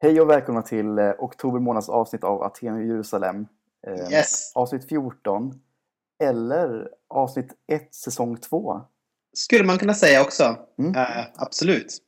Hej 0.00 0.20
och 0.20 0.30
välkomna 0.30 0.62
till 0.62 0.98
eh, 0.98 1.10
oktober 1.18 1.60
månads 1.60 1.88
avsnitt 1.88 2.24
av 2.24 2.42
Aten 2.42 2.74
och 2.74 2.84
Jerusalem. 2.84 3.46
Eh, 3.86 4.12
Yes, 4.12 4.52
Avsnitt 4.54 4.88
14. 4.88 5.60
Eller 6.22 6.88
avsnitt 7.08 7.52
1, 7.72 7.94
säsong 7.94 8.36
2. 8.36 8.80
skulle 9.32 9.64
man 9.64 9.78
kunna 9.78 9.94
säga 9.94 10.22
också. 10.22 10.56
Mm. 10.78 10.94
Eh, 10.94 11.24
absolut. 11.34 11.98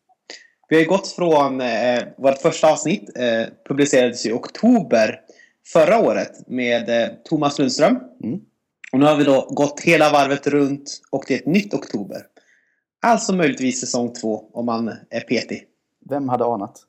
Vi 0.68 0.76
har 0.76 0.84
gått 0.84 1.08
från 1.08 1.60
eh, 1.60 2.02
vårt 2.16 2.38
första 2.38 2.72
avsnitt, 2.72 3.16
eh, 3.16 3.46
publicerades 3.68 4.26
i 4.26 4.32
oktober 4.32 5.20
förra 5.66 5.98
året 5.98 6.48
med 6.48 6.88
eh, 7.02 7.08
Thomas 7.24 7.58
Lundström. 7.58 7.98
Mm. 8.24 8.40
Och 8.92 8.98
nu 8.98 9.06
har 9.06 9.16
vi 9.16 9.24
då 9.24 9.48
gått 9.50 9.80
hela 9.80 10.12
varvet 10.12 10.46
runt 10.46 11.02
och 11.10 11.24
det 11.28 11.34
är 11.34 11.38
ett 11.38 11.46
nytt 11.46 11.74
oktober. 11.74 12.26
Alltså 13.02 13.32
möjligtvis 13.32 13.80
säsong 13.80 14.12
två 14.12 14.50
om 14.52 14.66
man 14.66 14.88
är 15.10 15.20
petig. 15.20 15.66
Vem 16.10 16.28
hade 16.28 16.44
anat? 16.44 16.86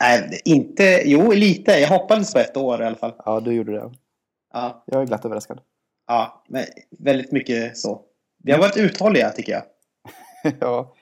Nej, 0.00 0.40
inte... 0.44 1.02
Jo, 1.04 1.32
lite. 1.32 1.72
Jag 1.72 1.88
hoppades 1.88 2.32
på 2.32 2.38
ett 2.38 2.56
år 2.56 2.82
i 2.82 2.86
alla 2.86 2.96
fall. 2.96 3.12
Ja, 3.24 3.40
du 3.40 3.52
gjorde 3.52 3.72
det. 3.72 3.90
Ja, 4.52 4.82
Jag 4.86 5.02
är 5.02 5.06
glatt 5.06 5.24
överraskad. 5.24 5.60
ja 6.06 6.44
men 6.48 6.64
väldigt 6.98 7.32
mycket 7.32 7.78
så. 7.78 8.02
Vi 8.44 8.52
har 8.52 8.58
varit 8.58 8.76
uthålliga 8.76 9.30
tycker 9.30 9.52
jag. 9.52 9.62
ja. 10.60 10.94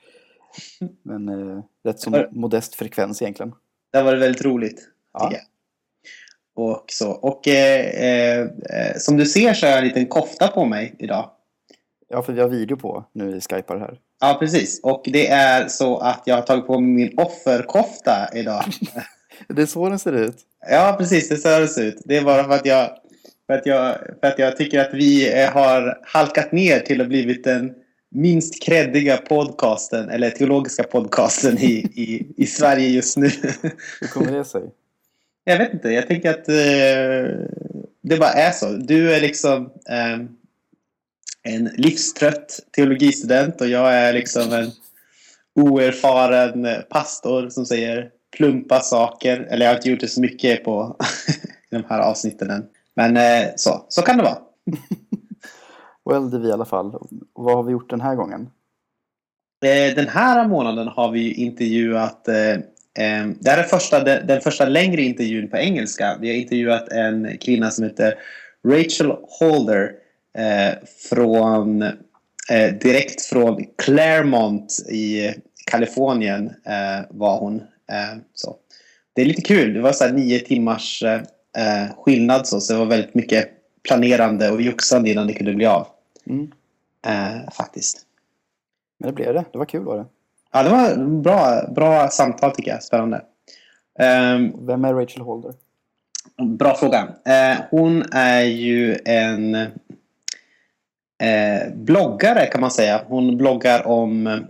Men 1.03 1.29
eh, 1.29 1.63
rätt 1.83 1.99
så 1.99 2.09
Var- 2.09 2.29
modest 2.31 2.75
frekvens 2.75 3.21
egentligen. 3.21 3.53
Det 3.91 3.97
har 3.97 4.05
varit 4.05 4.21
väldigt 4.21 4.45
roligt. 4.45 4.81
Ja. 5.13 5.19
tycker 5.19 5.41
jag. 5.41 5.45
Och, 6.65 6.83
så. 6.87 7.11
och 7.11 7.47
eh, 7.47 7.85
eh, 7.85 8.39
eh, 8.69 8.95
som 8.97 9.17
du 9.17 9.25
ser 9.25 9.53
så 9.53 9.65
har 9.65 9.71
jag 9.71 9.79
en 9.79 9.87
liten 9.87 10.05
kofta 10.05 10.47
på 10.47 10.65
mig 10.65 10.95
idag. 10.99 11.29
Ja, 12.09 12.21
för 12.21 12.33
vi 12.33 12.41
har 12.41 12.47
video 12.47 12.77
på 12.77 13.05
nu 13.13 13.35
i 13.37 13.41
Skypar 13.41 13.79
här. 13.79 13.99
Ja, 14.21 14.37
precis. 14.39 14.79
Och 14.83 15.03
det 15.05 15.27
är 15.27 15.67
så 15.67 15.97
att 15.97 16.21
jag 16.25 16.35
har 16.35 16.41
tagit 16.41 16.67
på 16.67 16.79
mig 16.79 16.91
min 16.91 17.19
offerkofta 17.19 18.29
idag. 18.33 18.63
Det 19.47 19.61
är 19.61 19.65
så 19.65 19.89
den 19.89 19.99
ser 19.99 20.13
ut. 20.13 20.35
ja, 20.69 20.95
precis. 20.97 21.29
Det 21.29 21.37
ser 21.37 21.59
det 21.59 21.87
ut. 21.87 22.01
Det 22.05 22.17
är 22.17 22.23
bara 22.23 22.43
för 22.43 22.51
att 22.51 22.65
jag, 22.65 22.89
för 23.47 23.53
att 23.53 23.65
jag, 23.65 23.97
för 24.21 24.27
att 24.27 24.39
jag 24.39 24.57
tycker 24.57 24.79
att 24.79 24.93
vi 24.93 25.41
eh, 25.43 25.51
har 25.51 25.99
halkat 26.03 26.51
ner 26.51 26.79
till 26.79 27.01
att 27.01 27.07
blivit 27.07 27.43
den 27.43 27.73
minst 28.09 28.63
kreddiga 28.63 29.17
podcasten, 29.17 30.09
eller 30.09 30.29
teologiska 30.29 30.83
podcasten 30.83 31.57
i, 31.57 31.71
i, 31.95 32.27
i 32.37 32.45
Sverige 32.45 32.87
just 32.87 33.17
nu. 33.17 33.27
Hur 34.01 34.07
kommer 34.07 34.31
det 34.31 34.45
sig? 34.45 34.61
Jag 35.43 35.57
vet 35.57 35.73
inte. 35.73 35.89
Jag 35.89 36.07
tänker 36.07 36.29
att 36.29 36.49
eh, 36.49 37.47
det 38.01 38.17
bara 38.19 38.31
är 38.31 38.51
så. 38.51 38.69
Du 38.69 39.13
är 39.13 39.21
liksom 39.21 39.65
eh, 39.89 40.25
en 41.47 41.63
livstrött 41.63 42.59
teologistudent 42.75 43.61
och 43.61 43.67
jag 43.67 43.93
är 43.93 44.13
liksom 44.13 44.53
en 44.53 44.71
oerfaren 45.55 46.67
pastor 46.89 47.49
som 47.49 47.65
säger 47.65 48.09
plumpa 48.37 48.79
saker. 48.79 49.47
Eller 49.49 49.65
jag 49.65 49.71
har 49.71 49.77
inte 49.77 49.89
gjort 49.89 49.99
det 49.99 50.07
så 50.07 50.21
mycket 50.21 50.63
på 50.63 50.95
de 51.71 51.83
här 51.89 51.99
avsnitten 51.99 52.49
än. 52.49 52.65
Men 52.95 53.17
eh, 53.17 53.49
så, 53.55 53.85
så 53.89 54.01
kan 54.01 54.17
det 54.17 54.23
vara. 54.23 54.37
Well, 56.09 56.29
det 56.29 56.37
är 56.37 56.41
vi 56.41 56.47
i 56.47 56.51
alla 56.51 56.65
fall. 56.65 56.93
Vad 57.33 57.55
har 57.55 57.63
vi 57.63 57.71
gjort 57.71 57.89
den 57.89 58.01
här 58.01 58.15
gången? 58.15 58.41
Eh, 59.65 59.95
Den 59.95 60.07
här 60.07 60.47
månaden 60.47 60.87
har 60.87 61.11
vi 61.11 61.19
ju 61.19 61.33
intervjuat 61.33 62.27
eh, 62.27 62.33
Det 63.39 63.49
här 63.49 63.57
är 63.57 63.63
första, 63.63 64.03
den, 64.03 64.41
första 64.41 64.65
längre 64.65 65.01
intervjun 65.01 65.49
på 65.49 65.57
engelska. 65.57 66.17
Vi 66.21 66.27
har 66.27 66.35
intervjuat 66.35 66.89
en 66.89 67.37
kvinna 67.37 67.71
som 67.71 67.83
heter 67.83 68.15
Rachel 68.67 69.11
Holder 69.39 69.91
från, 71.09 71.81
eh, 72.51 72.73
direkt 72.81 73.21
från 73.21 73.65
Claremont 73.77 74.79
i 74.89 75.33
Kalifornien 75.71 76.45
eh, 76.47 77.05
var 77.09 77.39
hon. 77.39 77.55
Eh, 77.91 78.17
så. 78.33 78.55
Det 79.13 79.21
är 79.21 79.25
lite 79.25 79.41
kul. 79.41 79.73
Det 79.73 79.81
var 79.81 79.91
så 79.91 80.07
nio 80.09 80.39
timmars 80.39 81.03
eh, 81.03 81.21
eh, 81.57 81.91
skillnad 81.97 82.47
så, 82.47 82.59
så 82.59 82.73
det 82.73 82.79
var 82.79 82.85
väldigt 82.85 83.15
mycket 83.15 83.49
planerande 83.83 84.51
och 84.51 84.61
joxande 84.61 85.09
innan 85.09 85.27
det 85.27 85.33
kunde 85.33 85.53
bli 85.53 85.65
av. 85.65 85.87
Mm. 86.25 86.51
Eh, 87.07 87.51
faktiskt. 87.51 88.01
Men 88.99 89.07
det 89.07 89.13
blev 89.13 89.33
det. 89.33 89.45
Det 89.51 89.57
var 89.57 89.65
kul 89.65 89.83
var 89.83 89.97
det. 89.97 90.05
Ja, 90.51 90.63
det 90.63 90.69
var 90.69 90.95
bra, 91.21 91.67
bra 91.75 92.07
samtal 92.09 92.51
tycker 92.51 92.71
jag. 92.71 92.83
Spännande. 92.83 93.21
Ehm, 93.99 94.65
Vem 94.65 94.85
är 94.85 94.93
Rachel 94.93 95.21
Holder? 95.21 95.53
bra 96.37 96.75
fråga. 96.75 97.07
Eh, 97.25 97.57
hon 97.69 98.03
är 98.11 98.41
ju 98.41 98.97
en 99.05 99.57
eh, 101.23 101.73
bloggare 101.73 102.45
kan 102.45 102.61
man 102.61 102.71
säga. 102.71 103.01
Hon 103.07 103.37
bloggar 103.37 103.87
om, 103.87 104.41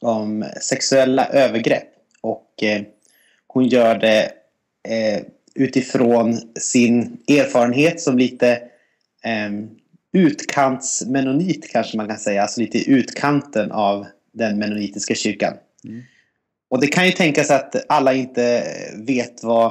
om 0.00 0.44
sexuella 0.60 1.26
övergrepp. 1.26 1.88
Och 2.20 2.62
eh, 2.62 2.82
hon 3.46 3.68
gör 3.68 3.98
det 3.98 4.22
eh, 4.88 5.22
utifrån 5.54 6.40
sin 6.60 7.18
erfarenhet 7.28 8.00
som 8.00 8.18
lite 8.18 8.50
eh, 9.24 9.50
utkantsmenonit 10.12 11.72
kanske 11.72 11.96
man 11.96 12.08
kan 12.08 12.18
säga. 12.18 12.42
Alltså 12.42 12.60
lite 12.60 12.78
i 12.78 12.90
utkanten 12.90 13.72
av 13.72 14.06
den 14.32 14.58
menonitiska 14.58 15.14
kyrkan. 15.14 15.54
Mm. 15.84 16.02
Och 16.70 16.80
det 16.80 16.86
kan 16.86 17.06
ju 17.06 17.12
tänkas 17.12 17.50
att 17.50 17.76
alla 17.88 18.14
inte 18.14 18.64
vet 18.96 19.42
vad 19.42 19.66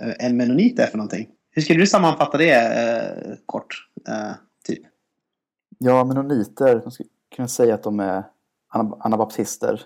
eh, 0.00 0.26
en 0.26 0.36
menonit 0.36 0.78
är 0.78 0.86
för 0.86 0.98
någonting. 0.98 1.28
Hur 1.50 1.62
skulle 1.62 1.80
du 1.80 1.86
sammanfatta 1.86 2.38
det 2.38 2.52
eh, 2.54 3.34
kort? 3.46 3.88
Eh? 4.08 4.32
Ja, 5.84 6.04
menoniter. 6.04 6.80
Man 6.82 6.90
skulle 6.92 7.08
kunna 7.36 7.48
säga 7.48 7.74
att 7.74 7.82
de 7.82 8.00
är 8.00 8.24
ana- 8.74 8.96
anabaptister. 9.00 9.82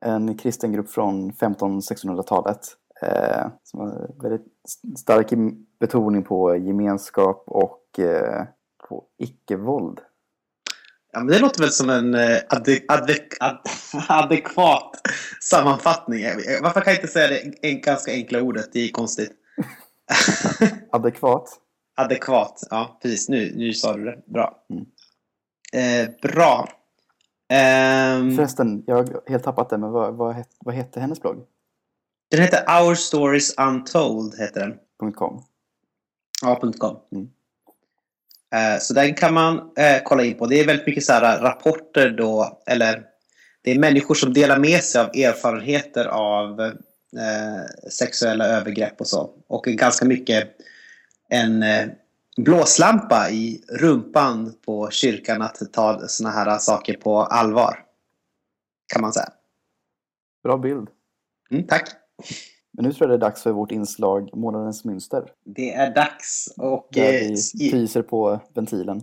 En 0.00 0.36
kristen 0.38 0.72
grupp 0.72 0.90
från 0.90 1.32
1500-1600-talet. 1.32 2.58
Eh, 3.02 3.46
som 3.64 3.80
har 3.80 4.10
väldigt 4.22 4.46
stark 4.98 5.26
betoning 5.80 6.22
på 6.22 6.56
gemenskap 6.56 7.44
och 7.46 7.98
eh, 7.98 8.44
på 8.88 9.04
icke-våld. 9.18 10.00
Ja, 11.12 11.18
men 11.20 11.26
det 11.26 11.38
låter 11.38 11.60
väl 11.60 11.70
som 11.70 11.90
en 11.90 12.14
eh, 12.14 12.38
ade, 12.48 12.80
ade, 12.88 13.14
ad, 13.40 13.58
adekvat 14.08 14.90
sammanfattning. 15.42 16.24
Varför 16.62 16.80
kan 16.80 16.92
jag 16.92 17.00
inte 17.02 17.12
säga 17.12 17.28
det 17.28 17.68
en, 17.68 17.80
ganska 17.80 18.12
enkla 18.12 18.42
ordet? 18.42 18.72
Det 18.72 18.80
är 18.80 18.88
konstigt. 18.88 19.32
Adekvat. 20.92 21.60
Adekvat. 21.96 22.62
Ja, 22.70 22.98
precis. 23.02 23.28
Nu, 23.28 23.52
nu 23.56 23.72
sa 23.72 23.96
du 23.96 24.04
det. 24.04 24.18
Bra. 24.26 24.64
Mm. 24.70 24.84
Eh, 25.74 26.08
bra. 26.22 26.68
Ehm, 27.48 28.36
Förresten, 28.36 28.84
jag 28.86 28.96
har 28.96 29.30
helt 29.30 29.44
tappat 29.44 29.70
det, 29.70 29.78
men 29.78 29.90
vad, 29.90 30.14
vad, 30.14 30.34
het, 30.34 30.48
vad 30.60 30.74
hette 30.74 31.00
hennes 31.00 31.20
blogg? 31.20 31.46
den 32.30 32.40
heter 32.42 32.82
Our 32.82 32.94
Stories 32.94 33.54
Untold. 33.58 34.38
Heter 34.38 34.60
den. 34.60 35.12
.com. 35.12 35.44
Ja, 36.42 36.60
.com. 36.78 36.96
Mm. 37.12 37.28
Eh, 38.54 38.78
Så 38.80 38.94
den 38.94 39.14
kan 39.14 39.34
man 39.34 39.56
eh, 39.76 40.02
kolla 40.04 40.24
in 40.24 40.34
på. 40.34 40.46
Det 40.46 40.60
är 40.60 40.66
väldigt 40.66 40.86
mycket 40.86 41.04
så 41.04 41.12
här 41.12 41.40
rapporter 41.40 42.10
då, 42.10 42.62
eller 42.66 43.04
det 43.62 43.70
är 43.70 43.78
människor 43.78 44.14
som 44.14 44.32
delar 44.32 44.58
med 44.58 44.84
sig 44.84 45.00
av 45.00 45.06
erfarenheter 45.06 46.04
av 46.04 46.60
eh, 46.60 47.88
sexuella 47.90 48.46
övergrepp 48.46 49.00
och 49.00 49.06
så. 49.06 49.30
Och 49.46 49.64
ganska 49.64 50.04
mycket 50.04 50.48
en 51.28 51.62
eh, 51.62 51.86
blåslampa 52.36 53.30
i 53.30 53.64
rumpan 53.68 54.54
på 54.64 54.90
kyrkan 54.90 55.42
att 55.42 55.72
ta 55.72 56.08
såna 56.08 56.30
här 56.30 56.58
saker 56.58 56.94
på 56.96 57.18
allvar. 57.18 57.78
Kan 58.92 59.02
man 59.02 59.12
säga. 59.12 59.28
Bra 60.42 60.56
bild. 60.58 60.88
Mm, 61.50 61.66
tack. 61.66 61.88
Men 62.72 62.84
nu 62.84 62.92
tror 62.92 63.10
jag 63.10 63.20
det 63.20 63.26
är 63.26 63.28
dags 63.28 63.42
för 63.42 63.52
vårt 63.52 63.72
inslag 63.72 64.30
Månadens 64.36 64.84
mönster. 64.84 65.24
Det 65.44 65.72
är 65.72 65.94
dags. 65.94 66.54
Och, 66.56 66.88
Där 66.92 67.22
eh, 67.22 67.36
vi 67.54 67.70
pyser 67.70 68.02
på 68.02 68.40
ventilen. 68.54 69.02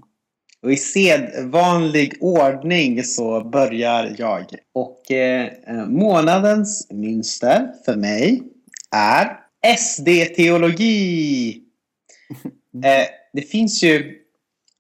Och 0.62 0.72
i 0.72 0.78
sedvanlig 0.78 2.18
ordning 2.20 3.04
så 3.04 3.44
börjar 3.44 4.16
jag. 4.18 4.46
Och 4.74 5.12
eh, 5.12 5.52
månadens 5.88 6.88
mönster 6.92 7.74
för 7.86 7.96
mig 7.96 8.44
är 8.96 9.40
SD-teologi. 9.78 11.62
Eh, 12.84 13.06
det 13.34 13.42
finns 13.42 13.84
ju, 13.84 14.16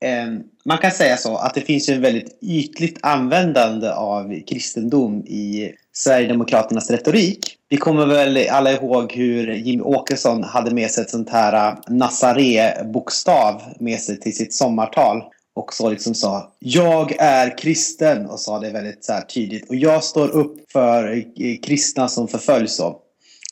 eh, 0.03 0.27
man 0.65 0.77
kan 0.77 0.91
säga 0.91 1.17
så, 1.17 1.37
att 1.37 1.53
det 1.53 1.61
finns 1.61 1.89
ju 1.89 1.93
en 1.93 2.01
väldigt 2.01 2.37
ytligt 2.41 2.99
användande 3.01 3.89
av 3.89 4.41
kristendom 4.47 5.25
i 5.25 5.73
Sverigedemokraternas 5.93 6.91
retorik. 6.91 7.57
Vi 7.69 7.77
kommer 7.77 8.05
väl 8.05 8.49
alla 8.49 8.71
ihåg 8.71 9.13
hur 9.13 9.53
Jimmy 9.53 9.83
Åkesson 9.83 10.43
hade 10.43 10.71
med 10.71 10.91
sig 10.91 11.03
ett 11.03 11.09
sånt 11.09 11.29
här 11.29 11.67
eh, 11.67 11.77
Nazaré-bokstav 11.87 13.61
med 13.79 13.99
sig 13.99 14.19
till 14.19 14.35
sitt 14.35 14.53
sommartal. 14.53 15.23
Och 15.53 15.73
så 15.73 15.89
liksom 15.89 16.15
sa 16.15 16.53
Jag 16.59 17.15
är 17.19 17.57
kristen 17.57 18.25
och 18.25 18.39
sa 18.39 18.59
det 18.59 18.69
väldigt 18.69 19.05
så 19.05 19.13
här 19.13 19.21
tydligt. 19.21 19.69
Och 19.69 19.75
jag 19.75 20.03
står 20.03 20.29
upp 20.29 20.71
för 20.71 21.13
eh, 21.13 21.57
kristna 21.63 22.07
som 22.07 22.27
förföljs. 22.27 22.79
Och, 22.79 23.01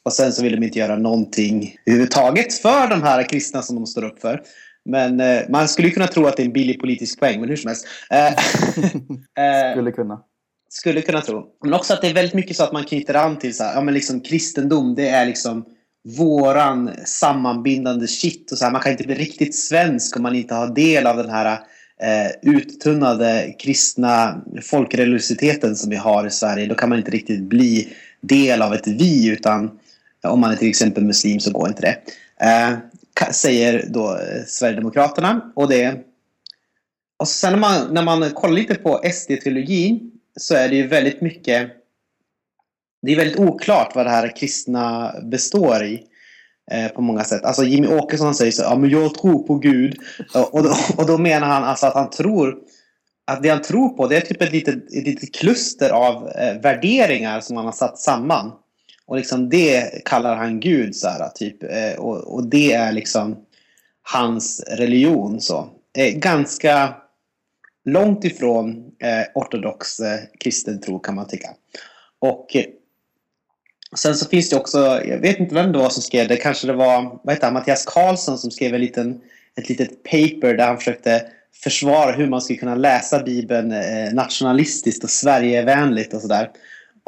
Och 0.04 0.13
sen 0.13 0.34
så 0.34 0.44
vill 0.44 0.56
de 0.56 0.63
inte 0.66 0.80
göra 0.80 0.98
någonting 0.98 1.75
överhuvudtaget 1.86 2.54
för 2.54 2.88
de 2.88 3.04
här 3.04 3.30
kristna 3.30 3.62
som 3.62 3.75
de 3.75 3.86
står 3.86 4.04
upp 4.04 4.22
för. 4.22 4.42
Men 4.86 5.20
eh, 5.20 5.42
man 5.50 5.68
skulle 5.68 5.90
kunna 5.90 6.08
tro 6.08 6.26
att 6.26 6.38
det 6.38 6.44
är 6.44 6.46
en 6.46 6.54
billig 6.54 6.80
politisk 6.80 7.20
poäng, 7.20 7.40
men 7.40 7.50
hur 7.50 7.56
som 7.56 7.68
helst. 7.68 7.88
Eh, 8.10 8.28
eh, 9.44 9.72
Skulle 9.72 9.92
kunna. 9.92 10.22
skulle 10.70 11.02
kunna 11.02 11.22
tro. 11.22 11.46
Men 11.64 11.74
också 11.74 11.94
att 11.94 12.02
det 12.02 12.08
är 12.08 12.14
väldigt 12.14 12.34
mycket 12.34 12.58
så 12.58 12.64
att 12.64 12.74
man 12.74 12.84
knyter 12.84 13.14
an 13.14 13.40
till 13.40 13.56
så 13.56 13.64
här, 13.64 13.74
ja 13.74 13.81
men 13.81 13.94
liksom 13.94 14.22
kristendom, 14.22 14.96
det 14.96 15.10
är 15.10 15.26
liksom 15.26 15.66
våran 16.18 16.92
sammanbindande 17.06 18.08
shit 18.08 18.52
och 18.52 18.58
så 18.58 18.66
här. 18.66 18.72
Man 18.72 18.81
kan 18.81 18.92
inte 18.92 19.04
bli 19.04 19.16
riktigt 19.16 19.56
svensk 19.56 20.16
om 20.16 20.24
man 20.24 20.36
inte 20.36 20.54
har 20.54 20.76
del 20.76 21.08
av 21.08 21.18
den 21.18 21.30
här 21.30 21.60
eh, 22.02 22.31
uttunnade 22.42 23.56
kristna 23.60 24.42
folkreligiositeten 24.62 25.76
som 25.76 25.90
vi 25.90 25.96
har 25.96 26.28
i 26.28 26.30
Sverige. 26.30 26.68
Då 26.68 26.76
kan 26.76 26.90
man 26.90 26.98
inte 26.98 27.12
riktigt 27.12 27.42
bli 27.42 27.94
del 28.22 28.62
av 28.62 28.74
ett 28.74 28.88
vi 28.88 29.28
utan 29.28 29.72
om 30.24 30.40
man 30.40 30.52
är 30.52 30.56
till 30.56 30.70
exempel 30.70 31.06
muslim 31.06 31.40
så 31.40 31.52
går 31.52 31.68
inte 31.68 31.81
det. 31.81 31.98
Säger 33.31 33.86
då 33.89 34.16
eh, 34.16 34.45
Sverigedemokraterna. 34.48 35.51
Och, 35.56 35.69
det, 35.69 36.00
och 37.18 37.27
sen 37.27 37.51
när 37.51 37.60
man, 37.60 37.94
när 37.94 38.04
man 38.04 38.31
kollar 38.31 38.54
lite 38.54 38.75
på 38.75 39.01
SD-teologin 39.04 40.12
så 40.39 40.56
är 40.56 40.69
det 40.69 40.75
ju 40.75 40.88
väldigt 40.88 41.21
mycket 41.21 41.71
det 43.01 43.12
är 43.12 43.16
väldigt 43.16 43.39
oklart 43.39 43.95
vad 43.95 44.06
det 44.06 44.10
här 44.10 44.36
kristna 44.36 45.13
består 45.24 45.83
i 45.83 46.04
eh, 46.71 46.88
på 46.88 47.01
många 47.01 47.24
sätt. 47.24 47.44
Alltså 47.44 47.63
Jimmy 47.63 47.88
Åkesson 47.88 48.36
säger 48.36 48.51
så 48.51 48.62
ja 48.62 48.75
men 48.75 48.89
jag 48.89 49.16
tror 49.16 49.48
på 49.48 49.56
Gud. 49.56 49.98
Och 50.51 50.63
då, 50.63 50.75
och 50.98 51.07
då 51.07 51.18
menar 51.18 51.48
han 51.48 51.63
alltså 51.63 51.86
att 51.86 51.94
han 51.94 52.10
tror 52.10 52.57
att 53.27 53.44
det 53.44 53.50
han 53.50 53.62
tror 53.62 53.89
på 53.89 54.07
det 54.07 54.18
är 54.18 54.21
typ 54.21 54.42
ett 54.42 54.51
litet, 54.51 54.75
ett 54.75 55.07
litet 55.07 55.36
kluster 55.36 55.89
av 55.89 56.30
eh, 56.30 56.62
värderingar 56.62 57.39
som 57.42 57.57
han 57.57 57.66
har 57.66 57.74
satt 57.74 58.00
samman. 58.00 58.51
Och 59.09 59.17
liksom 59.17 59.50
det 59.50 60.03
kallar 60.06 60.35
han 60.35 60.59
Gud 60.59 60.95
så 60.95 61.07
här, 61.07 61.29
typ. 61.29 61.63
Eh, 61.63 62.00
och, 62.00 62.33
och 62.33 62.44
det 62.44 62.73
är 62.73 62.91
liksom 62.91 63.38
hans 64.01 64.63
religion 64.67 65.41
så. 65.41 65.69
Eh, 65.97 66.13
ganska 66.13 66.95
långt 67.85 68.23
ifrån 68.23 68.91
eh, 69.00 69.25
ortodox 69.35 70.00
eh, 70.00 70.19
kristen 70.39 70.81
tro 70.81 71.00
kan 71.00 71.15
man 71.15 71.27
tycka. 71.27 71.50
Och 72.19 72.56
eh, 72.56 72.65
sen 73.97 74.15
så 74.15 74.29
finns 74.29 74.50
det 74.50 74.56
också, 74.56 75.01
jag 75.06 75.17
vet 75.17 75.39
inte 75.39 75.56
vem 75.56 75.71
det 75.71 75.77
var 75.77 75.89
som 75.89 76.03
skrev 76.03 76.27
det, 76.27 76.38
kanske 76.38 76.67
det 76.67 76.73
var 76.73 77.19
vad 77.23 77.35
heter 77.35 77.47
han, 77.47 77.53
Mattias 77.53 77.85
Karlsson 77.85 78.38
som 78.38 78.51
skrev 78.51 78.73
en 78.75 78.81
liten, 78.81 79.21
ett 79.56 79.69
litet 79.69 80.03
paper 80.03 80.53
där 80.53 80.67
han 80.67 80.77
försökte 80.77 81.25
försvara 81.63 82.11
hur 82.11 82.27
man 82.27 82.41
skulle 82.41 82.59
kunna 82.59 82.75
läsa 82.75 83.23
Bibeln 83.23 83.71
eh, 83.71 84.13
nationalistiskt 84.13 85.03
och 85.03 85.09
Sverigevänligt 85.09 86.13
och 86.13 86.21
sådär. 86.21 86.50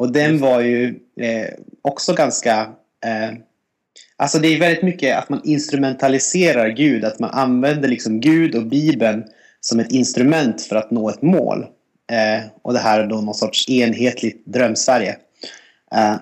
Och 0.02 0.12
den 0.12 0.38
var 0.38 0.60
ju 0.60 0.86
eh, 1.20 1.48
också 1.82 2.14
ganska... 2.14 2.60
Eh, 3.04 3.38
alltså 4.16 4.38
det 4.38 4.48
är 4.48 4.60
väldigt 4.60 4.82
mycket 4.82 5.18
att 5.18 5.28
man 5.28 5.40
instrumentaliserar 5.44 6.68
Gud. 6.68 7.04
Att 7.04 7.18
man 7.18 7.30
använder 7.30 7.88
liksom 7.88 8.20
Gud 8.20 8.54
och 8.54 8.66
Bibeln 8.66 9.24
som 9.60 9.80
ett 9.80 9.92
instrument 9.92 10.62
för 10.62 10.76
att 10.76 10.90
nå 10.90 11.10
ett 11.10 11.22
mål. 11.22 11.66
Eh, 12.12 12.44
och 12.62 12.72
det 12.72 12.78
här 12.78 13.00
är 13.00 13.06
då 13.06 13.20
någon 13.20 13.34
sorts 13.34 13.68
enhetligt 13.68 14.46
drömsverige. 14.46 15.16
Eh, 15.94 16.14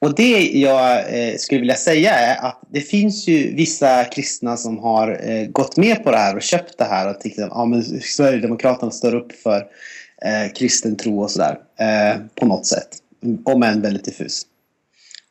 och 0.00 0.14
det 0.14 0.40
jag 0.40 0.98
eh, 0.98 1.36
skulle 1.36 1.60
vilja 1.60 1.74
säga 1.74 2.14
är 2.14 2.46
att 2.46 2.60
det 2.70 2.80
finns 2.80 3.28
ju 3.28 3.54
vissa 3.54 4.04
kristna 4.04 4.56
som 4.56 4.78
har 4.78 5.30
eh, 5.30 5.46
gått 5.46 5.76
med 5.76 6.04
på 6.04 6.10
det 6.10 6.18
här 6.18 6.36
och 6.36 6.42
köpt 6.42 6.78
det 6.78 6.84
här 6.84 7.10
och 7.10 7.20
tyckt 7.20 7.38
att 7.38 7.50
ja, 7.50 7.82
Sverigedemokraterna 8.02 8.90
står 8.90 9.14
upp 9.14 9.32
för 9.32 9.66
kristen 10.54 10.96
tro 10.96 11.22
och 11.22 11.30
sådär 11.30 11.58
på 12.34 12.46
något 12.46 12.66
sätt. 12.66 12.99
Om 13.44 13.62
än 13.62 13.82
väldigt 13.82 14.04
diffus. 14.04 14.46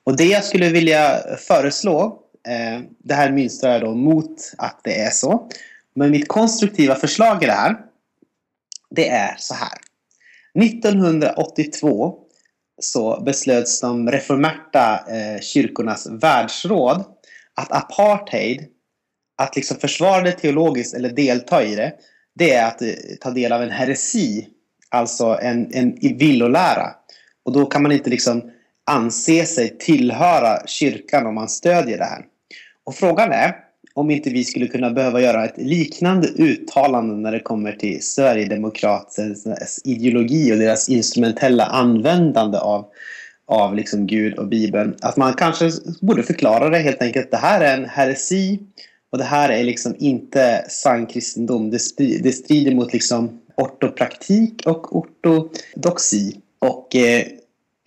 Och 0.04 0.18
det 0.18 0.26
jag 0.26 0.44
skulle 0.44 0.70
vilja 0.70 1.24
föreslå, 1.38 2.20
eh, 2.48 2.82
det 3.00 3.14
här 3.14 3.32
mynstrar 3.32 3.72
jag 3.72 3.82
då 3.82 3.96
mot 3.96 4.54
att 4.58 4.82
det 4.84 5.00
är 5.00 5.10
så. 5.10 5.50
Men 5.96 6.12
mitt 6.12 6.28
konstruktiva 6.28 6.96
förslag 6.96 7.44
i 7.44 7.46
det 7.46 7.52
här, 7.52 7.78
det 8.90 9.10
är 9.10 9.36
så 9.38 9.54
här. 9.54 9.78
1982 10.60 12.16
så 12.82 13.22
beslöts 13.22 13.82
de 13.82 14.12
reformerta 14.12 15.06
eh, 15.08 15.42
kyrkornas 15.42 16.08
världsråd 16.10 17.04
att 17.56 17.72
apartheid, 17.72 18.66
att 19.38 19.56
liksom 19.56 19.78
försvara 19.78 20.22
det 20.22 20.32
teologiskt 20.32 20.94
eller 20.94 21.10
delta 21.10 21.64
i 21.64 21.76
det, 21.76 21.94
det 22.36 22.54
är 22.54 22.68
att 22.68 22.82
eh, 22.82 22.94
ta 23.22 23.32
del 23.32 23.52
av 23.52 23.64
en 23.64 23.72
heresi, 23.72 24.48
alltså 24.90 25.40
en, 25.42 25.74
en 25.74 26.18
villolära. 26.18 26.96
Och 27.50 27.56
då 27.56 27.66
kan 27.66 27.84
man 27.84 27.92
inte 27.92 28.10
liksom 28.10 28.42
anse 28.86 29.46
sig 29.46 29.78
tillhöra 29.78 30.68
kyrkan 30.68 31.28
om 31.28 31.36
man 31.36 31.50
stödjer 31.50 31.98
det 31.98 32.04
här. 32.04 32.26
Och 32.84 32.96
frågan 32.96 33.32
är 33.32 33.56
om 33.94 34.12
inte 34.12 34.30
vi 34.30 34.44
skulle 34.44 34.68
kunna 34.68 34.90
behöva 34.90 35.22
göra 35.22 35.46
ett 35.46 35.58
liknande 35.58 36.28
uttalande 36.28 37.16
när 37.16 37.32
det 37.32 37.40
kommer 37.40 37.72
till 37.72 38.04
Sverigedemokraternas 38.04 39.80
ideologi 39.84 40.54
och 40.54 40.58
deras 40.58 40.90
instrumentella 40.90 41.66
användande 41.66 42.58
av, 42.58 42.86
av 43.48 43.76
liksom 43.76 44.08
Gud 44.08 44.34
och 44.34 44.48
Bibeln. 44.48 44.96
Att 45.02 45.18
man 45.18 45.34
kanske 45.34 45.72
borde 46.02 46.24
förklara 46.24 46.70
det 46.70 46.78
helt 46.78 47.02
enkelt. 47.02 47.32
Det 47.32 47.38
här 47.38 47.62
är 47.62 47.78
en 47.78 47.86
heresi 47.86 48.60
och 49.12 49.18
det 49.18 49.24
här 49.24 49.50
är 49.50 49.64
liksom 49.64 49.96
inte 50.00 50.66
sann 50.70 51.06
kristendom. 51.06 51.72
Det, 51.72 51.80
det 52.24 52.32
strider 52.32 52.76
mot 52.76 52.94
liksom 52.94 53.40
ortopraktik 53.58 54.62
och 54.66 54.96
ortodoxi. 54.96 56.36
Och 56.60 56.96
eh, 56.96 57.24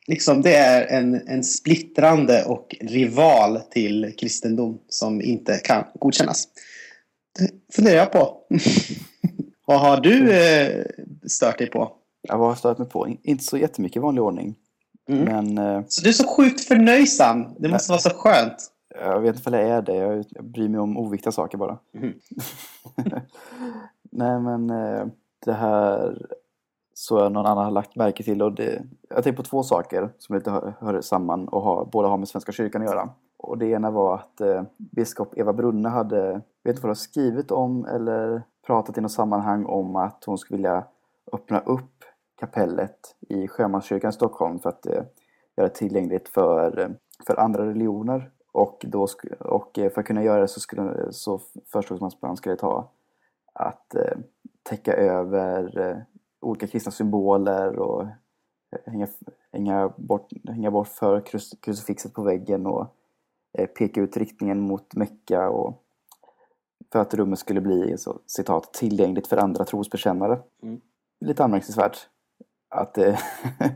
liksom 0.06 0.42
det 0.42 0.54
är 0.54 0.98
en, 0.98 1.28
en 1.28 1.44
splittrande 1.44 2.44
och 2.44 2.76
rival 2.80 3.60
till 3.70 4.14
kristendom 4.18 4.78
som 4.88 5.20
inte 5.20 5.56
kan 5.56 5.84
godkännas. 5.94 6.48
Det 7.38 7.74
funderar 7.74 7.96
jag 7.96 8.12
på. 8.12 8.36
Vad 9.66 9.80
har 9.80 10.00
du 10.00 10.32
eh, 10.32 10.84
stört 11.26 11.58
dig 11.58 11.70
på? 11.70 11.92
Ja, 12.22 12.36
vad 12.36 12.46
har 12.46 12.50
jag 12.50 12.58
stört 12.58 12.78
mig 12.78 12.88
på? 12.88 13.16
Inte 13.22 13.44
så 13.44 13.56
jättemycket 13.56 13.96
i 13.96 14.00
vanlig 14.00 14.24
ordning. 14.24 14.54
Mm. 15.08 15.24
Men, 15.24 15.58
eh, 15.58 15.84
så 15.88 16.02
du 16.02 16.08
är 16.08 16.12
så 16.12 16.26
sjukt 16.26 16.64
förnöjsam. 16.64 17.46
Det 17.58 17.68
måste 17.68 17.92
nej, 17.92 17.98
vara 17.98 18.00
så 18.00 18.10
skönt. 18.10 18.72
Jag 19.00 19.20
vet 19.20 19.36
inte 19.36 19.50
om 19.50 19.56
jag 19.56 19.68
är 19.68 19.82
det. 19.82 19.94
Jag, 19.94 20.24
jag 20.28 20.44
bryr 20.44 20.68
mig 20.68 20.80
om 20.80 20.96
oviktiga 20.96 21.32
saker 21.32 21.58
bara. 21.58 21.78
Mm. 21.94 22.12
nej 24.10 24.40
men 24.40 24.70
eh, 24.70 25.06
det 25.44 25.52
här 25.52 26.18
så 26.94 27.28
någon 27.28 27.46
annan 27.46 27.64
har 27.64 27.70
lagt 27.70 27.96
märke 27.96 28.22
till. 28.22 28.42
Och 28.42 28.52
det, 28.52 28.82
jag 29.08 29.24
tänkte 29.24 29.42
på 29.42 29.48
två 29.48 29.62
saker 29.62 30.10
som 30.18 30.34
lite 30.34 30.50
hör, 30.50 30.74
hör 30.80 31.00
samman 31.00 31.48
och 31.48 31.62
har, 31.62 31.84
båda 31.84 32.08
har 32.08 32.18
med 32.18 32.28
Svenska 32.28 32.52
kyrkan 32.52 32.82
att 32.82 32.88
göra. 32.88 33.08
Och 33.36 33.58
det 33.58 33.66
ena 33.66 33.90
var 33.90 34.14
att 34.14 34.40
eh, 34.40 34.62
biskop 34.76 35.38
Eva 35.38 35.52
Brunne 35.52 35.88
hade, 35.88 36.32
vet 36.32 36.42
inte 36.66 36.72
vad 36.74 36.82
hon 36.82 36.88
har 36.88 36.94
skrivit 36.94 37.50
om 37.50 37.84
eller 37.84 38.42
pratat 38.66 38.98
i 38.98 39.00
något 39.00 39.12
sammanhang 39.12 39.64
om 39.64 39.96
att 39.96 40.24
hon 40.26 40.38
skulle 40.38 40.56
vilja 40.56 40.84
öppna 41.32 41.60
upp 41.60 42.04
kapellet 42.40 43.16
i 43.28 43.48
Sjömanskyrkan 43.48 44.10
i 44.10 44.12
Stockholm 44.12 44.58
för 44.58 44.68
att 44.68 44.86
eh, 44.86 45.02
göra 45.56 45.68
det 45.68 45.74
tillgängligt 45.74 46.28
för, 46.28 46.78
eh, 46.80 46.88
för 47.26 47.40
andra 47.40 47.66
religioner. 47.66 48.30
Och, 48.52 48.84
då, 48.88 49.06
och 49.40 49.78
eh, 49.78 49.92
för 49.92 50.00
att 50.00 50.06
kunna 50.06 50.22
göra 50.22 50.40
det 50.40 50.48
så, 50.48 50.60
skulle, 50.60 51.12
så 51.12 51.40
föreslogs 51.72 52.00
man 52.00 52.08
att 52.08 52.22
man 52.22 52.36
skulle 52.36 52.56
ta 52.56 52.90
att 53.52 53.94
eh, 53.94 54.18
täcka 54.62 54.92
över 54.92 55.78
eh, 55.78 55.96
olika 56.42 56.66
kristna 56.66 56.92
symboler 56.92 57.78
och 57.78 58.06
hänga, 58.86 59.08
hänga, 59.52 59.92
bort, 59.96 60.30
hänga 60.48 60.70
bort 60.70 60.88
för 60.88 61.20
krucifixet 61.60 62.12
på 62.12 62.22
väggen 62.22 62.66
och 62.66 62.86
eh, 63.58 63.66
peka 63.66 64.00
ut 64.00 64.16
riktningen 64.16 64.60
mot 64.60 64.94
Mecka 64.94 65.48
och 65.50 65.82
för 66.92 66.98
att 66.98 67.14
rummet 67.14 67.38
skulle 67.38 67.60
bli 67.60 67.98
så, 67.98 68.18
citat 68.26 68.72
tillgängligt 68.72 69.26
för 69.26 69.36
andra 69.36 69.64
trosbekännare. 69.64 70.40
Mm. 70.62 70.80
Lite 71.20 71.44
anmärkningsvärt 71.44 72.08
att 72.68 72.94
det... 72.94 73.18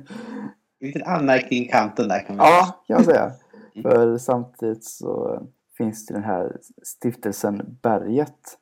Lite 0.81 1.05
anmärkning 1.05 1.63
i 1.63 1.69
kanten 1.69 2.09
där 2.09 2.27
kan 2.27 2.37
man 2.37 2.47
säga. 2.47 2.59
Ja, 2.59 2.85
kan 2.87 2.97
man 2.97 3.05
säga. 3.05 3.33
Mm. 3.75 3.83
För 3.83 4.19
samtidigt 4.19 4.85
så 4.85 5.43
finns 5.77 6.07
det 6.07 6.15
den 6.15 6.25
här 6.25 6.57
stiftelsen 6.83 7.79
Berget 7.83 8.59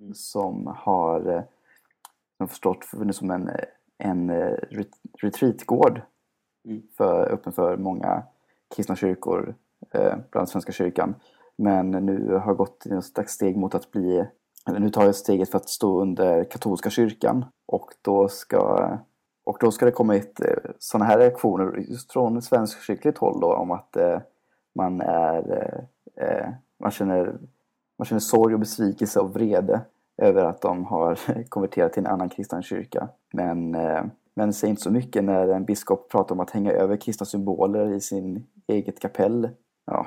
mm. 0.00 0.14
som 0.14 0.74
har 0.76 1.46
eh, 2.40 2.46
som 2.46 2.48
förstått 2.48 2.84
funnits 2.84 3.18
som 3.18 3.30
en, 3.30 3.50
en 3.98 4.30
eh, 4.30 4.56
retreatgård 5.22 6.00
mm. 6.64 6.82
för, 6.96 7.32
öppen 7.32 7.52
för 7.52 7.76
många 7.76 8.22
kristna 8.76 8.96
kyrkor, 8.96 9.54
eh, 9.94 10.14
bland 10.30 10.48
Svenska 10.48 10.72
kyrkan. 10.72 11.14
Men 11.56 11.90
nu 11.90 12.34
har 12.44 12.54
gått 12.54 12.86
ett 12.86 13.04
slags 13.04 13.32
steg 13.32 13.56
mot 13.56 13.74
att 13.74 13.90
bli, 13.90 14.26
eller 14.68 14.80
nu 14.80 14.90
tar 14.90 15.04
jag 15.04 15.14
steget 15.14 15.50
för 15.50 15.58
att 15.58 15.68
stå 15.68 16.00
under 16.00 16.44
katolska 16.44 16.90
kyrkan 16.90 17.44
och 17.66 17.94
då 18.02 18.28
ska 18.28 18.90
och 19.44 19.56
då 19.60 19.70
ska 19.70 19.84
det 19.84 19.92
komma 19.92 20.16
ett, 20.16 20.40
eh, 20.40 20.70
sådana 20.78 21.04
här 21.04 21.18
reaktioner 21.18 21.76
just 21.76 22.12
från 22.12 22.42
svensk 22.42 22.82
kyrkligt 22.82 23.18
håll 23.18 23.40
då 23.40 23.54
om 23.54 23.70
att 23.70 23.96
eh, 23.96 24.20
man 24.74 25.00
är 25.00 25.76
eh, 26.16 26.48
man 26.80 26.90
känner 26.90 27.38
man 27.98 28.06
känner 28.06 28.20
sorg 28.20 28.54
och 28.54 28.60
besvikelse 28.60 29.20
och 29.20 29.34
vrede 29.34 29.80
över 30.20 30.44
att 30.44 30.60
de 30.60 30.84
har 30.84 31.18
konverterat 31.48 31.92
till 31.92 32.00
en 32.00 32.12
annan 32.12 32.28
kristen 32.28 32.62
kyrka. 32.62 33.08
Men, 33.32 33.74
eh, 33.74 34.04
men 34.34 34.52
säger 34.52 34.70
inte 34.70 34.82
så 34.82 34.90
mycket 34.90 35.24
när 35.24 35.48
en 35.48 35.64
biskop 35.64 36.10
pratar 36.10 36.34
om 36.34 36.40
att 36.40 36.50
hänga 36.50 36.72
över 36.72 36.96
kristna 36.96 37.26
symboler 37.26 37.92
i 37.92 38.00
sin 38.00 38.46
eget 38.68 39.00
kapell. 39.00 39.48
Ja. 39.86 40.06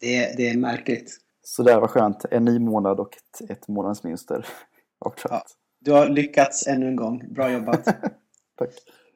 Det, 0.00 0.36
det 0.36 0.50
är 0.50 0.56
märkligt. 0.56 1.18
Så 1.44 1.62
det 1.62 1.80
var 1.80 1.88
skönt. 1.88 2.24
En 2.30 2.44
ny 2.44 2.58
månad 2.58 3.00
och 3.00 3.16
ett, 3.16 3.50
ett 3.50 3.68
månadsmönster. 3.68 4.46
Ja, 5.30 5.42
du 5.80 5.92
har 5.92 6.08
lyckats 6.08 6.66
ännu 6.66 6.88
en 6.88 6.96
gång. 6.96 7.22
Bra 7.28 7.52
jobbat. 7.52 7.84
Tack. 8.58 8.70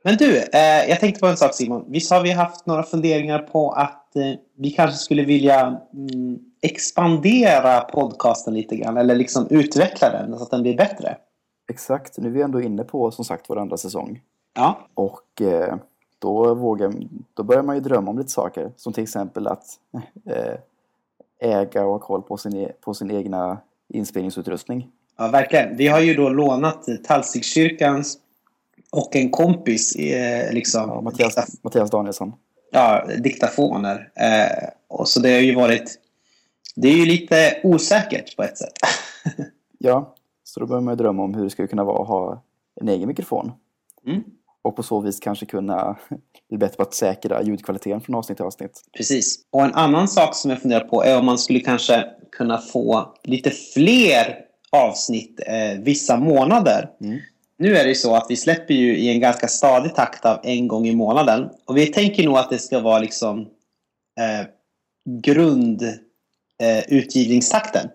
Men 0.04 0.16
du, 0.16 0.38
eh, 0.38 0.88
jag 0.88 1.00
tänkte 1.00 1.20
på 1.20 1.26
en 1.26 1.36
sak 1.36 1.54
Simon. 1.54 1.84
Visst 1.88 2.10
har 2.10 2.22
vi 2.22 2.30
haft 2.30 2.66
några 2.66 2.82
funderingar 2.82 3.38
på 3.38 3.70
att 3.70 4.16
eh, 4.16 4.22
vi 4.56 4.70
kanske 4.70 4.96
skulle 4.96 5.24
vilja 5.24 5.80
mm, 5.94 6.38
expandera 6.66 7.80
podcasten 7.80 8.54
lite 8.54 8.76
grann 8.76 8.96
eller 8.96 9.14
liksom 9.14 9.46
utveckla 9.50 10.10
den 10.10 10.36
så 10.38 10.42
att 10.42 10.50
den 10.50 10.62
blir 10.62 10.76
bättre. 10.76 11.16
Exakt, 11.70 12.18
nu 12.18 12.28
är 12.28 12.32
vi 12.32 12.42
ändå 12.42 12.60
inne 12.60 12.84
på 12.84 13.10
som 13.10 13.24
sagt 13.24 13.44
vår 13.50 13.58
andra 13.58 13.76
säsong. 13.76 14.20
Ja, 14.54 14.78
Och 14.94 15.42
eh, 15.42 15.74
då, 16.18 16.54
vågar, 16.54 16.92
då 17.34 17.42
börjar 17.42 17.62
man 17.62 17.74
ju 17.76 17.80
drömma 17.80 18.10
om 18.10 18.18
lite 18.18 18.30
saker. 18.30 18.70
Som 18.76 18.92
till 18.92 19.02
exempel 19.02 19.46
att 19.46 19.64
eh, 20.26 20.54
äga 21.50 21.84
och 21.84 21.92
ha 21.92 21.98
koll 21.98 22.22
på 22.22 22.36
sin, 22.36 22.56
e- 22.56 22.72
på 22.80 22.94
sin 22.94 23.10
egna 23.10 23.58
inspelningsutrustning. 23.88 24.88
ja 25.18 25.28
verkligen. 25.28 25.76
Vi 25.76 25.86
har 25.88 26.00
ju 26.00 26.14
då 26.14 26.28
lånat 26.28 26.84
Talstigskyrkans 27.04 28.18
och 28.92 29.16
en 29.16 29.30
kompis 29.30 29.96
eh, 29.96 30.52
liksom, 30.52 30.88
Ja, 30.88 31.00
Mattias, 31.00 31.36
Mattias 31.62 31.90
Danielsson. 31.90 32.32
ja, 32.70 33.04
diktafoner. 33.18 34.10
Eh, 34.14 34.68
och 34.88 35.08
så 35.08 35.20
det 35.20 35.32
har 35.32 35.40
ju 35.40 35.54
varit... 35.54 35.98
Det 36.76 36.88
är 36.88 36.96
ju 36.96 37.06
lite 37.06 37.60
osäkert 37.62 38.36
på 38.36 38.42
ett 38.42 38.58
sätt. 38.58 38.72
Ja, 39.78 40.14
så 40.44 40.60
då 40.60 40.66
börjar 40.66 40.80
man 40.80 40.92
ju 40.92 40.96
drömma 40.96 41.22
om 41.22 41.34
hur 41.34 41.44
det 41.44 41.50
skulle 41.50 41.68
kunna 41.68 41.84
vara 41.84 42.02
att 42.02 42.08
ha 42.08 42.42
en 42.80 42.88
egen 42.88 43.08
mikrofon. 43.08 43.52
Mm. 44.06 44.24
Och 44.62 44.76
på 44.76 44.82
så 44.82 45.00
vis 45.00 45.20
kanske 45.20 45.46
kunna 45.46 45.98
bli 46.48 46.58
bättre 46.58 46.76
på 46.76 46.82
att 46.82 46.94
säkra 46.94 47.42
ljudkvaliteten 47.42 48.00
från 48.00 48.14
avsnitt 48.14 48.38
till 48.38 48.46
avsnitt. 48.46 48.82
Precis. 48.96 49.38
Och 49.50 49.62
en 49.62 49.74
annan 49.74 50.08
sak 50.08 50.34
som 50.36 50.50
jag 50.50 50.60
funderar 50.60 50.84
på 50.84 51.04
är 51.04 51.18
om 51.18 51.26
man 51.26 51.38
skulle 51.38 51.60
kanske 51.60 52.04
kunna 52.32 52.58
få 52.58 53.14
lite 53.22 53.50
fler 53.50 54.38
avsnitt 54.72 55.40
eh, 55.46 55.82
vissa 55.82 56.16
månader. 56.16 56.90
Mm. 57.00 57.18
Nu 57.58 57.76
är 57.76 57.82
det 57.82 57.88
ju 57.88 57.94
så 57.94 58.14
att 58.14 58.26
vi 58.28 58.36
släpper 58.36 58.74
ju 58.74 58.96
i 58.96 59.08
en 59.08 59.20
ganska 59.20 59.48
stadig 59.48 59.94
takt 59.94 60.24
av 60.24 60.40
en 60.42 60.68
gång 60.68 60.86
i 60.86 60.96
månaden. 60.96 61.48
Och 61.64 61.76
vi 61.76 61.86
tänker 61.86 62.24
nog 62.24 62.36
att 62.38 62.50
det 62.50 62.58
ska 62.58 62.80
vara 62.80 62.98
liksom 62.98 63.40
eh, 64.20 64.46
grund 65.20 65.82
eh, 66.62 66.84
utgivningstakten. 66.88 67.88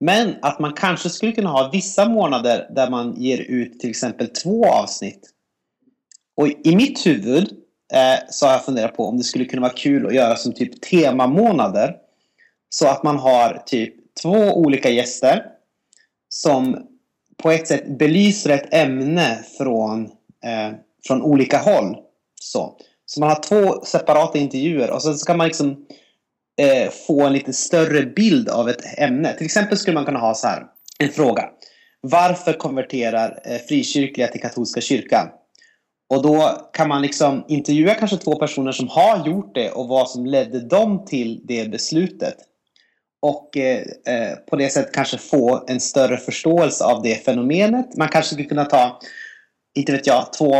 Men 0.00 0.34
att 0.42 0.58
man 0.58 0.72
kanske 0.72 1.10
skulle 1.10 1.32
kunna 1.32 1.50
ha 1.50 1.70
vissa 1.72 2.08
månader 2.08 2.68
där 2.70 2.90
man 2.90 3.14
ger 3.22 3.38
ut 3.38 3.80
till 3.80 3.90
exempel 3.90 4.28
två 4.28 4.66
avsnitt. 4.66 5.30
Och 6.36 6.48
i 6.48 6.76
mitt 6.76 7.06
huvud 7.06 7.42
eh, 7.94 8.28
så 8.30 8.46
har 8.46 8.52
jag 8.52 8.64
funderat 8.64 8.96
på 8.96 9.06
om 9.06 9.18
det 9.18 9.24
skulle 9.24 9.44
kunna 9.44 9.62
vara 9.62 9.72
kul 9.72 10.06
att 10.06 10.14
göra 10.14 10.36
som 10.36 10.52
typ 10.52 10.80
temamånader. 10.80 11.96
Så 12.68 12.88
att 12.88 13.02
man 13.02 13.18
har 13.18 13.62
typ 13.66 13.94
två 14.22 14.52
olika 14.54 14.90
gäster 14.90 15.44
som 16.28 16.86
på 17.36 17.50
ett 17.50 17.68
sätt 17.68 17.98
belyser 17.98 18.50
ett 18.50 18.74
ämne 18.74 19.44
från, 19.58 20.04
eh, 20.44 20.76
från 21.06 21.22
olika 21.22 21.58
håll. 21.58 21.96
Så. 22.40 22.76
så 23.06 23.20
man 23.20 23.28
har 23.28 23.42
två 23.42 23.84
separata 23.84 24.38
intervjuer 24.38 24.90
och 24.90 25.02
sen 25.02 25.18
så 25.18 25.26
kan 25.26 25.36
man 25.36 25.46
liksom 25.46 25.86
eh, 26.60 26.90
få 27.06 27.22
en 27.22 27.32
lite 27.32 27.52
större 27.52 28.06
bild 28.06 28.48
av 28.48 28.68
ett 28.68 28.98
ämne. 28.98 29.32
Till 29.36 29.46
exempel 29.46 29.78
skulle 29.78 29.94
man 29.94 30.04
kunna 30.04 30.18
ha 30.18 30.34
så 30.34 30.46
här, 30.46 30.62
en 30.98 31.08
fråga. 31.08 31.48
Varför 32.00 32.52
konverterar 32.52 33.40
eh, 33.44 33.58
frikyrkliga 33.58 34.28
till 34.28 34.40
katolska 34.40 34.80
kyrkan? 34.80 35.28
Och 36.14 36.22
då 36.22 36.70
kan 36.72 36.88
man 36.88 37.02
liksom 37.02 37.44
intervjua 37.48 37.94
kanske 37.94 38.16
två 38.16 38.34
personer 38.34 38.72
som 38.72 38.88
har 38.88 39.26
gjort 39.26 39.54
det 39.54 39.70
och 39.70 39.88
vad 39.88 40.10
som 40.10 40.26
ledde 40.26 40.60
dem 40.60 41.04
till 41.04 41.40
det 41.44 41.70
beslutet. 41.70 42.34
Och 43.22 43.56
eh, 43.56 43.82
eh, 44.06 44.36
på 44.50 44.56
det 44.56 44.70
sättet 44.70 44.94
kanske 44.94 45.18
få 45.18 45.64
en 45.68 45.80
större 45.80 46.16
förståelse 46.16 46.84
av 46.84 47.02
det 47.02 47.24
fenomenet. 47.24 47.96
Man 47.96 48.08
kanske 48.08 48.34
skulle 48.34 48.48
kunna 48.48 48.64
ta, 48.64 49.00
inte 49.74 49.92
vet 49.92 50.06
jag, 50.06 50.32
två 50.32 50.54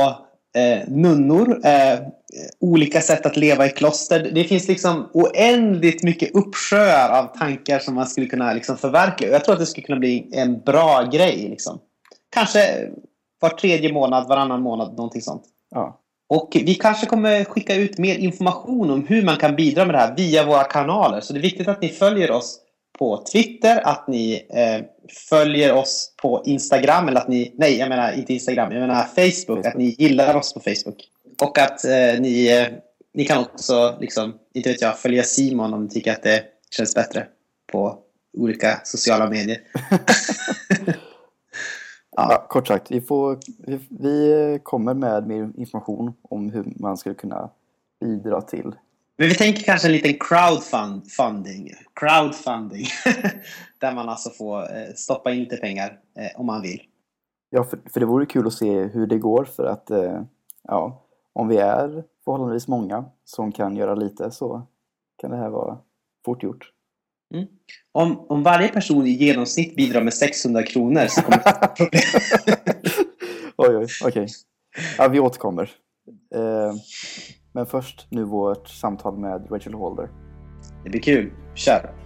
eh, 0.57 0.89
nunnor. 0.89 1.61
Eh, 1.65 1.99
Eh, 2.37 2.69
olika 2.69 3.01
sätt 3.01 3.27
att 3.27 3.37
leva 3.37 3.67
i 3.67 3.71
kloster. 3.71 4.31
Det 4.35 4.45
finns 4.45 4.69
liksom 4.69 5.09
oändligt 5.13 6.03
mycket 6.03 6.35
uppsjöar 6.35 7.19
av 7.19 7.39
tankar 7.39 7.79
som 7.79 7.95
man 7.95 8.07
skulle 8.07 8.27
kunna 8.27 8.53
liksom 8.53 8.77
förverkliga. 8.77 9.31
Jag 9.31 9.45
tror 9.45 9.53
att 9.53 9.61
det 9.61 9.67
skulle 9.67 9.87
kunna 9.87 9.99
bli 9.99 10.29
en 10.33 10.61
bra 10.61 11.03
grej. 11.13 11.49
Liksom. 11.49 11.79
Kanske 12.31 12.89
var 13.41 13.51
tredje 13.51 13.93
månad, 13.93 14.29
varannan 14.29 14.63
månad, 14.63 14.97
någonting 14.97 15.23
sånt. 15.23 15.43
Ja, 15.71 16.01
Och 16.29 16.51
vi 16.53 16.75
kanske 16.75 17.07
kommer 17.07 17.45
skicka 17.45 17.75
ut 17.75 17.99
mer 17.99 18.19
information 18.19 18.91
om 18.91 19.07
hur 19.07 19.23
man 19.25 19.37
kan 19.37 19.57
bidra 19.57 19.85
med 19.85 19.95
det 19.95 19.99
här 19.99 20.17
via 20.17 20.47
våra 20.47 20.65
kanaler. 20.65 21.21
Så 21.21 21.33
det 21.33 21.39
är 21.39 21.43
viktigt 21.43 21.69
att 21.69 21.83
ni 21.83 21.89
följer 21.89 22.31
oss 22.31 22.61
på 22.99 23.25
Twitter, 23.33 23.87
att 23.87 24.09
ni 24.09 24.47
eh, 24.51 24.85
följer 25.29 25.75
oss 25.75 26.15
på 26.23 26.43
Instagram, 26.47 27.09
eller 27.09 27.21
att 27.21 27.29
ni, 27.29 27.55
nej 27.59 27.79
jag 27.79 27.89
menar 27.89 28.13
inte 28.13 28.33
Instagram, 28.33 28.73
jag 28.73 28.81
menar 28.81 29.05
Facebook, 29.05 29.47
Facebook. 29.47 29.67
att 29.67 29.77
ni 29.77 29.97
gillar 29.99 30.35
oss 30.35 30.55
på 30.55 30.61
Facebook. 30.61 31.09
Och 31.43 31.59
att 31.59 31.85
eh, 31.85 32.21
ni, 32.21 32.47
eh, 32.47 32.79
ni 33.15 33.25
kan 33.25 33.45
också, 33.45 33.97
liksom, 34.01 34.35
inte 34.55 34.69
vet 34.69 34.83
jag, 34.83 34.99
följa 34.99 35.23
Simon 35.23 35.75
om 35.75 35.85
ni 35.85 35.91
tycker 35.91 36.13
att 36.13 36.23
det 36.23 36.45
känns 36.71 36.95
bättre 36.95 37.27
på 37.73 37.99
olika 38.39 38.81
sociala 38.85 39.31
medier. 39.31 39.61
ja. 42.17 42.47
kort 42.49 42.69
sagt, 42.69 42.91
vi, 42.91 43.01
får, 43.01 43.39
vi, 43.67 43.79
vi 43.89 44.59
kommer 44.63 44.95
med 44.95 45.27
mer 45.27 45.51
information 45.57 46.15
om 46.23 46.51
hur 46.51 46.73
man 46.77 46.97
skulle 46.97 47.15
kunna 47.15 47.51
bidra 48.01 48.43
till. 48.43 48.73
Men 49.19 49.29
vi 49.29 49.35
tänker 49.35 49.63
kanske 49.63 49.89
en 49.89 49.93
liten 49.93 50.15
crowdfunding. 50.21 51.71
Crowdfunding. 51.95 52.87
Där 53.79 53.95
man 53.95 54.09
alltså 54.09 54.31
får 54.31 54.61
eh, 54.61 54.95
stoppa 54.95 55.33
in 55.33 55.39
lite 55.39 55.57
pengar 55.57 55.99
eh, 56.19 56.41
om 56.41 56.47
man 56.47 56.63
vill. 56.63 56.83
Ja, 57.51 57.65
för, 57.65 57.79
för 57.93 58.01
det 58.01 58.07
vore 58.07 58.27
kul 58.27 58.47
att 58.47 58.53
se 58.53 58.83
hur 58.83 59.07
det 59.07 59.19
går 59.19 59.45
för 59.45 59.65
att 59.65 59.91
ja, 60.69 61.03
om 61.33 61.49
vi 61.49 61.57
är 61.57 62.05
förhållandevis 62.25 62.69
många 62.69 63.05
som 63.25 63.53
kan 63.53 63.77
göra 63.77 63.95
lite 63.95 64.31
så 64.31 64.67
kan 65.21 65.31
det 65.31 65.37
här 65.37 65.51
vara 65.51 65.79
fort 66.25 66.43
gjort. 66.43 66.73
Om, 67.93 68.27
om 68.29 68.43
varje 68.43 68.69
person 68.69 69.07
i 69.07 69.11
genomsnitt 69.11 69.77
bidrar 69.77 70.03
med 70.03 70.15
600 70.15 70.63
kronor 70.63 71.07
så 71.07 71.23
kommer 71.23 71.39
det 71.45 71.69
problem. 71.77 72.03
oj, 73.57 73.77
oj, 73.77 73.87
okej. 74.05 74.27
Ja, 74.99 75.09
vi 75.09 75.21
återkommer. 75.21 75.71
Eh, 76.35 76.75
men 77.53 77.67
först 77.67 78.07
nu 78.11 78.25
vårt 78.25 78.69
samtal 78.69 79.19
med 79.19 79.53
Rachel 79.53 79.75
Holder. 79.75 80.11
Det 80.85 80.91
blir 80.91 81.01
kul. 81.01 81.33
Kör! 81.55 82.02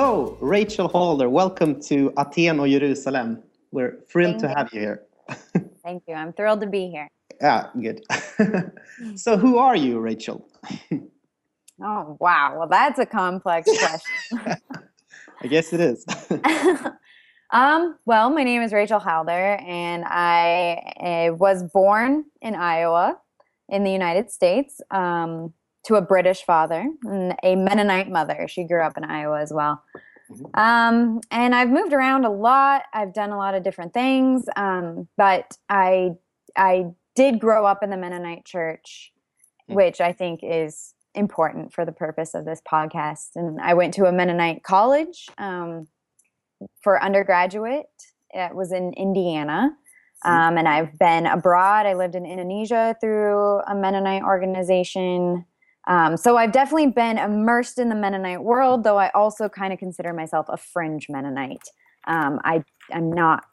So, 0.00 0.38
Rachel 0.40 0.88
Halder, 0.88 1.28
welcome 1.28 1.78
to 1.82 2.10
Aten 2.18 2.58
or 2.58 2.66
Jerusalem. 2.66 3.42
We're 3.70 3.98
thrilled 4.08 4.40
Thank 4.40 4.40
to 4.40 4.48
you. 4.48 4.54
have 4.56 4.72
you 4.72 4.80
here. 4.80 5.02
Thank 5.84 6.04
you. 6.08 6.14
I'm 6.14 6.32
thrilled 6.32 6.62
to 6.62 6.66
be 6.66 6.88
here. 6.88 7.06
Yeah, 7.38 7.66
good. 7.78 8.02
so, 9.16 9.36
who 9.36 9.58
are 9.58 9.76
you, 9.76 10.00
Rachel? 10.00 10.48
Oh, 11.82 12.16
wow. 12.18 12.56
Well, 12.58 12.68
that's 12.68 12.98
a 12.98 13.04
complex 13.04 13.68
question. 13.78 14.62
I 15.42 15.46
guess 15.46 15.72
it 15.74 15.80
is. 15.80 16.06
um, 17.50 17.96
well, 18.06 18.30
my 18.30 18.42
name 18.42 18.62
is 18.62 18.72
Rachel 18.72 19.00
Halder, 19.00 19.56
and 19.56 20.04
I 20.06 21.28
uh, 21.30 21.34
was 21.34 21.62
born 21.74 22.24
in 22.40 22.54
Iowa 22.54 23.18
in 23.68 23.84
the 23.84 23.90
United 23.90 24.30
States 24.30 24.80
um, 24.90 25.52
to 25.84 25.94
a 25.96 26.02
British 26.02 26.42
father 26.44 26.86
and 27.04 27.34
a 27.42 27.56
Mennonite 27.56 28.10
mother. 28.10 28.46
She 28.48 28.64
grew 28.64 28.82
up 28.82 28.96
in 28.96 29.04
Iowa 29.04 29.40
as 29.40 29.52
well. 29.52 29.82
Mhm. 30.30 30.50
Um, 30.58 31.20
and 31.30 31.54
I've 31.54 31.70
moved 31.70 31.92
around 31.92 32.24
a 32.24 32.30
lot. 32.30 32.82
I've 32.92 33.12
done 33.12 33.30
a 33.30 33.36
lot 33.36 33.54
of 33.54 33.62
different 33.62 33.92
things, 33.94 34.48
um, 34.56 35.08
but 35.16 35.56
I 35.68 36.12
I 36.56 36.86
did 37.14 37.40
grow 37.40 37.64
up 37.64 37.82
in 37.82 37.90
the 37.90 37.96
Mennonite 37.96 38.44
church, 38.44 39.12
Mm. 39.68 39.74
which 39.74 40.00
I 40.00 40.12
think 40.12 40.40
is 40.42 40.94
important 41.14 41.72
for 41.72 41.84
the 41.84 41.92
purpose 41.92 42.34
of 42.34 42.44
this 42.44 42.60
podcast. 42.60 43.30
And 43.34 43.60
I 43.60 43.74
went 43.74 43.94
to 43.94 44.04
a 44.06 44.12
Mennonite 44.12 44.62
college 44.62 45.28
um, 45.38 45.88
for 46.82 47.02
undergraduate. 47.02 47.86
It 48.32 48.54
was 48.54 48.70
in 48.72 48.92
Indiana. 48.92 49.76
Um, 50.24 50.58
and 50.58 50.68
I've 50.68 50.98
been 50.98 51.26
abroad. 51.26 51.86
I 51.86 51.94
lived 51.94 52.14
in 52.14 52.26
Indonesia 52.26 52.94
through 53.00 53.60
a 53.66 53.74
Mennonite 53.74 54.22
organization. 54.22 55.46
Um, 55.90 56.16
so 56.16 56.36
I've 56.36 56.52
definitely 56.52 56.86
been 57.02 57.18
immersed 57.18 57.78
in 57.78 57.88
the 57.88 57.96
Mennonite 57.96 58.42
world, 58.42 58.84
though 58.84 58.96
I 59.06 59.08
also 59.10 59.48
kind 59.48 59.72
of 59.72 59.78
consider 59.80 60.12
myself 60.12 60.46
a 60.48 60.56
fringe 60.56 61.08
Mennonite. 61.08 61.66
Um, 62.06 62.40
I 62.44 62.62
I'm 62.92 63.10
not 63.10 63.44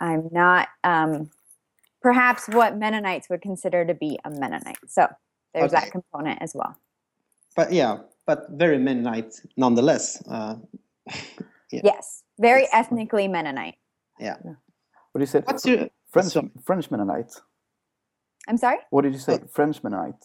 I'm 0.00 0.28
not 0.32 0.66
um, 0.82 1.30
perhaps 2.02 2.48
what 2.48 2.76
Mennonites 2.76 3.28
would 3.30 3.42
consider 3.42 3.84
to 3.86 3.94
be 3.94 4.18
a 4.24 4.30
Mennonite. 4.30 4.78
So 4.88 5.06
there's 5.54 5.72
Okay. 5.72 5.80
that 5.84 5.92
component 5.92 6.42
as 6.42 6.52
well. 6.54 6.74
but 7.56 7.72
yeah, 7.72 7.98
but 8.26 8.38
very 8.50 8.78
Mennonite 8.78 9.32
nonetheless. 9.56 10.22
Uh, 10.28 10.56
Yeah. 11.70 11.82
Yes, 11.84 12.24
very 12.40 12.62
It's- 12.62 12.80
ethnically 12.80 13.28
Mennonite. 13.28 13.76
yeah. 14.18 14.36
Och 14.42 14.56
What 15.12 15.18
do 15.18 15.20
you 15.20 15.26
say? 15.26 15.40
What's 15.44 15.66
your 15.66 15.88
French 16.12 16.32
French 16.64 16.90
Mennonite? 16.90 17.32
I'm 18.48 18.56
sorry? 18.56 18.78
What 18.90 19.02
did 19.04 19.12
you 19.12 19.18
say? 19.20 19.38
French 19.52 19.82
Mennonite. 19.84 20.22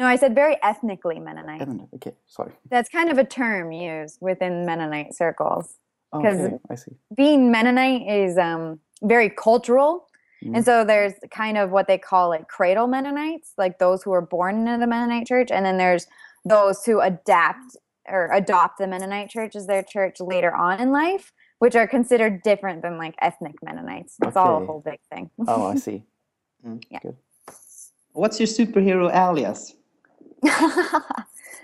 No, 0.00 0.06
I 0.06 0.16
said 0.16 0.34
very 0.34 0.56
ethnically 0.62 1.20
Mennonite. 1.20 1.60
Mennonite. 1.60 1.88
Okay, 1.96 2.12
sorry. 2.26 2.52
That's 2.70 2.88
kind 2.88 3.10
of 3.10 3.18
a 3.18 3.24
term 3.24 3.70
used 3.70 4.16
within 4.22 4.64
Mennonite 4.64 5.14
circles. 5.14 5.76
'Cause- 6.12 6.40
Okay, 6.40 6.58
I 6.70 6.74
see. 6.74 6.92
Being 7.14 7.50
Mennonite 7.50 8.08
is 8.08 8.38
um, 8.38 8.80
very 9.02 9.28
cultural. 9.28 10.08
Mhm. 10.42 10.56
And 10.56 10.64
so 10.64 10.84
there's 10.84 11.12
kind 11.30 11.58
of 11.58 11.70
what 11.70 11.86
they 11.86 11.98
call 11.98 12.30
like 12.30 12.48
cradle 12.48 12.86
Mennonites, 12.86 13.52
like 13.58 13.78
those 13.78 14.02
who 14.02 14.10
are 14.12 14.22
born 14.22 14.66
into 14.66 14.78
the 14.78 14.86
Mennonite 14.86 15.26
church. 15.26 15.50
And 15.50 15.64
then 15.66 15.76
there's 15.76 16.06
those 16.46 16.82
who 16.86 17.00
adapt 17.00 17.76
or 18.08 18.30
adopt 18.32 18.78
the 18.78 18.86
Mennonite 18.86 19.28
church 19.28 19.54
as 19.54 19.66
their 19.66 19.82
church 19.82 20.18
later 20.18 20.52
on 20.54 20.80
in 20.80 20.90
life, 20.92 21.30
which 21.58 21.76
are 21.76 21.86
considered 21.86 22.42
different 22.42 22.80
than 22.80 22.96
like 22.96 23.14
ethnic 23.20 23.62
Mennonites. 23.62 24.16
It's 24.22 24.34
all 24.36 24.62
a 24.62 24.66
whole 24.66 24.80
big 24.80 24.98
thing. 25.12 25.30
Oh, 25.46 25.66
I 25.66 25.74
see. 25.86 26.04
Yeah. 26.88 27.00
What's 28.14 28.40
your 28.40 28.46
superhero 28.48 29.14
alias? 29.14 29.76
oh, 30.44 31.12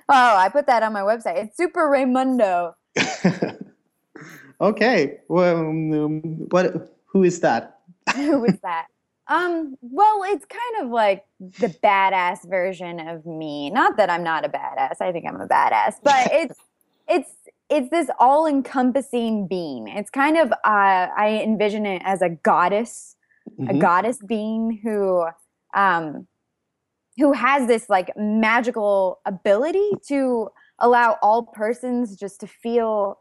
I 0.09 0.49
put 0.51 0.67
that 0.67 0.83
on 0.83 0.93
my 0.93 1.01
website. 1.01 1.37
It's 1.45 1.57
Super 1.57 1.89
Raymundo. 1.89 2.75
okay. 4.61 5.19
Well, 5.29 5.59
um, 5.59 6.21
what? 6.51 6.93
Who 7.07 7.25
is 7.25 7.41
that? 7.41 7.81
who 8.15 8.45
is 8.45 8.59
that? 8.61 8.87
Um, 9.29 9.77
well, 9.81 10.23
it's 10.27 10.45
kind 10.47 10.85
of 10.85 10.91
like 10.93 11.25
the 11.41 11.69
badass 11.83 12.49
version 12.49 13.01
of 13.01 13.27
me. 13.27 13.71
Not 13.71 13.97
that 13.97 14.09
I'm 14.11 14.23
not 14.23 14.45
a 14.45 14.49
badass. 14.49 15.01
I 15.01 15.11
think 15.13 15.27
I'm 15.27 15.41
a 15.41 15.49
badass, 15.49 15.95
but 16.03 16.29
it's 16.33 16.59
it's 17.09 17.31
it's 17.69 17.91
this 17.91 18.09
all-encompassing 18.21 19.49
being. 19.49 19.89
It's 19.89 20.11
kind 20.11 20.37
of 20.37 20.53
uh, 20.53 20.57
I 21.17 21.41
envision 21.43 21.87
it 21.87 22.03
as 22.05 22.23
a 22.23 22.29
goddess, 22.29 23.17
a 23.59 23.73
Mhm. 23.73 23.81
goddess 23.81 24.19
being 24.25 24.81
who 24.83 25.27
um 25.75 26.29
who 27.19 27.33
has 27.33 27.67
this 27.67 27.89
like 27.89 28.11
magical 28.17 29.21
ability 29.25 29.91
to 30.09 30.49
allow 30.79 31.17
all 31.23 31.45
persons 31.45 32.17
just 32.17 32.41
to 32.41 32.47
feel 32.47 33.19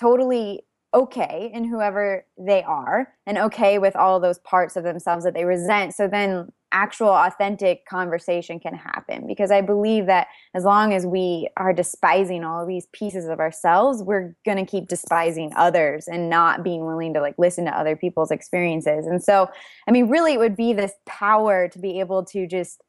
totally 0.00 0.62
okay 0.94 1.50
in 1.52 1.64
whoever 1.64 2.26
they 2.38 2.62
are 2.62 3.08
and 3.26 3.38
okay 3.38 3.78
with 3.78 3.96
all 3.96 4.20
those 4.20 4.38
parts 4.40 4.76
of 4.76 4.84
themselves 4.84 5.24
that 5.24 5.34
they 5.34 5.44
resent. 5.44 5.94
So 5.94 6.06
then 6.06 6.52
actual 6.72 7.08
authentic 7.08 7.84
conversation 7.86 8.58
can 8.58 8.74
happen 8.74 9.26
because 9.26 9.50
i 9.50 9.60
believe 9.60 10.06
that 10.06 10.26
as 10.54 10.64
long 10.64 10.94
as 10.94 11.04
we 11.04 11.46
are 11.58 11.72
despising 11.72 12.44
all 12.44 12.66
these 12.66 12.86
pieces 12.94 13.26
of 13.26 13.40
ourselves 13.40 14.02
we're 14.02 14.34
going 14.46 14.56
to 14.56 14.64
keep 14.64 14.88
despising 14.88 15.52
others 15.54 16.08
and 16.08 16.30
not 16.30 16.64
being 16.64 16.86
willing 16.86 17.12
to 17.12 17.20
like 17.20 17.34
listen 17.36 17.66
to 17.66 17.78
other 17.78 17.94
people's 17.94 18.30
experiences. 18.30 19.06
And 19.06 19.22
so 19.22 19.50
i 19.86 19.90
mean 19.90 20.08
really 20.08 20.32
it 20.32 20.38
would 20.38 20.56
be 20.56 20.72
this 20.72 20.92
power 21.04 21.68
to 21.68 21.78
be 21.78 22.00
able 22.00 22.24
to 22.26 22.46
just 22.46 22.82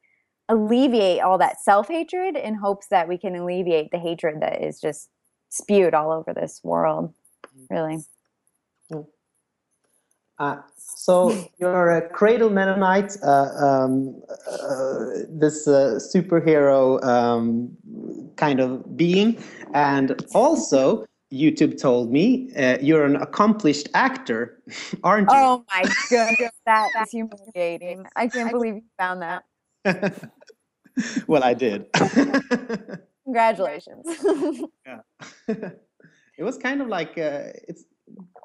alleviate 0.54 1.22
all 1.22 1.38
that 1.40 1.60
self-hatred 1.60 2.36
in 2.36 2.54
hopes 2.54 2.88
that 2.88 3.08
we 3.08 3.18
can 3.18 3.36
alleviate 3.36 3.90
the 3.92 3.98
hatred 3.98 4.42
that 4.42 4.62
is 4.62 4.80
just 4.80 5.10
spewed 5.50 5.94
all 5.94 6.12
over 6.12 6.34
this 6.34 6.62
world 6.64 7.14
really. 7.70 7.98
Uh, 10.40 10.58
so 10.78 11.48
you're 11.60 11.92
a 11.92 12.10
cradle 12.10 12.50
Mennonite, 12.50 13.18
uh, 13.24 13.50
um, 13.56 14.22
uh, 14.48 15.26
this 15.30 15.68
uh, 15.68 16.00
superhero 16.14 17.04
um, 17.04 17.76
kind 18.36 18.60
of 18.60 18.98
being, 18.98 19.42
and 19.74 20.26
also 20.34 21.06
YouTube 21.32 21.80
told 21.80 22.12
me 22.12 22.52
uh, 22.56 22.78
you're 22.82 23.06
an 23.06 23.16
accomplished 23.16 23.90
actor, 23.94 24.60
aren't 25.04 25.30
you? 25.30 25.38
oh 25.38 25.66
my 25.72 25.84
goodness 26.10 26.52
that 26.66 26.90
is 27.02 27.12
humiliating. 27.12 28.06
I 28.16 28.28
can't 28.28 28.52
believe 28.58 28.76
you 28.76 28.84
found 28.98 29.22
that 29.22 29.44
well, 31.28 31.44
I 31.44 31.54
did. 31.54 31.86
congratulations 33.26 34.06
yeah. 34.86 35.00
it 36.38 36.44
was 36.44 36.58
kind 36.58 36.82
of 36.82 36.88
like 36.90 37.18
uh, 37.18 37.56
it's 37.70 37.86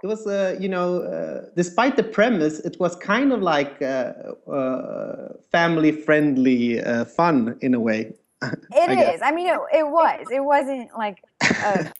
it 0.02 0.06
was 0.06 0.24
uh, 0.26 0.56
you 0.60 0.68
know 0.68 1.02
uh, 1.02 1.46
despite 1.56 1.96
the 1.96 2.02
premise 2.02 2.60
it 2.60 2.78
was 2.78 2.94
kind 2.96 3.32
of 3.32 3.42
like 3.42 3.82
uh, 3.82 4.12
uh, 4.50 5.32
family 5.50 5.90
friendly 5.90 6.80
uh, 6.80 7.04
fun 7.04 7.58
in 7.60 7.74
a 7.74 7.80
way 7.80 8.12
It 8.72 8.90
I 8.90 9.14
is. 9.14 9.20
I 9.20 9.32
mean, 9.32 9.48
it, 9.48 9.58
it 9.72 9.86
was. 9.88 10.26
It 10.30 10.40
wasn't 10.40 10.90
like 10.96 11.24
a, 11.42 11.92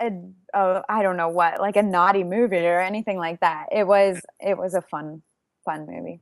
a, 0.00 0.12
a, 0.54 0.82
I 0.88 1.02
don't 1.02 1.16
know 1.16 1.28
what, 1.28 1.60
like 1.60 1.74
a 1.74 1.82
naughty 1.82 2.22
movie 2.22 2.64
or 2.64 2.80
anything 2.80 3.18
like 3.18 3.40
that. 3.40 3.66
It 3.72 3.84
was. 3.84 4.20
It 4.38 4.56
was 4.56 4.74
a 4.74 4.82
fun, 4.82 5.22
fun 5.64 5.86
movie. 5.88 6.20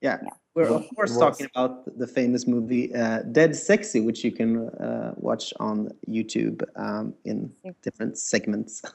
yeah. 0.00 0.18
Yeah. 0.22 0.30
We're 0.56 0.72
of 0.74 0.88
course 0.96 1.14
it 1.14 1.20
talking 1.20 1.46
about 1.54 1.98
the 1.98 2.06
famous 2.06 2.46
movie 2.46 2.92
uh, 2.94 3.20
dead 3.38 3.54
sexy 3.54 4.00
which 4.00 4.24
you 4.24 4.32
can 4.32 4.68
uh, 4.70 5.12
watch 5.16 5.52
on 5.60 5.90
youtube 6.08 6.62
um, 6.76 7.14
in 7.24 7.52
different 7.82 8.18
segments 8.18 8.82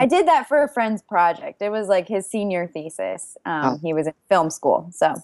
I 0.00 0.06
did 0.06 0.26
that 0.26 0.48
for 0.48 0.64
a 0.64 0.68
friend's 0.68 1.00
project. 1.02 1.62
It 1.62 1.70
was 1.70 1.86
like 1.86 2.08
his 2.08 2.28
senior 2.28 2.66
thesis. 2.66 3.36
Um, 3.46 3.64
Oh. 3.64 3.78
He 3.80 3.92
was 3.94 4.08
in 4.08 4.14
film 4.28 4.50
school, 4.50 4.88
so 4.92 5.14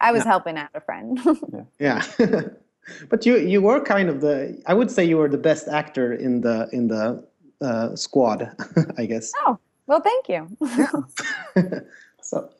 I 0.00 0.10
was 0.10 0.24
Yeah. 0.24 0.30
helping 0.30 0.56
out 0.58 0.70
a 0.74 0.80
friend. 0.80 1.20
yeah 1.78 2.02
but 3.10 3.24
you 3.26 3.36
you 3.36 3.62
were 3.62 3.80
kind 3.94 4.08
of 4.08 4.20
the 4.20 4.60
i 4.66 4.74
would 4.74 4.90
say 4.90 5.04
you 5.04 5.16
were 5.16 5.28
the 5.28 5.38
best 5.50 5.68
actor 5.68 6.12
in 6.26 6.40
the 6.40 6.68
in 6.72 6.88
the 6.88 7.22
uh, 7.60 7.94
squad 7.94 8.50
i 8.98 9.04
guess 9.06 9.30
oh, 9.46 9.56
well, 9.86 10.00
thank 10.00 10.28
you. 10.28 10.40
so 12.22 12.50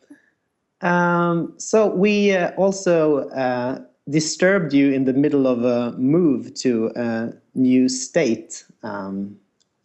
um, 0.81 1.55
so 1.59 1.87
we 1.87 2.33
uh, 2.33 2.51
also 2.53 3.29
uh, 3.31 3.81
disturbed 4.09 4.73
you 4.73 4.93
in 4.93 5.05
the 5.05 5.13
middle 5.13 5.47
of 5.47 5.65
a 5.65 5.93
move 5.99 6.55
to 6.55 6.91
a 6.97 7.33
new 7.55 7.89
state 7.89 8.65
um, 8.83 9.37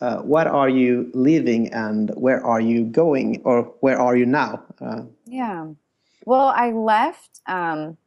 uh, 0.01 0.17
what 0.17 0.47
are 0.47 0.69
you 0.69 1.09
leaving 1.13 1.71
and 1.73 2.09
where 2.15 2.45
are 2.45 2.59
you 2.59 2.83
going 2.83 3.41
or 3.45 3.63
where 3.79 3.99
are 3.99 4.17
you 4.17 4.25
now 4.25 4.61
uh, 4.81 5.01
Yeah. 5.25 5.67
Well, 6.25 6.47
I 6.47 6.71
left, 6.71 7.41
um, 7.47 7.97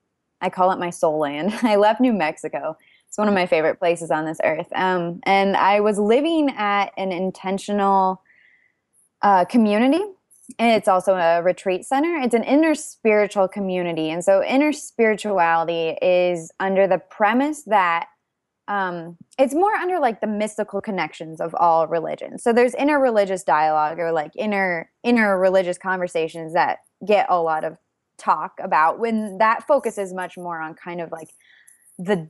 I 0.40 0.50
call 0.50 0.70
it 0.72 0.78
my 0.78 0.90
soul 0.90 1.18
land. 1.18 1.54
I 1.62 1.76
left 1.76 2.00
New 2.00 2.12
Mexico. 2.12 2.76
It's 3.08 3.18
one 3.18 3.28
of 3.28 3.34
my 3.34 3.46
favorite 3.46 3.78
places 3.78 4.10
on 4.10 4.24
this 4.24 4.38
earth. 4.44 4.68
Um, 4.74 5.20
and 5.22 5.56
I 5.56 5.80
was 5.80 5.98
living 5.98 6.50
at 6.56 6.92
an 6.96 7.12
intentional 7.12 8.22
uh, 9.22 9.44
community. 9.46 10.04
And 10.58 10.70
it's 10.72 10.88
also 10.88 11.14
a 11.14 11.42
retreat 11.42 11.84
center. 11.84 12.18
It's 12.18 12.34
an 12.34 12.44
inner 12.44 12.74
spiritual 12.74 13.48
community. 13.48 14.10
And 14.10 14.24
so, 14.24 14.44
inner 14.44 14.72
spirituality 14.72 15.96
is 16.00 16.52
under 16.60 16.86
the 16.86 16.98
premise 16.98 17.64
that 17.64 18.06
um, 18.68 19.16
it's 19.38 19.54
more 19.54 19.74
under 19.74 20.00
like 20.00 20.20
the 20.20 20.26
mystical 20.26 20.80
connections 20.80 21.40
of 21.40 21.54
all 21.54 21.86
religions. 21.86 22.42
So 22.42 22.52
there's 22.52 22.74
inner 22.74 23.00
religious 23.00 23.44
dialogue 23.44 23.98
or 23.98 24.12
like 24.12 24.32
inner 24.36 24.90
inner 25.04 25.38
religious 25.38 25.78
conversations 25.78 26.52
that 26.54 26.78
get 27.06 27.26
a 27.28 27.40
lot 27.40 27.64
of 27.64 27.76
talk 28.18 28.52
about 28.60 28.98
when 28.98 29.38
that 29.38 29.66
focuses 29.66 30.12
much 30.12 30.36
more 30.36 30.60
on 30.60 30.74
kind 30.74 31.00
of 31.00 31.12
like 31.12 31.28
the 31.98 32.28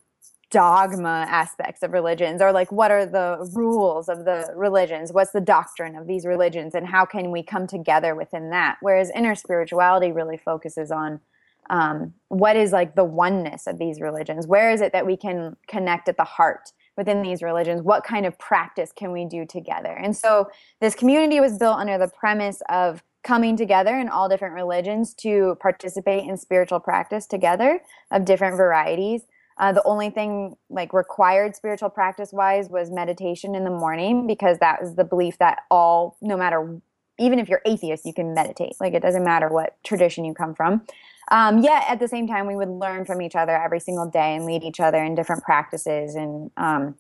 dogma 0.51 1.27
aspects 1.29 1.83
of 1.83 1.93
religions 1.93 2.41
or 2.41 2.53
like 2.53 2.71
what 2.71 2.91
are 2.91 3.05
the 3.05 3.51
rules 3.53 4.09
of 4.09 4.25
the 4.25 4.53
religions? 4.55 5.13
What's 5.13 5.33
the 5.33 5.41
doctrine 5.41 5.97
of 5.97 6.07
these 6.07 6.25
religions? 6.25 6.75
And 6.75 6.87
how 6.87 7.05
can 7.05 7.31
we 7.31 7.43
come 7.43 7.67
together 7.67 8.15
within 8.15 8.51
that? 8.51 8.77
Whereas 8.81 9.11
inner 9.15 9.35
spirituality 9.35 10.13
really 10.13 10.37
focuses 10.37 10.91
on 10.91 11.21
um, 11.69 12.15
what 12.29 12.57
is 12.57 12.71
like 12.71 12.95
the 12.95 13.05
oneness 13.05 13.67
of 13.67 13.79
these 13.79 14.01
religions? 14.01 14.47
Where 14.47 14.71
is 14.71 14.81
it 14.81 14.93
that 14.93 15.07
we 15.07 15.17
can 15.17 15.57
connect 15.67 16.09
at 16.09 16.17
the 16.17 16.25
heart 16.25 16.71
within 16.97 17.23
these 17.23 17.43
religions? 17.43 17.83
What 17.83 18.05
kind 18.05 18.25
of 18.25 18.39
practice 18.39 18.93
can 18.95 19.11
we 19.11 19.25
do 19.25 19.45
together? 19.45 19.93
And 19.93 20.17
so 20.17 20.49
this 20.81 20.95
community 20.95 21.41
was 21.41 21.59
built 21.59 21.79
under 21.79 21.99
the 21.99 22.09
premise 22.09 22.63
of 22.69 23.03
coming 23.25 23.57
together 23.57 23.99
in 23.99 24.09
all 24.09 24.29
different 24.29 24.55
religions 24.55 25.13
to 25.13 25.57
participate 25.61 26.29
in 26.29 26.37
spiritual 26.37 26.79
practice 26.79 27.27
together 27.27 27.81
of 28.13 28.25
different 28.25 28.57
varieties 28.57 29.23
uh, 29.59 29.73
the 29.73 29.83
only 29.85 30.11
thing 30.11 30.57
like 30.69 30.93
required 30.93 31.57
spiritual 31.57 31.89
practice 31.89 32.33
wise 32.33 32.69
was 32.69 32.91
meditation 32.91 33.55
in 33.55 33.65
the 33.65 33.71
morning 33.71 34.27
because 34.27 34.59
that 34.59 34.81
was 34.81 34.95
the 34.97 35.05
belief 35.05 35.39
that 35.39 35.61
all 35.71 36.17
no 36.21 36.37
matter 36.37 36.81
even 37.19 37.39
if 37.39 37.49
you're 37.49 37.63
atheist 37.65 38.05
you 38.05 38.13
can 38.13 38.35
meditate. 38.35 38.75
Like 38.81 38.93
it 38.93 39.01
doesn't 39.01 39.25
matter 39.25 39.49
what 39.49 39.83
tradition 39.83 40.25
you 40.25 40.35
come 40.35 40.55
from. 40.55 40.83
Um, 41.31 41.63
yet 41.63 41.85
at 41.89 41.99
the 41.99 42.07
same 42.07 42.27
time 42.27 42.47
we 42.47 42.55
would 42.55 42.69
learn 42.69 43.05
from 43.05 43.23
each 43.23 43.35
other 43.35 43.57
every 43.57 43.81
single 43.81 44.09
day 44.09 44.37
and 44.37 44.45
lead 44.45 44.63
each 44.63 44.79
other 44.79 45.03
in 45.03 45.15
different 45.15 45.43
practices 45.43 46.15
and 46.15 46.51
um, 46.57 46.95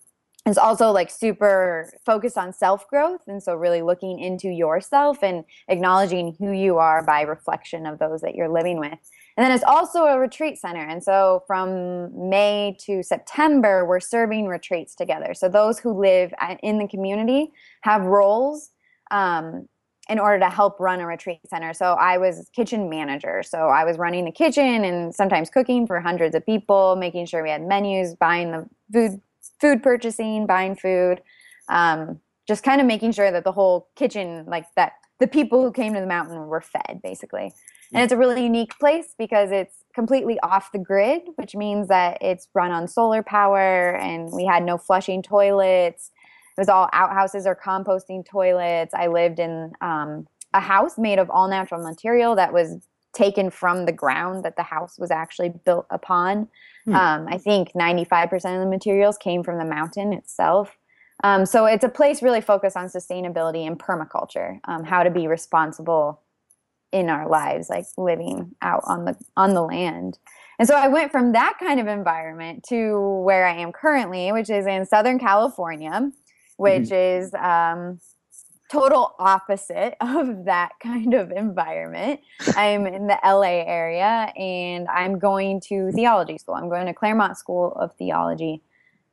it's 0.46 0.58
also 0.58 0.90
like 0.90 1.10
super 1.10 1.92
focused 2.04 2.38
on 2.38 2.52
self 2.52 2.88
growth 2.88 3.22
and 3.26 3.42
so 3.42 3.54
really 3.54 3.82
looking 3.82 4.18
into 4.18 4.48
yourself 4.48 5.22
and 5.22 5.44
acknowledging 5.68 6.36
who 6.38 6.52
you 6.52 6.78
are 6.78 7.02
by 7.02 7.22
reflection 7.22 7.86
of 7.86 7.98
those 7.98 8.20
that 8.20 8.34
you're 8.34 8.48
living 8.48 8.78
with 8.78 8.98
and 9.36 9.44
then 9.44 9.50
it's 9.50 9.64
also 9.64 10.04
a 10.04 10.18
retreat 10.18 10.58
center 10.58 10.84
and 10.84 11.02
so 11.02 11.42
from 11.46 12.28
may 12.28 12.76
to 12.78 13.02
september 13.02 13.84
we're 13.84 14.00
serving 14.00 14.46
retreats 14.46 14.94
together 14.94 15.34
so 15.34 15.48
those 15.48 15.78
who 15.78 16.00
live 16.00 16.32
in 16.62 16.78
the 16.78 16.88
community 16.88 17.50
have 17.82 18.02
roles 18.02 18.70
um, 19.10 19.68
in 20.08 20.18
order 20.18 20.38
to 20.38 20.48
help 20.48 20.78
run 20.78 21.00
a 21.00 21.06
retreat 21.06 21.40
center. 21.48 21.74
So 21.74 21.94
I 21.94 22.18
was 22.18 22.48
kitchen 22.54 22.88
manager. 22.88 23.42
So 23.42 23.68
I 23.68 23.84
was 23.84 23.98
running 23.98 24.24
the 24.24 24.32
kitchen 24.32 24.84
and 24.84 25.14
sometimes 25.14 25.50
cooking 25.50 25.86
for 25.86 26.00
hundreds 26.00 26.34
of 26.34 26.46
people, 26.46 26.96
making 26.96 27.26
sure 27.26 27.42
we 27.42 27.50
had 27.50 27.62
menus, 27.62 28.14
buying 28.14 28.52
the 28.52 28.68
food, 28.92 29.20
food 29.60 29.82
purchasing, 29.82 30.46
buying 30.46 30.76
food, 30.76 31.22
um, 31.68 32.20
just 32.46 32.62
kind 32.62 32.80
of 32.80 32.86
making 32.86 33.12
sure 33.12 33.30
that 33.30 33.44
the 33.44 33.52
whole 33.52 33.88
kitchen, 33.96 34.44
like 34.46 34.66
that, 34.76 34.92
the 35.18 35.26
people 35.26 35.62
who 35.62 35.72
came 35.72 35.94
to 35.94 36.00
the 36.00 36.06
mountain 36.06 36.46
were 36.46 36.60
fed, 36.60 37.00
basically. 37.02 37.52
And 37.92 38.02
it's 38.02 38.12
a 38.12 38.16
really 38.16 38.42
unique 38.42 38.78
place 38.78 39.14
because 39.18 39.50
it's 39.50 39.84
completely 39.94 40.38
off 40.40 40.72
the 40.72 40.78
grid, 40.78 41.22
which 41.36 41.54
means 41.54 41.88
that 41.88 42.18
it's 42.20 42.48
run 42.54 42.72
on 42.72 42.88
solar 42.88 43.22
power 43.22 43.96
and 43.96 44.30
we 44.32 44.44
had 44.44 44.64
no 44.64 44.76
flushing 44.76 45.22
toilets. 45.22 46.10
It 46.56 46.60
was 46.60 46.68
all 46.68 46.88
outhouses 46.92 47.46
or 47.46 47.56
composting 47.56 48.26
toilets. 48.26 48.92
I 48.92 49.06
lived 49.06 49.38
in 49.38 49.72
um, 49.80 50.26
a 50.52 50.60
house 50.60 50.98
made 50.98 51.18
of 51.18 51.30
all 51.30 51.48
natural 51.48 51.82
material 51.82 52.34
that 52.36 52.52
was 52.52 52.86
taken 53.16 53.50
from 53.50 53.86
the 53.86 53.92
ground 53.92 54.44
that 54.44 54.56
the 54.56 54.62
house 54.62 54.98
was 54.98 55.10
actually 55.10 55.50
built 55.64 55.86
upon. 55.90 56.48
Hmm. 56.84 56.94
Um, 56.94 57.26
I 57.28 57.38
think 57.38 57.72
95% 57.72 58.34
of 58.34 58.60
the 58.60 58.66
materials 58.66 59.16
came 59.16 59.42
from 59.42 59.58
the 59.58 59.64
mountain 59.64 60.12
itself. 60.12 60.76
Um, 61.24 61.46
so 61.46 61.64
it's 61.64 61.84
a 61.84 61.88
place 61.88 62.22
really 62.22 62.42
focused 62.42 62.76
on 62.76 62.86
sustainability 62.86 63.66
and 63.66 63.78
permaculture, 63.78 64.60
um, 64.64 64.84
how 64.84 65.02
to 65.02 65.10
be 65.10 65.26
responsible 65.26 66.20
in 66.92 67.10
our 67.10 67.28
lives 67.28 67.68
like 67.68 67.84
living 67.98 68.54
out 68.62 68.82
on 68.86 69.04
the 69.04 69.16
on 69.36 69.54
the 69.54 69.60
land 69.60 70.18
and 70.58 70.68
so 70.68 70.74
i 70.74 70.86
went 70.86 71.10
from 71.10 71.32
that 71.32 71.54
kind 71.58 71.80
of 71.80 71.88
environment 71.88 72.62
to 72.62 73.20
where 73.24 73.44
i 73.44 73.52
am 73.54 73.72
currently 73.72 74.30
which 74.30 74.48
is 74.48 74.66
in 74.66 74.86
southern 74.86 75.18
california 75.18 76.10
which 76.56 76.84
mm-hmm. 76.84 77.24
is 77.24 77.34
um, 77.34 77.98
total 78.70 79.14
opposite 79.18 79.94
of 80.00 80.44
that 80.44 80.72
kind 80.82 81.14
of 81.14 81.30
environment 81.30 82.20
i'm 82.56 82.86
in 82.86 83.06
the 83.06 83.18
la 83.24 83.42
area 83.42 84.32
and 84.36 84.88
i'm 84.88 85.18
going 85.18 85.60
to 85.60 85.90
theology 85.92 86.38
school 86.38 86.54
i'm 86.54 86.68
going 86.68 86.86
to 86.86 86.94
claremont 86.94 87.36
school 87.36 87.72
of 87.74 87.94
theology 87.96 88.62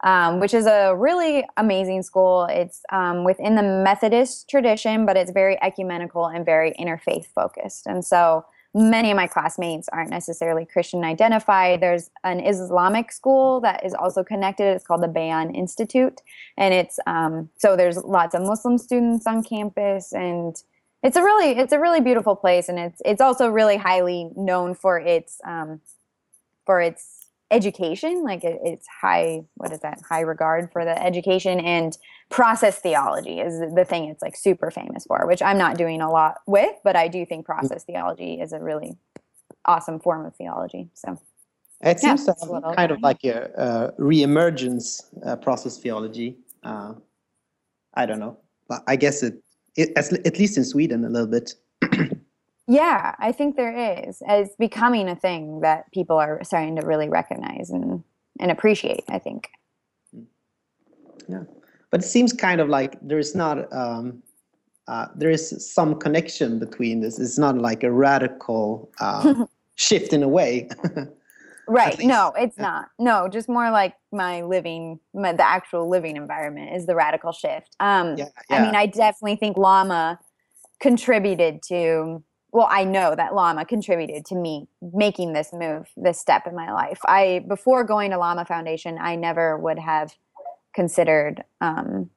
um, 0.04 0.42
which 0.42 0.54
is 0.54 0.66
a 0.66 0.94
really 0.96 1.46
amazing 1.56 2.04
school. 2.04 2.46
It's 2.50 2.82
um, 2.92 3.24
within 3.24 3.56
the 3.56 3.64
Methodist 3.64 4.50
tradition, 4.50 5.06
but 5.06 5.16
it's 5.16 5.32
very 5.32 5.58
ecumenical 5.64 6.28
and 6.28 6.46
very 6.46 6.74
interfaith 6.74 7.26
focused. 7.28 7.88
And 7.88 8.04
so 8.04 8.46
many 8.74 9.12
of 9.12 9.16
my 9.16 9.28
classmates 9.28 9.88
aren't 9.90 10.10
necessarily 10.10 10.66
Christian 10.66 11.04
identified. 11.04 11.82
There's 11.82 12.10
an 12.24 12.40
Islamic 12.40 13.12
school 13.12 13.60
that 13.62 13.86
is 13.86 13.94
also 13.94 14.24
connected. 14.24 14.66
It's 14.66 14.86
called 14.86 15.04
the 15.04 15.08
Bayan 15.08 15.54
Institute, 15.54 16.22
and 16.58 16.74
it's 16.74 17.00
um, 17.06 17.50
so 17.58 17.76
there's 17.76 17.98
lots 17.98 18.34
of 18.34 18.42
Muslim 18.42 18.78
students 18.78 19.28
on 19.28 19.44
campus, 19.44 20.12
and 20.12 20.56
it's 21.04 21.16
a 21.16 21.22
really 21.22 21.52
it's 21.52 21.74
a 21.74 21.80
really 21.80 22.02
beautiful 22.02 22.36
place, 22.36 22.68
and 22.68 22.80
it's 22.80 23.02
it's 23.06 23.22
also 23.22 23.48
really 23.48 23.78
highly 23.78 24.32
known 24.36 24.74
for 24.74 25.00
its 25.00 25.40
um, 25.46 25.82
for 26.66 26.82
its 26.82 27.13
education 27.52 28.24
like 28.24 28.44
it, 28.44 28.60
it's 28.64 28.88
high 28.88 29.44
what 29.56 29.72
is 29.72 29.80
that? 29.82 30.00
High 30.10 30.22
regard 30.22 30.72
for 30.72 30.84
the 30.86 31.02
education 31.02 31.60
and 31.60 31.96
process 32.30 32.80
theology 32.80 33.40
is 33.40 33.60
the 33.76 33.86
thing 33.86 34.06
it's 34.06 34.22
like 34.22 34.36
super 34.36 34.72
famous 34.72 35.06
for 35.06 35.28
which 35.28 35.42
i'm 35.42 35.58
not 35.58 35.78
doing 35.78 36.02
a 36.02 36.10
lot 36.10 36.38
with 36.48 36.76
but 36.84 36.96
i 36.96 37.08
do 37.08 37.26
think 37.26 37.46
process 37.46 37.84
theology 37.84 38.42
is 38.42 38.54
a 38.54 38.60
really 38.60 38.98
awesome 39.66 40.00
form 40.00 40.26
of 40.26 40.36
theology 40.36 40.90
so. 40.94 41.20
It 41.82 42.00
seems 42.00 42.26
yeah, 42.26 42.34
to 42.34 42.54
have 42.54 42.76
kind 42.78 42.92
of 42.92 43.02
like 43.02 43.26
a, 43.26 43.52
a 43.58 44.02
re-emergence 44.02 45.04
uh, 45.26 45.36
process 45.36 45.78
theology 45.78 46.38
uh, 46.64 46.94
i 47.94 48.06
don't 48.06 48.20
know 48.20 48.38
but 48.68 48.84
i 48.88 48.96
guess 48.96 49.22
it, 49.22 49.36
it 49.76 49.92
at 49.98 50.40
least 50.40 50.58
in 50.58 50.64
sweden 50.64 51.06
a 51.06 51.10
little 51.10 51.28
bit 51.28 51.54
Yeah, 52.68 53.16
I 53.20 53.32
think 53.32 53.56
there 53.56 54.06
is. 54.08 54.22
It's 54.28 54.56
becoming 54.56 55.10
a 55.10 55.16
thing 55.16 55.62
that 55.62 55.92
people 55.92 56.18
are 56.18 56.42
starting 56.44 56.78
to 56.78 56.86
really 56.86 57.10
recognize 57.10 57.70
and, 57.70 58.04
and 58.40 58.52
appreciate, 58.52 59.04
I 59.10 59.20
think. 59.20 59.50
Yeah. 61.28 61.44
But 61.90 62.02
it 62.04 62.08
seems 62.08 62.32
kind 62.32 62.62
of 62.62 62.70
like 62.70 62.98
there's 63.02 63.36
not, 63.36 63.72
um, 63.74 64.24
uh, 64.88 65.08
there 65.16 65.30
is 65.30 65.74
some 65.74 66.00
connection 66.00 66.58
between 66.58 67.02
this. 67.02 67.20
It's 67.20 67.38
not 67.38 67.58
like 67.58 67.84
a 67.84 67.92
radical 67.92 68.90
uh, 69.00 69.46
shift 69.76 70.14
in 70.14 70.24
a 70.24 70.28
way. 70.28 70.70
right. 71.68 72.00
No, 72.00 72.34
it's 72.38 72.58
yeah. 72.58 72.64
not. 72.64 72.90
No, 72.98 73.28
just 73.28 73.50
more 73.50 73.72
like 73.72 73.96
my 74.12 74.42
living, 74.42 75.00
my, 75.14 75.34
the 75.34 75.46
actual 75.46 75.90
living 75.90 76.16
environment 76.16 76.76
is 76.76 76.86
the 76.86 76.96
radical 76.96 77.34
shift. 77.34 77.76
Um, 77.80 78.18
yeah, 78.18 78.26
yeah. 78.50 78.58
I 78.58 78.66
mean, 78.66 78.76
I 78.76 78.86
definitely 78.86 79.36
think 79.36 79.58
Lama 79.58 80.20
contributed 80.80 81.62
to 81.64 82.24
well 82.54 82.68
i 82.70 82.84
know 82.84 83.14
that 83.16 83.36
lama 83.36 83.66
contributed 83.66 84.26
to 84.26 84.36
me 84.36 84.68
making 84.94 85.34
this 85.34 85.52
move 85.52 85.88
this 85.98 86.20
step 86.20 86.48
in 86.48 86.56
my 86.56 86.72
life. 86.72 87.00
I 87.06 87.44
before 87.48 87.84
going 87.84 88.12
to 88.12 88.18
lama 88.18 88.46
foundation 88.46 88.98
i 89.02 89.16
never 89.16 89.58
would 89.58 89.80
have 89.80 90.16
considered 90.74 91.44
um, 91.62 92.10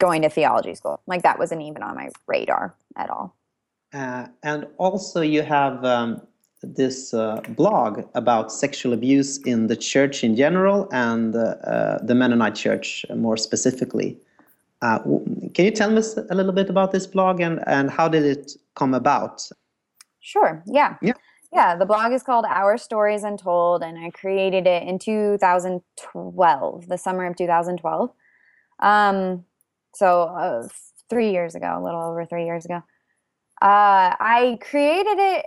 going 0.00 0.22
to 0.22 0.28
theology 0.28 0.74
school. 0.74 1.00
Like 1.06 1.22
that 1.22 1.38
wasn't 1.38 1.62
even 1.62 1.82
on 1.82 1.94
my 1.94 2.08
radar 2.26 2.74
at 2.96 3.10
all. 3.10 3.36
Uh, 3.92 4.26
and 4.42 4.66
also 4.78 5.20
you 5.20 5.42
have 5.42 5.84
um, 5.84 6.22
this 6.62 7.12
uh, 7.12 7.40
blog 7.50 8.04
about 8.14 8.52
sexual 8.52 8.92
abuse 8.92 9.38
in 9.38 9.66
the 9.66 9.76
church 9.76 10.24
in 10.24 10.36
general 10.36 10.88
and 10.92 11.34
uh, 11.34 11.56
uh 11.72 11.98
the 12.04 12.14
mennonite 12.14 12.54
church 12.54 13.04
more 13.16 13.36
specifically 13.36 14.16
uh, 14.82 14.98
can 15.54 15.64
you 15.64 15.70
tell 15.70 15.96
us 15.98 16.16
a 16.16 16.34
little 16.34 16.52
bit 16.52 16.70
about 16.70 16.92
this 16.92 17.06
blog 17.06 17.40
and, 17.40 17.60
and 17.66 17.90
how 17.90 18.08
did 18.08 18.24
it 18.24 18.52
come 18.74 18.94
about? 18.94 19.42
Sure. 20.20 20.62
Yeah. 20.66 20.96
Yeah. 21.02 21.12
Yeah. 21.52 21.76
The 21.76 21.86
blog 21.86 22.12
is 22.12 22.22
called 22.22 22.46
Our 22.48 22.78
Stories 22.78 23.22
Untold, 23.24 23.82
and 23.82 23.98
I 23.98 24.10
created 24.10 24.66
it 24.66 24.84
in 24.84 24.98
2012, 24.98 26.88
the 26.88 26.96
summer 26.96 27.26
of 27.26 27.36
2012. 27.36 28.10
Um, 28.78 29.44
so 29.94 30.22
uh, 30.22 30.68
three 31.10 31.32
years 31.32 31.54
ago, 31.54 31.76
a 31.76 31.82
little 31.82 32.02
over 32.02 32.24
three 32.24 32.46
years 32.46 32.64
ago. 32.64 32.82
Uh, 33.60 34.16
I 34.18 34.58
created 34.62 35.18
it. 35.18 35.46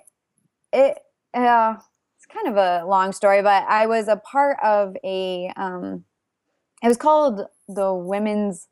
It 0.72 1.00
uh, 1.34 1.76
it's 2.18 2.26
kind 2.28 2.48
of 2.48 2.58
a 2.58 2.86
long 2.86 3.12
story, 3.12 3.42
but 3.42 3.64
I 3.68 3.88
was 3.88 4.08
a 4.08 4.18
part 4.18 4.58
of 4.64 4.96
a. 5.04 5.52
Um, 5.56 6.04
it 6.84 6.88
was 6.88 6.98
called 6.98 7.42
the 7.68 7.94
Women's 7.94 8.68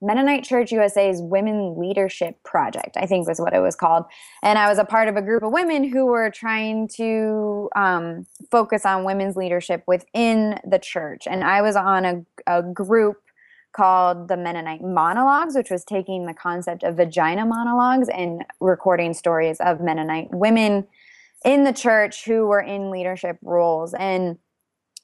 Mennonite 0.00 0.44
Church 0.44 0.72
USA's 0.72 1.20
Women 1.20 1.78
Leadership 1.78 2.42
Project, 2.44 2.96
I 2.96 3.06
think 3.06 3.26
was 3.26 3.40
what 3.40 3.54
it 3.54 3.60
was 3.60 3.74
called. 3.74 4.04
And 4.42 4.58
I 4.58 4.68
was 4.68 4.78
a 4.78 4.84
part 4.84 5.08
of 5.08 5.16
a 5.16 5.22
group 5.22 5.42
of 5.42 5.52
women 5.52 5.84
who 5.84 6.06
were 6.06 6.30
trying 6.30 6.88
to 6.96 7.68
um, 7.74 8.26
focus 8.50 8.86
on 8.86 9.04
women's 9.04 9.36
leadership 9.36 9.82
within 9.86 10.58
the 10.64 10.78
church. 10.78 11.26
And 11.26 11.42
I 11.42 11.62
was 11.62 11.76
on 11.76 12.04
a, 12.04 12.24
a 12.46 12.62
group 12.62 13.16
called 13.72 14.28
the 14.28 14.36
Mennonite 14.36 14.82
Monologues, 14.82 15.54
which 15.54 15.70
was 15.70 15.84
taking 15.84 16.26
the 16.26 16.34
concept 16.34 16.82
of 16.82 16.96
vagina 16.96 17.44
monologues 17.44 18.08
and 18.08 18.44
recording 18.60 19.14
stories 19.14 19.58
of 19.60 19.80
Mennonite 19.80 20.28
women 20.32 20.86
in 21.44 21.64
the 21.64 21.72
church 21.72 22.24
who 22.24 22.46
were 22.46 22.60
in 22.60 22.90
leadership 22.90 23.38
roles. 23.42 23.94
And 23.94 24.38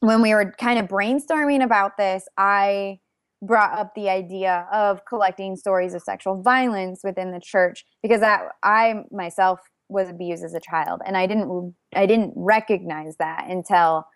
when 0.01 0.23
we 0.23 0.35
were 0.35 0.53
kind 0.59 0.79
of 0.79 0.87
brainstorming 0.87 1.63
about 1.63 1.97
this, 1.97 2.27
I 2.37 3.01
brought 3.47 3.79
up 3.79 3.95
the 3.95 4.09
idea 4.09 4.67
of 4.73 5.05
collecting 5.07 5.57
stories 5.57 5.95
of 5.95 6.03
sexual 6.03 6.43
violence 6.43 7.01
within 7.05 7.33
the 7.33 7.41
church 7.41 7.85
because 8.03 8.21
that 8.21 8.43
I 8.63 9.03
myself 9.11 9.61
was 9.89 10.09
abused 10.09 10.45
as 10.45 10.55
a 10.55 10.61
child 10.61 11.03
and 11.07 11.17
I 11.17 11.27
didn't 11.27 11.75
I 11.95 12.07
didn't 12.07 12.33
recognize 12.37 13.17
that 13.19 13.47
until 13.49 14.07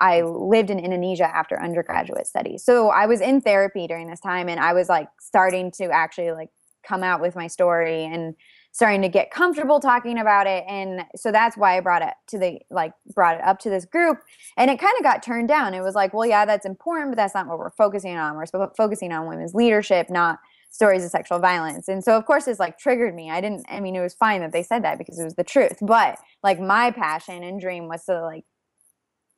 I 0.00 0.22
lived 0.22 0.70
in 0.70 0.78
Indonesia 0.78 1.24
after 1.24 1.60
undergraduate 1.60 2.26
studies. 2.26 2.64
So 2.64 2.88
I 2.88 3.06
was 3.06 3.20
in 3.20 3.40
therapy 3.40 3.86
during 3.86 4.08
this 4.08 4.20
time 4.20 4.48
and 4.48 4.60
I 4.60 4.72
was 4.72 4.88
like 4.88 5.08
starting 5.20 5.72
to 5.72 5.90
actually 5.90 6.30
like 6.30 6.50
come 6.86 7.02
out 7.02 7.20
with 7.20 7.34
my 7.34 7.48
story 7.48 8.04
and 8.04 8.34
starting 8.72 9.02
to 9.02 9.08
get 9.08 9.30
comfortable 9.30 9.80
talking 9.80 10.18
about 10.18 10.46
it. 10.46 10.64
And 10.68 11.02
so 11.16 11.32
that's 11.32 11.56
why 11.56 11.76
i 11.76 11.80
brought 11.80 12.02
it 12.02 12.14
to 12.28 12.38
the 12.38 12.60
like 12.70 12.92
brought 13.14 13.36
it 13.36 13.44
up 13.44 13.58
to 13.60 13.70
this 13.70 13.84
group. 13.84 14.18
And 14.56 14.70
it 14.70 14.78
kind 14.78 14.94
of 14.98 15.04
got 15.04 15.22
turned 15.22 15.48
down. 15.48 15.74
It 15.74 15.80
was 15.80 15.94
like 15.94 16.12
well 16.12 16.26
yeah 16.26 16.44
that's 16.44 16.66
important 16.66 17.10
but 17.10 17.16
that's 17.16 17.34
not 17.34 17.46
what 17.46 17.58
we're 17.58 17.70
focusing 17.70 18.16
on. 18.16 18.36
We're 18.36 18.70
focusing 18.76 19.12
on 19.12 19.26
women's 19.26 19.54
leadership 19.54 20.10
not 20.10 20.38
stories 20.70 21.04
of 21.04 21.10
sexual 21.10 21.38
violence. 21.38 21.88
And 21.88 22.04
so 22.04 22.16
of 22.16 22.26
course 22.26 22.46
it's 22.46 22.60
like 22.60 22.78
triggered 22.78 23.14
me. 23.14 23.30
I 23.30 23.40
didn't 23.40 23.64
i 23.68 23.80
mean 23.80 23.96
it 23.96 24.00
was 24.00 24.14
fine 24.14 24.40
that 24.42 24.52
they 24.52 24.62
said 24.62 24.84
that 24.84 24.98
because 24.98 25.18
it 25.18 25.24
was 25.24 25.34
the 25.34 25.44
truth. 25.44 25.78
But 25.80 26.18
like 26.42 26.60
my 26.60 26.90
passion 26.90 27.42
and 27.42 27.60
dream 27.60 27.88
was 27.88 28.04
to 28.04 28.22
like 28.22 28.44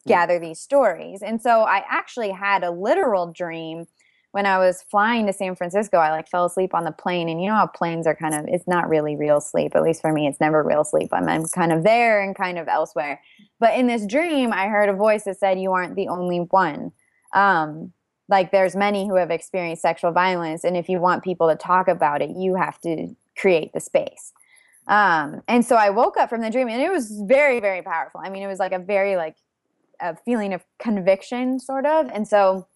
gather 0.07 0.39
these 0.39 0.61
stories. 0.61 1.23
And 1.23 1.41
so 1.41 1.63
i 1.63 1.85
actually 1.89 2.31
had 2.31 2.65
a 2.65 2.71
literal 2.71 3.33
dream 3.33 3.87
when 4.33 4.47
I 4.47 4.59
was 4.59 4.83
flying 4.83 5.27
to 5.27 5.33
San 5.33 5.57
Francisco, 5.57 5.99
I 5.99 6.11
like 6.13 6.29
fell 6.29 6.45
asleep 6.45 6.73
on 6.73 6.85
the 6.85 6.93
plane. 6.93 7.29
And 7.29 7.43
you 7.43 7.49
know 7.49 7.57
how 7.57 7.67
planes 7.67 8.07
are 8.07 8.15
kind 8.15 8.35
of, 8.35 8.45
it's 8.47 8.69
not 8.69 8.89
really 8.89 9.17
real 9.17 9.41
sleep. 9.41 9.75
At 9.75 9.83
least 9.83 10.01
for 10.01 10.13
me, 10.13 10.29
it's 10.29 10.41
never 10.41 10.63
real 10.63 10.85
sleep. 10.85 11.09
I'm, 11.13 11.29
I'm 11.29 11.45
kind 11.47 11.73
of 11.73 11.83
there 11.83 12.23
and 12.23 12.37
kind 12.37 12.59
of 12.59 12.69
elsewhere. 12.69 13.21
But 13.59 13.77
in 13.77 13.89
this 13.89 14.07
dream, 14.07 14.53
I 14.53 14.69
heard 14.69 14.89
a 14.89 14.95
voice 14.95 15.25
that 15.25 15.39
said, 15.39 15.59
You 15.59 15.73
aren't 15.73 15.97
the 15.97 16.09
only 16.09 16.39
one. 16.39 16.93
Um, 17.35 17.93
like 18.29 18.53
there's 18.53 18.77
many 18.77 19.09
who 19.09 19.17
have 19.17 19.33
experienced 19.33 19.83
sexual 19.83 20.13
violence. 20.13 20.63
And 20.63 20.77
if 20.77 20.89
you 20.89 21.01
want 21.01 21.25
people 21.25 21.49
to 21.49 21.57
talk 21.57 21.89
about 21.89 22.23
it, 22.23 22.31
you 22.31 22.55
have 22.55 22.81
to 22.83 23.09
create 23.37 23.73
the 23.73 23.81
space. 23.81 24.33
Um, 24.87 25.43
and 25.49 25.65
so 25.65 25.75
I 25.75 25.91
woke 25.91 26.17
up 26.17 26.31
from 26.31 26.41
the 26.41 26.51
dream 26.51 26.69
and 26.69 26.81
it 26.81 26.91
was 26.91 27.11
very, 27.27 27.59
very 27.59 27.83
powerful. 27.83 28.21
I 28.25 28.31
mean, 28.31 28.45
it 28.45 28.47
was 28.47 28.61
like 28.61 28.73
a 28.73 28.79
very 28.79 29.17
like 29.17 29.37
a 30.01 30.17
feeling 30.25 30.53
of 30.53 30.65
conviction 30.79 31.59
sort 31.59 31.85
of. 31.85 32.07
And 32.15 32.29
so. 32.29 32.69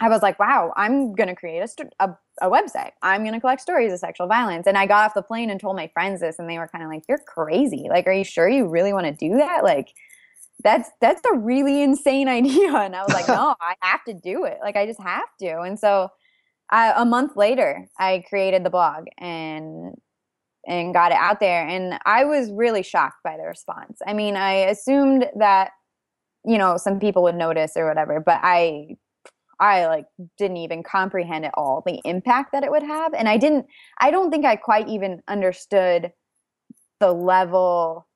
I 0.00 0.08
was 0.08 0.22
like, 0.22 0.38
wow, 0.38 0.72
I'm 0.76 1.14
going 1.14 1.28
to 1.28 1.34
create 1.34 1.60
a, 1.60 1.68
st- 1.68 1.92
a, 2.00 2.10
a, 2.40 2.50
website. 2.50 2.90
I'm 3.02 3.22
going 3.22 3.34
to 3.34 3.40
collect 3.40 3.60
stories 3.60 3.92
of 3.92 3.98
sexual 3.98 4.26
violence. 4.26 4.66
And 4.66 4.76
I 4.76 4.86
got 4.86 5.04
off 5.04 5.14
the 5.14 5.22
plane 5.22 5.50
and 5.50 5.60
told 5.60 5.76
my 5.76 5.88
friends 5.88 6.20
this, 6.20 6.38
and 6.38 6.48
they 6.48 6.58
were 6.58 6.68
kind 6.68 6.82
of 6.82 6.90
like, 6.90 7.04
you're 7.08 7.18
crazy. 7.18 7.86
Like, 7.88 8.06
are 8.06 8.12
you 8.12 8.24
sure 8.24 8.48
you 8.48 8.68
really 8.68 8.92
want 8.92 9.06
to 9.06 9.12
do 9.12 9.36
that? 9.36 9.62
Like, 9.62 9.92
that's 10.62 10.90
that's 11.00 11.20
a 11.32 11.36
really 11.36 11.82
insane 11.82 12.28
idea 12.40 12.74
and 12.74 12.96
i 12.96 13.02
was 13.02 13.12
like 13.12 13.28
no 13.28 13.54
i 13.60 13.74
have 13.82 14.02
to 14.04 14.14
do 14.14 14.44
it 14.44 14.58
like 14.62 14.76
i 14.76 14.86
just 14.86 15.00
have 15.00 15.28
to 15.38 15.60
and 15.60 15.78
so 15.78 16.08
I, 16.70 16.94
a 16.96 17.04
month 17.04 17.36
later 17.36 17.86
i 17.98 18.24
created 18.28 18.64
the 18.64 18.70
blog 18.70 19.04
and 19.18 19.94
and 20.66 20.92
got 20.92 21.12
it 21.12 21.18
out 21.18 21.40
there 21.40 21.66
and 21.66 21.98
i 22.06 22.24
was 22.24 22.50
really 22.50 22.82
shocked 22.82 23.22
by 23.22 23.36
the 23.36 23.44
response 23.44 24.00
i 24.06 24.12
mean 24.12 24.36
i 24.36 24.52
assumed 24.52 25.26
that 25.38 25.72
you 26.44 26.58
know 26.58 26.76
some 26.76 26.98
people 26.98 27.22
would 27.24 27.36
notice 27.36 27.76
or 27.76 27.86
whatever 27.86 28.18
but 28.18 28.40
i 28.42 28.88
i 29.60 29.86
like 29.86 30.06
didn't 30.38 30.58
even 30.58 30.82
comprehend 30.82 31.44
at 31.44 31.54
all 31.54 31.82
the 31.86 32.00
impact 32.04 32.52
that 32.52 32.64
it 32.64 32.70
would 32.70 32.82
have 32.82 33.14
and 33.14 33.28
i 33.28 33.36
didn't 33.36 33.66
i 33.98 34.10
don't 34.10 34.30
think 34.30 34.44
i 34.44 34.56
quite 34.56 34.88
even 34.88 35.22
understood 35.28 36.12
the 37.00 37.12
level 37.12 38.06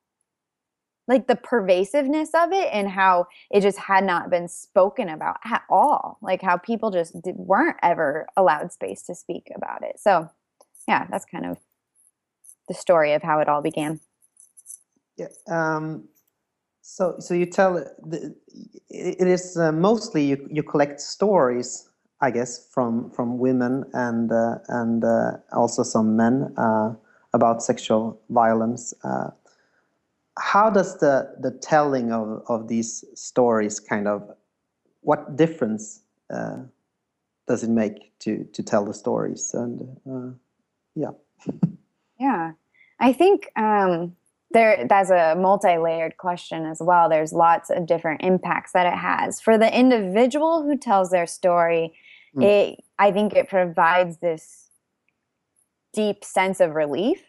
like 1.11 1.27
the 1.27 1.35
pervasiveness 1.35 2.31
of 2.35 2.53
it 2.53 2.69
and 2.73 2.89
how 2.89 3.27
it 3.51 3.63
just 3.63 3.79
had 3.79 4.05
not 4.05 4.31
been 4.31 4.47
spoken 4.47 5.09
about 5.09 5.37
at 5.45 5.63
all 5.69 6.19
like 6.23 6.41
how 6.41 6.57
people 6.57 6.93
just 6.93 7.21
did, 7.21 7.35
weren't 7.37 7.77
ever 7.83 8.29
allowed 8.37 8.73
space 8.73 9.03
to 9.03 9.15
speak 9.15 9.51
about 9.55 9.83
it. 9.83 9.99
So 9.99 10.31
yeah 10.87 11.07
that's 11.11 11.25
kind 11.25 11.47
of 11.47 11.59
the 12.69 12.75
story 12.75 13.13
of 13.13 13.23
how 13.23 13.41
it 13.41 13.49
all 13.49 13.61
began. 13.61 13.99
Yeah 15.17 15.27
um 15.49 16.09
so 16.91 17.15
so 17.19 17.35
you 17.35 17.47
tell 17.47 17.77
it 17.77 19.29
is 19.29 19.57
uh, 19.57 19.71
mostly 19.71 20.25
you, 20.25 20.49
you 20.51 20.63
collect 20.63 21.01
stories 21.01 21.89
i 22.21 22.31
guess 22.31 22.67
from 22.75 23.11
from 23.11 23.39
women 23.39 23.85
and 23.93 24.33
uh, 24.33 24.59
and 24.69 25.05
uh, 25.05 25.33
also 25.53 25.83
some 25.83 26.17
men 26.17 26.53
uh, 26.57 26.93
about 27.33 27.63
sexual 27.63 28.21
violence. 28.31 28.95
Uh, 29.05 29.31
how 30.39 30.71
does 30.71 30.99
the 30.99 31.37
the 31.41 31.51
telling 31.51 32.13
of 32.13 32.43
of 32.49 32.69
these 32.69 33.05
stories 33.15 33.79
kind 33.79 34.09
of 34.09 34.23
what 35.03 35.37
difference 35.37 36.03
uh, 36.31 36.59
does 37.47 37.63
it 37.63 37.71
make 37.71 38.19
to 38.19 38.45
to 38.53 38.63
tell 38.63 38.85
the 38.85 38.95
stories? 38.95 39.55
And 39.55 39.97
yeah. 40.95 41.13
Yeah. 42.19 42.53
I 42.99 43.15
think 43.15 43.49
um, 43.57 44.15
there 44.53 44.87
that's 44.89 45.11
a 45.11 45.35
multi-layered 45.37 46.17
question 46.17 46.67
as 46.67 46.79
well. 46.81 47.09
There's 47.09 47.33
lots 47.33 47.71
of 47.71 47.87
different 47.87 48.23
impacts 48.23 48.73
that 48.73 48.87
it 48.87 48.99
has. 48.99 49.41
For 49.41 49.57
the 49.57 49.77
individual 49.77 50.63
who 50.63 50.77
tells 50.77 51.11
their 51.11 51.27
story 51.27 51.93
mm. 52.37 52.45
it 52.45 52.85
i 52.99 53.11
think 53.11 53.35
it 53.35 53.49
provides 53.49 54.19
this 54.19 54.71
deep 55.93 56.25
sense 56.25 56.61
of 56.61 56.75
relief. 56.75 57.23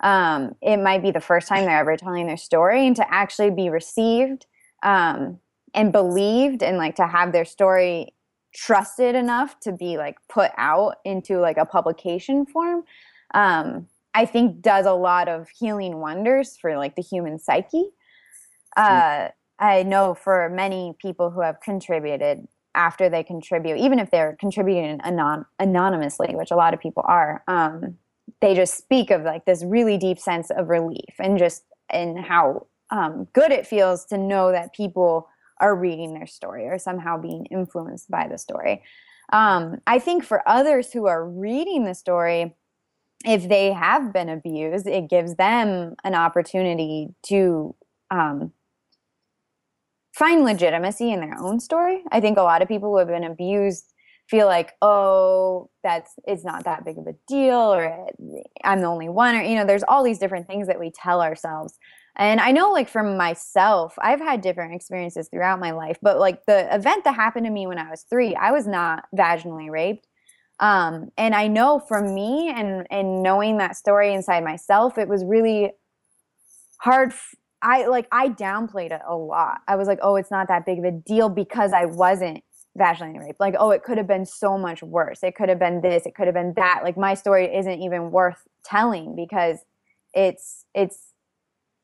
Um, 0.00 0.54
it 0.62 0.76
might 0.76 1.02
be 1.02 1.10
the 1.10 1.20
first 1.20 1.48
time 1.48 1.64
they're 1.64 1.80
ever 1.80 1.96
telling 1.96 2.26
their 2.26 2.36
story 2.36 2.86
and 2.86 2.94
to 2.96 3.12
actually 3.12 3.50
be 3.50 3.68
received 3.68 4.46
um, 4.82 5.40
and 5.74 5.92
believed 5.92 6.62
and 6.62 6.76
like 6.76 6.96
to 6.96 7.06
have 7.06 7.32
their 7.32 7.44
story 7.44 8.14
trusted 8.54 9.14
enough 9.14 9.58
to 9.60 9.72
be 9.72 9.98
like 9.98 10.16
put 10.28 10.52
out 10.56 10.96
into 11.04 11.38
like 11.38 11.56
a 11.56 11.66
publication 11.66 12.46
form 12.46 12.84
um, 13.34 13.88
i 14.14 14.24
think 14.24 14.60
does 14.60 14.86
a 14.86 14.92
lot 14.92 15.28
of 15.28 15.48
healing 15.58 15.98
wonders 15.98 16.56
for 16.60 16.76
like 16.76 16.96
the 16.96 17.02
human 17.02 17.38
psyche 17.38 17.90
uh, 18.76 19.28
i 19.58 19.82
know 19.82 20.14
for 20.14 20.48
many 20.50 20.94
people 21.00 21.30
who 21.30 21.40
have 21.40 21.60
contributed 21.60 22.46
after 22.74 23.08
they 23.08 23.22
contribute 23.22 23.76
even 23.76 23.98
if 23.98 24.10
they're 24.10 24.36
contributing 24.38 25.00
anon- 25.04 25.46
anonymously 25.58 26.34
which 26.34 26.50
a 26.50 26.56
lot 26.56 26.74
of 26.74 26.80
people 26.80 27.02
are 27.06 27.42
um, 27.48 27.96
they 28.40 28.54
just 28.54 28.76
speak 28.76 29.10
of 29.10 29.22
like 29.22 29.44
this 29.44 29.64
really 29.64 29.96
deep 29.96 30.18
sense 30.18 30.50
of 30.50 30.68
relief 30.68 31.14
and 31.18 31.38
just 31.38 31.64
and 31.90 32.18
how 32.18 32.66
um, 32.90 33.26
good 33.32 33.52
it 33.52 33.66
feels 33.66 34.04
to 34.06 34.18
know 34.18 34.52
that 34.52 34.74
people 34.74 35.28
are 35.60 35.74
reading 35.74 36.14
their 36.14 36.26
story 36.26 36.66
or 36.66 36.78
somehow 36.78 37.18
being 37.18 37.46
influenced 37.46 38.10
by 38.10 38.28
the 38.28 38.38
story. 38.38 38.82
Um, 39.32 39.80
I 39.86 39.98
think 39.98 40.24
for 40.24 40.48
others 40.48 40.92
who 40.92 41.06
are 41.06 41.28
reading 41.28 41.84
the 41.84 41.94
story, 41.94 42.54
if 43.24 43.48
they 43.48 43.72
have 43.72 44.12
been 44.12 44.28
abused, 44.28 44.86
it 44.86 45.10
gives 45.10 45.34
them 45.36 45.96
an 46.04 46.14
opportunity 46.14 47.08
to 47.24 47.74
um, 48.10 48.52
find 50.12 50.44
legitimacy 50.44 51.12
in 51.12 51.20
their 51.20 51.36
own 51.38 51.60
story. 51.60 52.02
I 52.10 52.20
think 52.20 52.38
a 52.38 52.42
lot 52.42 52.62
of 52.62 52.68
people 52.68 52.90
who 52.90 52.98
have 52.98 53.08
been 53.08 53.24
abused 53.24 53.92
feel 54.28 54.46
like 54.46 54.74
oh 54.82 55.70
that's 55.82 56.12
it's 56.24 56.44
not 56.44 56.64
that 56.64 56.84
big 56.84 56.98
of 56.98 57.06
a 57.06 57.14
deal 57.26 57.56
or 57.56 58.08
i'm 58.62 58.80
the 58.80 58.86
only 58.86 59.08
one 59.08 59.34
or 59.34 59.42
you 59.42 59.54
know 59.54 59.64
there's 59.64 59.84
all 59.88 60.04
these 60.04 60.18
different 60.18 60.46
things 60.46 60.66
that 60.66 60.78
we 60.78 60.90
tell 60.90 61.22
ourselves 61.22 61.78
and 62.16 62.40
i 62.40 62.50
know 62.50 62.70
like 62.70 62.88
for 62.88 63.02
myself 63.02 63.94
i've 64.02 64.20
had 64.20 64.42
different 64.42 64.74
experiences 64.74 65.28
throughout 65.28 65.58
my 65.58 65.70
life 65.70 65.96
but 66.02 66.18
like 66.18 66.44
the 66.46 66.72
event 66.74 67.04
that 67.04 67.14
happened 67.14 67.46
to 67.46 67.50
me 67.50 67.66
when 67.66 67.78
i 67.78 67.90
was 67.90 68.02
three 68.02 68.34
i 68.36 68.50
was 68.50 68.66
not 68.66 69.04
vaginally 69.16 69.70
raped 69.70 70.06
um, 70.60 71.10
and 71.16 71.34
i 71.34 71.46
know 71.46 71.78
for 71.78 72.02
me 72.02 72.52
and 72.54 72.86
and 72.90 73.22
knowing 73.22 73.58
that 73.58 73.76
story 73.76 74.12
inside 74.12 74.44
myself 74.44 74.98
it 74.98 75.08
was 75.08 75.24
really 75.24 75.70
hard 76.80 77.10
f- 77.10 77.34
I 77.60 77.86
like 77.86 78.06
I 78.12 78.28
downplayed 78.28 78.92
it 78.92 79.00
a 79.04 79.16
lot. 79.16 79.62
I 79.66 79.74
was 79.74 79.88
like, 79.88 79.98
"Oh, 80.00 80.14
it's 80.14 80.30
not 80.30 80.46
that 80.46 80.64
big 80.64 80.78
of 80.78 80.84
a 80.84 80.92
deal 80.92 81.28
because 81.28 81.72
I 81.72 81.86
wasn't 81.86 82.44
vaginally 82.78 83.18
raped. 83.18 83.40
Like, 83.40 83.54
oh, 83.58 83.70
it 83.70 83.82
could 83.82 83.98
have 83.98 84.06
been 84.06 84.24
so 84.24 84.56
much 84.56 84.82
worse. 84.82 85.22
It 85.22 85.34
could 85.34 85.48
have 85.48 85.58
been 85.58 85.80
this. 85.80 86.06
It 86.06 86.14
could 86.14 86.26
have 86.26 86.34
been 86.34 86.54
that. 86.56 86.80
Like, 86.84 86.96
my 86.96 87.14
story 87.14 87.54
isn't 87.54 87.82
even 87.82 88.10
worth 88.10 88.46
telling 88.64 89.16
because 89.16 89.58
it's 90.14 90.64
it's 90.74 91.12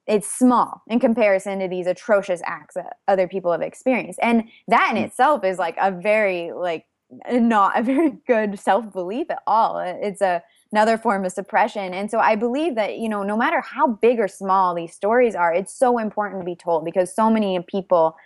it's 0.07 0.31
small 0.31 0.83
in 0.87 1.01
comparison 1.01 1.59
to 1.61 1.69
these 1.69 1.87
atrocious 1.87 2.43
acts 2.45 2.75
that 2.75 2.99
other 3.09 3.27
people 3.27 3.53
have 3.53 3.63
experienced. 3.63 4.19
And 4.23 4.45
that 4.69 4.95
in 4.95 5.03
mm. 5.03 5.07
itself 5.07 5.45
is 5.45 5.59
like 5.59 5.77
a 5.81 5.91
very 5.91 6.53
like 6.53 6.85
not 7.31 7.79
a 7.79 7.83
very 7.83 8.13
good 8.27 8.59
self 8.59 8.93
belief 8.93 9.31
at 9.31 9.43
all. 9.47 9.79
It's 9.79 10.21
a 10.21 10.43
another 10.75 10.99
form 10.99 11.25
of 11.25 11.31
suppression. 11.31 11.95
And 11.95 12.11
so 12.11 12.19
I 12.19 12.35
believe 12.35 12.75
that, 12.75 12.99
you 12.99 13.09
know, 13.09 13.23
no 13.23 13.37
matter 13.37 13.61
how 13.61 13.87
big 13.87 14.19
or 14.19 14.27
small 14.27 14.75
these 14.75 14.93
stories 14.93 15.37
are, 15.37 15.55
it's 15.55 15.73
so 15.73 15.99
important 15.99 16.41
to 16.41 16.45
be 16.45 16.57
told 16.57 16.85
because 16.85 17.15
so 17.15 17.31
many 17.31 17.61
people 17.69 18.17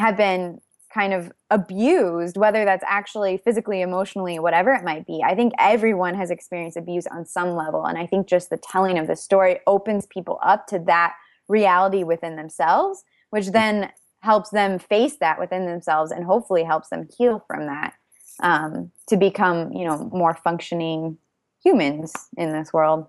have 0.00 0.16
been 0.16 0.60
kind 0.92 1.14
of 1.14 1.30
abused, 1.50 2.36
whether 2.36 2.64
that's 2.64 2.82
actually 2.88 3.36
physically, 3.38 3.82
emotionally, 3.82 4.40
whatever 4.40 4.72
it 4.72 4.82
might 4.82 5.06
be. 5.06 5.22
I 5.24 5.36
think 5.36 5.52
everyone 5.60 6.16
has 6.16 6.32
experienced 6.32 6.76
abuse 6.76 7.06
on 7.06 7.24
some 7.24 7.54
level. 7.54 7.86
And 7.86 7.96
I 7.96 8.06
think 8.06 8.26
just 8.26 8.50
the 8.50 8.56
telling 8.56 8.98
of 8.98 9.06
the 9.06 9.14
story 9.14 9.60
opens 9.68 10.06
people 10.06 10.40
up 10.42 10.66
to 10.68 10.80
that 10.88 11.14
reality 11.48 12.02
within 12.02 12.34
themselves, 12.34 13.04
which 13.30 13.52
then 13.52 13.92
helps 14.22 14.50
them 14.50 14.80
face 14.80 15.18
that 15.20 15.38
within 15.38 15.66
themselves 15.66 16.10
and 16.10 16.24
hopefully 16.24 16.64
helps 16.64 16.88
them 16.88 17.08
heal 17.16 17.44
from 17.46 17.66
that 17.66 17.94
um, 18.42 18.90
to 19.08 19.16
become, 19.16 19.72
you 19.72 19.86
know, 19.86 20.10
more 20.12 20.34
functioning 20.34 21.16
humans 21.62 22.12
in 22.36 22.52
this 22.52 22.72
world. 22.72 23.06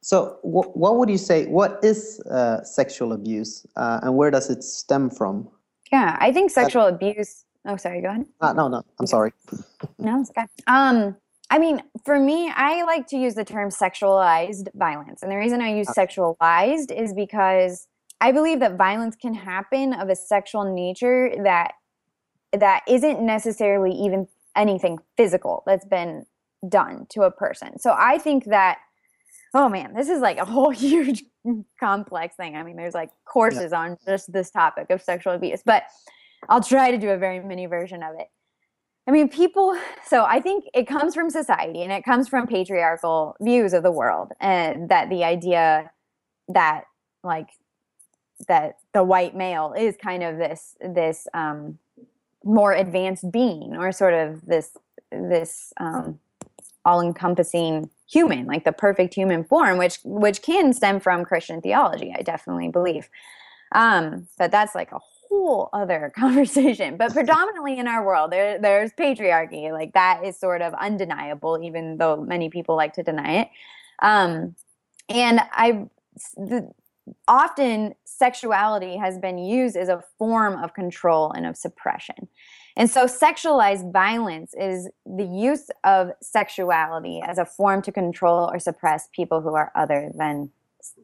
So, 0.00 0.38
wh- 0.42 0.74
what 0.76 0.96
would 0.96 1.10
you 1.10 1.18
say? 1.18 1.46
What 1.46 1.80
is 1.82 2.20
uh, 2.30 2.62
sexual 2.62 3.12
abuse, 3.12 3.66
uh, 3.76 4.00
and 4.02 4.16
where 4.16 4.30
does 4.30 4.48
it 4.48 4.62
stem 4.62 5.10
from? 5.10 5.48
Yeah, 5.92 6.16
I 6.20 6.32
think 6.32 6.50
sexual 6.50 6.84
uh, 6.84 6.90
abuse. 6.90 7.44
Oh, 7.66 7.76
sorry. 7.76 8.00
Go 8.00 8.08
ahead. 8.08 8.26
Uh, 8.40 8.52
no, 8.52 8.68
no. 8.68 8.82
I'm 9.00 9.06
sorry. 9.06 9.32
no, 9.98 10.20
it's 10.20 10.30
okay. 10.30 10.46
Um, 10.66 11.16
I 11.50 11.58
mean, 11.58 11.82
for 12.04 12.18
me, 12.18 12.50
I 12.54 12.84
like 12.84 13.06
to 13.08 13.16
use 13.16 13.34
the 13.34 13.44
term 13.44 13.70
sexualized 13.70 14.68
violence, 14.74 15.22
and 15.22 15.32
the 15.32 15.36
reason 15.36 15.60
I 15.60 15.74
use 15.74 15.88
sexualized 15.88 16.92
is 16.92 17.12
because 17.12 17.88
I 18.20 18.32
believe 18.32 18.60
that 18.60 18.76
violence 18.76 19.16
can 19.16 19.34
happen 19.34 19.92
of 19.92 20.08
a 20.08 20.16
sexual 20.16 20.72
nature 20.72 21.32
that 21.42 21.72
that 22.52 22.82
isn't 22.88 23.20
necessarily 23.20 23.92
even 23.92 24.26
anything 24.56 24.98
physical 25.16 25.62
that's 25.66 25.86
been 25.86 26.26
done 26.68 27.06
to 27.10 27.22
a 27.22 27.30
person. 27.30 27.78
So 27.78 27.94
I 27.96 28.18
think 28.18 28.46
that 28.46 28.78
oh 29.54 29.68
man, 29.68 29.94
this 29.94 30.08
is 30.08 30.20
like 30.20 30.38
a 30.38 30.44
whole 30.44 30.70
huge 30.86 31.24
complex 31.80 32.36
thing. 32.36 32.56
I 32.56 32.62
mean, 32.62 32.76
there's 32.76 32.94
like 32.94 33.10
courses 33.24 33.70
yeah. 33.72 33.80
on 33.80 33.96
just 34.06 34.32
this 34.32 34.50
topic 34.50 34.90
of 34.90 35.02
sexual 35.02 35.32
abuse, 35.32 35.62
but 35.64 35.84
I'll 36.48 36.62
try 36.62 36.90
to 36.90 36.98
do 36.98 37.10
a 37.10 37.18
very 37.18 37.40
mini 37.40 37.66
version 37.66 38.02
of 38.02 38.14
it. 38.18 38.28
I 39.06 39.10
mean, 39.10 39.28
people, 39.28 39.74
so 40.04 40.24
I 40.24 40.38
think 40.40 40.64
it 40.74 40.86
comes 40.86 41.14
from 41.14 41.30
society 41.30 41.82
and 41.82 41.90
it 41.90 42.04
comes 42.04 42.28
from 42.28 42.46
patriarchal 42.46 43.36
views 43.40 43.72
of 43.72 43.82
the 43.82 43.90
world, 43.90 44.32
and 44.38 44.90
that 44.90 45.08
the 45.08 45.24
idea 45.24 45.90
that, 46.48 46.84
like, 47.24 47.48
that 48.48 48.74
the 48.92 49.02
white 49.02 49.34
male 49.34 49.72
is 49.76 49.96
kind 49.96 50.22
of 50.22 50.36
this, 50.36 50.76
this, 50.80 51.26
um, 51.32 51.78
more 52.48 52.72
advanced 52.72 53.30
being 53.30 53.76
or 53.76 53.92
sort 53.92 54.14
of 54.14 54.44
this, 54.46 54.76
this, 55.12 55.72
um, 55.78 56.18
all-encompassing 56.84 57.90
human, 58.10 58.46
like 58.46 58.64
the 58.64 58.72
perfect 58.72 59.14
human 59.14 59.44
form, 59.44 59.78
which 59.78 59.98
which 60.04 60.40
can 60.42 60.72
stem 60.72 60.98
from 61.00 61.24
Christian 61.24 61.60
theology. 61.60 62.14
I 62.16 62.22
definitely 62.22 62.68
believe. 62.68 63.08
Um, 63.72 64.26
but 64.38 64.50
that's 64.50 64.74
like 64.74 64.92
a 64.92 64.98
whole 64.98 65.68
other 65.72 66.10
conversation. 66.16 66.96
But 66.96 67.12
predominantly 67.12 67.78
in 67.78 67.86
our 67.86 68.04
world, 68.04 68.32
there 68.32 68.58
there's 68.58 68.92
patriarchy. 68.92 69.70
Like 69.70 69.92
that 69.92 70.24
is 70.24 70.38
sort 70.38 70.62
of 70.62 70.72
undeniable, 70.74 71.60
even 71.62 71.98
though 71.98 72.16
many 72.16 72.48
people 72.48 72.76
like 72.76 72.94
to 72.94 73.02
deny 73.02 73.42
it. 73.42 73.48
Um, 74.00 74.54
and 75.08 75.40
I 75.52 75.86
the, 76.36 76.70
often 77.26 77.94
sexuality 78.04 78.96
has 78.96 79.18
been 79.18 79.38
used 79.38 79.76
as 79.76 79.88
a 79.88 80.02
form 80.18 80.62
of 80.62 80.74
control 80.74 81.32
and 81.32 81.46
of 81.46 81.56
suppression. 81.56 82.28
And 82.76 82.88
so 82.88 83.06
sexualized 83.06 83.92
violence 83.92 84.54
is 84.58 84.88
the 85.04 85.24
use 85.24 85.68
of 85.84 86.10
sexuality 86.22 87.20
as 87.26 87.38
a 87.38 87.44
form 87.44 87.82
to 87.82 87.92
control 87.92 88.48
or 88.52 88.58
suppress 88.58 89.08
people 89.12 89.40
who 89.40 89.54
are 89.54 89.72
other 89.74 90.12
than 90.14 90.50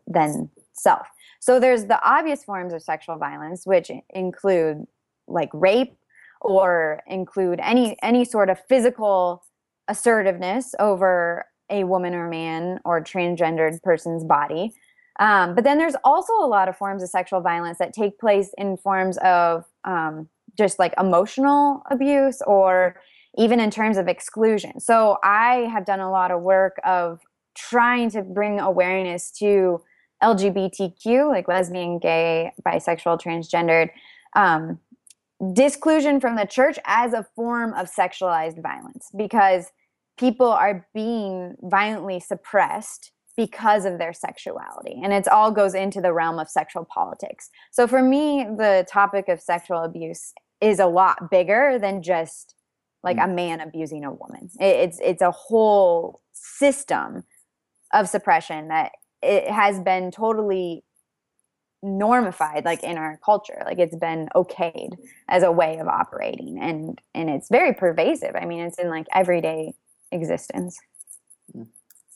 than 0.07 0.51
self. 0.73 1.09
So 1.41 1.59
there's 1.59 1.87
the 1.87 2.01
obvious 2.09 2.45
forms 2.45 2.73
of 2.73 2.83
sexual 2.83 3.17
violence 3.17 3.67
which 3.67 3.91
include 4.11 4.87
like 5.27 5.51
rape 5.53 5.97
or 6.41 7.03
include 7.07 7.59
any 7.61 7.97
any 8.03 8.25
sort 8.25 8.51
of 8.51 8.59
physical 8.69 9.43
assertiveness 9.89 10.75
over 10.79 11.45
a 11.71 11.85
woman 11.85 12.15
or 12.15 12.29
man 12.29 12.79
or 12.85 13.03
transgendered 13.03 13.83
person's 13.83 14.23
body. 14.23 14.73
Um, 15.21 15.55
but 15.55 15.65
then 15.65 15.79
there's 15.79 15.95
also 16.03 16.33
a 16.35 16.47
lot 16.47 16.69
of 16.69 16.77
forms 16.77 17.03
of 17.03 17.09
sexual 17.09 17.41
violence 17.41 17.79
that 17.79 17.93
take 17.93 18.19
place 18.19 18.51
in 18.59 18.77
forms 18.77 19.17
of 19.19 19.65
um, 19.85 20.29
just 20.59 20.79
like 20.79 20.95
emotional 20.99 21.83
abuse 21.91 22.43
or 22.47 23.01
even 23.37 23.61
in 23.61 23.71
terms 23.71 23.97
of 23.97 24.09
exclusion. 24.09 24.81
So 24.81 25.19
I 25.23 25.69
have 25.73 25.85
done 25.85 26.01
a 26.01 26.11
lot 26.11 26.31
of 26.31 26.43
work 26.43 26.77
of 26.85 27.21
trying 27.57 28.11
to 28.11 28.23
bring 28.23 28.61
awareness 28.61 29.31
to 29.39 29.81
LGBTQ, 30.23 31.29
like 31.29 31.49
lesbian, 31.49 31.99
gay, 31.99 32.53
bisexual, 32.67 33.21
transgendered, 33.21 33.91
um, 34.35 34.79
disclusion 35.53 36.21
from 36.21 36.37
the 36.37 36.47
church 36.47 36.79
as 36.87 37.13
a 37.13 37.27
form 37.37 37.75
of 37.75 37.91
sexualized 37.91 38.63
violence 38.63 39.11
because 39.17 39.71
people 40.17 40.49
are 40.49 40.87
being 40.95 41.57
violently 41.63 42.21
suppressed 42.21 43.11
because 43.37 43.85
of 43.85 43.99
their 43.99 44.13
sexuality 44.13 45.01
and 45.03 45.13
it 45.13 45.27
all 45.29 45.51
goes 45.51 45.75
into 45.75 46.01
the 46.01 46.13
realm 46.13 46.39
of 46.39 46.49
sexual 46.49 46.85
politics 46.85 47.51
so 47.71 47.87
for 47.87 48.03
me 48.03 48.45
the 48.57 48.87
topic 48.89 49.29
of 49.29 49.41
sexual 49.41 49.83
abuse 49.83 50.33
is 50.61 50.79
a 50.79 50.87
lot 50.87 51.31
bigger 51.31 51.79
than 51.81 52.03
just 52.03 52.55
like 53.03 53.17
mm. 53.17 53.25
a 53.25 53.29
man 53.29 53.61
abusing 53.61 54.05
a 54.05 54.13
woman 54.13 54.49
it, 54.61 54.65
it's 54.65 55.01
it's 55.01 55.23
a 55.23 55.31
whole 55.31 56.21
system 56.33 57.25
of 57.93 58.09
suppression 58.09 58.69
that 58.69 58.93
it 59.23 59.49
has 59.51 59.81
been 59.81 60.11
totally 60.11 60.85
normified 61.83 62.65
like 62.65 62.83
in 62.83 62.97
our 62.97 63.21
culture 63.23 63.63
like 63.67 63.79
it's 63.79 63.97
been 63.97 64.29
okayed 64.35 64.97
as 65.29 65.43
a 65.43 65.53
way 65.53 65.77
of 65.79 65.87
operating 65.87 66.59
and 66.59 67.01
and 67.15 67.29
it's 67.29 67.51
very 67.51 67.75
pervasive 67.75 68.35
i 68.41 68.47
mean 68.47 68.61
it's 68.61 68.79
in 68.79 68.89
like 68.89 69.07
everyday 69.13 69.75
existence. 70.15 70.79
Mm. 71.55 71.67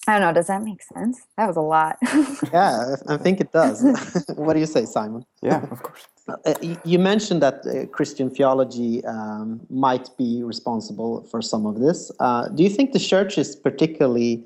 I 0.07 0.13
don't 0.13 0.23
know. 0.23 0.33
Does 0.33 0.47
that 0.47 0.63
make 0.63 0.83
sense? 0.83 1.27
That 1.37 1.47
was 1.47 1.57
a 1.57 1.61
lot. 1.61 1.99
yeah, 2.53 2.97
I 3.09 3.17
think 3.17 3.41
it 3.41 3.53
does. 3.53 3.83
what 4.37 4.55
do 4.55 4.61
you 4.61 4.67
say, 4.67 4.85
Simon? 4.85 5.25
Yeah, 5.43 5.63
of 5.71 5.83
course. 5.83 6.07
Uh, 6.29 6.55
you 6.85 6.99
mentioned 6.99 7.43
that 7.43 7.67
uh, 7.67 7.87
Christian 7.87 8.31
theology 8.31 9.05
um, 9.07 9.61
might 9.71 10.11
be 10.19 10.43
responsible 10.43 11.25
for 11.25 11.41
some 11.41 11.65
of 11.67 11.81
this. 11.81 12.13
Uh, 12.21 12.49
do 12.49 12.63
you 12.63 12.69
think 12.69 12.93
the 12.93 12.99
church 12.99 13.39
is 13.39 13.57
particularly 13.57 14.45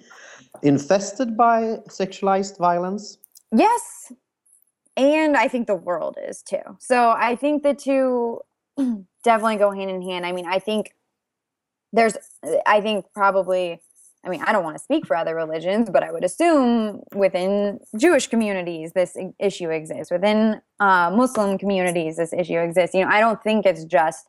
infested 0.62 1.37
by 1.37 1.79
sexualized 1.88 2.59
violence? 2.59 3.19
Yes. 3.53 4.12
And 4.97 5.37
I 5.37 5.49
think 5.49 5.67
the 5.67 5.75
world 5.75 6.19
is 6.29 6.43
too. 6.43 6.62
So 6.79 7.11
I 7.11 7.35
think 7.35 7.62
the 7.62 7.75
two 7.75 8.41
definitely 9.25 9.57
go 9.57 9.73
hand 9.73 9.91
in 9.91 10.03
hand. 10.03 10.25
I 10.25 10.33
mean, 10.33 10.47
I 10.47 10.59
think 10.59 10.95
there's 11.93 12.17
i 12.67 12.81
think 12.81 13.05
probably 13.15 13.79
i 14.25 14.29
mean 14.29 14.43
i 14.45 14.53
don't 14.53 14.65
want 14.65 14.77
to 14.77 14.83
speak 14.83 15.07
for 15.07 15.17
other 15.17 15.35
religions 15.35 15.89
but 15.91 16.03
i 16.03 16.11
would 16.11 16.25
assume 16.25 17.01
within 17.15 17.79
jewish 17.97 18.27
communities 18.27 18.93
this 18.93 19.17
issue 19.39 19.71
exists 19.71 20.11
within 20.11 20.61
uh, 20.81 21.11
muslim 21.15 21.59
communities 21.59 22.17
this 22.17 22.33
issue 22.33 22.59
exists 22.59 22.95
you 22.95 23.05
know 23.05 23.11
i 23.11 23.21
don't 23.21 23.43
think 23.43 23.67
it's 23.67 23.85
just 23.85 24.29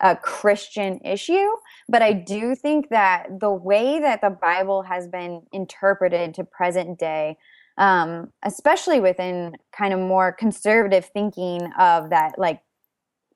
a 0.00 0.14
christian 0.14 1.00
issue 1.04 1.48
but 1.88 2.02
i 2.02 2.12
do 2.12 2.54
think 2.54 2.88
that 2.88 3.26
the 3.40 3.50
way 3.50 4.00
that 4.00 4.20
the 4.20 4.30
bible 4.30 4.82
has 4.82 5.08
been 5.08 5.42
interpreted 5.52 6.34
to 6.34 6.44
present 6.44 6.98
day 6.98 7.36
um, 7.78 8.32
especially 8.42 8.98
within 8.98 9.56
kind 9.70 9.94
of 9.94 10.00
more 10.00 10.32
conservative 10.32 11.06
thinking 11.14 11.72
of 11.78 12.10
that 12.10 12.36
like 12.36 12.60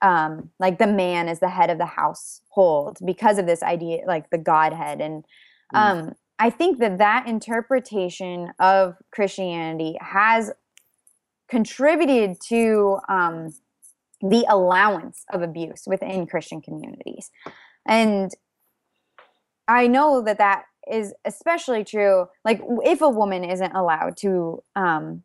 um, 0.03 0.51
like 0.59 0.79
the 0.79 0.87
man 0.87 1.29
is 1.29 1.39
the 1.39 1.49
head 1.49 1.71
of 1.71 1.79
the 1.79 1.87
household 1.87 2.99
because 3.05 3.39
of 3.39 3.47
this 3.47 3.63
idea, 3.63 4.03
like 4.07 4.31
the 4.31 4.39
Godhead. 4.39 5.01
And 5.01 5.25
mm. 5.73 5.79
um. 5.79 6.15
I 6.39 6.51
think 6.51 6.81
that 6.81 6.99
that 6.99 7.29
interpretation 7.29 8.53
of 8.59 8.97
Christianity 9.13 9.97
has 10.01 10.51
contributed 11.49 12.41
to 12.49 12.99
um, 13.09 13.55
the 14.23 14.45
allowance 14.49 15.25
of 15.33 15.43
abuse 15.43 15.83
within 15.87 16.27
Christian 16.27 16.61
communities. 16.61 17.31
And 17.87 18.33
I 19.69 19.87
know 19.87 20.23
that 20.23 20.39
that 20.39 20.65
is 20.91 21.15
especially 21.25 21.85
true. 21.85 22.27
Like 22.45 22.61
if 22.85 23.03
a 23.03 23.09
woman 23.09 23.45
isn't 23.45 23.73
allowed 23.73 24.17
to 24.19 24.63
um, 24.75 25.23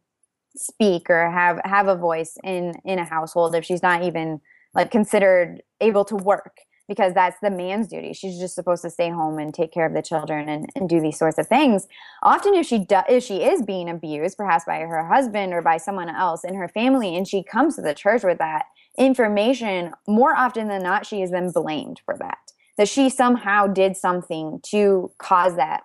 speak 0.55 1.09
or 1.09 1.31
have 1.31 1.59
have 1.63 1.87
a 1.87 1.95
voice 1.95 2.37
in 2.43 2.73
in 2.85 2.99
a 2.99 3.05
household, 3.05 3.55
if 3.55 3.65
she's 3.65 3.81
not 3.81 4.03
even 4.03 4.41
like 4.73 4.91
considered 4.91 5.61
able 5.81 6.05
to 6.05 6.15
work 6.15 6.57
because 6.87 7.13
that's 7.13 7.37
the 7.41 7.49
man's 7.49 7.87
duty. 7.87 8.13
She's 8.13 8.39
just 8.39 8.55
supposed 8.55 8.81
to 8.83 8.89
stay 8.89 9.09
home 9.09 9.39
and 9.39 9.53
take 9.53 9.73
care 9.73 9.85
of 9.85 9.93
the 9.93 10.01
children 10.01 10.47
and, 10.47 10.69
and 10.75 10.87
do 10.87 11.01
these 11.01 11.19
sorts 11.19 11.37
of 11.37 11.47
things. 11.47 11.87
Often, 12.23 12.55
if 12.55 12.65
she 12.65 12.79
do, 12.79 12.99
if 13.09 13.23
she 13.23 13.43
is 13.43 13.61
being 13.61 13.89
abused, 13.89 14.37
perhaps 14.37 14.65
by 14.65 14.79
her 14.79 15.07
husband 15.07 15.53
or 15.53 15.61
by 15.61 15.77
someone 15.77 16.09
else 16.09 16.43
in 16.43 16.55
her 16.55 16.69
family, 16.69 17.15
and 17.15 17.27
she 17.27 17.43
comes 17.43 17.75
to 17.75 17.81
the 17.81 17.93
church 17.93 18.23
with 18.23 18.37
that 18.37 18.65
information, 18.97 19.93
more 20.07 20.35
often 20.35 20.67
than 20.67 20.83
not, 20.83 21.05
she 21.05 21.21
is 21.21 21.31
then 21.31 21.51
blamed 21.51 22.01
for 22.05 22.15
that. 22.17 22.37
That 22.77 22.87
she 22.87 23.09
somehow 23.09 23.67
did 23.67 23.97
something 23.97 24.59
to 24.67 25.11
cause 25.17 25.55
that 25.55 25.83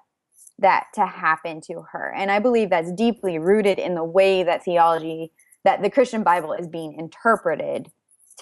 that 0.59 0.87
to 0.95 1.07
happen 1.07 1.61
to 1.61 1.85
her. 1.93 2.13
And 2.17 2.31
I 2.31 2.39
believe 2.39 2.71
that's 2.71 2.93
deeply 2.93 3.39
rooted 3.39 3.79
in 3.79 3.95
the 3.95 4.05
way 4.05 4.43
that 4.43 4.65
theology, 4.65 5.33
that 5.65 5.83
the 5.83 5.91
Christian 5.91 6.23
Bible 6.23 6.53
is 6.53 6.69
being 6.69 6.95
interpreted 6.95 7.91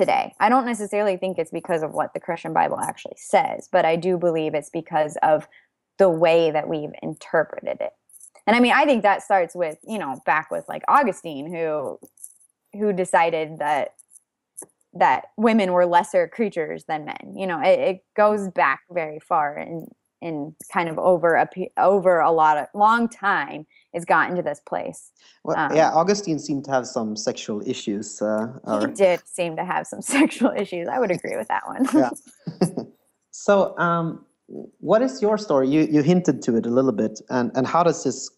today. 0.01 0.33
I 0.41 0.49
don't 0.49 0.65
necessarily 0.65 1.19
think 1.19 1.39
it's 1.39 1.51
because 1.51 1.83
of 1.83 1.93
what 1.93 2.15
the 2.15 2.21
Christian 2.21 2.55
Bible 2.55 2.81
actually 2.81 3.17
says, 3.19 3.69
but 3.71 3.85
I 3.85 3.97
do 3.97 4.17
believe 4.17 4.55
it's 4.55 4.71
because 4.71 5.19
of 5.23 5.47
the 5.99 6.09
way 6.09 6.51
that 6.51 6.69
we've 6.69 6.95
interpreted 7.03 7.83
it. 7.83 7.93
And 8.47 8.57
I 8.57 8.61
mean, 8.61 8.73
I 8.73 8.87
think 8.87 9.03
that 9.03 9.23
starts 9.23 9.55
with, 9.55 9.77
you 9.87 9.99
know, 9.99 10.19
back 10.25 10.51
with 10.51 10.65
like 10.71 10.83
Augustine 10.89 11.55
who 11.55 11.99
who 12.73 12.95
decided 12.95 13.59
that 13.59 13.91
that 14.95 15.27
women 15.37 15.73
were 15.73 15.85
lesser 15.85 16.27
creatures 16.27 16.85
than 16.89 17.05
men. 17.05 17.35
You 17.37 17.47
know, 17.47 17.61
it, 17.61 17.79
it 17.79 18.05
goes 18.17 18.49
back 18.49 18.81
very 18.91 19.21
far 19.21 19.55
and 19.55 19.87
in 20.23 20.57
kind 20.73 20.89
of 20.89 20.99
over 20.99 21.35
a 21.35 21.47
over 21.77 22.21
a 22.21 22.31
lot 22.31 22.57
of 22.57 22.69
long 22.75 23.07
time 23.07 23.67
is 23.95 24.05
gotten 24.05 24.37
to 24.37 24.43
this 24.43 24.61
place. 24.61 25.11
Well, 25.45 25.59
um, 25.59 25.75
yeah, 25.75 25.91
Augustine 25.91 26.39
seemed 26.39 26.65
to 26.65 26.71
have 26.71 26.87
some 26.87 27.17
sexual 27.17 27.63
issues. 27.67 28.21
Uh, 28.23 28.59
or... 28.65 28.89
He 28.89 28.95
did 28.95 29.21
seem 29.27 29.57
to 29.57 29.65
have 29.65 29.87
some 29.87 30.03
sexual 30.17 30.53
issues. 30.57 30.89
I 30.89 30.99
would 30.99 31.11
agree 31.11 31.37
with 31.37 31.49
that 31.49 31.67
one. 31.67 31.87
yeah. 31.95 32.11
so, 33.31 33.77
um, 33.79 34.25
what 34.81 35.03
is 35.03 35.23
your 35.23 35.39
story? 35.39 35.69
You 35.69 35.83
you 35.83 36.03
hinted 36.03 36.43
to 36.43 36.57
it 36.57 36.67
a 36.67 36.71
little 36.71 36.93
bit, 36.93 37.21
and 37.31 37.51
and 37.55 37.67
how 37.67 37.83
does 37.83 38.03
this? 38.05 38.31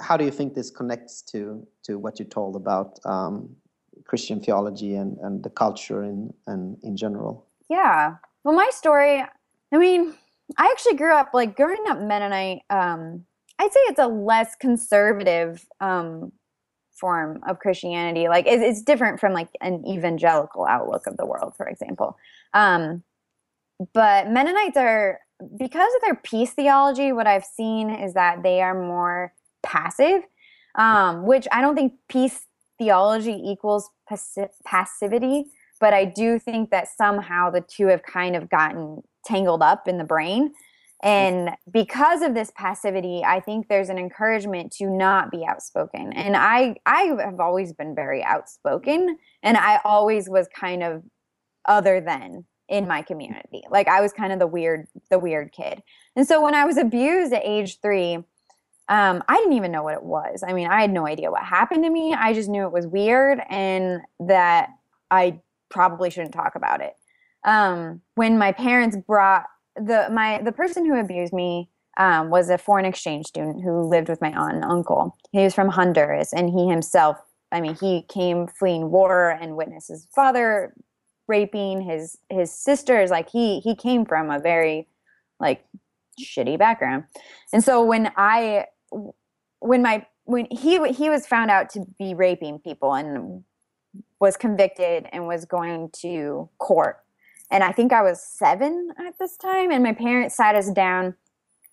How 0.00 0.16
do 0.16 0.24
you 0.24 0.32
think 0.32 0.54
this 0.54 0.70
connects 0.70 1.22
to 1.32 1.64
to 1.84 1.98
what 1.98 2.18
you 2.18 2.24
told 2.24 2.56
about 2.56 2.98
um, 3.04 3.54
Christian 4.04 4.40
theology 4.40 4.96
and 4.96 5.16
and 5.18 5.44
the 5.44 5.50
culture 5.50 6.02
in 6.02 6.34
and 6.46 6.76
in 6.82 6.96
general? 6.96 7.46
Yeah. 7.70 8.16
Well, 8.42 8.54
my 8.54 8.68
story. 8.72 9.22
I 9.72 9.78
mean, 9.78 10.14
I 10.58 10.66
actually 10.66 10.96
grew 10.96 11.14
up 11.14 11.30
like 11.32 11.56
growing 11.56 11.84
up 11.88 12.00
Mennonite. 12.00 12.62
Um, 12.70 13.24
I'd 13.58 13.72
say 13.72 13.80
it's 13.80 13.98
a 13.98 14.06
less 14.06 14.54
conservative 14.56 15.64
um, 15.80 16.32
form 16.92 17.40
of 17.46 17.58
Christianity. 17.58 18.28
Like 18.28 18.46
it's, 18.46 18.62
it's, 18.62 18.82
different 18.82 19.20
from 19.20 19.32
like 19.32 19.48
an 19.60 19.84
evangelical 19.86 20.66
outlook 20.66 21.06
of 21.06 21.16
the 21.16 21.26
world, 21.26 21.54
for 21.56 21.66
example. 21.66 22.16
Um, 22.52 23.02
but 23.92 24.30
Mennonites 24.30 24.76
are 24.76 25.20
because 25.58 25.92
of 25.96 26.02
their 26.02 26.14
peace 26.14 26.52
theology. 26.52 27.12
What 27.12 27.26
I've 27.26 27.44
seen 27.44 27.90
is 27.90 28.14
that 28.14 28.42
they 28.42 28.62
are 28.62 28.74
more 28.74 29.32
passive, 29.62 30.22
um, 30.76 31.26
which 31.26 31.46
I 31.52 31.60
don't 31.60 31.74
think 31.74 31.94
peace 32.08 32.46
theology 32.78 33.40
equals 33.44 33.90
passi- 34.10 34.48
passivity. 34.64 35.46
But 35.80 35.92
I 35.92 36.04
do 36.04 36.38
think 36.38 36.70
that 36.70 36.88
somehow 36.88 37.50
the 37.50 37.60
two 37.60 37.88
have 37.88 38.02
kind 38.04 38.36
of 38.36 38.48
gotten 38.48 39.02
tangled 39.24 39.62
up 39.62 39.88
in 39.88 39.98
the 39.98 40.04
brain 40.04 40.52
and 41.04 41.50
because 41.70 42.22
of 42.22 42.34
this 42.34 42.50
passivity 42.56 43.22
i 43.24 43.38
think 43.38 43.68
there's 43.68 43.90
an 43.90 43.98
encouragement 43.98 44.72
to 44.72 44.86
not 44.86 45.30
be 45.30 45.44
outspoken. 45.44 46.12
And 46.14 46.36
i 46.36 46.74
i 46.86 47.14
have 47.20 47.38
always 47.38 47.72
been 47.72 47.94
very 47.94 48.24
outspoken 48.24 49.18
and 49.42 49.56
i 49.56 49.80
always 49.84 50.28
was 50.28 50.48
kind 50.48 50.82
of 50.82 51.04
other 51.66 52.00
than 52.00 52.44
in 52.68 52.88
my 52.88 53.02
community. 53.02 53.62
Like 53.70 53.86
i 53.86 54.00
was 54.00 54.12
kind 54.12 54.32
of 54.32 54.38
the 54.38 54.46
weird 54.46 54.86
the 55.10 55.18
weird 55.18 55.52
kid. 55.52 55.82
And 56.16 56.26
so 56.26 56.42
when 56.42 56.54
i 56.54 56.64
was 56.64 56.78
abused 56.78 57.32
at 57.32 57.44
age 57.44 57.80
three 57.80 58.24
um, 58.88 59.22
i 59.28 59.36
didn't 59.36 59.54
even 59.54 59.72
know 59.72 59.82
what 59.82 59.94
it 59.94 60.02
was. 60.02 60.42
I 60.46 60.54
mean 60.54 60.68
i 60.68 60.80
had 60.80 60.90
no 60.90 61.06
idea 61.06 61.30
what 61.30 61.44
happened 61.44 61.84
to 61.84 61.90
me. 61.90 62.14
I 62.14 62.32
just 62.32 62.48
knew 62.48 62.64
it 62.64 62.72
was 62.72 62.86
weird 62.86 63.40
and 63.50 64.00
that 64.20 64.70
i 65.10 65.38
probably 65.68 66.10
shouldn't 66.10 66.34
talk 66.34 66.54
about 66.54 66.80
it. 66.80 66.94
Um, 67.44 68.00
when 68.14 68.38
my 68.38 68.52
parents 68.52 68.96
brought 68.96 69.44
the 69.76 70.08
my 70.12 70.40
the 70.42 70.52
person 70.52 70.84
who 70.84 70.98
abused 70.98 71.32
me 71.32 71.70
um, 71.96 72.30
was 72.30 72.50
a 72.50 72.58
foreign 72.58 72.84
exchange 72.84 73.26
student 73.26 73.62
who 73.62 73.82
lived 73.82 74.08
with 74.08 74.20
my 74.20 74.32
aunt 74.32 74.56
and 74.56 74.64
uncle. 74.64 75.16
He 75.32 75.42
was 75.42 75.54
from 75.54 75.68
Honduras, 75.68 76.32
and 76.32 76.50
he 76.50 76.68
himself, 76.68 77.18
I 77.52 77.60
mean, 77.60 77.76
he 77.76 78.02
came 78.02 78.46
fleeing 78.46 78.90
war 78.90 79.30
and 79.30 79.56
witnessed 79.56 79.88
his 79.88 80.06
father 80.14 80.74
raping 81.26 81.80
his 81.80 82.18
his 82.30 82.52
sisters. 82.52 83.10
Like 83.10 83.30
he 83.30 83.60
he 83.60 83.74
came 83.74 84.04
from 84.04 84.30
a 84.30 84.38
very 84.38 84.88
like 85.40 85.64
shitty 86.20 86.58
background, 86.58 87.04
and 87.52 87.62
so 87.62 87.84
when 87.84 88.12
I 88.16 88.66
when 89.60 89.82
my 89.82 90.06
when 90.24 90.46
he 90.50 90.92
he 90.92 91.10
was 91.10 91.26
found 91.26 91.50
out 91.50 91.70
to 91.70 91.84
be 91.98 92.14
raping 92.14 92.58
people 92.58 92.94
and 92.94 93.44
was 94.20 94.36
convicted 94.36 95.06
and 95.12 95.26
was 95.26 95.44
going 95.44 95.90
to 95.92 96.48
court 96.58 97.03
and 97.50 97.62
I 97.62 97.72
think 97.72 97.92
I 97.92 98.02
was 98.02 98.22
seven 98.22 98.90
at 98.98 99.18
this 99.18 99.36
time. 99.36 99.70
And 99.70 99.82
my 99.82 99.92
parents 99.92 100.36
sat 100.36 100.54
us 100.54 100.70
down, 100.70 101.14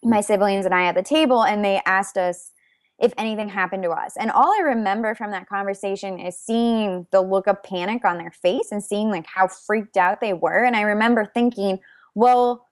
my 0.04 0.20
mm. 0.20 0.24
siblings 0.24 0.66
and 0.66 0.74
I 0.76 0.86
at 0.86 0.96
the 0.96 1.04
table, 1.04 1.44
and 1.44 1.64
they 1.64 1.82
asked 1.86 2.18
us 2.18 2.52
if 3.00 3.14
anything 3.18 3.50
happened 3.50 3.82
to 3.84 3.90
us. 3.90 4.14
And 4.18 4.30
all 4.30 4.54
I 4.54 4.62
remember 4.62 5.16
from 5.16 5.32
that 5.32 5.50
conversation 5.50 6.20
is 6.20 6.38
seeing 6.38 7.08
the 7.12 7.22
look 7.22 7.48
of 7.48 7.64
panic 7.64 8.06
on 8.06 8.20
their 8.20 8.32
face 8.32 8.72
and 8.72 8.84
seeing 8.84 9.10
like 9.10 9.26
how 9.26 9.48
freaked 9.48 9.98
out 9.98 10.22
they 10.22 10.34
were. 10.34 10.64
And 10.64 10.76
I 10.76 10.82
remember 10.82 11.26
thinking, 11.26 11.80
well, 12.14 12.68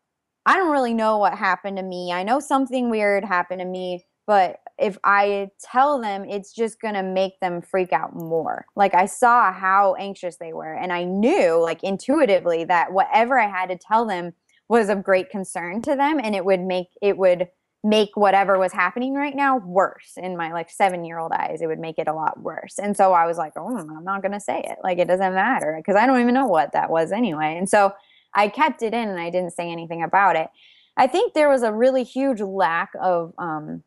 I 0.46 0.56
don't 0.56 0.72
really 0.72 0.94
know 0.94 1.18
what 1.18 1.34
happened 1.34 1.78
to 1.78 1.84
me. 1.84 2.12
I 2.12 2.24
know 2.24 2.40
something 2.40 2.90
weird 2.90 3.26
happened 3.26 3.62
to 3.62 3.66
me, 3.66 4.06
but 4.28 4.60
if 4.80 4.98
I 5.04 5.50
tell 5.62 6.02
them, 6.02 6.26
it's 6.26 6.54
just 6.54 6.82
going 6.82 6.94
to 6.94 7.04
make 7.04 7.40
them 7.40 7.62
freak 7.62 7.94
out 7.94 8.16
more. 8.16 8.66
Like 8.76 8.94
I 8.94 9.06
saw 9.06 9.52
how 9.52 9.96
anxious 9.96 10.38
they 10.38 10.54
were, 10.54 10.74
and 10.74 10.94
I 10.94 11.04
knew, 11.04 11.60
like 11.62 11.84
intuitively, 11.84 12.64
that 12.66 12.92
whatever 12.92 13.40
I 13.40 13.48
had 13.48 13.70
to 13.70 13.78
tell 13.78 14.06
them 14.06 14.34
was 14.68 14.90
of 14.90 15.04
great 15.04 15.30
concern 15.30 15.82
to 15.84 15.96
them, 15.96 16.20
and 16.22 16.36
it 16.36 16.46
would 16.46 16.62
make 16.62 16.88
it 17.02 17.18
would 17.18 17.50
make 17.84 18.10
whatever 18.16 18.60
was 18.60 18.74
happening 18.74 19.14
right 19.14 19.36
now 19.36 19.58
worse 19.58 20.14
in 20.18 20.36
my 20.36 20.52
like 20.52 20.70
seven 20.70 21.06
year 21.06 21.18
old 21.18 21.32
eyes. 21.32 21.62
It 21.62 21.68
would 21.68 21.80
make 21.80 21.98
it 21.98 22.08
a 22.08 22.14
lot 22.14 22.42
worse. 22.42 22.78
And 22.78 22.96
so 22.96 23.14
i 23.14 23.26
was 23.26 23.38
like 23.38 23.54
oh 23.56 23.78
i'm 23.78 24.04
not 24.04 24.22
going 24.22 24.34
to 24.34 24.40
say 24.40 24.62
it. 24.66 24.78
Like 24.84 24.98
it 24.98 25.08
doesn't 25.08 25.34
matter 25.34 25.76
because 25.78 25.96
i 25.96 26.06
don't 26.06 26.20
even 26.20 26.34
know 26.34 26.48
what 26.48 26.74
that 26.74 26.90
was 26.90 27.12
anyway. 27.12 27.56
And 27.58 27.70
so 27.70 27.94
i 28.36 28.50
kept 28.50 28.82
it 28.82 28.94
in 28.94 29.08
and 29.08 29.20
i 29.20 29.30
didn't 29.30 29.52
say 29.52 29.72
anything 29.72 30.04
about 30.04 30.36
it. 30.36 30.50
I 30.98 31.08
think 31.08 31.34
there 31.34 31.50
was 31.50 31.64
a 31.64 31.72
really 31.72 32.04
huge 32.04 32.42
lack 32.42 32.90
of 33.02 33.34
um, 33.38 33.84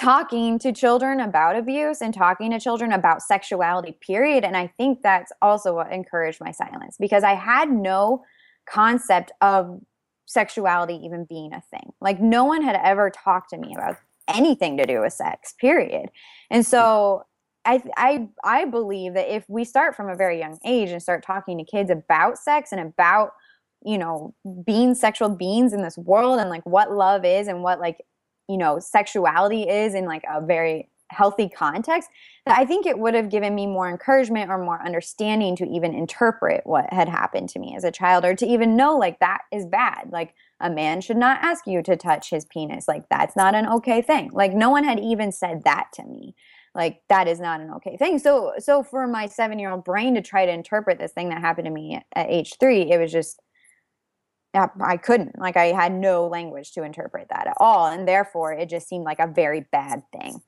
talking 0.00 0.58
to 0.58 0.72
children 0.72 1.20
about 1.20 1.56
abuse 1.56 2.00
and 2.00 2.14
talking 2.14 2.50
to 2.50 2.58
children 2.58 2.92
about 2.92 3.22
sexuality 3.22 3.96
period. 4.00 4.44
And 4.44 4.56
i 4.56 4.66
think 4.78 5.02
that's 5.02 5.32
also 5.42 5.74
what 5.74 5.92
encouraged 5.92 6.40
my 6.40 6.52
silence 6.52 6.96
because 6.98 7.22
i 7.22 7.34
had 7.34 7.70
no 7.70 8.24
concept 8.66 9.32
of 9.40 9.80
sexuality 10.30 10.94
even 11.04 11.26
being 11.28 11.52
a 11.52 11.60
thing. 11.70 11.90
Like 12.00 12.20
no 12.20 12.44
one 12.44 12.62
had 12.62 12.76
ever 12.82 13.10
talked 13.10 13.50
to 13.50 13.58
me 13.58 13.74
about 13.74 13.96
anything 14.28 14.76
to 14.76 14.86
do 14.86 15.00
with 15.00 15.12
sex 15.12 15.54
period. 15.60 16.08
And 16.50 16.64
so 16.64 17.24
I, 17.64 17.82
I 17.96 18.28
I 18.44 18.64
believe 18.64 19.14
that 19.14 19.34
if 19.34 19.44
we 19.48 19.64
start 19.64 19.96
from 19.96 20.08
a 20.08 20.16
very 20.16 20.38
young 20.38 20.58
age 20.64 20.90
and 20.90 21.02
start 21.02 21.24
talking 21.24 21.58
to 21.58 21.64
kids 21.64 21.90
about 21.90 22.38
sex 22.38 22.70
and 22.72 22.80
about 22.80 23.32
you 23.84 23.98
know 23.98 24.34
being 24.64 24.94
sexual 24.94 25.28
beings 25.28 25.72
in 25.72 25.82
this 25.82 25.98
world 25.98 26.38
and 26.38 26.48
like 26.48 26.64
what 26.64 26.92
love 26.92 27.24
is 27.24 27.48
and 27.48 27.62
what 27.62 27.80
like 27.80 27.98
you 28.50 28.58
know 28.58 28.78
sexuality 28.78 29.62
is 29.68 29.94
in 29.94 30.04
like 30.04 30.24
a 30.32 30.40
very 30.44 30.88
healthy 31.10 31.48
context 31.48 32.08
that 32.46 32.56
i 32.58 32.64
think 32.64 32.86
it 32.86 32.98
would 32.98 33.14
have 33.14 33.30
given 33.30 33.54
me 33.54 33.66
more 33.66 33.88
encouragement 33.90 34.50
or 34.50 34.58
more 34.58 34.84
understanding 34.84 35.56
to 35.56 35.66
even 35.66 35.92
interpret 35.92 36.62
what 36.64 36.92
had 36.92 37.08
happened 37.08 37.48
to 37.48 37.58
me 37.58 37.74
as 37.76 37.84
a 37.84 37.90
child 37.90 38.24
or 38.24 38.34
to 38.34 38.46
even 38.46 38.76
know 38.76 38.96
like 38.96 39.18
that 39.20 39.42
is 39.52 39.66
bad. 39.66 40.10
Like 40.12 40.34
a 40.60 40.70
man 40.70 41.00
should 41.00 41.16
not 41.16 41.42
ask 41.42 41.66
you 41.66 41.82
to 41.82 41.96
touch 41.96 42.30
his 42.30 42.44
penis. 42.44 42.86
Like 42.88 43.08
that's 43.08 43.36
not 43.36 43.54
an 43.54 43.66
okay 43.66 44.02
thing. 44.02 44.30
Like 44.32 44.52
no 44.52 44.70
one 44.70 44.84
had 44.84 45.00
even 45.00 45.32
said 45.32 45.62
that 45.64 45.88
to 45.94 46.04
me. 46.04 46.34
Like 46.74 47.02
that 47.08 47.26
is 47.26 47.40
not 47.40 47.60
an 47.60 47.70
okay 47.76 47.96
thing. 47.96 48.18
So 48.18 48.52
so 48.58 48.82
for 48.82 49.06
my 49.06 49.26
7 49.26 49.58
year 49.58 49.70
old 49.70 49.84
brain 49.84 50.14
to 50.14 50.22
try 50.22 50.46
to 50.46 50.52
interpret 50.52 50.98
this 50.98 51.12
thing 51.12 51.30
that 51.30 51.40
happened 51.40 51.66
to 51.66 51.72
me 51.72 52.00
at 52.14 52.30
age 52.30 52.56
3 52.60 52.92
it 52.92 52.98
was 52.98 53.10
just 53.10 53.40
I 54.54 54.96
couldn't. 54.96 55.38
Like 55.38 55.56
I 55.56 55.66
had 55.66 55.92
no 55.92 56.26
language 56.26 56.72
to 56.72 56.82
interpret 56.82 57.28
that 57.30 57.46
at 57.46 57.56
all, 57.58 57.86
and 57.86 58.06
therefore 58.06 58.52
it 58.52 58.68
just 58.68 58.88
seemed 58.88 59.04
like 59.04 59.20
a 59.20 59.26
very 59.26 59.66
bad 59.72 60.02
thing. 60.12 60.40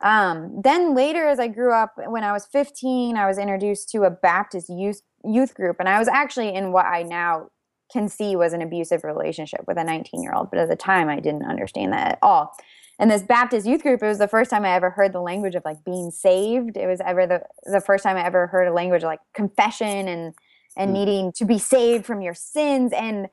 Um, 0.00 0.60
then 0.62 0.94
later, 0.94 1.26
as 1.26 1.38
I 1.38 1.48
grew 1.48 1.72
up, 1.72 1.92
when 1.96 2.24
I 2.24 2.32
was 2.32 2.46
15, 2.46 3.16
I 3.16 3.26
was 3.26 3.38
introduced 3.38 3.90
to 3.90 4.02
a 4.02 4.10
Baptist 4.10 4.68
youth 4.68 5.02
youth 5.24 5.54
group, 5.54 5.76
and 5.78 5.88
I 5.88 5.98
was 5.98 6.08
actually 6.08 6.54
in 6.54 6.72
what 6.72 6.86
I 6.86 7.02
now 7.02 7.48
can 7.92 8.08
see 8.08 8.34
was 8.34 8.52
an 8.52 8.62
abusive 8.62 9.04
relationship 9.04 9.60
with 9.66 9.78
a 9.78 9.84
19 9.84 10.22
year 10.22 10.34
old, 10.34 10.50
but 10.50 10.58
at 10.58 10.68
the 10.68 10.76
time 10.76 11.08
I 11.08 11.20
didn't 11.20 11.44
understand 11.44 11.92
that 11.92 12.12
at 12.12 12.18
all. 12.22 12.52
And 12.98 13.10
this 13.10 13.22
Baptist 13.22 13.66
youth 13.66 13.82
group, 13.82 14.02
it 14.02 14.06
was 14.06 14.18
the 14.18 14.28
first 14.28 14.50
time 14.50 14.64
I 14.64 14.74
ever 14.74 14.90
heard 14.90 15.12
the 15.12 15.20
language 15.20 15.54
of 15.54 15.64
like 15.64 15.84
being 15.84 16.10
saved. 16.10 16.76
It 16.76 16.86
was 16.86 17.00
ever 17.04 17.26
the 17.26 17.42
the 17.64 17.80
first 17.80 18.04
time 18.04 18.16
I 18.16 18.24
ever 18.24 18.46
heard 18.48 18.68
a 18.68 18.72
language 18.72 19.02
like 19.02 19.20
confession 19.34 20.08
and 20.08 20.34
and 20.76 20.90
mm. 20.90 20.94
needing 20.94 21.32
to 21.36 21.44
be 21.44 21.58
saved 21.58 22.04
from 22.04 22.20
your 22.20 22.34
sins 22.34 22.92
and 22.92 23.28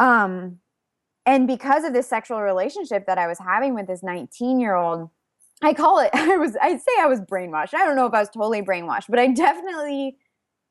um, 0.00 0.58
and 1.26 1.46
because 1.46 1.84
of 1.84 1.92
this 1.92 2.08
sexual 2.08 2.40
relationship 2.40 3.06
that 3.06 3.18
I 3.18 3.26
was 3.26 3.38
having 3.38 3.74
with 3.74 3.86
this 3.86 4.02
19 4.02 4.58
year 4.58 4.74
old, 4.74 5.10
I 5.62 5.74
call 5.74 6.00
it, 6.00 6.10
I 6.14 6.36
was, 6.38 6.56
I'd 6.60 6.80
say 6.80 6.92
I 6.98 7.06
was 7.06 7.20
brainwashed. 7.20 7.74
I 7.74 7.84
don't 7.84 7.94
know 7.94 8.06
if 8.06 8.14
I 8.14 8.20
was 8.20 8.30
totally 8.30 8.62
brainwashed, 8.62 9.06
but 9.08 9.18
I 9.18 9.28
definitely, 9.28 10.16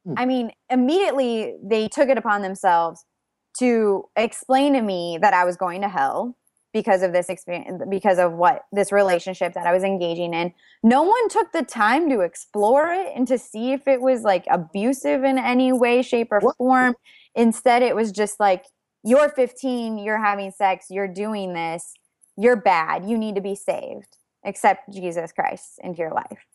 mm. 0.05 0.15
I 0.17 0.25
mean, 0.25 0.51
immediately 0.69 1.55
they 1.63 1.87
took 1.87 2.09
it 2.09 2.17
upon 2.17 2.41
themselves 2.41 3.05
to 3.59 4.05
explain 4.15 4.73
to 4.73 4.81
me 4.81 5.19
that 5.21 5.33
I 5.33 5.45
was 5.45 5.55
going 5.55 5.81
to 5.81 5.89
hell 5.89 6.35
because 6.73 7.01
of 7.01 7.13
this 7.13 7.29
experience 7.29 7.81
because 7.89 8.19
of 8.19 8.33
what 8.33 8.65
this 8.71 8.91
relationship 8.91 9.53
that 9.53 9.65
I 9.65 9.73
was 9.73 9.83
engaging 9.83 10.33
in. 10.33 10.53
No 10.83 11.01
one 11.01 11.29
took 11.29 11.51
the 11.51 11.63
time 11.63 12.09
to 12.09 12.21
explore 12.21 12.89
it 12.89 13.11
and 13.15 13.27
to 13.27 13.39
see 13.39 13.71
if 13.71 13.87
it 13.87 14.01
was 14.01 14.21
like 14.21 14.45
abusive 14.49 15.23
in 15.23 15.37
any 15.39 15.71
way, 15.71 16.01
shape, 16.01 16.31
or 16.31 16.39
what? 16.39 16.57
form. 16.57 16.95
Instead, 17.33 17.81
it 17.81 17.95
was 17.95 18.11
just 18.11 18.39
like 18.39 18.65
you're 19.03 19.29
15, 19.29 19.97
you're 19.97 20.23
having 20.23 20.51
sex, 20.51 20.87
you're 20.89 21.07
doing 21.07 21.53
this, 21.53 21.93
you're 22.37 22.55
bad, 22.55 23.05
you 23.05 23.17
need 23.17 23.35
to 23.35 23.41
be 23.41 23.55
saved. 23.55 24.17
Accept 24.45 24.91
Jesus 24.93 25.31
Christ 25.31 25.79
into 25.83 25.99
your 25.99 26.13
life. 26.13 26.45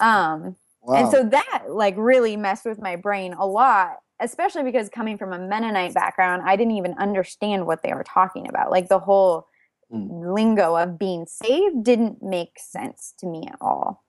Um, 0.00 0.56
wow. 0.82 0.96
And 0.96 1.10
so 1.10 1.24
that 1.24 1.64
like 1.68 1.94
really 1.96 2.36
messed 2.36 2.64
with 2.64 2.80
my 2.80 2.96
brain 2.96 3.32
a 3.34 3.46
lot, 3.46 3.98
especially 4.20 4.64
because 4.64 4.88
coming 4.88 5.16
from 5.16 5.32
a 5.32 5.38
Mennonite 5.38 5.94
background, 5.94 6.42
I 6.44 6.56
didn't 6.56 6.76
even 6.76 6.94
understand 6.98 7.66
what 7.66 7.82
they 7.82 7.94
were 7.94 8.04
talking 8.04 8.48
about. 8.48 8.70
Like 8.70 8.88
the 8.88 8.98
whole 8.98 9.46
mm. 9.92 10.34
lingo 10.34 10.76
of 10.76 10.98
being 10.98 11.26
saved 11.26 11.84
didn't 11.84 12.22
make 12.22 12.58
sense 12.58 13.14
to 13.18 13.26
me 13.26 13.46
at 13.46 13.56
all. 13.60 14.04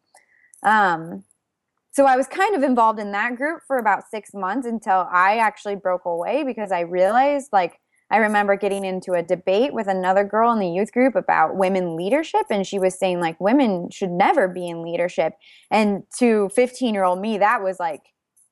Um, 0.63 1.23
so 1.99 2.05
I 2.05 2.15
was 2.15 2.27
kind 2.27 2.55
of 2.55 2.63
involved 2.63 2.97
in 2.97 3.11
that 3.11 3.35
group 3.35 3.59
for 3.67 3.77
about 3.77 4.09
six 4.09 4.33
months 4.33 4.65
until 4.65 5.05
I 5.11 5.39
actually 5.39 5.75
broke 5.75 6.05
away 6.05 6.45
because 6.45 6.71
I 6.71 6.79
realized 6.79 7.49
like 7.51 7.77
I 8.09 8.19
remember 8.19 8.55
getting 8.55 8.85
into 8.85 9.15
a 9.15 9.21
debate 9.21 9.73
with 9.73 9.87
another 9.87 10.23
girl 10.23 10.53
in 10.53 10.59
the 10.59 10.69
youth 10.69 10.93
group 10.93 11.13
about 11.13 11.57
women 11.57 11.97
leadership 11.97 12.45
and 12.49 12.65
she 12.65 12.79
was 12.79 12.97
saying 12.97 13.19
like 13.19 13.37
women 13.41 13.89
should 13.89 14.11
never 14.11 14.47
be 14.47 14.69
in 14.69 14.81
leadership. 14.81 15.33
And 15.69 16.03
to 16.19 16.47
15 16.55 16.93
year 16.93 17.03
old 17.03 17.19
me 17.19 17.37
that 17.39 17.61
was 17.61 17.81
like 17.81 18.03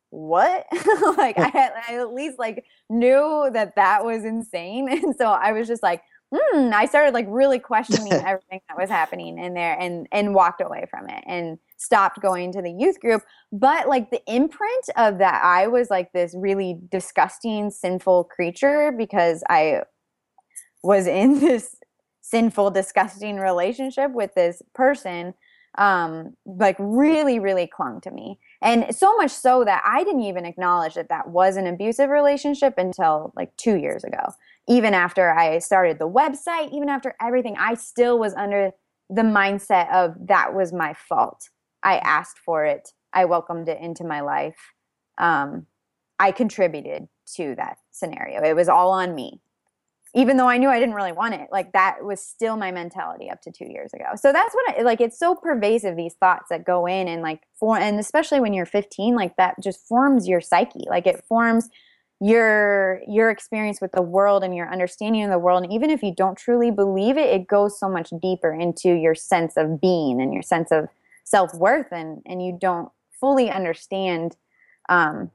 what? 0.10 0.66
Like 1.18 1.40
I, 1.40 1.48
had, 1.48 1.72
I 1.88 1.96
at 2.02 2.14
least 2.14 2.38
like 2.38 2.66
knew 2.90 3.50
that 3.54 3.76
that 3.78 4.04
was 4.04 4.26
insane. 4.26 4.90
And 4.92 5.16
so 5.16 5.28
I 5.28 5.54
was 5.54 5.70
just 5.70 5.82
like 5.82 6.02
hmm, 6.34 6.70
I 6.74 6.86
started 6.86 7.14
like 7.14 7.26
really 7.30 7.60
questioning 7.60 8.14
everything 8.26 8.62
that 8.68 8.78
was 8.78 8.90
happening 8.90 9.38
in 9.38 9.54
there 9.54 9.78
and 9.80 10.08
and 10.12 10.34
walked 10.34 10.62
away 10.62 10.86
from 10.90 11.10
it 11.10 11.24
and 11.26 11.58
stopped 11.78 12.22
going 12.22 12.52
to 12.54 12.62
the 12.62 12.72
youth 12.72 13.00
group. 13.00 13.24
But 13.52 13.88
like 13.88 14.10
the 14.10 14.22
imprint 14.28 14.90
of 14.96 15.20
that 15.20 15.44
I 15.44 15.68
was 15.68 15.90
like 15.90 16.12
this 16.12 16.36
really 16.38 16.80
disgusting, 16.92 17.70
sinful 17.70 18.26
creature 18.26 18.92
because 18.92 19.44
I 19.50 19.84
was 20.84 21.08
in 21.08 21.40
this 21.40 21.76
sinful, 22.22 22.72
disgusting 22.72 23.38
relationship 23.38 24.12
with 24.12 24.34
this 24.36 24.62
person 24.74 25.34
um 25.78 26.36
like 26.46 26.76
really 26.80 27.38
really 27.38 27.68
clung 27.68 28.02
to 28.02 28.10
me 28.10 28.40
and 28.62 28.96
so 28.96 29.16
much 29.18 29.30
so 29.30 29.64
that 29.64 29.84
i 29.86 30.04
didn't 30.04 30.24
even 30.24 30.44
acknowledge 30.44 30.96
that 30.96 31.10
that 31.10 31.30
was 31.30 31.56
an 31.56 31.68
abusive 31.68 32.10
relationship 32.10 32.74
until 32.78 33.32
like 33.36 33.56
two 33.58 33.76
years 33.76 34.04
ago 34.04 34.34
even 34.68 34.94
after 34.94 35.32
i 35.32 35.60
started 35.60 36.00
the 36.00 36.10
website 36.10 36.72
even 36.74 36.90
after 36.90 37.16
everything 37.22 37.56
i 37.58 37.74
still 37.74 38.20
was 38.20 38.34
under 38.36 38.72
the 39.10 39.22
mindset 39.22 39.92
of 39.94 40.16
that 40.28 40.54
was 40.54 40.74
my 40.74 40.94
fault 40.94 41.50
i 41.84 41.98
asked 42.00 42.40
for 42.40 42.66
it 42.66 42.94
i 43.14 43.26
welcomed 43.26 43.68
it 43.68 43.80
into 43.82 44.04
my 44.04 44.22
life 44.22 44.74
um, 45.18 45.66
i 46.20 46.32
contributed 46.32 47.08
to 47.26 47.56
that 47.56 47.78
scenario 47.92 48.44
it 48.44 48.56
was 48.56 48.70
all 48.70 48.92
on 48.92 49.16
me 49.16 49.42
even 50.18 50.38
though 50.38 50.48
I 50.48 50.58
knew 50.58 50.70
I 50.70 50.80
didn't 50.80 50.96
really 50.96 51.12
want 51.12 51.36
it, 51.36 51.50
like 51.52 51.74
that 51.74 52.04
was 52.04 52.20
still 52.20 52.58
my 52.58 52.72
mentality 52.72 53.30
up 53.30 53.42
to 53.42 53.52
two 53.52 53.70
years 53.70 53.94
ago. 53.94 54.06
So 54.16 54.32
that's 54.32 54.56
what 54.56 54.76
I 54.76 54.82
like. 54.82 55.00
It's 55.00 55.20
so 55.20 55.36
pervasive 55.36 55.96
these 55.96 56.16
thoughts 56.16 56.48
that 56.50 56.66
go 56.66 56.88
in 56.88 57.08
and 57.08 57.22
like 57.22 57.42
for 57.60 57.78
and 57.78 58.00
especially 58.00 58.40
when 58.40 58.54
you're 58.54 58.66
15, 58.66 59.16
like 59.16 59.36
that 59.36 59.56
just 59.62 59.86
forms 59.88 60.28
your 60.28 60.42
psyche. 60.42 60.86
Like 60.88 61.06
it 61.06 61.24
forms 61.28 61.70
your 62.20 63.02
your 63.08 63.30
experience 63.30 63.80
with 63.80 63.92
the 63.92 64.02
world 64.02 64.44
and 64.44 64.56
your 64.56 64.72
understanding 64.72 65.24
of 65.24 65.30
the 65.30 65.38
world. 65.38 65.64
And 65.64 65.72
even 65.72 65.90
if 65.90 66.02
you 66.02 66.14
don't 66.16 66.38
truly 66.38 66.72
believe 66.72 67.18
it, 67.18 67.30
it 67.30 67.48
goes 67.48 67.80
so 67.80 67.88
much 67.88 68.12
deeper 68.22 68.54
into 68.54 68.94
your 68.94 69.16
sense 69.16 69.56
of 69.56 69.80
being 69.80 70.20
and 70.22 70.34
your 70.34 70.42
sense 70.42 70.72
of 70.72 70.88
self 71.24 71.54
worth, 71.54 71.92
and 71.92 72.22
and 72.26 72.44
you 72.44 72.58
don't 72.60 72.90
fully 73.20 73.50
understand 73.52 74.36
um, 74.90 75.32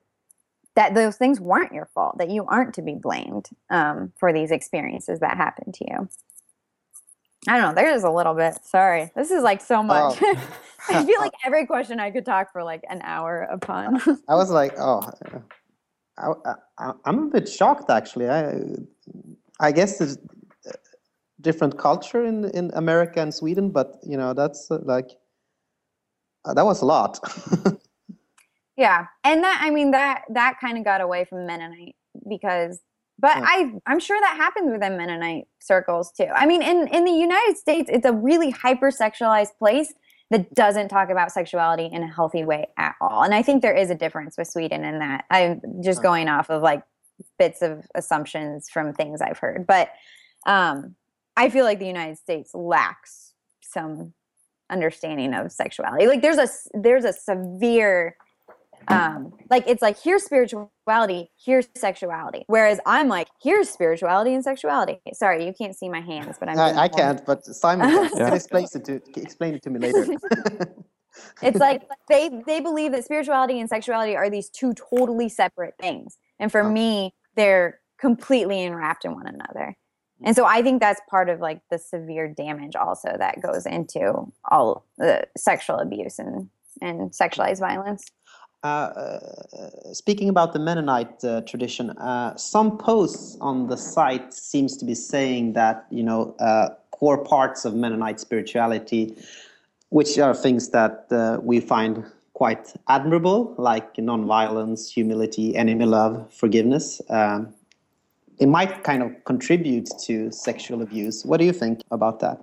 that 0.75 0.95
those 0.95 1.17
things 1.17 1.41
weren't 1.41 1.73
your 1.73 1.89
fault, 1.95 2.19
that 2.19 2.31
you 2.31 2.47
aren't 2.47 2.75
to 2.75 2.83
be 2.83 2.95
blamed 2.95 3.51
um, 3.71 4.13
for 4.19 4.33
these 4.33 4.51
experiences 4.51 5.21
that 5.21 5.37
happened 5.37 5.75
to 5.75 5.85
you. 5.89 6.09
I 7.49 7.59
don't 7.59 7.75
know. 7.75 7.83
There's 7.83 8.05
a 8.05 8.11
little 8.11 8.35
bit. 8.35 8.59
Sorry. 8.65 9.11
This 9.17 9.31
is 9.31 9.43
like 9.43 9.61
so 9.61 9.83
much. 9.83 10.19
Oh. 10.23 10.49
I 10.89 11.05
feel 11.05 11.19
like 11.21 11.33
every 11.45 11.67
question 11.67 12.01
I 12.01 12.11
could 12.11 12.25
talk 12.25 12.53
for 12.53 12.63
like 12.63 12.85
an 12.89 13.01
hour 13.03 13.43
upon. 13.43 14.01
I 14.29 14.35
was 14.35 14.51
like, 14.51 14.75
oh, 14.79 15.11
I, 16.19 16.33
I, 16.79 16.93
I'm 17.05 17.19
a 17.19 17.31
bit 17.31 17.49
shocked 17.49 17.91
actually. 17.91 18.29
I, 18.29 18.55
I 19.61 19.73
guess 19.73 19.99
there's 19.99 20.19
different 21.41 21.79
culture 21.79 22.25
in 22.25 22.45
in 22.51 22.71
America 22.75 23.21
and 23.21 23.33
Sweden, 23.35 23.71
but 23.71 23.99
you 24.03 24.17
know 24.17 24.35
that's 24.35 24.71
uh, 24.71 24.79
like 24.83 25.11
uh, 26.45 26.55
that 26.55 26.65
was 26.65 26.83
a 26.83 26.87
lot. 26.87 27.19
Yeah. 28.77 29.07
And 29.25 29.45
that 29.45 29.61
I 29.63 29.71
mean 29.71 29.91
that 29.91 30.23
that 30.31 30.59
kind 30.61 30.79
of 30.79 30.85
got 30.85 31.01
away 31.01 31.25
from 31.25 31.47
Mennonite 31.47 31.95
because 32.29 32.81
but 33.19 33.37
yeah. 33.37 33.45
I 33.47 33.73
I'm 33.87 34.01
sure 34.01 34.19
that 34.21 34.37
happens 34.37 34.73
within 34.73 34.97
Mennonite 34.97 35.45
circles 35.61 36.13
too. 36.13 36.29
I 36.35 36.47
mean 36.47 36.63
in 36.63 36.89
in 36.89 37.05
the 37.05 37.13
United 37.13 37.57
States 37.57 37.91
it's 37.93 38.07
a 38.07 38.13
really 38.13 38.53
hypersexualized 38.53 39.57
place 39.59 39.93
that 40.33 40.55
doesn't 40.55 40.89
talk 40.89 41.11
about 41.11 41.31
sexuality 41.31 41.91
in 41.93 42.03
a 42.03 42.13
healthy 42.13 42.43
way 42.43 42.67
at 42.79 42.95
all. 43.03 43.23
And 43.23 43.35
I 43.35 43.43
think 43.43 43.61
there 43.61 43.77
is 43.77 43.91
a 43.91 43.95
difference 43.95 44.39
with 44.39 44.49
Sweden 44.49 44.83
in 44.83 44.99
that. 44.99 45.27
I'm 45.31 45.61
just 45.83 46.03
going 46.03 46.29
off 46.29 46.49
of 46.49 46.63
like 46.63 46.83
bits 47.39 47.61
of 47.61 47.87
assumptions 47.95 48.71
from 48.71 48.95
things 48.95 49.21
I've 49.21 49.39
heard. 49.39 49.67
But 49.67 49.91
um 50.47 50.97
I 51.37 51.51
feel 51.51 51.65
like 51.65 51.79
the 51.79 51.87
United 51.87 52.17
States 52.17 52.55
lacks 52.55 53.33
some 53.63 54.15
understanding 54.71 55.35
of 55.35 55.53
sexuality. 55.53 56.07
Like 56.07 56.23
there's 56.23 56.39
a 56.39 56.49
there's 56.73 57.05
a 57.05 57.13
severe 57.13 58.17
um 58.89 59.33
like 59.51 59.65
it's 59.67 59.83
like 59.83 59.97
here's 60.03 60.25
spirituality 60.25 61.31
here's 61.45 61.69
sexuality. 61.77 62.45
Whereas 62.47 62.81
i'm 62.87 63.09
like 63.09 63.29
here's 63.43 63.69
spirituality 63.69 64.35
and 64.35 64.45
sexuality. 64.45 65.01
Sorry 65.13 65.45
you 65.47 65.53
can't 65.53 65.77
see 65.77 65.89
my 65.89 66.01
hands 66.01 66.37
but 66.39 66.49
i'm 66.49 66.59
i, 66.59 66.83
I 66.83 66.89
can't 66.89 67.25
but 67.25 67.45
simon 67.45 67.89
can. 68.11 68.33
Explain 68.33 68.67
it 68.75 68.85
to 68.85 69.21
explain 69.21 69.55
it 69.55 69.63
to 69.63 69.71
me 69.71 69.81
later. 69.81 70.07
It's 71.43 71.59
like 71.59 71.83
they 72.09 72.31
they 72.47 72.61
believe 72.61 72.93
that 72.93 73.05
spirituality 73.05 73.61
and 73.61 73.69
sexuality 73.69 74.17
are 74.17 74.31
these 74.31 74.49
two 74.49 74.73
totally 74.75 75.29
separate 75.29 75.75
things. 75.81 76.17
And 76.39 76.51
for 76.51 76.65
me 76.65 77.15
they're 77.37 77.81
completely 77.99 78.63
enwrapped 78.63 79.05
in 79.05 79.15
one 79.15 79.27
another. 79.27 79.77
And 80.25 80.37
so 80.37 80.45
i 80.47 80.63
think 80.63 80.81
that's 80.81 81.01
part 81.11 81.29
of 81.29 81.41
like 81.41 81.61
the 81.71 81.79
severe 81.79 82.29
damage 82.29 82.77
also 82.77 83.15
that 83.19 83.43
goes 83.43 83.67
into 83.67 84.33
all 84.51 84.87
the 84.99 85.27
sexual 85.37 85.77
abuse 85.77 86.19
and 86.19 86.49
and 86.81 87.11
sexualized 87.11 87.61
violence 87.61 88.05
speaking 89.93 90.29
about 90.29 90.53
the 90.53 90.59
Mennonite 90.59 91.25
uh, 91.25 91.41
tradition, 91.43 91.91
uh, 91.91 92.37
some 92.37 92.79
posts 92.79 93.37
on 93.41 93.67
the 93.69 93.77
site 93.77 94.33
seems 94.33 94.77
to 94.77 94.85
be 94.85 94.95
saying 94.95 95.55
that 95.55 95.87
you 95.91 96.03
know 96.03 96.35
uh, 96.39 96.69
core 96.91 97.19
parts 97.25 97.65
of 97.65 97.75
Mennonite 97.75 98.21
spirituality, 98.21 99.17
which 99.89 100.19
are 100.19 100.35
things 100.35 100.71
that 100.71 101.07
uh, 101.11 101.39
we 101.43 101.61
find 101.61 102.05
quite 102.35 102.73
admirable, 102.89 103.55
like 103.59 103.95
nonviolence, 103.97 104.89
humility, 104.89 105.57
enemy 105.57 105.85
love, 105.85 106.33
forgiveness. 106.33 107.01
Um, 107.09 107.53
it 108.39 108.47
might 108.47 108.85
kind 108.85 109.03
of 109.03 109.11
contribute 109.25 109.89
to 110.05 110.31
sexual 110.33 110.83
abuse. 110.83 111.25
What 111.25 111.39
do 111.39 111.45
you 111.45 111.53
think 111.53 111.83
about 111.91 112.21
that? 112.21 112.41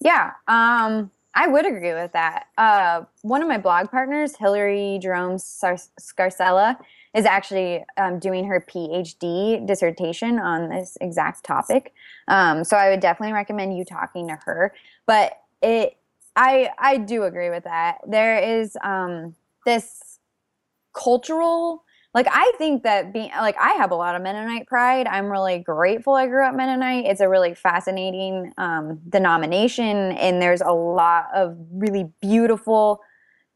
Yeah. 0.00 0.32
Um, 0.48 1.10
I 1.34 1.48
would 1.48 1.66
agree 1.66 1.94
with 1.94 2.12
that. 2.12 2.46
Uh, 2.56 3.04
one 3.22 3.42
of 3.42 3.48
my 3.48 3.58
blog 3.58 3.90
partners, 3.90 4.36
Hilary 4.36 4.98
Jerome 5.02 5.36
Scarsella, 5.36 6.76
is 7.14 7.24
actually 7.24 7.84
um, 7.96 8.18
doing 8.18 8.44
her 8.46 8.64
PhD 8.68 9.66
dissertation 9.66 10.38
on 10.38 10.68
this 10.68 10.96
exact 11.00 11.44
topic. 11.44 11.92
Um, 12.28 12.64
so 12.64 12.76
I 12.76 12.90
would 12.90 13.00
definitely 13.00 13.34
recommend 13.34 13.76
you 13.76 13.84
talking 13.84 14.28
to 14.28 14.38
her. 14.44 14.72
But 15.06 15.40
it, 15.62 15.96
I, 16.36 16.70
I 16.78 16.98
do 16.98 17.24
agree 17.24 17.50
with 17.50 17.64
that. 17.64 17.98
There 18.06 18.38
is 18.38 18.76
um, 18.82 19.34
this 19.64 20.18
cultural 20.92 21.84
like 22.14 22.28
I 22.30 22.52
think 22.58 22.84
that 22.84 23.12
being 23.12 23.30
like 23.36 23.56
I 23.58 23.72
have 23.72 23.90
a 23.90 23.96
lot 23.96 24.14
of 24.14 24.22
Mennonite 24.22 24.68
pride. 24.68 25.06
I'm 25.08 25.26
really 25.26 25.58
grateful 25.58 26.14
I 26.14 26.28
grew 26.28 26.46
up 26.46 26.54
Mennonite. 26.54 27.06
It's 27.06 27.20
a 27.20 27.28
really 27.28 27.54
fascinating 27.54 28.52
um, 28.56 29.00
denomination, 29.08 30.12
and 30.12 30.40
there's 30.40 30.60
a 30.60 30.72
lot 30.72 31.26
of 31.34 31.56
really 31.72 32.10
beautiful 32.22 33.00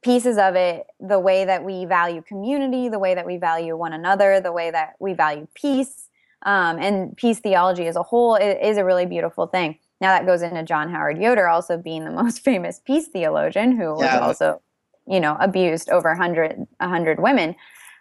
pieces 0.03 0.39
of 0.39 0.57
it. 0.57 0.87
The 0.99 1.21
way 1.21 1.45
that 1.45 1.65
we 1.65 1.85
value 1.85 2.21
community, 2.23 2.89
the 2.89 2.99
way 2.99 3.15
that 3.15 3.25
we 3.25 3.37
value 3.37 3.77
one 3.77 3.93
another, 3.93 4.41
the 4.41 4.53
way 4.53 4.73
that 4.73 4.95
we 4.99 5.13
value 5.13 5.47
peace, 5.55 6.09
um, 6.43 6.79
and 6.79 7.17
peace 7.17 7.39
theology 7.39 7.87
as 7.87 7.95
a 7.95 8.03
whole 8.03 8.35
is, 8.35 8.57
is 8.61 8.77
a 8.77 8.85
really 8.85 9.07
beautiful 9.07 9.47
thing. 9.47 9.79
Now 10.01 10.17
that 10.17 10.27
goes 10.27 10.43
into 10.43 10.63
John 10.65 10.91
Howard 10.91 11.19
Yoder 11.19 11.49
also 11.49 11.77
being 11.77 12.05
the 12.05 12.11
most 12.23 12.41
famous 12.41 12.81
peace 12.85 13.07
theologian, 13.07 13.77
who 13.77 13.95
was 13.95 14.21
also, 14.21 14.63
you 15.07 15.21
know, 15.21 15.37
abused 15.39 15.91
over 15.91 16.09
100, 16.09 16.67
100 16.79 17.21
women. 17.21 17.55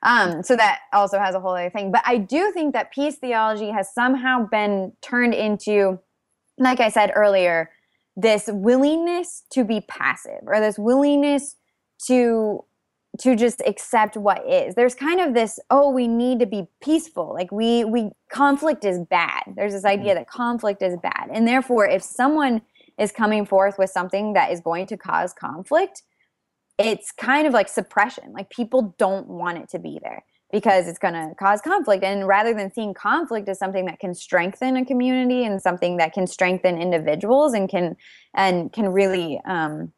Um, 0.03 0.43
so 0.43 0.55
that 0.55 0.79
also 0.93 1.19
has 1.19 1.35
a 1.35 1.39
whole 1.39 1.55
other 1.55 1.69
thing. 1.69 1.91
But 1.91 2.03
I 2.05 2.17
do 2.17 2.51
think 2.51 2.73
that 2.73 2.91
peace 2.91 3.15
theology 3.15 3.71
has 3.71 3.93
somehow 3.93 4.47
been 4.49 4.93
turned 5.01 5.33
into, 5.33 5.99
like 6.57 6.79
I 6.79 6.89
said 6.89 7.11
earlier, 7.15 7.71
this 8.15 8.49
willingness 8.51 9.43
to 9.51 9.63
be 9.63 9.81
passive 9.81 10.41
or 10.45 10.59
this 10.59 10.77
willingness 10.77 11.55
to 12.07 12.63
to 13.19 13.35
just 13.35 13.61
accept 13.65 14.15
what 14.15 14.47
is 14.47 14.75
there's 14.75 14.93
kind 14.93 15.19
of 15.19 15.33
this 15.33 15.59
oh 15.69 15.89
we 15.89 16.07
need 16.07 16.39
to 16.39 16.45
be 16.45 16.67
peaceful 16.83 17.33
like 17.33 17.51
we 17.51 17.83
we 17.85 18.09
conflict 18.31 18.85
is 18.85 18.99
bad 19.09 19.41
there's 19.55 19.73
this 19.73 19.85
idea 19.85 20.13
mm-hmm. 20.13 20.19
that 20.19 20.29
conflict 20.29 20.81
is 20.81 20.95
bad 21.01 21.29
and 21.31 21.47
therefore 21.47 21.87
if 21.87 22.03
someone 22.03 22.61
is 22.99 23.11
coming 23.11 23.45
forth 23.45 23.77
with 23.77 23.89
something 23.89 24.33
that 24.33 24.51
is 24.51 24.59
going 24.59 24.85
to 24.85 24.97
cause 24.97 25.33
conflict 25.33 26.03
it's 26.77 27.11
kind 27.11 27.47
of 27.47 27.53
like 27.53 27.69
suppression. 27.69 28.33
Like 28.33 28.49
people 28.49 28.95
don't 28.97 29.27
want 29.27 29.57
it 29.57 29.69
to 29.69 29.79
be 29.79 29.99
there 30.01 30.23
because 30.51 30.87
it's 30.87 30.99
going 30.99 31.13
to 31.13 31.33
cause 31.35 31.61
conflict. 31.61 32.03
And 32.03 32.27
rather 32.27 32.53
than 32.53 32.71
seeing 32.71 32.93
conflict 32.93 33.49
as 33.49 33.59
something 33.59 33.85
that 33.85 33.99
can 33.99 34.13
strengthen 34.13 34.77
a 34.77 34.85
community 34.85 35.43
and 35.43 35.61
something 35.61 35.97
that 35.97 36.13
can 36.13 36.27
strengthen 36.27 36.77
individuals 36.77 37.53
and 37.53 37.67
can 37.67 37.97
and 38.33 38.71
can 38.71 38.89
really 38.89 39.41
um, 39.45 39.91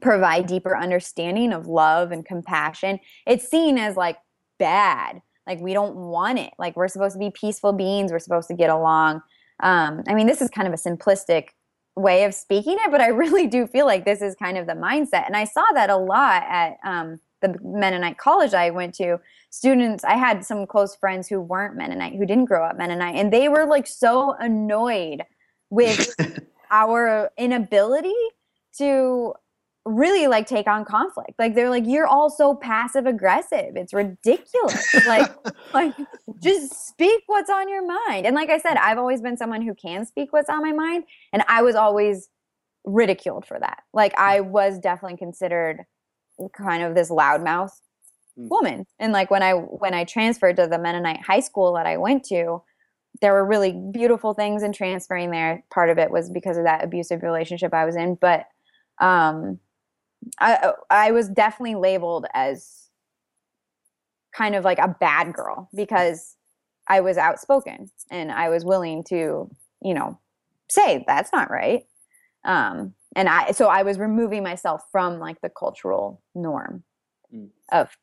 provide 0.00 0.46
deeper 0.46 0.76
understanding 0.76 1.52
of 1.52 1.66
love 1.66 2.10
and 2.10 2.24
compassion, 2.24 2.98
it's 3.26 3.48
seen 3.48 3.78
as 3.78 3.96
like 3.96 4.16
bad. 4.58 5.20
Like 5.46 5.60
we 5.60 5.74
don't 5.74 5.94
want 5.94 6.38
it. 6.38 6.52
Like 6.58 6.74
we're 6.76 6.88
supposed 6.88 7.14
to 7.14 7.18
be 7.18 7.30
peaceful 7.30 7.72
beings. 7.72 8.10
We're 8.10 8.18
supposed 8.18 8.48
to 8.48 8.54
get 8.54 8.70
along. 8.70 9.20
Um, 9.60 10.02
I 10.08 10.14
mean, 10.14 10.26
this 10.26 10.40
is 10.40 10.50
kind 10.50 10.66
of 10.66 10.74
a 10.74 10.76
simplistic 10.76 11.48
way 11.96 12.24
of 12.24 12.34
speaking 12.34 12.76
it, 12.80 12.90
but 12.90 13.00
I 13.00 13.08
really 13.08 13.46
do 13.46 13.66
feel 13.66 13.86
like 13.86 14.04
this 14.04 14.22
is 14.22 14.34
kind 14.34 14.58
of 14.58 14.66
the 14.66 14.72
mindset. 14.72 15.26
And 15.26 15.36
I 15.36 15.44
saw 15.44 15.64
that 15.74 15.90
a 15.90 15.96
lot 15.96 16.42
at 16.48 16.78
um, 16.84 17.20
the 17.40 17.56
Mennonite 17.62 18.18
college 18.18 18.54
I 18.54 18.70
went 18.70 18.94
to. 18.96 19.20
Students, 19.50 20.02
I 20.04 20.14
had 20.14 20.44
some 20.44 20.66
close 20.66 20.96
friends 20.96 21.28
who 21.28 21.40
weren't 21.40 21.76
Mennonite, 21.76 22.16
who 22.16 22.26
didn't 22.26 22.46
grow 22.46 22.64
up 22.64 22.76
Mennonite, 22.76 23.14
and 23.14 23.32
they 23.32 23.48
were 23.48 23.66
like 23.66 23.86
so 23.86 24.34
annoyed 24.40 25.22
with 25.70 26.14
our 26.70 27.30
inability 27.38 28.14
to 28.78 29.34
really 29.84 30.26
like 30.26 30.46
take 30.46 30.66
on 30.66 30.84
conflict. 30.84 31.32
Like 31.38 31.54
they're 31.54 31.70
like, 31.70 31.84
you're 31.86 32.06
all 32.06 32.30
so 32.30 32.54
passive 32.54 33.06
aggressive. 33.06 33.76
It's 33.76 33.92
ridiculous. 33.92 34.94
like, 35.06 35.30
like 35.74 35.94
just 36.42 36.88
speak 36.88 37.22
what's 37.26 37.50
on 37.50 37.68
your 37.68 37.86
mind. 37.86 38.26
And 38.26 38.34
like 38.34 38.50
I 38.50 38.58
said, 38.58 38.76
I've 38.76 38.98
always 38.98 39.20
been 39.20 39.36
someone 39.36 39.62
who 39.62 39.74
can 39.74 40.06
speak 40.06 40.32
what's 40.32 40.48
on 40.48 40.62
my 40.62 40.72
mind. 40.72 41.04
And 41.32 41.44
I 41.48 41.62
was 41.62 41.74
always 41.74 42.28
ridiculed 42.84 43.46
for 43.46 43.58
that. 43.58 43.82
Like 43.92 44.18
I 44.18 44.40
was 44.40 44.78
definitely 44.78 45.18
considered 45.18 45.84
kind 46.56 46.82
of 46.82 46.94
this 46.94 47.10
loudmouth 47.10 47.70
mm. 48.38 48.48
woman. 48.48 48.86
And 48.98 49.12
like 49.12 49.30
when 49.30 49.42
I 49.42 49.52
when 49.52 49.94
I 49.94 50.04
transferred 50.04 50.56
to 50.56 50.66
the 50.66 50.78
Mennonite 50.78 51.22
high 51.22 51.40
school 51.40 51.74
that 51.74 51.86
I 51.86 51.98
went 51.98 52.24
to, 52.26 52.62
there 53.20 53.32
were 53.32 53.44
really 53.44 53.72
beautiful 53.92 54.34
things 54.34 54.62
in 54.62 54.72
transferring 54.72 55.30
there. 55.30 55.62
Part 55.72 55.90
of 55.90 55.98
it 55.98 56.10
was 56.10 56.30
because 56.30 56.56
of 56.56 56.64
that 56.64 56.82
abusive 56.82 57.22
relationship 57.22 57.72
I 57.74 57.84
was 57.84 57.96
in, 57.96 58.16
but 58.20 58.46
um, 59.00 59.60
I 60.38 60.72
I 60.90 61.10
was 61.10 61.28
definitely 61.28 61.76
labeled 61.76 62.26
as 62.34 62.88
kind 64.34 64.54
of 64.54 64.64
like 64.64 64.78
a 64.78 64.96
bad 65.00 65.32
girl 65.32 65.68
because 65.74 66.36
I 66.88 67.00
was 67.00 67.16
outspoken 67.16 67.90
and 68.10 68.30
I 68.30 68.48
was 68.48 68.64
willing 68.64 69.04
to, 69.04 69.50
you 69.82 69.94
know, 69.94 70.18
say 70.68 71.04
that's 71.06 71.32
not 71.32 71.50
right. 71.50 71.86
Um, 72.44 72.94
and 73.16 73.28
I 73.28 73.52
so 73.52 73.68
I 73.68 73.82
was 73.82 73.98
removing 73.98 74.42
myself 74.42 74.82
from 74.90 75.18
like 75.18 75.40
the 75.40 75.48
cultural 75.48 76.22
norm 76.34 76.84
mm. 77.34 77.48
of 77.72 77.96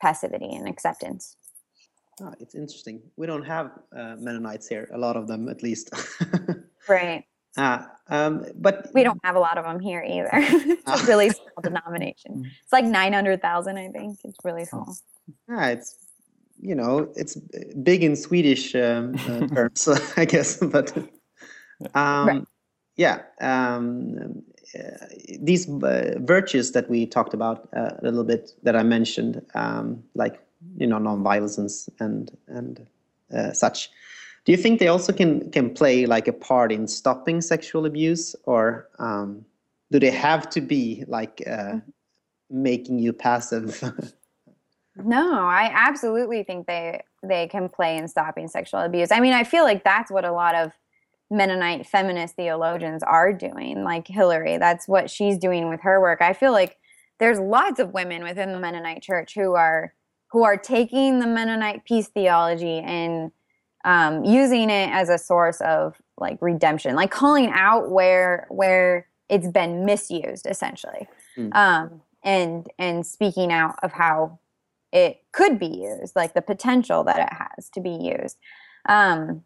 passivity 0.00 0.54
and 0.54 0.68
acceptance. 0.68 1.36
Oh, 2.20 2.32
it's 2.40 2.54
interesting. 2.54 3.02
We 3.16 3.26
don't 3.26 3.44
have 3.44 3.72
uh, 3.94 4.16
Mennonites 4.18 4.66
here, 4.66 4.88
a 4.94 4.98
lot 4.98 5.16
of 5.16 5.28
them 5.28 5.48
at 5.48 5.62
least. 5.62 5.90
right. 6.88 7.24
Uh, 7.56 7.84
um, 8.08 8.46
but 8.54 8.88
we 8.94 9.02
don't 9.02 9.20
have 9.24 9.34
a 9.34 9.40
lot 9.40 9.58
of 9.58 9.64
them 9.64 9.80
here 9.80 10.04
either. 10.06 10.30
it's 10.32 10.82
a 10.86 10.92
ah. 10.92 11.04
really 11.08 11.30
small 11.30 11.62
denomination. 11.62 12.44
Mm. 12.44 12.46
It's 12.62 12.72
like 12.72 12.84
nine 12.84 13.12
hundred 13.12 13.42
thousand, 13.42 13.78
I 13.78 13.88
think. 13.88 14.18
It's 14.24 14.38
really 14.44 14.62
oh. 14.62 14.84
small. 14.84 14.96
Yeah, 15.48 15.68
it's 15.68 15.96
you 16.60 16.74
know 16.74 17.08
it's 17.16 17.36
big 17.82 18.04
in 18.04 18.14
Swedish 18.14 18.74
um, 18.74 19.16
uh, 19.28 19.46
terms, 19.54 19.88
I 20.16 20.24
guess. 20.24 20.58
But 20.58 20.96
um, 21.94 22.28
right. 22.28 22.44
yeah, 22.96 23.22
um, 23.40 24.42
uh, 24.78 25.06
these 25.40 25.68
uh, 25.68 26.14
virtues 26.18 26.72
that 26.72 26.88
we 26.88 27.06
talked 27.06 27.34
about 27.34 27.68
uh, 27.76 27.90
a 27.98 28.02
little 28.02 28.24
bit 28.24 28.52
that 28.62 28.76
I 28.76 28.84
mentioned, 28.84 29.44
um, 29.54 30.04
like 30.14 30.40
you 30.76 30.86
know 30.86 30.98
non-violence 30.98 31.88
and 31.98 32.36
and 32.46 32.86
uh, 33.36 33.52
such 33.52 33.90
do 34.46 34.52
you 34.52 34.58
think 34.58 34.78
they 34.78 34.88
also 34.88 35.12
can 35.12 35.50
can 35.50 35.74
play 35.74 36.06
like 36.06 36.28
a 36.28 36.32
part 36.32 36.72
in 36.72 36.86
stopping 36.86 37.40
sexual 37.40 37.84
abuse? 37.84 38.34
Or 38.44 38.88
um, 38.98 39.44
do 39.90 39.98
they 39.98 40.10
have 40.10 40.48
to 40.50 40.60
be 40.60 41.04
like 41.08 41.42
uh, 41.46 41.80
making 42.48 42.98
you 42.98 43.12
passive? 43.12 43.82
No 45.04 45.44
i 45.44 45.70
absolutely 45.74 46.42
think 46.42 46.66
they 46.66 47.02
they 47.22 47.48
can 47.48 47.68
play 47.68 47.98
in 47.98 48.08
stopping 48.08 48.48
sexual 48.48 48.80
abuse. 48.80 49.12
I 49.12 49.20
mean 49.20 49.34
i 49.34 49.44
feel 49.44 49.62
like 49.62 49.84
that's 49.84 50.10
what 50.10 50.24
a 50.24 50.32
lot 50.32 50.54
of 50.54 50.72
mennonite 51.30 51.86
feminist 51.86 52.34
theologians 52.34 53.02
are 53.02 53.30
doing 53.30 53.84
like 53.84 54.08
hilary. 54.08 54.56
That's 54.56 54.88
what 54.88 55.10
she's 55.10 55.36
doing 55.36 55.68
with 55.68 55.82
her 55.82 56.00
work. 56.00 56.22
I 56.22 56.32
feel 56.32 56.52
like 56.52 56.78
there's 57.18 57.38
lots 57.38 57.78
of 57.78 57.92
women 57.92 58.22
within 58.22 58.52
the 58.52 58.58
mennonite 58.58 59.02
church 59.02 59.34
who 59.34 59.52
are 59.52 59.92
who 60.28 60.44
are 60.44 60.56
taking 60.56 61.18
the 61.20 61.26
Mennonite 61.26 61.84
peace 61.84 62.08
theology 62.08 62.78
and 62.78 63.30
um, 63.86 64.24
using 64.24 64.68
it 64.68 64.90
as 64.90 65.08
a 65.08 65.16
source 65.16 65.60
of 65.60 65.96
like 66.18 66.38
redemption, 66.42 66.96
like 66.96 67.10
calling 67.10 67.50
out 67.54 67.90
where 67.90 68.46
where 68.50 69.06
it's 69.28 69.46
been 69.48 69.84
misused, 69.84 70.46
essentially, 70.46 71.06
mm. 71.38 71.54
um, 71.54 72.02
and 72.22 72.68
and 72.78 73.06
speaking 73.06 73.52
out 73.52 73.76
of 73.82 73.92
how 73.92 74.38
it 74.92 75.22
could 75.30 75.58
be 75.58 75.66
used, 75.68 76.16
like 76.16 76.34
the 76.34 76.42
potential 76.42 77.04
that 77.04 77.18
it 77.18 77.32
has 77.32 77.70
to 77.70 77.80
be 77.80 77.90
used. 77.90 78.36
Um, 78.88 79.44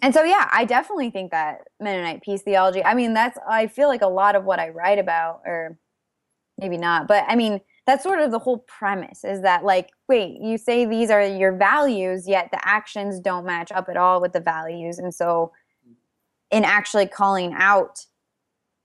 and 0.00 0.14
so, 0.14 0.24
yeah, 0.24 0.48
I 0.50 0.64
definitely 0.64 1.10
think 1.10 1.30
that 1.32 1.68
Mennonite 1.80 2.22
peace 2.22 2.42
theology. 2.42 2.82
I 2.82 2.94
mean, 2.94 3.12
that's 3.12 3.38
I 3.48 3.66
feel 3.66 3.88
like 3.88 4.02
a 4.02 4.08
lot 4.08 4.36
of 4.36 4.44
what 4.44 4.58
I 4.58 4.70
write 4.70 4.98
about, 4.98 5.42
or 5.44 5.78
maybe 6.56 6.78
not, 6.78 7.08
but 7.08 7.24
I 7.28 7.36
mean 7.36 7.60
that's 7.86 8.04
sort 8.04 8.20
of 8.20 8.30
the 8.30 8.38
whole 8.38 8.58
premise 8.58 9.24
is 9.24 9.42
that 9.42 9.64
like 9.64 9.90
wait 10.08 10.40
you 10.40 10.56
say 10.56 10.84
these 10.84 11.10
are 11.10 11.26
your 11.26 11.52
values 11.52 12.28
yet 12.28 12.48
the 12.52 12.68
actions 12.68 13.18
don't 13.18 13.44
match 13.44 13.72
up 13.72 13.88
at 13.88 13.96
all 13.96 14.20
with 14.20 14.32
the 14.32 14.40
values. 14.40 14.98
And 14.98 15.14
so 15.14 15.52
in 16.50 16.64
actually 16.64 17.06
calling 17.06 17.54
out 17.54 18.06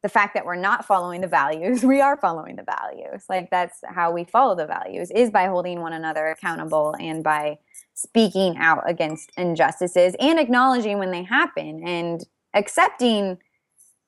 the 0.03 0.09
fact 0.09 0.33
that 0.35 0.45
we're 0.45 0.55
not 0.55 0.85
following 0.85 1.21
the 1.21 1.27
values 1.27 1.83
we 1.83 2.01
are 2.01 2.17
following 2.17 2.55
the 2.55 2.63
values. 2.63 3.23
Like 3.29 3.49
that's 3.51 3.79
how 3.87 4.11
we 4.11 4.23
follow 4.23 4.55
the 4.55 4.65
values 4.65 5.11
is 5.11 5.29
by 5.29 5.45
holding 5.45 5.81
one 5.81 5.93
another 5.93 6.27
accountable 6.27 6.95
and 6.99 7.23
by 7.23 7.59
speaking 7.93 8.57
out 8.57 8.83
against 8.89 9.31
injustices 9.37 10.15
and 10.19 10.39
acknowledging 10.39 10.99
when 10.99 11.11
they 11.11 11.23
happen 11.23 11.81
and 11.85 12.25
accepting 12.53 13.37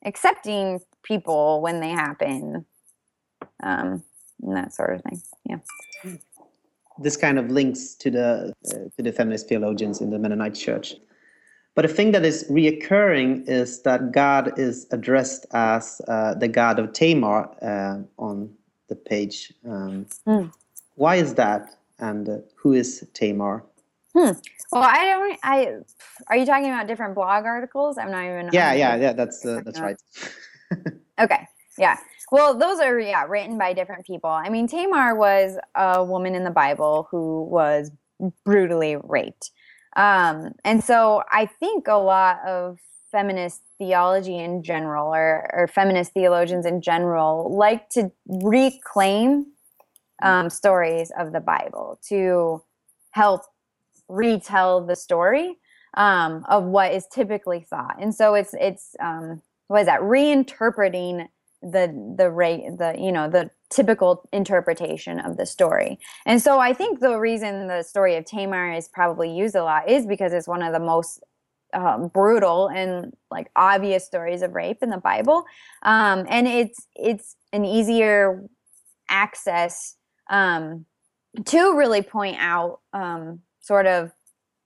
accepting 0.06 0.80
people 1.04 1.62
when 1.62 1.80
they 1.80 1.90
happen. 1.90 2.66
Um, 3.62 4.04
and 4.44 4.56
that 4.56 4.74
sort 4.74 4.96
of 4.96 5.02
thing. 5.04 5.22
Yeah. 5.46 5.58
This 7.00 7.16
kind 7.16 7.40
of 7.40 7.50
links 7.50 7.96
to 7.96 8.12
the 8.12 8.54
uh, 8.68 8.90
to 8.98 9.04
the 9.04 9.12
feminist 9.12 9.48
theologians 9.48 10.02
in 10.02 10.10
the 10.10 10.20
Mennonite 10.20 10.56
Church. 10.56 10.96
But 11.76 11.86
a 11.86 11.88
thing 11.88 12.12
that 12.12 12.26
is 12.26 12.46
reoccurring 12.50 13.48
is 13.48 13.84
that 13.84 14.12
God 14.12 14.60
is 14.60 14.86
addressed 14.92 15.46
as 15.54 16.02
uh, 16.08 16.34
the 16.34 16.48
God 16.48 16.78
of 16.78 16.92
Tamar 16.92 17.50
uh, 17.62 18.00
on 18.18 18.54
the 18.90 18.96
page. 18.96 19.54
Um, 19.66 20.08
mm. 20.28 20.52
Why 20.96 21.16
is 21.16 21.36
that? 21.36 21.78
And 22.00 22.28
uh, 22.28 22.38
who 22.56 22.74
is 22.74 23.08
Tamar? 23.14 23.64
Hmm. 24.14 24.32
Well, 24.72 24.84
I 24.84 25.06
don't. 25.06 25.40
I 25.44 25.74
are 26.28 26.38
you 26.38 26.46
talking 26.46 26.66
about 26.66 26.88
different 26.88 27.16
blog 27.16 27.46
articles? 27.46 27.98
I'm 27.98 28.12
not 28.12 28.26
even. 28.26 28.50
Yeah, 28.52 28.74
yeah, 28.74 28.96
yeah. 28.96 29.14
That's 29.14 29.46
uh, 29.46 29.62
that's 29.64 29.80
right. 29.80 29.98
okay. 31.20 31.48
Yeah. 31.78 31.98
Well, 32.32 32.58
those 32.58 32.80
are 32.80 33.00
yeah 33.00 33.26
written 33.28 33.58
by 33.58 33.74
different 33.74 34.06
people. 34.06 34.30
I 34.30 34.50
mean, 34.50 34.68
Tamar 34.68 35.16
was 35.16 35.58
a 35.76 36.04
woman 36.04 36.36
in 36.36 36.44
the 36.44 36.52
Bible 36.52 37.08
who 37.12 37.44
was 37.44 37.92
brutally 38.46 38.98
raped, 39.04 39.52
um, 39.96 40.54
and 40.64 40.84
so 40.84 41.24
I 41.32 41.46
think 41.46 41.88
a 41.88 41.94
lot 41.96 42.40
of 42.46 42.80
feminist 43.12 43.62
theology 43.80 44.38
in 44.38 44.62
general, 44.62 45.08
or, 45.08 45.50
or 45.54 45.68
feminist 45.68 46.14
theologians 46.14 46.66
in 46.66 46.82
general, 46.82 47.56
like 47.56 47.90
to 47.90 48.12
reclaim 48.28 49.48
um, 50.22 50.50
stories 50.50 51.12
of 51.18 51.32
the 51.32 51.40
Bible 51.40 52.00
to 52.10 52.62
help 53.12 53.42
retell 54.08 54.86
the 54.86 54.96
story 54.96 55.58
um, 55.96 56.46
of 56.50 56.64
what 56.64 56.94
is 56.94 57.08
typically 57.08 57.62
thought. 57.62 57.96
And 58.00 58.14
so 58.14 58.36
it's 58.36 58.54
it's 58.60 58.96
um, 59.00 59.42
what 59.68 59.82
is 59.82 59.86
that 59.88 60.02
reinterpreting 60.02 61.28
the 61.62 62.14
the 62.18 62.30
rate 62.30 62.64
the 62.78 62.96
you 62.98 63.12
know 63.12 63.30
the 63.30 63.50
typical 63.70 64.28
interpretation 64.32 65.20
of 65.20 65.38
the 65.38 65.46
story. 65.46 66.00
And 66.26 66.42
so 66.42 66.60
i 66.60 66.74
think 66.74 67.00
the 67.00 67.18
reason 67.18 67.68
the 67.68 67.84
story 67.84 68.16
of 68.16 68.26
tamar 68.26 68.72
is 68.72 68.88
probably 68.88 69.32
used 69.32 69.56
a 69.56 69.64
lot 69.64 69.90
is 69.90 70.06
because 70.06 70.34
it's 70.34 70.48
one 70.48 70.64
of 70.64 70.74
the 70.74 70.80
most 70.80 71.22
um, 71.74 72.08
brutal 72.08 72.68
and 72.68 73.14
like 73.30 73.52
obvious 73.56 74.06
stories 74.06 74.42
of 74.42 74.56
rape 74.56 74.82
in 74.82 74.90
the 74.90 74.98
bible. 74.98 75.46
Um, 75.84 76.26
and 76.30 76.48
it's 76.48 76.88
it's 76.96 77.36
an 77.54 77.66
easier 77.66 78.44
access 79.10 79.96
um, 80.30 80.86
to 81.46 81.76
really 81.76 82.02
point 82.02 82.38
out 82.40 82.80
um, 82.94 83.42
sort 83.62 83.86
of 83.86 84.12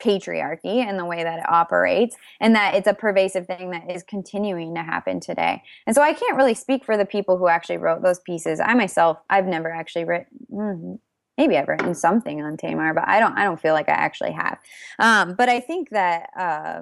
patriarchy 0.04 0.84
and 0.86 1.00
the 1.00 1.06
way 1.06 1.24
that 1.24 1.40
it 1.40 1.50
operates 1.50 2.16
and 2.42 2.56
that 2.56 2.76
it's 2.76 2.88
a 2.88 2.94
pervasive 2.94 3.48
thing 3.48 3.72
that 3.72 3.90
is 3.90 4.04
continuing 4.04 4.76
to 4.76 4.84
happen 4.84 5.20
today. 5.20 5.64
And 5.88 5.96
so 5.96 6.02
i 6.02 6.14
can't 6.14 6.36
really 6.36 6.54
speak 6.54 6.84
for 6.84 6.98
the 6.98 7.06
people 7.06 7.38
who 7.38 7.48
actually 7.48 7.78
wrote 7.78 8.04
those 8.04 8.20
pieces. 8.20 8.60
I 8.60 8.74
myself 8.74 9.18
i've 9.30 9.46
never 9.46 9.72
actually 9.72 10.06
written 10.06 10.28
mm, 10.52 11.00
maybe 11.38 11.58
i've 11.58 11.68
written 11.68 11.96
something 11.96 12.42
on 12.42 12.58
tamar 12.58 12.94
but 12.94 13.08
i 13.08 13.20
don't 13.20 13.38
i 13.38 13.44
don't 13.44 13.60
feel 13.60 13.74
like 13.74 13.90
i 13.90 13.94
actually 13.94 14.34
have. 14.34 14.58
Um, 15.00 15.36
but 15.36 15.50
i 15.50 15.60
think 15.60 15.90
that 15.92 16.30
uh, 16.38 16.82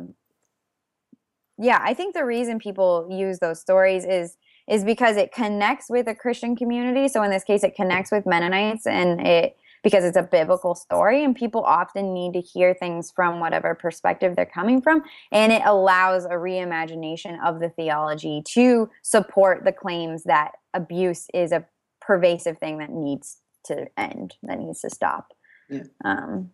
yeah 1.57 1.79
i 1.83 1.93
think 1.93 2.13
the 2.15 2.25
reason 2.25 2.59
people 2.59 3.07
use 3.11 3.39
those 3.39 3.61
stories 3.61 4.03
is 4.05 4.37
is 4.67 4.83
because 4.83 5.17
it 5.17 5.33
connects 5.33 5.87
with 5.89 6.07
a 6.07 6.15
christian 6.15 6.55
community. 6.55 7.07
So 7.07 7.23
in 7.23 7.31
this 7.31 7.43
case 7.43 7.63
it 7.63 7.75
connects 7.75 8.11
with 8.11 8.25
mennonites 8.25 8.87
and 8.87 9.25
it 9.25 9.57
because 9.83 10.03
it's 10.03 10.17
a 10.17 10.23
biblical 10.23 10.75
story 10.75 11.23
and 11.23 11.35
people 11.35 11.63
often 11.63 12.13
need 12.13 12.33
to 12.33 12.41
hear 12.41 12.73
things 12.73 13.11
from 13.11 13.39
whatever 13.39 13.73
perspective 13.75 14.35
they're 14.35 14.45
coming 14.45 14.81
from 14.81 15.03
and 15.31 15.51
it 15.51 15.61
allows 15.65 16.25
a 16.25 16.29
reimagination 16.29 17.43
of 17.43 17.59
the 17.59 17.69
theology 17.69 18.41
to 18.45 18.89
support 19.01 19.63
the 19.63 19.71
claims 19.71 20.23
that 20.23 20.51
abuse 20.73 21.27
is 21.33 21.51
a 21.51 21.65
pervasive 21.99 22.57
thing 22.57 22.77
that 22.77 22.89
needs 22.89 23.37
to 23.65 23.85
end 23.97 24.35
that 24.43 24.59
needs 24.59 24.81
to 24.81 24.89
stop 24.89 25.33
yeah. 25.69 25.83
um, 26.03 26.49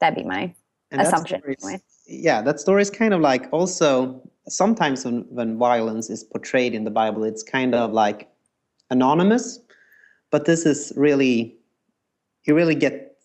that'd 0.00 0.16
be 0.16 0.24
my 0.24 0.54
and 0.90 1.00
assumption 1.00 1.40
anyway. 1.44 1.80
yeah 2.06 2.42
that 2.42 2.60
story 2.60 2.82
is 2.82 2.90
kind 2.90 3.14
of 3.14 3.20
like 3.20 3.48
also 3.52 4.20
sometimes 4.48 5.04
when, 5.04 5.22
when 5.30 5.56
violence 5.56 6.10
is 6.10 6.22
portrayed 6.24 6.74
in 6.74 6.84
the 6.84 6.90
bible 6.90 7.24
it's 7.24 7.42
kind 7.42 7.74
of 7.74 7.92
like 7.92 8.28
anonymous 8.90 9.60
but 10.30 10.44
this 10.44 10.66
is 10.66 10.92
really 10.96 11.56
you 12.44 12.54
really 12.54 12.74
get 12.74 13.16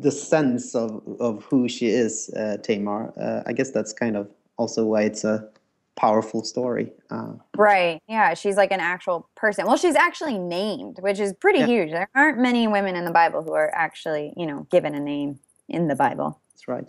the 0.00 0.10
sense 0.10 0.74
of, 0.74 1.02
of 1.20 1.44
who 1.44 1.68
she 1.68 1.88
is, 1.88 2.30
uh, 2.36 2.56
Tamar. 2.62 3.12
Uh, 3.18 3.42
I 3.46 3.52
guess 3.52 3.70
that's 3.70 3.92
kind 3.92 4.16
of 4.16 4.28
also 4.56 4.84
why 4.84 5.02
it's 5.02 5.24
a 5.24 5.48
powerful 5.96 6.42
story. 6.42 6.92
Uh, 7.10 7.34
right. 7.56 8.02
Yeah. 8.08 8.34
She's 8.34 8.56
like 8.56 8.72
an 8.72 8.80
actual 8.80 9.28
person. 9.34 9.66
Well, 9.66 9.76
she's 9.76 9.94
actually 9.94 10.38
named, 10.38 10.98
which 11.00 11.20
is 11.20 11.32
pretty 11.34 11.60
yeah. 11.60 11.66
huge. 11.66 11.90
There 11.90 12.08
aren't 12.14 12.38
many 12.38 12.66
women 12.66 12.96
in 12.96 13.04
the 13.04 13.10
Bible 13.10 13.42
who 13.42 13.52
are 13.52 13.72
actually, 13.74 14.32
you 14.36 14.46
know, 14.46 14.66
given 14.70 14.94
a 14.94 15.00
name 15.00 15.38
in 15.68 15.88
the 15.88 15.94
Bible. 15.94 16.40
That's 16.52 16.68
right. 16.68 16.88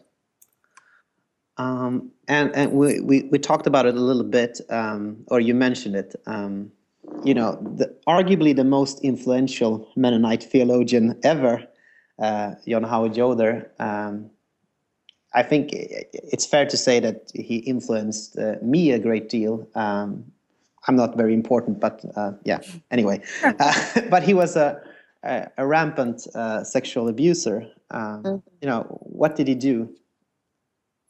Um, 1.57 2.11
and 2.27 2.53
and 2.53 2.73
we, 2.73 2.99
we, 2.99 3.23
we 3.31 3.39
talked 3.39 3.67
about 3.67 3.85
it 3.85 3.95
a 3.95 3.99
little 3.99 4.23
bit, 4.23 4.59
um, 4.69 5.23
or 5.27 5.39
you 5.39 5.53
mentioned 5.53 5.95
it. 5.95 6.15
Um, 6.25 6.71
you 7.23 7.33
know, 7.33 7.57
the, 7.75 7.95
arguably 8.07 8.55
the 8.55 8.63
most 8.63 9.03
influential 9.03 9.87
Mennonite 9.95 10.43
theologian 10.43 11.19
ever, 11.23 11.65
uh, 12.19 12.55
John 12.67 12.83
Howard 12.83 13.15
Yoder. 13.17 13.71
Um, 13.79 14.29
I 15.33 15.43
think 15.43 15.69
it's 15.71 16.45
fair 16.45 16.65
to 16.65 16.77
say 16.77 16.99
that 17.01 17.31
he 17.33 17.57
influenced 17.57 18.37
uh, 18.37 18.55
me 18.61 18.91
a 18.91 18.99
great 18.99 19.27
deal. 19.27 19.67
Um, 19.75 20.31
I'm 20.87 20.95
not 20.95 21.17
very 21.17 21.33
important, 21.33 21.79
but 21.79 22.03
uh, 22.15 22.33
yeah. 22.43 22.59
Anyway, 22.91 23.21
uh, 23.43 23.73
but 24.09 24.23
he 24.23 24.33
was 24.33 24.55
a 24.55 24.81
a, 25.25 25.47
a 25.57 25.67
rampant 25.67 26.27
uh, 26.35 26.63
sexual 26.63 27.07
abuser. 27.07 27.67
Um, 27.91 28.23
mm-hmm. 28.23 28.47
You 28.61 28.67
know, 28.69 28.83
what 29.01 29.35
did 29.35 29.47
he 29.47 29.55
do? 29.55 29.89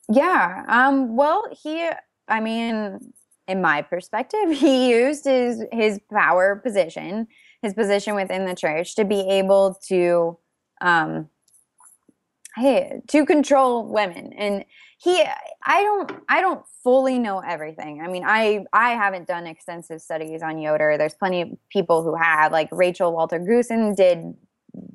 Yeah. 0.09 0.63
Um, 0.67 1.15
well, 1.15 1.43
he. 1.51 1.89
I 2.27 2.39
mean, 2.39 3.13
in 3.47 3.61
my 3.61 3.81
perspective, 3.81 4.51
he 4.51 4.89
used 4.89 5.25
his 5.25 5.63
his 5.71 5.99
power 6.11 6.55
position, 6.55 7.27
his 7.61 7.73
position 7.73 8.15
within 8.15 8.45
the 8.45 8.55
church, 8.55 8.95
to 8.95 9.05
be 9.05 9.21
able 9.21 9.79
to, 9.87 10.37
um, 10.81 11.29
hey, 12.55 13.01
to 13.07 13.25
control 13.25 13.87
women. 13.87 14.33
And 14.33 14.65
he, 14.97 15.23
I 15.63 15.83
don't, 15.83 16.11
I 16.29 16.41
don't 16.41 16.65
fully 16.83 17.19
know 17.19 17.39
everything. 17.39 18.01
I 18.01 18.07
mean, 18.07 18.23
I 18.25 18.65
I 18.73 18.91
haven't 18.91 19.27
done 19.27 19.45
extensive 19.45 20.01
studies 20.01 20.41
on 20.41 20.59
Yoder. 20.59 20.97
There's 20.97 21.15
plenty 21.15 21.41
of 21.41 21.49
people 21.69 22.03
who 22.03 22.15
have, 22.15 22.51
like 22.51 22.69
Rachel 22.71 23.13
Waltner 23.13 23.45
Goossen 23.45 23.95
did 23.95 24.33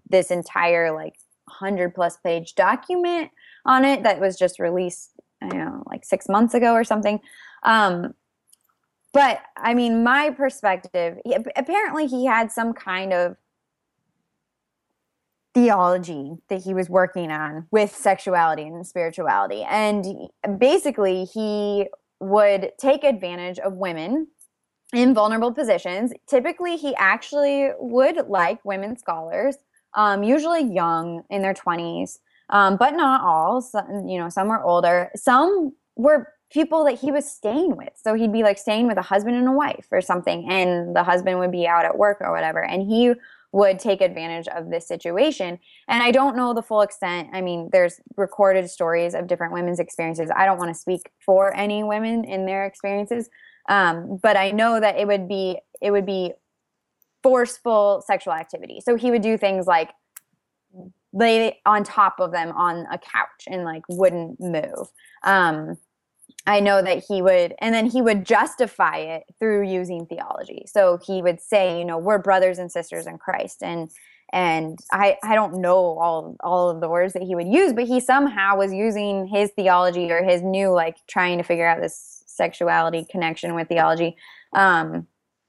this 0.08 0.30
entire 0.30 0.92
like 0.92 1.14
hundred 1.48 1.94
plus 1.94 2.16
page 2.16 2.54
document 2.54 3.30
on 3.66 3.84
it 3.84 4.02
that 4.02 4.20
was 4.20 4.38
just 4.38 4.58
released, 4.58 5.10
I 5.42 5.48
don't 5.48 5.58
know, 5.58 5.82
like 5.86 6.04
six 6.04 6.28
months 6.28 6.54
ago 6.54 6.72
or 6.72 6.84
something. 6.84 7.20
Um, 7.62 8.14
but 9.12 9.40
I 9.56 9.74
mean, 9.74 10.04
my 10.04 10.30
perspective, 10.30 11.18
he, 11.24 11.36
apparently 11.56 12.06
he 12.06 12.26
had 12.26 12.52
some 12.52 12.72
kind 12.72 13.12
of 13.12 13.36
theology 15.52 16.36
that 16.48 16.62
he 16.62 16.74
was 16.74 16.88
working 16.88 17.30
on 17.30 17.66
with 17.70 17.94
sexuality 17.94 18.62
and 18.62 18.86
spirituality. 18.86 19.62
And 19.68 20.06
basically, 20.58 21.24
he 21.24 21.86
would 22.20 22.72
take 22.78 23.02
advantage 23.02 23.58
of 23.58 23.74
women 23.74 24.28
in 24.92 25.14
vulnerable 25.14 25.52
positions. 25.52 26.12
Typically, 26.28 26.76
he 26.76 26.94
actually 26.96 27.70
would 27.78 28.28
like 28.28 28.64
women 28.64 28.96
scholars, 28.96 29.56
um, 29.94 30.22
usually 30.22 30.62
young 30.62 31.22
in 31.30 31.42
their 31.42 31.54
20s, 31.54 32.18
um, 32.50 32.76
but 32.76 32.94
not 32.94 33.22
all. 33.22 33.60
Some, 33.60 34.06
you 34.06 34.18
know, 34.18 34.28
some 34.28 34.48
were 34.48 34.62
older. 34.62 35.10
Some 35.16 35.72
were 35.96 36.28
people 36.52 36.84
that 36.84 36.98
he 36.98 37.12
was 37.12 37.30
staying 37.30 37.76
with. 37.76 37.90
So 37.94 38.14
he'd 38.14 38.32
be 38.32 38.42
like 38.42 38.58
staying 38.58 38.86
with 38.86 38.98
a 38.98 39.02
husband 39.02 39.36
and 39.36 39.48
a 39.48 39.52
wife 39.52 39.86
or 39.90 40.00
something, 40.00 40.50
and 40.50 40.94
the 40.94 41.04
husband 41.04 41.38
would 41.38 41.52
be 41.52 41.66
out 41.66 41.84
at 41.84 41.96
work 41.96 42.18
or 42.20 42.32
whatever. 42.32 42.62
And 42.62 42.82
he 42.82 43.14
would 43.52 43.78
take 43.78 44.00
advantage 44.00 44.46
of 44.48 44.70
this 44.70 44.86
situation. 44.86 45.58
And 45.88 46.02
I 46.02 46.12
don't 46.12 46.36
know 46.36 46.54
the 46.54 46.62
full 46.62 46.82
extent. 46.82 47.30
I 47.32 47.40
mean, 47.40 47.68
there's 47.72 48.00
recorded 48.16 48.70
stories 48.70 49.14
of 49.14 49.26
different 49.26 49.52
women's 49.52 49.80
experiences. 49.80 50.30
I 50.34 50.46
don't 50.46 50.58
want 50.58 50.72
to 50.72 50.80
speak 50.80 51.10
for 51.24 51.54
any 51.56 51.82
women 51.82 52.24
in 52.24 52.46
their 52.46 52.64
experiences. 52.64 53.28
Um, 53.68 54.18
but 54.22 54.36
I 54.36 54.52
know 54.52 54.80
that 54.80 54.96
it 54.98 55.06
would 55.06 55.28
be 55.28 55.58
it 55.80 55.90
would 55.90 56.06
be 56.06 56.32
forceful 57.22 58.02
sexual 58.06 58.32
activity. 58.32 58.80
So 58.80 58.96
he 58.96 59.10
would 59.10 59.22
do 59.22 59.36
things 59.36 59.66
like 59.66 59.90
lay 61.12 61.60
on 61.66 61.82
top 61.82 62.20
of 62.20 62.30
them 62.30 62.52
on 62.52 62.86
a 62.90 62.98
couch 62.98 63.46
and 63.48 63.64
like 63.64 63.82
wouldn't 63.88 64.40
move. 64.40 64.88
Um, 65.24 65.76
I 66.46 66.60
know 66.60 66.80
that 66.82 67.04
he 67.06 67.20
would, 67.22 67.54
and 67.58 67.74
then 67.74 67.86
he 67.86 68.00
would 68.00 68.24
justify 68.24 68.96
it 68.96 69.24
through 69.38 69.68
using 69.68 70.06
theology. 70.06 70.64
So 70.66 70.98
he 71.04 71.22
would 71.22 71.40
say, 71.40 71.78
you 71.78 71.84
know, 71.84 71.98
we're 71.98 72.18
brothers 72.18 72.58
and 72.58 72.72
sisters 72.72 73.06
in 73.06 73.18
Christ, 73.18 73.62
and 73.62 73.90
and 74.32 74.78
I 74.92 75.18
I 75.22 75.34
don't 75.34 75.60
know 75.60 75.76
all 75.76 76.36
all 76.40 76.70
of 76.70 76.80
the 76.80 76.88
words 76.88 77.12
that 77.12 77.22
he 77.22 77.34
would 77.34 77.48
use, 77.48 77.72
but 77.72 77.84
he 77.84 78.00
somehow 78.00 78.56
was 78.56 78.72
using 78.72 79.26
his 79.26 79.50
theology 79.50 80.10
or 80.10 80.22
his 80.22 80.42
new 80.42 80.70
like 80.70 80.96
trying 81.06 81.38
to 81.38 81.44
figure 81.44 81.66
out 81.66 81.80
this 81.80 82.24
sexuality 82.26 83.04
connection 83.10 83.54
with 83.54 83.68
theology 83.68 84.16
um, 84.54 85.06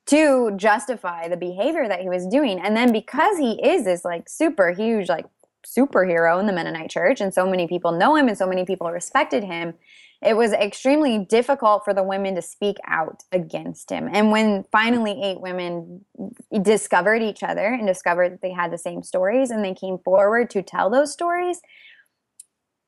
to 0.07 0.51
justify 0.57 1.27
the 1.27 1.37
behavior 1.37 1.87
that 1.87 2.01
he 2.01 2.09
was 2.09 2.27
doing. 2.27 2.59
And 2.59 2.75
then 2.75 2.91
because 2.91 3.37
he 3.37 3.53
is 3.65 3.85
this 3.85 4.03
like 4.03 4.27
super 4.27 4.71
huge 4.73 5.07
like 5.07 5.25
superhero 5.66 6.39
in 6.39 6.45
the 6.45 6.53
Mennonite 6.53 6.89
church, 6.89 7.22
and 7.22 7.34
so 7.34 7.49
many 7.49 7.68
people 7.68 7.91
know 7.91 8.16
him 8.16 8.28
and 8.28 8.38
so 8.38 8.47
many 8.47 8.66
people 8.66 8.91
respected 8.91 9.43
him 9.43 9.74
it 10.22 10.38
was 10.38 10.53
extremely 10.53 11.18
difficult 11.18 11.84
for 11.84 11.93
the 11.93 12.03
women 12.03 12.36
to 12.36 12.43
speak 12.43 12.78
out 12.86 13.24
against 13.32 13.89
him. 13.89 14.07
And 14.12 14.32
when 14.32 14.64
finally 14.72 15.20
eight 15.24 15.41
women 15.41 16.05
discovered 16.62 17.24
each 17.24 17.41
other 17.41 17.66
and 17.66 17.88
discovered 17.88 18.34
that 18.34 18.41
they 18.41 18.51
had 18.51 18.72
the 18.72 18.78
same 18.78 19.01
stories 19.01 19.49
and 19.49 19.66
they 19.66 19.74
came 19.74 19.97
forward 19.97 20.51
to 20.51 20.62
tell 20.62 20.91
those 20.91 21.12
stories, 21.12 21.62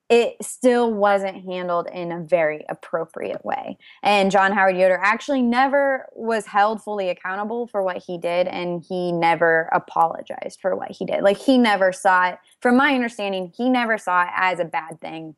it 0.09 0.35
still 0.41 0.93
wasn't 0.93 1.43
handled 1.45 1.87
in 1.91 2.11
a 2.11 2.19
very 2.19 2.65
appropriate 2.69 3.43
way. 3.43 3.77
And 4.03 4.31
John 4.31 4.51
Howard 4.51 4.77
Yoder 4.77 4.99
actually 5.01 5.41
never 5.41 6.07
was 6.13 6.45
held 6.45 6.83
fully 6.83 7.09
accountable 7.09 7.67
for 7.67 7.81
what 7.81 8.03
he 8.05 8.17
did, 8.17 8.47
and 8.47 8.83
he 8.87 9.11
never 9.11 9.69
apologized 9.73 10.59
for 10.61 10.75
what 10.75 10.91
he 10.91 11.05
did. 11.05 11.23
Like, 11.23 11.37
he 11.37 11.57
never 11.57 11.91
saw 11.91 12.29
it, 12.29 12.39
from 12.61 12.77
my 12.77 12.93
understanding, 12.93 13.51
he 13.55 13.69
never 13.69 13.97
saw 13.97 14.23
it 14.23 14.29
as 14.35 14.59
a 14.59 14.65
bad 14.65 14.99
thing 15.01 15.35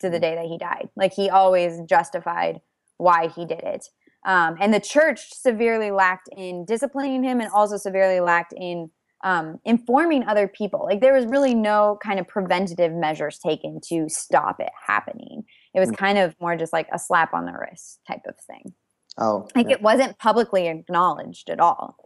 to 0.00 0.10
the 0.10 0.20
day 0.20 0.34
that 0.34 0.46
he 0.46 0.58
died. 0.58 0.88
Like 0.96 1.12
he 1.12 1.30
always 1.30 1.80
justified 1.82 2.60
why 2.96 3.28
he 3.28 3.44
did 3.44 3.60
it. 3.60 3.88
Um, 4.24 4.56
and 4.60 4.74
the 4.74 4.80
church 4.80 5.32
severely 5.32 5.90
lacked 5.90 6.28
in 6.36 6.64
disciplining 6.64 7.22
him 7.22 7.40
and 7.40 7.50
also 7.50 7.76
severely 7.76 8.20
lacked 8.20 8.52
in 8.56 8.90
um, 9.24 9.58
informing 9.64 10.24
other 10.24 10.48
people. 10.48 10.84
Like 10.84 11.00
there 11.00 11.14
was 11.14 11.26
really 11.26 11.54
no 11.54 11.98
kind 12.02 12.20
of 12.20 12.28
preventative 12.28 12.92
measures 12.92 13.38
taken 13.38 13.80
to 13.88 14.08
stop 14.08 14.60
it 14.60 14.70
happening. 14.86 15.44
It 15.74 15.80
was 15.80 15.90
mm. 15.90 15.96
kind 15.96 16.18
of 16.18 16.34
more 16.40 16.56
just 16.56 16.72
like 16.72 16.88
a 16.92 16.98
slap 16.98 17.34
on 17.34 17.46
the 17.46 17.52
wrist 17.52 18.00
type 18.06 18.22
of 18.26 18.36
thing. 18.46 18.72
Oh, 19.16 19.48
like 19.56 19.68
yeah. 19.68 19.74
it 19.74 19.82
wasn't 19.82 20.18
publicly 20.18 20.68
acknowledged 20.68 21.50
at 21.50 21.58
all. 21.58 21.96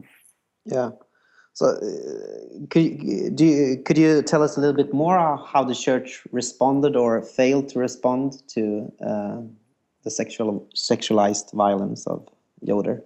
Yeah. 0.64 0.90
So, 1.54 1.66
uh, 1.66 2.66
could 2.70 2.82
you, 2.82 3.30
do 3.30 3.44
you, 3.44 3.82
could 3.84 3.98
you 3.98 4.22
tell 4.22 4.42
us 4.42 4.56
a 4.56 4.60
little 4.60 4.74
bit 4.74 4.94
more 4.94 5.36
how 5.36 5.62
the 5.62 5.74
church 5.74 6.22
responded 6.32 6.96
or 6.96 7.20
failed 7.20 7.68
to 7.70 7.78
respond 7.78 8.42
to 8.48 8.90
uh, 9.06 9.42
the 10.02 10.10
sexual 10.10 10.66
sexualized 10.74 11.52
violence 11.52 12.06
of 12.06 12.26
Yoder? 12.62 13.04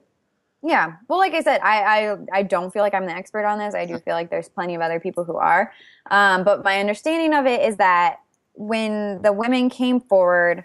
Yeah, 0.66 0.94
well, 1.06 1.20
like 1.20 1.32
I 1.32 1.42
said, 1.42 1.60
I, 1.62 1.82
I 1.82 2.16
I 2.32 2.42
don't 2.42 2.72
feel 2.72 2.82
like 2.82 2.92
I'm 2.92 3.06
the 3.06 3.14
expert 3.14 3.44
on 3.44 3.58
this. 3.58 3.72
I 3.72 3.86
do 3.86 3.98
feel 3.98 4.14
like 4.14 4.30
there's 4.30 4.48
plenty 4.48 4.74
of 4.74 4.80
other 4.80 4.98
people 4.98 5.22
who 5.22 5.36
are, 5.36 5.72
um, 6.10 6.42
but 6.42 6.64
my 6.64 6.80
understanding 6.80 7.34
of 7.34 7.46
it 7.46 7.60
is 7.60 7.76
that 7.76 8.16
when 8.54 9.22
the 9.22 9.32
women 9.32 9.70
came 9.70 10.00
forward, 10.00 10.64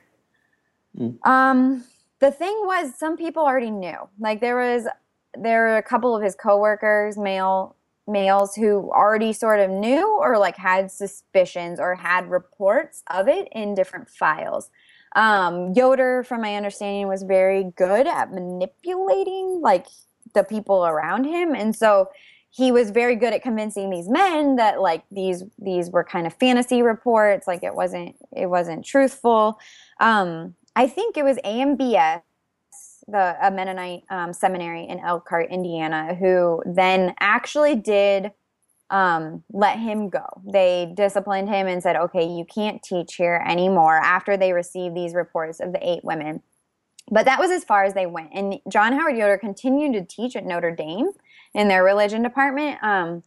mm. 0.97 1.15
um, 1.23 1.83
the 2.19 2.31
thing 2.31 2.61
was 2.63 2.97
some 2.97 3.15
people 3.15 3.43
already 3.43 3.69
knew. 3.69 3.97
Like 4.19 4.41
there 4.41 4.55
was 4.55 4.87
there 5.37 5.61
were 5.61 5.77
a 5.77 5.83
couple 5.83 6.15
of 6.15 6.23
his 6.23 6.33
coworkers, 6.33 7.15
male 7.15 7.75
males 8.07 8.55
who 8.55 8.89
already 8.91 9.31
sort 9.31 9.59
of 9.59 9.69
knew 9.69 10.17
or 10.19 10.39
like 10.39 10.57
had 10.57 10.89
suspicions 10.89 11.79
or 11.79 11.93
had 11.93 12.29
reports 12.29 13.03
of 13.07 13.27
it 13.27 13.47
in 13.51 13.75
different 13.75 14.09
files. 14.09 14.71
Um, 15.15 15.73
Yoder, 15.73 16.23
from 16.23 16.41
my 16.41 16.55
understanding, 16.55 17.07
was 17.07 17.23
very 17.23 17.65
good 17.75 18.07
at 18.07 18.31
manipulating 18.31 19.61
like 19.61 19.87
the 20.33 20.43
people 20.43 20.85
around 20.85 21.25
him, 21.25 21.53
and 21.53 21.75
so 21.75 22.09
he 22.49 22.71
was 22.71 22.91
very 22.91 23.15
good 23.15 23.33
at 23.33 23.41
convincing 23.41 23.89
these 23.89 24.09
men 24.09 24.57
that 24.57 24.81
like 24.81 25.03
these 25.11 25.43
these 25.57 25.89
were 25.89 26.03
kind 26.03 26.27
of 26.27 26.33
fantasy 26.33 26.81
reports, 26.81 27.47
like 27.47 27.63
it 27.63 27.75
wasn't 27.75 28.15
it 28.35 28.47
wasn't 28.47 28.85
truthful. 28.85 29.59
Um, 29.99 30.55
I 30.75 30.87
think 30.87 31.17
it 31.17 31.23
was 31.23 31.37
AMBS 31.43 32.21
the 33.07 33.35
a 33.41 33.51
Mennonite 33.51 34.03
um, 34.09 34.33
seminary 34.33 34.87
in 34.87 34.99
Elkhart, 34.99 35.49
Indiana, 35.51 36.15
who 36.15 36.61
then 36.65 37.13
actually 37.19 37.75
did 37.75 38.31
um, 38.91 39.43
let 39.51 39.79
him 39.79 40.09
go. 40.09 40.25
They 40.45 40.91
disciplined 40.95 41.49
him 41.49 41.67
and 41.67 41.81
said, 41.81 41.95
"Okay, 41.95 42.27
you 42.27 42.45
can't 42.45 42.83
teach 42.83 43.15
here 43.15 43.43
anymore." 43.47 43.95
After 43.97 44.37
they 44.37 44.53
received 44.53 44.95
these 44.95 45.15
reports 45.15 45.59
of 45.59 45.71
the 45.71 45.89
eight 45.89 46.03
women, 46.03 46.43
but 47.09 47.25
that 47.25 47.39
was 47.39 47.49
as 47.49 47.63
far 47.63 47.83
as 47.83 47.93
they 47.93 48.05
went. 48.05 48.29
And 48.33 48.59
John 48.69 48.93
Howard 48.93 49.17
Yoder 49.17 49.37
continued 49.37 49.93
to 49.93 50.03
teach 50.03 50.35
at 50.35 50.45
Notre 50.45 50.75
Dame 50.75 51.09
in 51.53 51.67
their 51.67 51.83
religion 51.83 52.21
department, 52.21 52.83
um, 52.83 53.23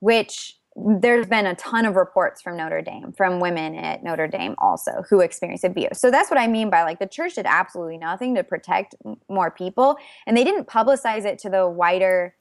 which 0.00 0.56
there's 0.74 1.26
been 1.26 1.46
a 1.46 1.54
ton 1.54 1.84
of 1.84 1.96
reports 1.96 2.40
from 2.40 2.56
Notre 2.56 2.80
Dame, 2.80 3.12
from 3.12 3.40
women 3.40 3.74
at 3.74 4.02
Notre 4.02 4.26
Dame 4.26 4.54
also 4.56 5.04
who 5.10 5.20
experienced 5.20 5.64
abuse. 5.64 6.00
So 6.00 6.10
that's 6.10 6.30
what 6.30 6.40
I 6.40 6.46
mean 6.46 6.70
by 6.70 6.82
like 6.82 6.98
the 6.98 7.06
church 7.06 7.34
did 7.34 7.46
absolutely 7.46 7.98
nothing 7.98 8.34
to 8.36 8.44
protect 8.44 8.94
more 9.28 9.50
people, 9.50 9.96
and 10.26 10.36
they 10.36 10.44
didn't 10.44 10.66
publicize 10.66 11.26
it 11.26 11.38
to 11.40 11.50
the 11.50 11.68
wider 11.68 12.34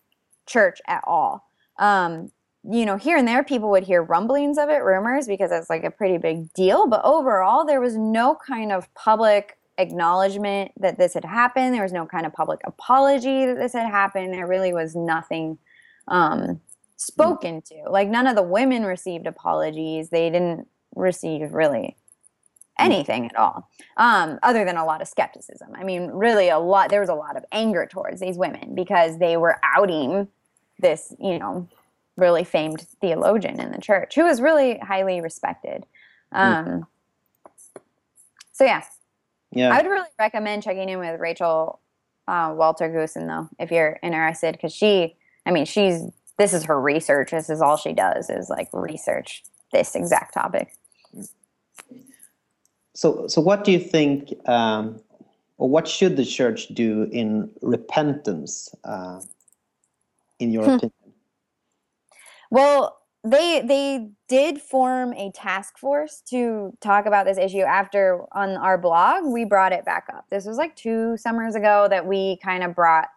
church 0.45 0.82
at 0.88 1.03
all. 1.05 1.45
Um, 1.78 2.32
you 2.64 2.86
know, 2.86 2.95
here 2.95 3.18
and 3.18 3.28
there, 3.28 3.43
people 3.43 3.72
would 3.72 3.84
hear 3.84 4.03
rumblings 4.03 4.57
of 4.57 4.70
it, 4.70 4.84
rumors, 4.84 5.28
because 5.28 5.51
it's 5.51 5.70
like 5.70 5.84
a 5.84 5.91
pretty 5.91 6.18
big 6.18 6.53
deal. 6.53 6.88
But 6.88 7.01
overall, 7.03 7.66
there 7.66 7.82
was 7.82 7.97
no 7.97 8.36
kind 8.36 8.72
of 8.72 8.93
public 8.93 9.57
acknowledgement 9.78 10.72
that 10.80 10.97
this 10.97 11.14
had 11.16 11.26
happened. 11.26 11.74
There 11.74 11.82
was 11.82 11.91
no 11.91 12.05
kind 12.05 12.26
of 12.26 12.34
public 12.34 12.62
apology 12.66 13.45
that 13.45 13.57
this 13.57 13.74
had 13.74 13.89
happened. 13.89 14.34
There 14.34 14.47
really 14.47 14.74
was 14.74 14.95
nothing 14.95 15.57
um, 16.07 16.62
spoken 16.97 17.62
to. 17.64 17.89
Like 17.89 18.07
none 18.07 18.28
of 18.28 18.36
the 18.36 18.43
women 18.43 18.86
received 18.86 19.26
apologies. 19.26 20.09
They 20.09 20.30
didn't 20.30 20.68
receive 20.95 21.53
really 21.53 21.95
anything 22.78 23.28
at 23.28 23.36
all, 23.36 23.70
um, 23.97 24.39
other 24.43 24.66
than 24.66 24.78
a 24.78 24.86
lot 24.86 25.01
of 25.01 25.07
skepticism. 25.07 25.70
I 25.76 25.84
mean, 25.84 26.07
really, 26.07 26.49
a 26.49 26.59
lot. 26.59 26.89
There 26.89 26.99
was 26.99 27.09
a 27.09 27.16
lot 27.16 27.38
of 27.38 27.45
anger 27.51 27.88
towards 27.89 28.22
these 28.22 28.38
women 28.38 28.76
because 28.76 29.18
they 29.18 29.38
were 29.38 29.59
outing 29.64 30.28
this, 30.80 31.14
you 31.20 31.39
know, 31.39 31.68
really 32.18 32.43
famed 32.43 32.88
theologian 32.99 33.59
in 33.59 33.72
the 33.72 33.80
church 33.80 34.16
who 34.16 34.26
was 34.26 34.41
really 34.41 34.78
highly 34.80 35.22
respected. 35.22 35.86
Um, 36.32 36.86
so 38.51 38.64
yeah, 38.64 38.84
Yeah. 39.51 39.74
I 39.74 39.82
would 39.82 39.89
really 39.89 40.09
recommend 40.20 40.64
checking 40.64 40.89
in 40.89 40.99
with 40.99 41.20
Rachel 41.20 41.80
uh, 42.28 42.49
Waltner 42.51 42.91
Goossen 42.93 43.28
though, 43.28 43.49
if 43.59 43.72
you're 43.72 43.99
interested, 44.03 44.53
because 44.53 44.74
she, 44.74 45.16
I 45.45 45.51
mean, 45.51 45.66
she's 45.66 46.03
this 46.38 46.53
is 46.53 46.64
her 46.64 46.80
research. 46.80 47.32
This 47.32 47.49
is 47.49 47.62
all 47.62 47.78
she 47.78 47.93
does 47.93 48.30
is 48.30 48.49
like 48.49 48.70
research 48.74 49.43
this 49.72 49.95
exact 49.95 50.34
topic. 50.34 50.74
So, 52.93 53.28
so 53.28 53.41
what 53.41 53.64
do 53.64 53.72
you 53.72 53.80
think, 53.80 54.34
um, 54.49 54.99
or 55.57 55.70
what 55.70 55.88
should 55.88 56.18
the 56.18 56.26
church 56.26 56.68
do 56.70 57.03
in 57.12 57.49
repentance, 57.62 58.74
uh, 58.84 59.22
in 60.39 60.51
your 60.51 60.66
Hmm. 60.66 60.76
opinion? 60.76 60.91
Well, 62.52 62.97
they 63.24 63.62
they 63.66 64.10
did 64.28 64.62
form 64.62 65.14
a 65.14 65.32
task 65.32 65.78
force 65.78 66.22
to 66.30 66.74
talk 66.82 67.06
about 67.06 67.26
this 67.26 67.38
issue 67.38 67.62
after 67.62 68.26
on 68.34 68.58
our 68.58 68.78
blog 68.78 69.26
we 69.26 69.45
brought 69.45 69.74
it 69.74 69.86
back 69.86 70.08
up. 70.14 70.26
This 70.30 70.45
was 70.45 70.58
like 70.58 70.76
two 70.76 71.18
summers 71.18 71.56
ago 71.56 71.88
that 71.89 72.06
we 72.06 72.38
kind 72.43 72.64
of 72.64 72.76
brought 72.76 73.08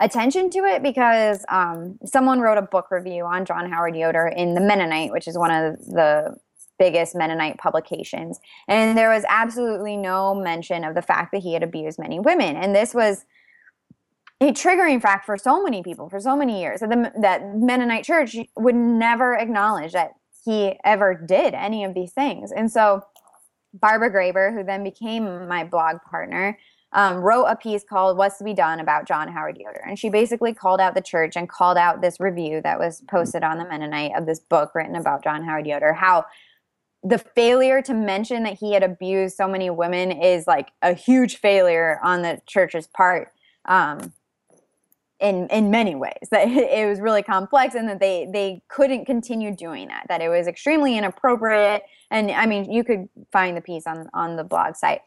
attention 0.00 0.48
to 0.50 0.60
it 0.60 0.82
because 0.82 1.44
um, 1.48 1.98
someone 2.04 2.40
wrote 2.40 2.56
a 2.56 2.62
book 2.62 2.90
review 2.92 3.24
on 3.24 3.44
John 3.44 3.68
Howard 3.68 3.96
Yoder 3.96 4.28
in 4.28 4.54
the 4.54 4.60
Mennonite, 4.60 5.10
which 5.10 5.26
is 5.26 5.36
one 5.36 5.50
of 5.50 5.78
the 5.78 6.36
biggest 6.78 7.16
Mennonite 7.16 7.58
publications, 7.58 8.38
and 8.68 8.96
there 8.96 9.10
was 9.10 9.24
absolutely 9.28 9.96
no 9.96 10.36
mention 10.36 10.84
of 10.84 10.94
the 10.94 11.02
fact 11.02 11.32
that 11.32 11.42
he 11.42 11.52
had 11.52 11.64
abused 11.64 11.98
many 11.98 12.20
women, 12.20 12.54
and 12.54 12.76
this 12.76 12.94
was 12.94 13.24
a 14.40 14.52
triggering 14.52 15.02
fact 15.02 15.26
for 15.26 15.36
so 15.36 15.62
many 15.62 15.82
people 15.82 16.08
for 16.08 16.20
so 16.20 16.36
many 16.36 16.60
years 16.60 16.80
that 16.80 16.90
the 16.90 17.12
that 17.20 17.56
Mennonite 17.56 18.04
church 18.04 18.36
would 18.56 18.74
never 18.74 19.34
acknowledge 19.34 19.92
that 19.92 20.12
he 20.44 20.78
ever 20.84 21.14
did 21.14 21.54
any 21.54 21.84
of 21.84 21.94
these 21.94 22.12
things. 22.12 22.52
And 22.52 22.70
so 22.70 23.02
Barbara 23.74 24.10
Graber, 24.10 24.54
who 24.54 24.64
then 24.64 24.82
became 24.82 25.46
my 25.48 25.64
blog 25.64 25.96
partner, 26.08 26.58
um, 26.92 27.16
wrote 27.16 27.44
a 27.44 27.56
piece 27.56 27.84
called 27.84 28.16
What's 28.16 28.38
to 28.38 28.44
Be 28.44 28.54
Done 28.54 28.80
about 28.80 29.06
John 29.06 29.28
Howard 29.28 29.58
Yoder. 29.58 29.84
And 29.86 29.98
she 29.98 30.08
basically 30.08 30.54
called 30.54 30.80
out 30.80 30.94
the 30.94 31.02
church 31.02 31.36
and 31.36 31.48
called 31.48 31.76
out 31.76 32.00
this 32.00 32.18
review 32.18 32.62
that 32.62 32.78
was 32.78 33.02
posted 33.10 33.42
on 33.42 33.58
the 33.58 33.66
Mennonite 33.66 34.12
of 34.16 34.24
this 34.24 34.40
book 34.40 34.74
written 34.74 34.96
about 34.96 35.22
John 35.22 35.44
Howard 35.44 35.66
Yoder, 35.66 35.92
how 35.92 36.24
the 37.02 37.18
failure 37.18 37.82
to 37.82 37.94
mention 37.94 38.42
that 38.44 38.54
he 38.54 38.72
had 38.72 38.82
abused 38.82 39.36
so 39.36 39.46
many 39.46 39.68
women 39.70 40.10
is 40.10 40.46
like 40.46 40.70
a 40.82 40.94
huge 40.94 41.36
failure 41.36 42.00
on 42.02 42.22
the 42.22 42.40
church's 42.46 42.86
part. 42.86 43.32
Um, 43.66 44.12
in 45.20 45.48
in 45.48 45.70
many 45.70 45.94
ways. 45.94 46.14
That 46.30 46.48
it 46.48 46.88
was 46.88 47.00
really 47.00 47.22
complex 47.22 47.74
and 47.74 47.88
that 47.88 48.00
they 48.00 48.28
they 48.32 48.62
couldn't 48.68 49.04
continue 49.04 49.54
doing 49.54 49.88
that 49.88 50.06
that 50.08 50.20
it 50.20 50.28
was 50.28 50.46
extremely 50.46 50.96
inappropriate. 50.96 51.82
And 52.10 52.30
i 52.30 52.46
mean 52.46 52.70
you 52.70 52.84
could 52.84 53.08
find 53.32 53.56
the 53.56 53.60
piece 53.60 53.86
on 53.86 54.08
on 54.14 54.36
the 54.36 54.44
blog 54.44 54.76
site. 54.76 55.02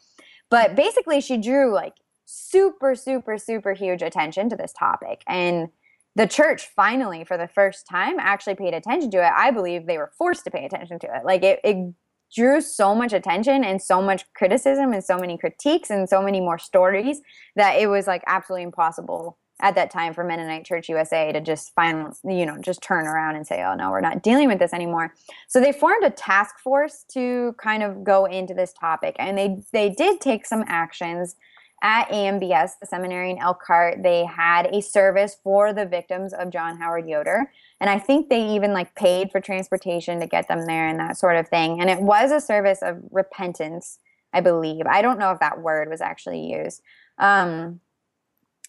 But 0.50 0.76
basically 0.76 1.22
she 1.22 1.38
drew 1.38 1.74
like 1.74 1.94
super 2.26 2.96
super 2.96 3.38
super 3.38 3.74
huge 3.74 4.02
attention 4.02 4.50
to 4.50 4.56
this 4.56 4.74
topic. 4.74 5.24
And 5.28 5.70
the 6.16 6.28
church 6.28 6.68
finally 6.76 7.24
for 7.24 7.38
the 7.38 7.48
first 7.48 7.88
time 7.88 8.18
actually 8.20 8.56
paid 8.56 8.74
attention 8.74 9.12
to 9.12 9.18
it. 9.18 9.32
I 9.36 9.52
believe 9.52 9.86
they 9.86 9.98
were 9.98 10.12
forced 10.18 10.44
to 10.44 10.52
pay 10.52 10.66
attention 10.66 11.00
to 11.00 11.08
it. 11.08 11.24
Like 11.24 11.44
it, 11.44 11.60
it 11.64 11.94
drew 12.34 12.62
so 12.62 12.96
much 12.96 13.14
attention 13.14 13.64
and 13.64 13.82
so 13.82 14.02
much 14.02 14.26
criticism 14.34 14.94
and 14.94 15.04
so 15.04 15.18
many 15.18 15.38
critiques 15.38 15.90
and 15.90 16.08
so 16.08 16.22
many 16.22 16.40
more 16.40 16.58
stories 16.58 17.22
that 17.56 17.74
it 17.74 17.88
was 17.88 18.08
like 18.08 18.24
absolutely 18.28 18.64
impossible 18.64 19.38
at 19.62 19.76
that 19.76 19.92
time 19.92 20.14
for 20.14 20.24
Mennonite 20.24 20.66
Church 20.66 20.90
USA 20.90 21.32
to 21.32 21.40
just 21.40 21.74
finally, 21.76 22.12
you 22.26 22.46
know, 22.46 22.58
just 22.60 22.82
turn 22.82 23.06
around 23.06 23.36
and 23.36 23.46
say, 23.46 23.64
oh 23.64 23.76
no, 23.76 23.92
we're 23.92 24.02
not 24.02 24.24
dealing 24.24 24.48
with 24.48 24.60
this 24.60 24.74
anymore. 24.74 25.14
So 25.48 25.60
they 25.60 25.72
formed 25.72 26.04
a 26.04 26.10
task 26.10 26.60
force 26.60 27.06
to 27.14 27.56
kind 27.58 27.84
of 27.84 28.04
go 28.04 28.26
into 28.26 28.54
this 28.54 28.74
topic, 28.74 29.16
and 29.20 29.38
they 29.38 29.58
they 29.72 29.90
did 29.90 30.20
take 30.20 30.46
some 30.46 30.64
actions 30.68 31.36
at 31.84 32.08
AMBS, 32.10 32.74
the 32.80 32.86
seminary 32.86 33.32
in 33.32 33.40
Elkhart. 33.40 34.04
They 34.04 34.26
had 34.26 34.68
a 34.68 34.82
service 34.82 35.38
for 35.44 35.74
the 35.74 35.86
victims 35.86 36.34
of 36.34 36.52
John 36.52 36.78
Howard 36.78 37.08
Yoder, 37.08 37.52
and 37.80 37.90
I 37.90 38.00
think 38.00 38.30
they 38.30 38.56
even 38.56 38.74
like 38.74 38.96
paid 38.96 39.32
for 39.32 39.40
transportation 39.40 40.20
to 40.20 40.28
get 40.28 40.48
them 40.48 40.66
there 40.66 40.88
and 40.88 41.00
that 41.00 41.18
sort 41.18 41.38
of 41.38 41.48
thing. 41.48 41.80
And 41.82 41.90
it 41.90 42.02
was 42.02 42.32
a 42.32 42.42
service 42.42 42.80
of 42.82 42.98
repentance, 43.12 44.00
I 44.34 44.42
believe. 44.42 44.86
I 44.86 45.02
don't 45.02 45.20
know 45.20 45.32
if 45.32 45.40
that 45.40 45.62
word 45.62 45.90
was 45.90 46.02
actually 46.02 46.52
used. 46.52 46.82
Um, 47.18 47.80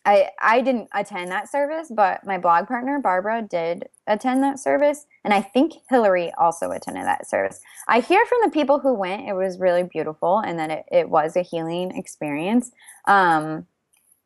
I 0.05 0.31
I 0.41 0.61
didn't 0.61 0.89
attend 0.95 1.31
that 1.31 1.51
service, 1.51 1.91
but 1.95 2.25
my 2.27 2.39
blog 2.39 2.67
partner 2.67 2.99
Barbara 2.99 3.43
did 3.43 3.89
attend 4.07 4.43
that 4.43 4.59
service, 4.59 5.07
and 5.25 5.33
I 5.33 5.41
think 5.41 5.75
Hilary 5.89 6.33
also 6.39 6.71
attended 6.71 7.07
that 7.07 7.29
service. 7.29 7.61
I 7.87 8.01
hear 8.01 8.25
from 8.27 8.39
the 8.43 8.51
people 8.51 8.81
who 8.81 8.95
went 8.95 9.29
it 9.29 9.35
was 9.35 9.61
really 9.61 9.85
beautiful 9.85 10.39
and 10.39 10.59
that 10.59 10.71
it, 10.71 10.85
it 10.91 11.11
was 11.11 11.37
a 11.37 11.43
healing 11.43 11.97
experience. 11.97 12.73
Um, 13.07 13.67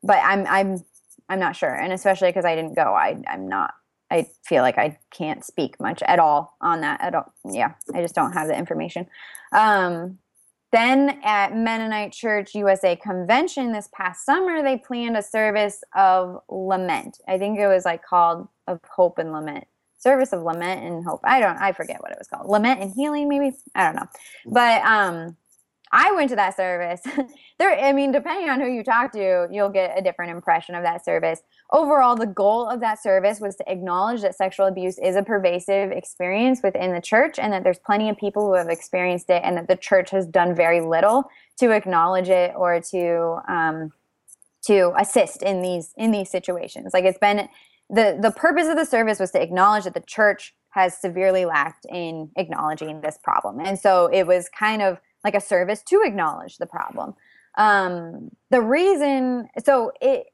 but 0.02 0.18
I'm 0.22 0.46
I'm 0.46 0.84
I'm 1.28 1.40
not 1.40 1.56
sure, 1.56 1.74
and 1.74 1.92
especially 1.92 2.28
because 2.28 2.44
I 2.44 2.54
didn't 2.54 2.74
go, 2.74 2.94
I 2.94 3.22
I'm 3.28 3.48
not. 3.48 3.74
I 4.10 4.28
feel 4.44 4.62
like 4.62 4.78
I 4.78 4.98
can't 5.10 5.44
speak 5.44 5.80
much 5.80 6.00
at 6.02 6.20
all 6.20 6.56
on 6.60 6.80
that 6.82 7.00
at 7.00 7.14
all. 7.14 7.34
Yeah, 7.44 7.72
I 7.92 8.02
just 8.02 8.14
don't 8.14 8.32
have 8.32 8.46
the 8.46 8.56
information. 8.56 9.08
Um, 9.52 10.18
then 10.76 11.20
at 11.24 11.56
Mennonite 11.56 12.12
Church 12.12 12.54
USA 12.54 12.96
convention 12.96 13.72
this 13.72 13.88
past 13.92 14.26
summer, 14.26 14.62
they 14.62 14.76
planned 14.76 15.16
a 15.16 15.22
service 15.22 15.82
of 15.94 16.40
lament. 16.48 17.18
I 17.26 17.38
think 17.38 17.58
it 17.58 17.66
was 17.66 17.84
like 17.84 18.04
called 18.04 18.48
of 18.66 18.80
hope 18.88 19.18
and 19.18 19.32
lament. 19.32 19.66
Service 19.98 20.32
of 20.32 20.42
lament 20.42 20.84
and 20.84 21.04
hope. 21.04 21.20
I 21.24 21.40
don't 21.40 21.56
I 21.56 21.72
forget 21.72 22.02
what 22.02 22.12
it 22.12 22.18
was 22.18 22.28
called. 22.28 22.48
Lament 22.48 22.80
and 22.80 22.92
healing, 22.94 23.28
maybe. 23.28 23.56
I 23.74 23.84
don't 23.84 23.96
know. 23.96 24.06
But 24.46 24.82
um 24.82 25.36
I 25.98 26.12
went 26.12 26.28
to 26.28 26.36
that 26.36 26.54
service. 26.54 27.00
there 27.58 27.72
I 27.72 27.90
mean, 27.94 28.12
depending 28.12 28.50
on 28.50 28.60
who 28.60 28.66
you 28.66 28.84
talk 28.84 29.12
to, 29.12 29.48
you'll 29.50 29.70
get 29.70 29.98
a 29.98 30.02
different 30.02 30.30
impression 30.30 30.74
of 30.74 30.82
that 30.82 31.02
service. 31.02 31.40
Overall, 31.72 32.14
the 32.14 32.26
goal 32.26 32.68
of 32.68 32.80
that 32.80 33.02
service 33.02 33.40
was 33.40 33.56
to 33.56 33.64
acknowledge 33.66 34.20
that 34.20 34.34
sexual 34.34 34.66
abuse 34.66 34.98
is 34.98 35.16
a 35.16 35.22
pervasive 35.22 35.90
experience 35.92 36.60
within 36.62 36.92
the 36.92 37.00
church 37.00 37.38
and 37.38 37.50
that 37.54 37.64
there's 37.64 37.78
plenty 37.78 38.10
of 38.10 38.18
people 38.18 38.46
who 38.46 38.52
have 38.52 38.68
experienced 38.68 39.30
it 39.30 39.40
and 39.42 39.56
that 39.56 39.68
the 39.68 39.76
church 39.76 40.10
has 40.10 40.26
done 40.26 40.54
very 40.54 40.82
little 40.82 41.30
to 41.58 41.70
acknowledge 41.70 42.28
it 42.28 42.52
or 42.54 42.78
to 42.78 43.38
um, 43.48 43.90
to 44.66 44.92
assist 44.98 45.42
in 45.42 45.62
these 45.62 45.94
in 45.96 46.10
these 46.10 46.30
situations. 46.30 46.92
Like 46.92 47.04
it's 47.04 47.18
been 47.18 47.48
the 47.88 48.18
the 48.20 48.32
purpose 48.32 48.68
of 48.68 48.76
the 48.76 48.84
service 48.84 49.18
was 49.18 49.30
to 49.30 49.40
acknowledge 49.42 49.84
that 49.84 49.94
the 49.94 50.00
church 50.00 50.54
has 50.70 50.94
severely 51.00 51.46
lacked 51.46 51.86
in 51.88 52.30
acknowledging 52.36 53.00
this 53.00 53.18
problem. 53.24 53.60
And 53.60 53.78
so 53.78 54.10
it 54.12 54.26
was 54.26 54.50
kind 54.50 54.82
of 54.82 54.98
like 55.26 55.34
a 55.34 55.40
service 55.40 55.82
to 55.82 56.02
acknowledge 56.04 56.56
the 56.58 56.66
problem. 56.66 57.14
Um, 57.58 58.30
the 58.50 58.60
reason 58.60 59.48
so 59.64 59.90
it 60.00 60.26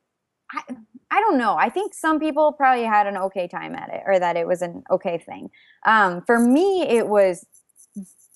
I, 0.53 0.75
I 1.11 1.21
don't 1.21 1.39
know. 1.39 1.57
I 1.57 1.71
think 1.71 1.95
some 1.95 2.21
people 2.21 2.53
probably 2.53 2.85
had 2.85 3.07
an 3.07 3.17
okay 3.17 3.49
time 3.49 3.75
at 3.75 3.89
it 3.89 4.03
or 4.07 4.19
that 4.19 4.37
it 4.37 4.47
was 4.47 4.61
an 4.61 4.83
okay 4.91 5.17
thing. 5.19 5.49
Um, 5.87 6.23
for 6.27 6.39
me, 6.39 6.83
it 6.83 7.09
was 7.09 7.47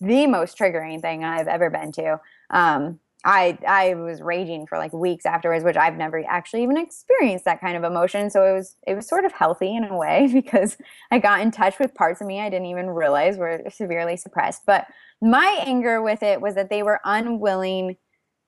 the 0.01 0.27
most 0.27 0.59
triggering 0.59 1.01
thing 1.03 1.25
I've 1.25 1.49
ever 1.49 1.69
been 1.69 1.93
to. 1.93 2.21
Um, 2.51 3.01
I 3.27 3.59
I 3.67 3.95
was 3.95 4.23
raging 4.23 4.69
for 4.69 4.79
like 4.79 4.93
weeks 4.93 5.27
afterwards, 5.27 5.65
which 5.65 5.77
I've 5.77 5.97
never 5.97 6.25
actually 6.29 6.63
even 6.63 6.77
experienced 6.77 7.45
that 7.45 7.61
kind 7.61 7.77
of 7.77 7.83
emotion. 7.83 8.31
So 8.31 8.47
it 8.47 8.53
was 8.53 8.77
it 8.87 8.95
was 8.95 9.09
sort 9.09 9.25
of 9.25 9.33
healthy 9.33 9.75
in 9.75 9.85
a 9.85 9.97
way 9.97 10.31
because 10.33 10.79
I 11.11 11.19
got 11.19 11.41
in 11.41 11.51
touch 11.51 11.79
with 11.79 11.95
parts 11.95 12.21
of 12.21 12.29
me 12.29 12.41
I 12.41 12.49
didn't 12.49 12.67
even 12.67 12.89
realize 12.89 13.37
were 13.37 13.63
severely 13.69 14.17
suppressed. 14.17 14.63
But 14.65 14.87
my 15.21 15.59
anger 15.67 16.01
with 16.01 16.23
it 16.23 16.41
was 16.41 16.55
that 16.55 16.71
they 16.71 16.85
were 16.85 17.01
unwilling 17.05 17.97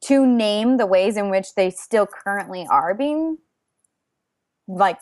to 0.05 0.25
name 0.25 0.77
the 0.77 0.87
ways 0.87 1.17
in 1.17 1.29
which 1.29 1.55
they 1.57 1.71
still 1.71 2.07
currently 2.07 2.65
are 2.71 2.95
being 2.95 3.39
like 4.69 4.99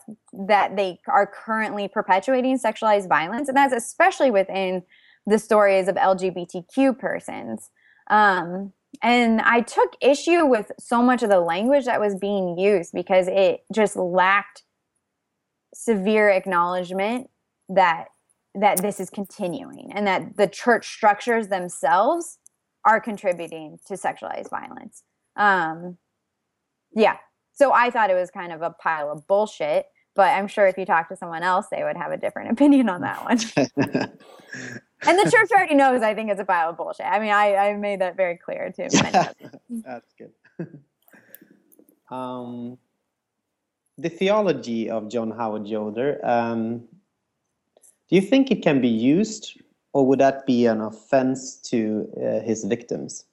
that 0.47 0.77
they 0.77 0.99
are 1.09 1.27
currently 1.27 1.87
perpetuating 1.87 2.59
sexualized 2.59 3.09
violence 3.09 3.49
and 3.49 3.57
that's 3.57 3.75
especially 3.75 4.31
within 4.31 4.83
the 5.27 5.41
stories 5.41 5.89
of 5.89 5.97
lgbtq 5.97 6.99
persons 6.99 7.69
um, 8.09 8.73
and 9.03 9.41
i 9.43 9.61
took 9.61 9.95
issue 10.01 10.47
with 10.47 10.71
so 10.79 11.03
much 11.03 11.23
of 11.23 11.31
the 11.31 11.41
language 11.41 11.85
that 11.85 12.01
was 12.01 12.15
being 12.15 12.59
used 12.59 12.93
because 12.93 13.29
it 13.29 13.61
just 13.73 13.97
lacked 13.97 14.63
severe 15.75 16.29
acknowledgement 16.29 17.29
that 17.69 18.07
that 18.55 18.81
this 18.81 19.01
is 19.01 19.11
continuing 19.11 19.93
and 19.93 20.07
that 20.07 20.37
the 20.37 20.47
church 20.47 20.89
structures 20.89 21.49
themselves 21.49 22.39
are 22.85 23.01
contributing 23.01 23.79
to 23.87 23.95
sexualized 23.95 24.51
violence 24.51 25.03
um, 25.37 25.99
yeah 26.95 27.17
so 27.57 27.73
I 27.73 27.91
thought 27.91 28.11
it 28.11 28.15
was 28.15 28.31
kind 28.31 28.53
of 28.53 28.63
a 28.63 28.71
pile 28.71 29.11
of 29.11 29.27
bullshit. 29.27 29.87
But 30.15 30.29
I'm 30.29 30.47
sure 30.47 30.67
if 30.67 30.79
you 30.79 30.87
talk 30.87 31.09
to 31.09 31.17
someone 31.17 31.43
else, 31.43 31.67
they 31.71 31.83
would 31.83 31.97
have 31.97 32.13
a 32.13 32.17
different 32.17 32.51
opinion 32.53 32.89
on 32.89 33.01
that 33.01 33.25
one. 33.25 33.39
and 35.03 35.19
the 35.19 35.31
church 35.31 35.51
already 35.51 35.75
knows 35.75 36.03
I 36.03 36.15
think 36.15 36.31
it's 36.31 36.41
a 36.41 36.45
pile 36.45 36.71
of 36.71 36.77
bullshit. 36.77 37.07
I 37.07 37.19
mean, 37.19 37.31
I, 37.31 37.55
I 37.57 37.77
made 37.77 38.01
that 38.01 38.17
very 38.17 38.37
clear 38.37 38.73
too. 38.75 38.89
That's 39.71 40.15
good. 40.19 40.33
Um, 42.09 42.79
the 43.99 44.09
theology 44.09 44.89
of 44.89 45.09
John 45.09 45.33
Howard 45.33 45.67
Yoder, 45.67 46.21
um, 46.25 46.87
do 48.09 48.15
you 48.15 48.21
think 48.21 48.53
it 48.53 48.63
can 48.63 48.81
be 48.81 48.87
used 48.87 49.61
or 49.97 50.07
would 50.07 50.21
that 50.21 50.45
be 50.45 50.67
an 50.67 50.83
offense 50.83 51.57
to 51.57 52.07
uh, 52.19 52.41
his 52.41 52.65
victims? 52.65 53.25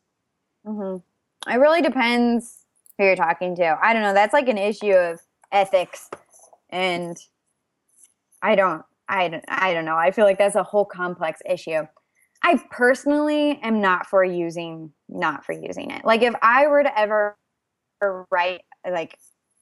Mm-hmm. 0.65 1.51
It 1.51 1.57
really 1.57 1.81
depends 1.81 2.63
who 2.97 3.03
you're 3.03 3.17
talking 3.17 3.53
to. 3.57 3.77
I 3.81 3.91
don't 3.91 4.01
know. 4.01 4.13
That's 4.13 4.31
like 4.31 4.47
an 4.47 4.57
issue 4.57 4.93
of 4.93 5.19
ethics, 5.51 6.09
and 6.69 7.17
I 8.41 8.55
don't. 8.55 8.85
I 9.13 9.27
don't, 9.27 9.45
I 9.47 9.73
don't 9.73 9.85
know. 9.85 9.95
I 9.95 10.09
feel 10.09 10.25
like 10.25 10.39
that's 10.39 10.55
a 10.55 10.63
whole 10.63 10.85
complex 10.85 11.39
issue. 11.47 11.83
I 12.43 12.59
personally 12.71 13.59
am 13.61 13.79
not 13.79 14.07
for 14.07 14.23
using 14.23 14.91
not 15.07 15.45
for 15.45 15.53
using 15.53 15.91
it. 15.91 16.03
Like 16.03 16.23
if 16.23 16.33
I 16.41 16.67
were 16.67 16.83
to 16.83 16.99
ever 16.99 17.37
write 18.31 18.61
like 18.89 19.17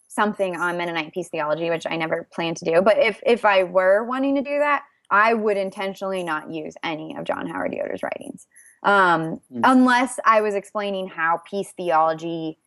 something 0.08 0.56
on 0.56 0.78
Mennonite 0.78 1.14
peace 1.14 1.28
theology, 1.30 1.70
which 1.70 1.86
I 1.86 1.98
never 1.98 2.28
plan 2.34 2.56
to 2.56 2.66
do, 2.66 2.82
but 2.82 2.98
if 2.98 3.20
if 3.26 3.44
I 3.44 3.64
were 3.64 4.06
wanting 4.06 4.36
to 4.36 4.42
do 4.42 4.58
that, 4.58 4.84
I 5.12 5.34
would 5.34 5.58
intentionally 5.58 6.24
not 6.24 6.50
use 6.50 6.74
any 6.82 7.16
of 7.18 7.26
John 7.26 7.46
Howard 7.48 7.74
Yoder's 7.74 8.02
writings, 8.02 8.48
um, 8.84 9.42
mm. 9.54 9.62
unless 9.66 10.18
I 10.26 10.42
was 10.42 10.56
explaining 10.56 11.08
how 11.08 11.42
peace 11.48 11.74
theology 11.76 12.58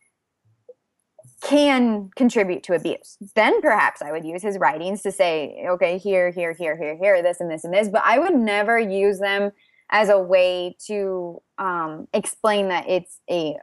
can 1.45 2.09
contribute 2.15 2.63
to 2.63 2.73
abuse. 2.73 3.17
Then 3.35 3.61
perhaps 3.61 4.01
I 4.01 4.11
would 4.11 4.25
use 4.25 4.41
his 4.41 4.57
writings 4.57 5.03
to 5.03 5.11
say, 5.11 5.63
okay, 5.69 5.99
here, 5.99 6.31
here, 6.31 6.53
here, 6.53 6.75
here, 6.75 6.97
here, 6.97 7.21
this 7.21 7.39
and 7.39 7.51
this 7.51 7.63
and 7.63 7.73
this, 7.73 7.87
but 7.87 8.01
I 8.03 8.17
would 8.17 8.33
never 8.33 8.79
use 8.79 9.19
them 9.19 9.51
as 9.91 10.09
a 10.09 10.19
way 10.19 10.75
to 10.87 11.41
um, 11.59 12.07
explain 12.13 12.69
that 12.69 12.89
it's 12.89 13.19
a, 13.29 13.55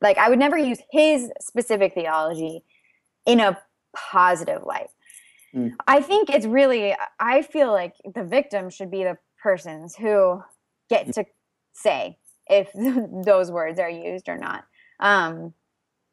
like, 0.00 0.16
I 0.16 0.30
would 0.30 0.38
never 0.38 0.56
use 0.56 0.78
his 0.90 1.30
specific 1.40 1.92
theology 1.92 2.64
in 3.26 3.38
a 3.40 3.58
positive 3.94 4.62
light. 4.64 4.88
Mm. 5.54 5.72
I 5.86 6.00
think 6.00 6.30
it's 6.30 6.46
really, 6.46 6.96
I 7.18 7.42
feel 7.42 7.70
like 7.70 7.96
the 8.14 8.24
victim 8.24 8.70
should 8.70 8.90
be 8.90 9.04
the 9.04 9.18
persons 9.42 9.94
who 9.94 10.40
get 10.88 11.12
to 11.12 11.26
say 11.74 12.16
if 12.48 12.70
those 13.26 13.50
words 13.50 13.78
are 13.78 13.90
used 13.90 14.26
or 14.30 14.38
not. 14.38 14.64
Um, 15.00 15.52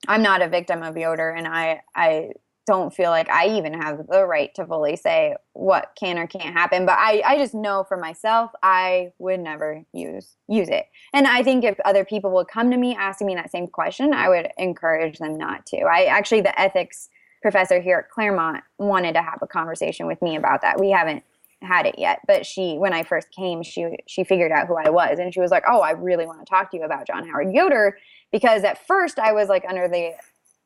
I'm 0.08 0.22
not 0.22 0.42
a 0.42 0.48
victim 0.48 0.84
of 0.84 0.98
Yoder, 0.98 1.30
and 1.30 1.48
I 1.48 1.82
I 1.96 2.32
don't 2.68 2.94
feel 2.94 3.10
like 3.10 3.30
I 3.30 3.48
even 3.58 3.74
have 3.74 4.08
the 4.08 4.26
right 4.26 4.54
to 4.56 4.66
fully 4.66 4.98
say 4.98 5.36
what 5.54 5.94
can 5.98 6.20
or 6.20 6.28
can't 6.28 6.54
happen. 6.54 6.86
But 6.86 6.98
I, 7.00 7.24
I 7.26 7.38
just 7.38 7.54
know 7.56 7.86
for 7.88 7.96
myself, 7.96 8.52
I 8.62 9.14
would 9.20 9.40
never 9.40 9.84
use 9.94 10.36
use 10.48 10.68
it. 10.68 10.86
And 11.14 11.26
I 11.26 11.42
think 11.44 11.64
if 11.64 11.80
other 11.86 12.04
people 12.04 12.30
would 12.32 12.50
come 12.50 12.70
to 12.72 12.78
me 12.78 12.94
asking 12.94 13.28
me 13.28 13.36
that 13.36 13.52
same 13.52 13.68
question, 13.68 14.14
I 14.14 14.28
would 14.28 14.50
encourage 14.58 15.18
them 15.18 15.38
not 15.38 15.66
to. 15.68 15.78
I 15.78 16.06
actually 16.06 16.42
the 16.42 16.60
ethics 16.60 17.10
professor 17.42 17.80
here 17.80 18.00
at 18.00 18.10
Claremont 18.10 18.64
wanted 18.78 19.14
to 19.14 19.22
have 19.22 19.40
a 19.42 19.48
conversation 19.48 20.06
with 20.06 20.22
me 20.22 20.36
about 20.36 20.62
that. 20.62 20.80
We 20.80 20.90
haven't 20.90 21.24
had 21.62 21.86
it 21.86 21.96
yet, 21.98 22.20
but 22.28 22.46
she 22.46 22.78
when 22.78 22.94
I 22.94 23.04
first 23.04 23.32
came, 23.32 23.64
she 23.64 23.98
she 24.08 24.26
figured 24.26 24.52
out 24.52 24.68
who 24.68 24.76
I 24.76 24.90
was 24.90 25.20
and 25.20 25.34
she 25.34 25.40
was 25.40 25.52
like, 25.52 25.64
"Oh, 25.68 25.80
I 25.80 25.92
really 25.92 26.26
want 26.26 26.40
to 26.40 26.46
talk 26.46 26.70
to 26.72 26.78
you 26.78 26.84
about 26.84 27.08
John 27.08 27.28
Howard 27.28 27.54
Yoder." 27.54 27.98
Because 28.32 28.64
at 28.64 28.86
first 28.86 29.20
I 29.20 29.32
was 29.32 29.50
like 29.50 29.64
under 29.68 29.88
the 29.88 30.14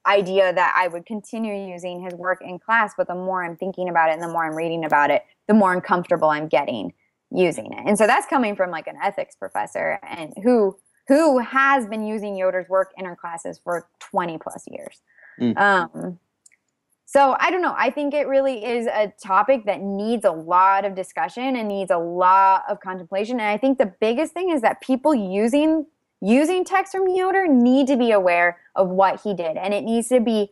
idea 0.05 0.51
that 0.53 0.75
I 0.77 0.87
would 0.87 1.05
continue 1.05 1.53
using 1.71 2.01
his 2.01 2.13
work 2.13 2.41
in 2.41 2.57
class, 2.59 2.93
but 2.97 3.07
the 3.07 3.15
more 3.15 3.43
I'm 3.43 3.55
thinking 3.55 3.89
about 3.89 4.09
it 4.09 4.13
and 4.13 4.23
the 4.23 4.27
more 4.27 4.45
I'm 4.45 4.55
reading 4.55 4.83
about 4.83 5.11
it, 5.11 5.23
the 5.47 5.53
more 5.53 5.73
uncomfortable 5.73 6.29
I'm 6.29 6.47
getting 6.47 6.93
using 7.29 7.71
it. 7.71 7.83
And 7.85 7.97
so 7.97 8.07
that's 8.07 8.27
coming 8.27 8.55
from 8.55 8.71
like 8.71 8.87
an 8.87 8.95
ethics 9.01 9.35
professor 9.35 9.99
and 10.07 10.33
who 10.43 10.77
who 11.07 11.39
has 11.39 11.87
been 11.87 12.05
using 12.05 12.37
Yoder's 12.37 12.69
work 12.69 12.93
in 12.97 13.05
her 13.05 13.15
classes 13.15 13.59
for 13.63 13.87
20 13.99 14.37
plus 14.37 14.63
years. 14.67 15.01
Mm. 15.39 15.57
Um, 15.57 16.19
so 17.05 17.35
I 17.39 17.51
don't 17.51 17.61
know. 17.61 17.75
I 17.77 17.89
think 17.89 18.13
it 18.13 18.27
really 18.27 18.63
is 18.63 18.85
a 18.85 19.11
topic 19.21 19.65
that 19.65 19.81
needs 19.81 20.23
a 20.23 20.31
lot 20.31 20.85
of 20.85 20.95
discussion 20.95 21.57
and 21.57 21.67
needs 21.67 21.91
a 21.91 21.97
lot 21.97 22.63
of 22.69 22.79
contemplation. 22.79 23.41
And 23.41 23.49
I 23.49 23.57
think 23.57 23.77
the 23.77 23.93
biggest 23.99 24.33
thing 24.33 24.51
is 24.51 24.61
that 24.61 24.79
people 24.79 25.13
using 25.13 25.87
using 26.21 26.63
text 26.63 26.91
from 26.91 27.07
Yoder 27.07 27.47
need 27.47 27.87
to 27.87 27.97
be 27.97 28.11
aware 28.11 28.59
of 28.75 28.87
what 28.87 29.21
he 29.21 29.33
did. 29.33 29.57
And 29.57 29.73
it 29.73 29.83
needs 29.83 30.07
to 30.09 30.19
be, 30.19 30.51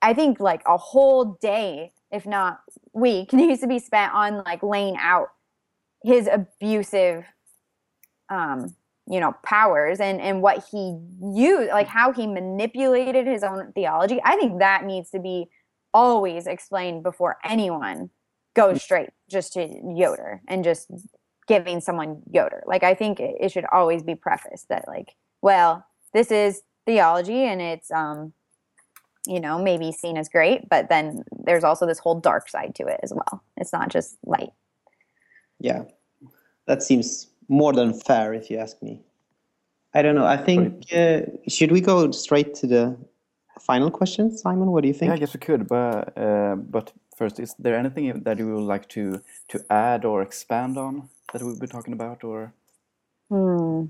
I 0.00 0.14
think, 0.14 0.40
like 0.40 0.62
a 0.66 0.76
whole 0.76 1.38
day, 1.40 1.92
if 2.10 2.26
not 2.26 2.60
week, 2.92 3.32
needs 3.34 3.60
to 3.60 3.66
be 3.66 3.78
spent 3.78 4.12
on 4.12 4.42
like 4.44 4.62
laying 4.62 4.96
out 4.98 5.28
his 6.02 6.28
abusive 6.30 7.24
um 8.28 8.74
you 9.08 9.20
know 9.20 9.34
powers 9.42 10.00
and 10.00 10.20
and 10.20 10.42
what 10.42 10.64
he 10.70 10.98
used 11.34 11.70
like 11.70 11.86
how 11.86 12.12
he 12.12 12.26
manipulated 12.26 13.26
his 13.26 13.42
own 13.42 13.72
theology 13.72 14.20
i 14.24 14.36
think 14.36 14.58
that 14.58 14.84
needs 14.84 15.10
to 15.10 15.18
be 15.18 15.46
always 15.92 16.46
explained 16.46 17.02
before 17.02 17.36
anyone 17.44 18.10
goes 18.54 18.82
straight 18.82 19.10
just 19.30 19.52
to 19.52 19.68
yoder 19.94 20.40
and 20.48 20.64
just 20.64 20.90
giving 21.46 21.80
someone 21.80 22.22
Yoder. 22.30 22.62
Like 22.66 22.82
I 22.82 22.94
think 22.94 23.20
it, 23.20 23.36
it 23.40 23.52
should 23.52 23.66
always 23.72 24.02
be 24.02 24.14
prefaced 24.14 24.68
that 24.68 24.86
like, 24.88 25.14
well, 25.42 25.86
this 26.12 26.30
is 26.30 26.62
theology 26.86 27.44
and 27.44 27.62
it's 27.62 27.90
um 27.90 28.32
you 29.26 29.40
know 29.40 29.58
maybe 29.58 29.90
seen 29.90 30.18
as 30.18 30.28
great 30.28 30.68
but 30.68 30.90
then 30.90 31.24
there's 31.46 31.64
also 31.64 31.86
this 31.86 31.98
whole 31.98 32.20
dark 32.20 32.48
side 32.48 32.74
to 32.74 32.86
it 32.86 33.00
as 33.02 33.12
well. 33.12 33.42
It's 33.56 33.72
not 33.72 33.88
just 33.90 34.16
light. 34.24 34.50
Yeah. 35.60 35.84
That 36.66 36.82
seems 36.82 37.28
more 37.48 37.72
than 37.72 37.92
fair 37.94 38.34
if 38.34 38.50
you 38.50 38.58
ask 38.58 38.82
me. 38.82 39.02
I 39.94 40.02
don't 40.02 40.14
know. 40.14 40.26
I 40.26 40.36
think 40.36 40.92
uh, 40.92 41.20
should 41.48 41.70
we 41.70 41.80
go 41.80 42.10
straight 42.10 42.54
to 42.56 42.66
the 42.66 42.96
final 43.60 43.90
question 43.90 44.36
simon? 44.36 44.72
What 44.72 44.82
do 44.82 44.88
you 44.88 44.94
think? 44.94 45.08
Yeah 45.08 45.14
i 45.14 45.18
guess 45.18 45.34
we 45.34 45.40
could 45.40 45.68
but 45.68 46.16
uh, 46.18 46.56
but 46.56 46.92
first 47.16 47.40
is 47.40 47.54
there 47.58 47.76
anything 47.76 48.22
that 48.22 48.38
you 48.38 48.54
would 48.54 48.64
like 48.64 48.88
to 48.90 49.20
to 49.48 49.64
add 49.70 50.04
or 50.04 50.22
expand 50.22 50.78
on 50.78 51.08
that 51.32 51.42
we've 51.42 51.58
been 51.58 51.68
talking 51.68 51.92
about, 51.92 52.24
or 52.24 52.52
hmm. 53.28 53.86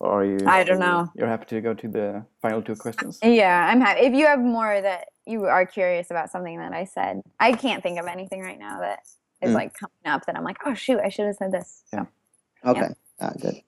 or 0.00 0.22
are 0.22 0.24
you? 0.24 0.38
I 0.46 0.64
don't 0.64 0.78
know. 0.78 1.10
You're 1.14 1.28
happy 1.28 1.46
to 1.46 1.60
go 1.60 1.74
to 1.74 1.88
the 1.88 2.24
final 2.42 2.62
two 2.62 2.76
questions. 2.76 3.18
Yeah, 3.22 3.68
I'm 3.70 3.80
happy. 3.80 4.00
If 4.00 4.14
you 4.14 4.26
have 4.26 4.40
more 4.40 4.80
that 4.80 5.08
you 5.26 5.44
are 5.44 5.66
curious 5.66 6.10
about 6.10 6.30
something 6.30 6.58
that 6.58 6.72
I 6.72 6.84
said, 6.84 7.22
I 7.38 7.52
can't 7.52 7.82
think 7.82 7.98
of 7.98 8.06
anything 8.06 8.40
right 8.40 8.58
now 8.58 8.80
that 8.80 9.00
is 9.42 9.50
mm. 9.50 9.54
like 9.54 9.74
coming 9.74 10.06
up 10.06 10.26
that 10.26 10.36
I'm 10.36 10.44
like, 10.44 10.58
oh 10.64 10.74
shoot, 10.74 11.00
I 11.00 11.08
should 11.08 11.26
have 11.26 11.36
said 11.36 11.52
this. 11.52 11.82
Yeah. 11.92 12.06
Okay. 12.64 12.80
Yeah. 12.80 12.88
Ah, 13.20 13.32
good. 13.40 13.62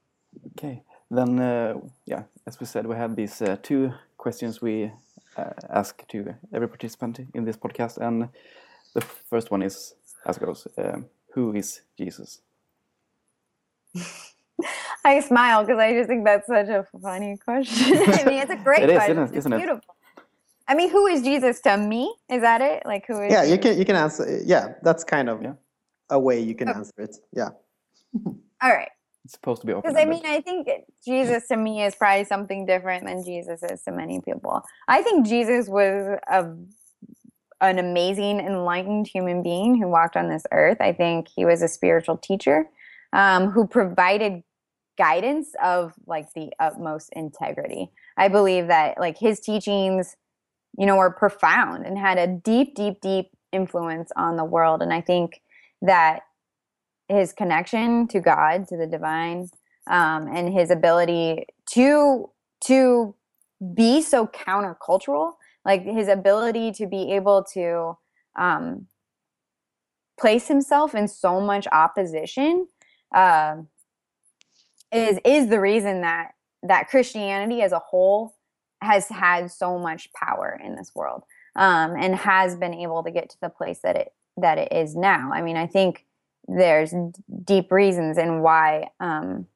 Okay. 0.52 0.82
Then, 1.10 1.40
uh, 1.40 1.74
yeah, 2.06 2.22
as 2.46 2.60
we 2.60 2.66
said, 2.66 2.86
we 2.86 2.94
have 2.94 3.16
these 3.16 3.42
uh, 3.42 3.56
two 3.62 3.92
questions 4.16 4.62
we 4.62 4.92
uh, 5.36 5.50
ask 5.68 6.06
to 6.08 6.34
every 6.52 6.68
participant 6.68 7.20
in 7.34 7.44
this 7.44 7.56
podcast, 7.56 7.98
and 7.98 8.28
the 8.94 9.00
first 9.00 9.50
one 9.50 9.62
is 9.62 9.94
as 10.26 10.38
goes: 10.38 10.66
um, 10.78 11.06
Who 11.34 11.54
is 11.54 11.82
Jesus? 11.96 12.40
I 15.04 15.20
smile 15.20 15.64
because 15.64 15.78
I 15.78 15.92
just 15.94 16.08
think 16.08 16.24
that's 16.24 16.46
such 16.46 16.68
a 16.68 16.86
funny 17.00 17.36
question. 17.36 17.96
I 18.06 18.24
mean, 18.24 18.42
it's 18.42 18.50
a 18.50 18.56
great 18.56 18.82
it 18.82 18.90
is, 18.90 18.96
question. 18.96 19.18
Isn't, 19.18 19.36
isn't 19.36 19.52
it's 19.52 19.60
beautiful. 19.60 19.94
It? 20.16 20.22
I 20.68 20.74
mean, 20.74 20.90
who 20.90 21.06
is 21.06 21.22
Jesus 21.22 21.60
to 21.62 21.76
me? 21.76 22.14
Is 22.28 22.42
that 22.42 22.60
it? 22.60 22.84
Like 22.84 23.04
who 23.06 23.20
is? 23.22 23.32
Yeah, 23.32 23.44
you 23.44 23.58
can 23.58 23.78
you 23.78 23.84
can 23.84 23.96
answer. 23.96 24.40
Yeah, 24.44 24.74
that's 24.82 25.04
kind 25.04 25.28
of 25.28 25.42
yeah. 25.42 25.54
a 26.10 26.18
way 26.18 26.40
you 26.40 26.54
can 26.54 26.68
okay. 26.68 26.78
answer 26.78 26.92
it. 26.98 27.16
Yeah. 27.32 27.48
All 28.26 28.34
right. 28.62 28.90
It's 29.24 29.34
supposed 29.34 29.60
to 29.62 29.66
be 29.66 29.74
Because 29.74 29.96
I 29.96 30.04
mean, 30.06 30.24
I 30.24 30.40
think 30.40 30.68
Jesus 31.04 31.46
to 31.48 31.56
me 31.56 31.82
is 31.82 31.94
probably 31.94 32.24
something 32.24 32.66
different 32.66 33.04
than 33.06 33.22
Jesus 33.22 33.62
is 33.62 33.82
to 33.82 33.92
many 33.92 34.20
people. 34.20 34.62
I 34.88 35.02
think 35.02 35.26
Jesus 35.26 35.68
was 35.68 36.18
a 36.26 36.54
an 37.60 37.78
amazing, 37.78 38.40
enlightened 38.40 39.06
human 39.06 39.42
being 39.42 39.80
who 39.80 39.88
walked 39.88 40.16
on 40.16 40.28
this 40.28 40.44
earth. 40.52 40.78
I 40.80 40.92
think 40.92 41.28
he 41.34 41.44
was 41.44 41.62
a 41.62 41.68
spiritual 41.68 42.16
teacher 42.16 42.68
um, 43.12 43.50
who 43.50 43.66
provided 43.66 44.42
guidance 44.98 45.52
of 45.62 45.94
like 46.06 46.32
the 46.34 46.52
utmost 46.58 47.10
integrity. 47.14 47.90
I 48.16 48.28
believe 48.28 48.68
that 48.68 48.98
like 48.98 49.18
his 49.18 49.40
teachings, 49.40 50.16
you 50.78 50.86
know, 50.86 50.96
were 50.96 51.10
profound 51.10 51.86
and 51.86 51.98
had 51.98 52.18
a 52.18 52.26
deep, 52.26 52.74
deep, 52.74 53.00
deep 53.00 53.30
influence 53.52 54.10
on 54.16 54.36
the 54.36 54.44
world. 54.44 54.82
And 54.82 54.92
I 54.92 55.00
think 55.00 55.42
that 55.82 56.20
his 57.08 57.32
connection 57.32 58.06
to 58.08 58.20
God, 58.20 58.68
to 58.68 58.76
the 58.76 58.86
divine, 58.86 59.48
um, 59.86 60.28
and 60.28 60.52
his 60.52 60.70
ability 60.70 61.46
to 61.72 62.30
to 62.64 63.14
be 63.74 64.02
so 64.02 64.26
countercultural, 64.26 65.32
like 65.64 65.82
his 65.82 66.08
ability 66.08 66.72
to 66.72 66.86
be 66.86 67.12
able 67.12 67.44
to 67.52 67.96
um, 68.36 68.86
place 70.18 70.48
himself 70.48 70.94
in 70.94 71.08
so 71.08 71.40
much 71.40 71.66
opposition 71.72 72.66
uh, 73.14 73.56
is 74.92 75.18
is 75.24 75.48
the 75.48 75.60
reason 75.60 76.02
that 76.02 76.32
that 76.62 76.88
Christianity 76.88 77.62
as 77.62 77.72
a 77.72 77.78
whole 77.78 78.34
has 78.82 79.08
had 79.08 79.50
so 79.50 79.78
much 79.78 80.12
power 80.12 80.58
in 80.62 80.76
this 80.76 80.92
world 80.94 81.24
um, 81.56 81.94
and 81.98 82.14
has 82.14 82.56
been 82.56 82.74
able 82.74 83.02
to 83.02 83.10
get 83.10 83.30
to 83.30 83.36
the 83.40 83.48
place 83.48 83.80
that 83.82 83.96
it 83.96 84.12
that 84.36 84.58
it 84.58 84.72
is 84.72 84.94
now. 84.94 85.30
I 85.32 85.42
mean, 85.42 85.56
I 85.56 85.66
think 85.66 86.06
there's 86.48 86.94
deep 87.44 87.70
reasons 87.70 88.18
in 88.18 88.40
why 88.42 88.90
um, 89.00 89.46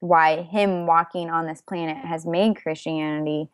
why 0.00 0.42
him 0.42 0.86
walking 0.86 1.30
on 1.30 1.46
this 1.46 1.60
planet 1.60 1.96
has 2.04 2.26
made 2.26 2.56
Christianity 2.56 3.48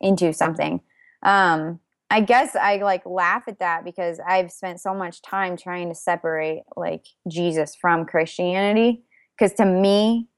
into 0.00 0.32
something. 0.32 0.80
Um, 1.24 1.80
I 2.10 2.20
guess 2.20 2.54
I 2.54 2.76
like 2.76 3.04
laugh 3.06 3.44
at 3.48 3.58
that 3.58 3.84
because 3.84 4.20
I've 4.26 4.52
spent 4.52 4.80
so 4.80 4.94
much 4.94 5.22
time 5.22 5.56
trying 5.56 5.88
to 5.88 5.94
separate 5.94 6.62
like 6.76 7.06
Jesus 7.28 7.74
from 7.74 8.04
Christianity. 8.04 9.02
Because 9.36 9.54
to 9.56 9.66
me, 9.66 10.28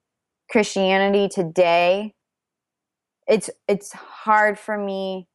Christianity 0.51 1.29
today, 1.29 2.15
it's 3.27 3.51
it's 3.69 3.93
hard 3.93 4.59
for 4.59 4.79
me 4.79 5.29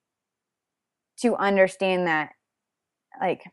to 1.20 1.36
understand 1.36 2.08
that. 2.08 2.32
Like, 3.20 3.44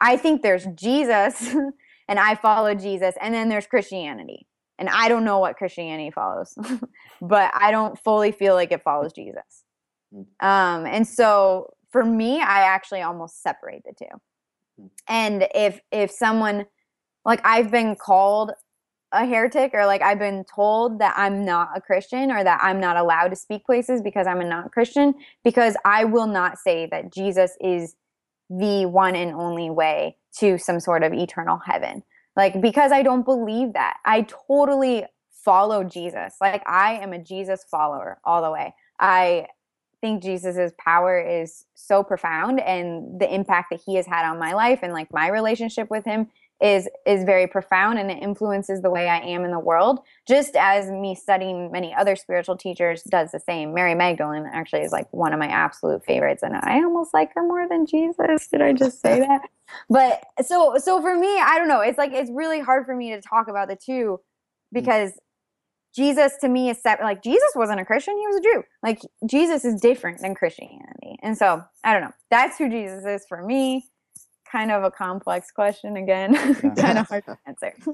I 0.00 0.16
think 0.16 0.42
there's 0.42 0.66
Jesus, 0.74 1.54
and 2.08 2.18
I 2.18 2.34
follow 2.36 2.74
Jesus, 2.74 3.14
and 3.20 3.34
then 3.34 3.48
there's 3.48 3.66
Christianity, 3.66 4.46
and 4.78 4.88
I 4.88 5.08
don't 5.08 5.24
know 5.24 5.38
what 5.38 5.56
Christianity 5.56 6.10
follows, 6.10 6.54
but 7.20 7.50
I 7.54 7.70
don't 7.72 7.98
fully 7.98 8.32
feel 8.32 8.54
like 8.54 8.72
it 8.72 8.82
follows 8.82 9.12
Jesus. 9.12 9.64
Um, 10.40 10.86
and 10.86 11.06
so 11.06 11.74
for 11.90 12.04
me, 12.04 12.40
I 12.40 12.62
actually 12.62 13.02
almost 13.02 13.42
separate 13.42 13.82
the 13.84 13.92
two. 13.96 14.20
Hmm. 14.78 14.86
And 15.08 15.48
if 15.54 15.80
if 15.90 16.10
someone 16.10 16.66
like 17.24 17.40
I've 17.44 17.70
been 17.70 17.96
called 17.96 18.52
a 19.12 19.26
heretic 19.26 19.72
or 19.74 19.86
like 19.86 20.02
I've 20.02 20.18
been 20.18 20.44
told 20.44 20.98
that 21.00 21.14
I'm 21.16 21.44
not 21.44 21.68
a 21.76 21.80
Christian 21.80 22.30
or 22.30 22.42
that 22.42 22.60
I'm 22.62 22.80
not 22.80 22.96
allowed 22.96 23.28
to 23.28 23.36
speak 23.36 23.64
places 23.64 24.00
because 24.00 24.26
I'm 24.26 24.40
a 24.40 24.48
non-Christian 24.48 25.14
because 25.44 25.76
I 25.84 26.04
will 26.04 26.26
not 26.26 26.58
say 26.58 26.88
that 26.90 27.12
Jesus 27.12 27.54
is 27.60 27.94
the 28.48 28.86
one 28.86 29.14
and 29.14 29.34
only 29.34 29.68
way 29.68 30.16
to 30.38 30.56
some 30.56 30.80
sort 30.80 31.02
of 31.02 31.12
eternal 31.12 31.58
heaven. 31.58 32.02
Like 32.36 32.60
because 32.62 32.90
I 32.90 33.02
don't 33.02 33.24
believe 33.24 33.74
that. 33.74 33.98
I 34.06 34.26
totally 34.48 35.04
follow 35.44 35.84
Jesus. 35.84 36.36
Like 36.40 36.62
I 36.66 36.94
am 36.94 37.12
a 37.12 37.18
Jesus 37.18 37.64
follower 37.70 38.18
all 38.24 38.42
the 38.42 38.50
way. 38.50 38.74
I 38.98 39.46
think 40.02 40.22
Jesus's 40.22 40.72
power 40.78 41.18
is 41.18 41.64
so 41.74 42.02
profound 42.02 42.60
and 42.60 43.18
the 43.18 43.32
impact 43.32 43.70
that 43.70 43.80
he 43.86 43.94
has 43.94 44.04
had 44.04 44.28
on 44.28 44.38
my 44.38 44.52
life 44.52 44.80
and 44.82 44.92
like 44.92 45.10
my 45.12 45.28
relationship 45.28 45.88
with 45.88 46.04
him 46.04 46.28
is 46.60 46.88
is 47.06 47.24
very 47.24 47.46
profound 47.46 47.98
and 47.98 48.10
it 48.10 48.22
influences 48.22 48.82
the 48.82 48.90
way 48.90 49.08
I 49.08 49.18
am 49.18 49.44
in 49.44 49.50
the 49.50 49.58
world 49.58 50.00
just 50.28 50.54
as 50.56 50.90
me 50.90 51.14
studying 51.14 51.72
many 51.72 51.94
other 51.94 52.14
spiritual 52.14 52.56
teachers 52.56 53.02
does 53.04 53.32
the 53.32 53.40
same. 53.40 53.74
Mary 53.74 53.94
Magdalene 53.94 54.48
actually 54.52 54.82
is 54.82 54.92
like 54.92 55.12
one 55.12 55.32
of 55.32 55.38
my 55.38 55.48
absolute 55.48 56.04
favorites 56.04 56.42
and 56.42 56.54
I 56.54 56.82
almost 56.82 57.14
like 57.14 57.32
her 57.34 57.42
more 57.42 57.68
than 57.68 57.86
Jesus. 57.86 58.48
Did 58.48 58.60
I 58.60 58.72
just 58.72 59.00
say 59.00 59.20
that? 59.20 59.42
But 59.88 60.22
so 60.44 60.76
so 60.76 61.00
for 61.00 61.16
me 61.18 61.40
I 61.40 61.56
don't 61.58 61.68
know. 61.68 61.80
It's 61.80 61.96
like 61.96 62.12
it's 62.12 62.30
really 62.30 62.60
hard 62.60 62.84
for 62.84 62.94
me 62.94 63.10
to 63.12 63.22
talk 63.22 63.48
about 63.48 63.68
the 63.68 63.76
two 63.76 64.20
mm. 64.20 64.72
because 64.72 65.12
Jesus 65.94 66.32
to 66.40 66.48
me 66.48 66.70
is 66.70 66.80
set, 66.80 67.00
like 67.00 67.22
Jesus 67.22 67.50
wasn't 67.54 67.80
a 67.80 67.84
Christian, 67.84 68.16
he 68.16 68.26
was 68.26 68.36
a 68.36 68.40
Jew. 68.40 68.62
Like 68.82 69.00
Jesus 69.26 69.64
is 69.64 69.80
different 69.80 70.20
than 70.20 70.34
Christianity. 70.34 71.18
And 71.22 71.36
so, 71.36 71.62
I 71.84 71.92
don't 71.92 72.02
know. 72.02 72.12
That's 72.30 72.58
who 72.58 72.68
Jesus 72.68 73.04
is 73.04 73.26
for 73.28 73.42
me. 73.42 73.86
Kind 74.50 74.70
of 74.70 74.84
a 74.84 74.90
complex 74.90 75.50
question 75.50 75.96
again. 75.96 76.34
Yeah. 76.62 76.74
kind 76.74 76.98
of 76.98 77.08
hard 77.08 77.24
to 77.26 77.38
answer. 77.46 77.74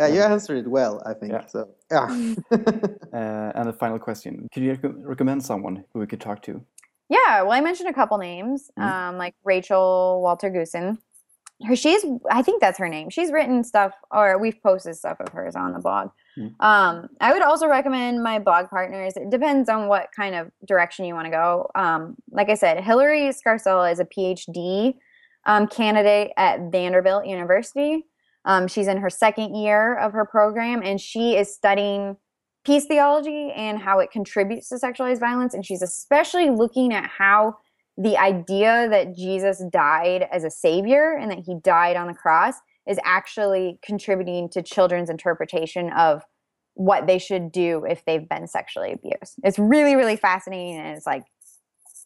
Yeah, 0.00 0.08
you 0.08 0.22
answered 0.22 0.58
it 0.58 0.68
well, 0.68 1.00
I 1.06 1.14
think. 1.14 1.30
Yeah. 1.30 1.46
So, 1.46 1.68
yeah. 1.88 2.34
uh, 2.50 3.52
and 3.54 3.68
the 3.68 3.76
final 3.78 4.00
question: 4.00 4.48
Could 4.52 4.64
you 4.64 4.70
rec- 4.70 4.92
recommend 4.96 5.44
someone 5.44 5.84
who 5.92 6.00
we 6.00 6.08
could 6.08 6.20
talk 6.20 6.42
to? 6.42 6.60
Yeah, 7.08 7.42
well, 7.42 7.52
I 7.52 7.60
mentioned 7.60 7.88
a 7.88 7.92
couple 7.92 8.18
names, 8.18 8.72
mm-hmm. 8.76 8.82
um, 8.82 9.18
like 9.18 9.36
Rachel 9.44 10.20
Waltner 10.26 10.52
Goossen 10.52 10.98
her 11.62 11.76
she's 11.76 12.04
i 12.30 12.42
think 12.42 12.60
that's 12.60 12.78
her 12.78 12.88
name 12.88 13.10
she's 13.10 13.30
written 13.30 13.62
stuff 13.62 13.92
or 14.10 14.38
we've 14.38 14.60
posted 14.62 14.96
stuff 14.96 15.18
of 15.20 15.32
hers 15.32 15.54
on 15.54 15.72
the 15.72 15.78
blog 15.78 16.08
mm. 16.08 16.12
Um, 16.60 17.08
i 17.20 17.32
would 17.32 17.42
also 17.42 17.66
recommend 17.66 18.22
my 18.22 18.38
blog 18.38 18.68
partners. 18.68 19.14
It 19.16 19.30
depends 19.30 19.68
on 19.68 19.88
what 19.88 20.08
kind 20.14 20.34
of 20.34 20.50
direction 20.66 21.04
you 21.04 21.14
want 21.14 21.26
to 21.26 21.30
go. 21.30 21.70
Um, 21.74 22.16
like 22.30 22.50
i 22.50 22.54
said 22.54 22.82
hilary 22.82 23.30
scarsella 23.30 23.92
is 23.92 24.00
a 24.00 24.04
phd 24.04 24.94
um, 25.46 25.66
candidate 25.68 26.32
at 26.36 26.72
vanderbilt 26.72 27.26
university. 27.26 28.06
Um, 28.46 28.68
she's 28.68 28.88
in 28.88 28.98
her 28.98 29.10
second 29.10 29.54
year 29.54 29.96
of 29.96 30.12
her 30.12 30.24
program 30.24 30.82
and 30.82 31.00
she 31.00 31.36
is 31.36 31.54
studying 31.54 32.16
peace 32.64 32.86
theology 32.86 33.52
and 33.54 33.78
how 33.78 33.98
it 33.98 34.10
contributes 34.10 34.68
to 34.68 34.76
sexualized 34.76 35.20
violence 35.20 35.54
and 35.54 35.64
she's 35.64 35.82
especially 35.82 36.50
looking 36.50 36.92
at 36.92 37.08
how 37.08 37.56
the 37.96 38.16
idea 38.16 38.88
that 38.88 39.14
Jesus 39.14 39.62
died 39.70 40.26
as 40.32 40.44
a 40.44 40.50
savior 40.50 41.16
and 41.16 41.30
that 41.30 41.38
he 41.38 41.56
died 41.62 41.96
on 41.96 42.06
the 42.06 42.14
cross 42.14 42.56
is 42.88 42.98
actually 43.04 43.78
contributing 43.82 44.48
to 44.50 44.62
children's 44.62 45.10
interpretation 45.10 45.90
of 45.92 46.22
what 46.74 47.06
they 47.06 47.18
should 47.18 47.52
do 47.52 47.84
if 47.88 48.04
they've 48.04 48.28
been 48.28 48.46
sexually 48.46 48.92
abused. 48.92 49.36
It's 49.42 49.58
really, 49.58 49.96
really 49.96 50.16
fascinating 50.16 50.76
and 50.76 50.96
it's 50.96 51.06
like 51.06 51.24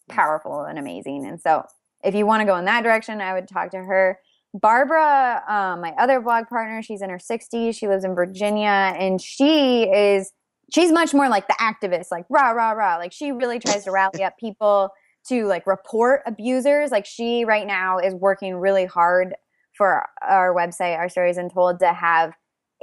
powerful 0.09 0.63
and 0.63 0.77
amazing. 0.77 1.25
And 1.25 1.41
so, 1.41 1.63
if 2.03 2.15
you 2.15 2.25
want 2.25 2.41
to 2.41 2.45
go 2.45 2.55
in 2.55 2.65
that 2.65 2.83
direction, 2.83 3.19
I 3.19 3.33
would 3.33 3.47
talk 3.47 3.71
to 3.71 3.77
her. 3.77 4.19
Barbara, 4.53 5.43
um, 5.47 5.81
my 5.81 5.93
other 5.99 6.21
blog 6.21 6.47
partner, 6.47 6.81
she's 6.81 7.01
in 7.01 7.09
her 7.09 7.19
60s. 7.19 7.75
She 7.75 7.87
lives 7.87 8.03
in 8.03 8.15
Virginia 8.15 8.95
and 8.97 9.21
she 9.21 9.83
is, 9.83 10.31
she's 10.73 10.91
much 10.91 11.13
more 11.13 11.29
like 11.29 11.47
the 11.47 11.55
activist, 11.59 12.05
like 12.09 12.25
rah, 12.29 12.51
rah, 12.51 12.71
rah. 12.71 12.97
Like 12.97 13.11
she 13.11 13.31
really 13.31 13.59
tries 13.59 13.83
to 13.83 13.91
rally 13.91 14.23
up 14.23 14.37
people 14.39 14.91
to 15.27 15.45
like 15.45 15.67
report 15.67 16.21
abusers. 16.25 16.89
Like 16.89 17.05
she 17.05 17.45
right 17.45 17.67
now 17.67 17.99
is 17.99 18.13
working 18.15 18.55
really 18.55 18.85
hard 18.85 19.35
for 19.79 20.05
our 20.21 20.53
website, 20.53 20.97
our 20.97 21.07
stories 21.07 21.37
untold, 21.37 21.79
to 21.79 21.93
have 21.93 22.33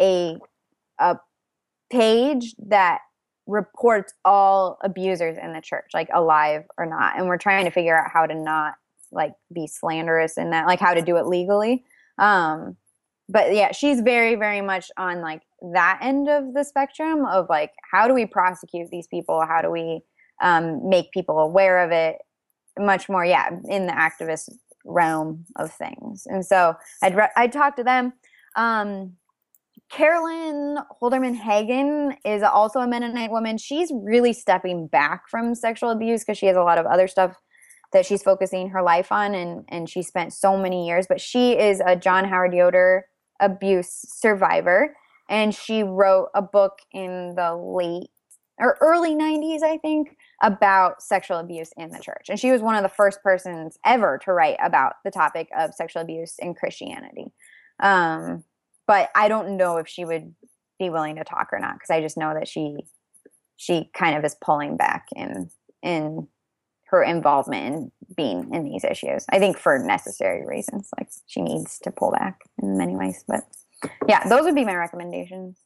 a 0.01 0.39
a 0.99 1.19
page 1.91 2.55
that 2.59 3.01
reports 3.47 4.15
all 4.25 4.79
abusers 4.83 5.37
in 5.41 5.53
the 5.53 5.61
church, 5.61 5.91
like 5.93 6.09
alive 6.15 6.65
or 6.79 6.87
not. 6.87 7.19
And 7.19 7.29
we're 7.29 7.37
trying 7.37 7.67
to 7.67 7.71
figure 7.71 7.97
out 7.97 8.11
how 8.11 8.25
to 8.25 8.35
not 8.35 8.75
like 9.13 9.33
be 9.53 9.67
slanderous 9.67 10.39
in 10.39 10.51
that, 10.51 10.67
like 10.67 10.81
how 10.81 10.95
to 10.95 11.03
do 11.03 11.19
it 11.19 11.27
legally. 11.27 11.85
Um, 12.19 12.79
but 13.29 13.55
yeah, 13.55 13.73
she's 13.73 14.01
very, 14.01 14.35
very 14.35 14.63
much 14.63 14.91
on 14.97 15.21
like 15.21 15.43
that 15.75 15.99
end 16.01 16.31
of 16.31 16.55
the 16.55 16.65
spectrum 16.65 17.27
of 17.27 17.47
like 17.51 17.73
how 17.93 18.09
do 18.09 18.15
we 18.15 18.25
prosecute 18.25 18.89
these 18.91 19.07
people? 19.07 19.45
How 19.47 19.61
do 19.61 19.71
we 19.71 20.01
um, 20.43 20.89
make 20.89 21.13
people 21.13 21.41
aware 21.41 21.85
of 21.85 21.93
it? 21.93 22.17
much 22.79 23.09
more, 23.09 23.25
yeah, 23.25 23.51
in 23.69 23.87
the 23.87 23.93
activist 23.93 24.51
realm 24.87 25.45
of 25.57 25.73
things. 25.73 26.27
And 26.27 26.45
so 26.45 26.75
I'd 27.03 27.17
re- 27.17 27.31
I'd 27.37 27.53
talk 27.53 27.77
to 27.77 27.85
them. 27.85 28.13
Um, 28.57 29.17
Carolyn 29.91 30.79
Holderread 31.01 31.39
Heggen 31.39 32.17
is 32.25 32.43
also 32.43 32.81
a 32.81 32.89
Mennonite 32.89 33.31
woman. 33.31 33.57
She's 33.59 33.93
really 33.95 34.33
stepping 34.33 34.89
back 34.89 35.29
from 35.29 35.55
sexual 35.55 35.91
abuse 35.91 36.25
because 36.25 36.39
she 36.39 36.47
has 36.47 36.57
a 36.57 36.63
lot 36.63 36.79
of 36.79 36.87
other 36.87 37.07
stuff 37.07 37.37
that 37.93 38.05
she's 38.05 38.23
focusing 38.23 38.71
her 38.71 38.83
life 38.83 39.13
on, 39.13 39.35
and 39.35 39.65
and 39.69 39.89
she 39.89 40.03
spent 40.03 40.33
so 40.33 40.57
many 40.57 40.87
years. 40.87 41.07
But 41.09 41.21
she 41.21 41.53
is 41.59 41.81
a 41.87 41.95
John 41.95 42.25
Howard 42.25 42.53
Yoder 42.53 43.05
abuse 43.41 44.05
survivor, 44.09 44.97
and 45.29 45.55
she 45.55 45.83
wrote 45.83 46.29
a 46.35 46.43
book 46.43 46.79
in 46.93 47.35
the 47.37 47.55
late 47.55 48.11
or 48.59 48.77
early 48.81 49.15
90s, 49.15 49.63
I 49.63 49.79
think, 49.79 50.17
about 50.43 51.03
sexual 51.03 51.39
abuse 51.39 51.71
in 51.77 51.91
the 51.91 51.99
church. 51.99 52.27
And 52.29 52.39
she 52.39 52.53
was 52.53 52.61
one 52.61 52.77
of 52.77 52.83
the 52.83 52.89
first 52.89 53.23
persons 53.23 53.79
ever 53.85 54.19
to 54.25 54.33
write 54.33 54.59
about 54.63 54.95
the 55.05 55.11
topic 55.11 55.49
of 55.57 55.75
sexual 55.75 56.03
abuse 56.03 56.35
in 56.39 56.55
Christianity. 56.55 57.33
Um, 57.81 58.45
but 58.87 59.11
I 59.15 59.29
don't 59.29 59.57
know 59.57 59.79
if 59.79 59.89
she 59.89 60.05
would 60.05 60.35
be 60.79 60.91
willing 60.91 61.17
to 61.17 61.25
talk 61.25 61.49
or 61.53 61.59
not 61.59 61.75
because 61.75 61.91
I 61.91 62.01
just 62.01 62.17
know 62.17 62.35
that 62.35 62.49
she 62.49 62.77
she 63.57 63.91
kind 63.95 64.17
of 64.17 64.25
is 64.25 64.37
pulling 64.41 64.77
back 64.77 65.07
in 65.17 65.51
in 65.83 66.29
her 66.89 67.03
involvement 67.03 67.67
in 67.75 67.93
being 68.17 68.55
in 68.55 68.65
these 68.65 68.85
issues. 68.85 69.25
I 69.31 69.39
think 69.39 69.59
for 69.59 69.79
necessary 69.79 70.47
reasons, 70.47 70.89
like 70.99 71.09
she 71.27 71.41
needs 71.41 71.79
to 71.81 71.91
pull 71.91 72.13
back 72.13 72.41
in 72.63 72.77
many 72.77 72.95
ways. 72.95 73.25
But 73.27 73.45
yeah, 74.09 74.29
those 74.29 74.45
would 74.45 74.55
be 74.55 74.65
my 74.65 74.75
recommendations. 74.75 75.59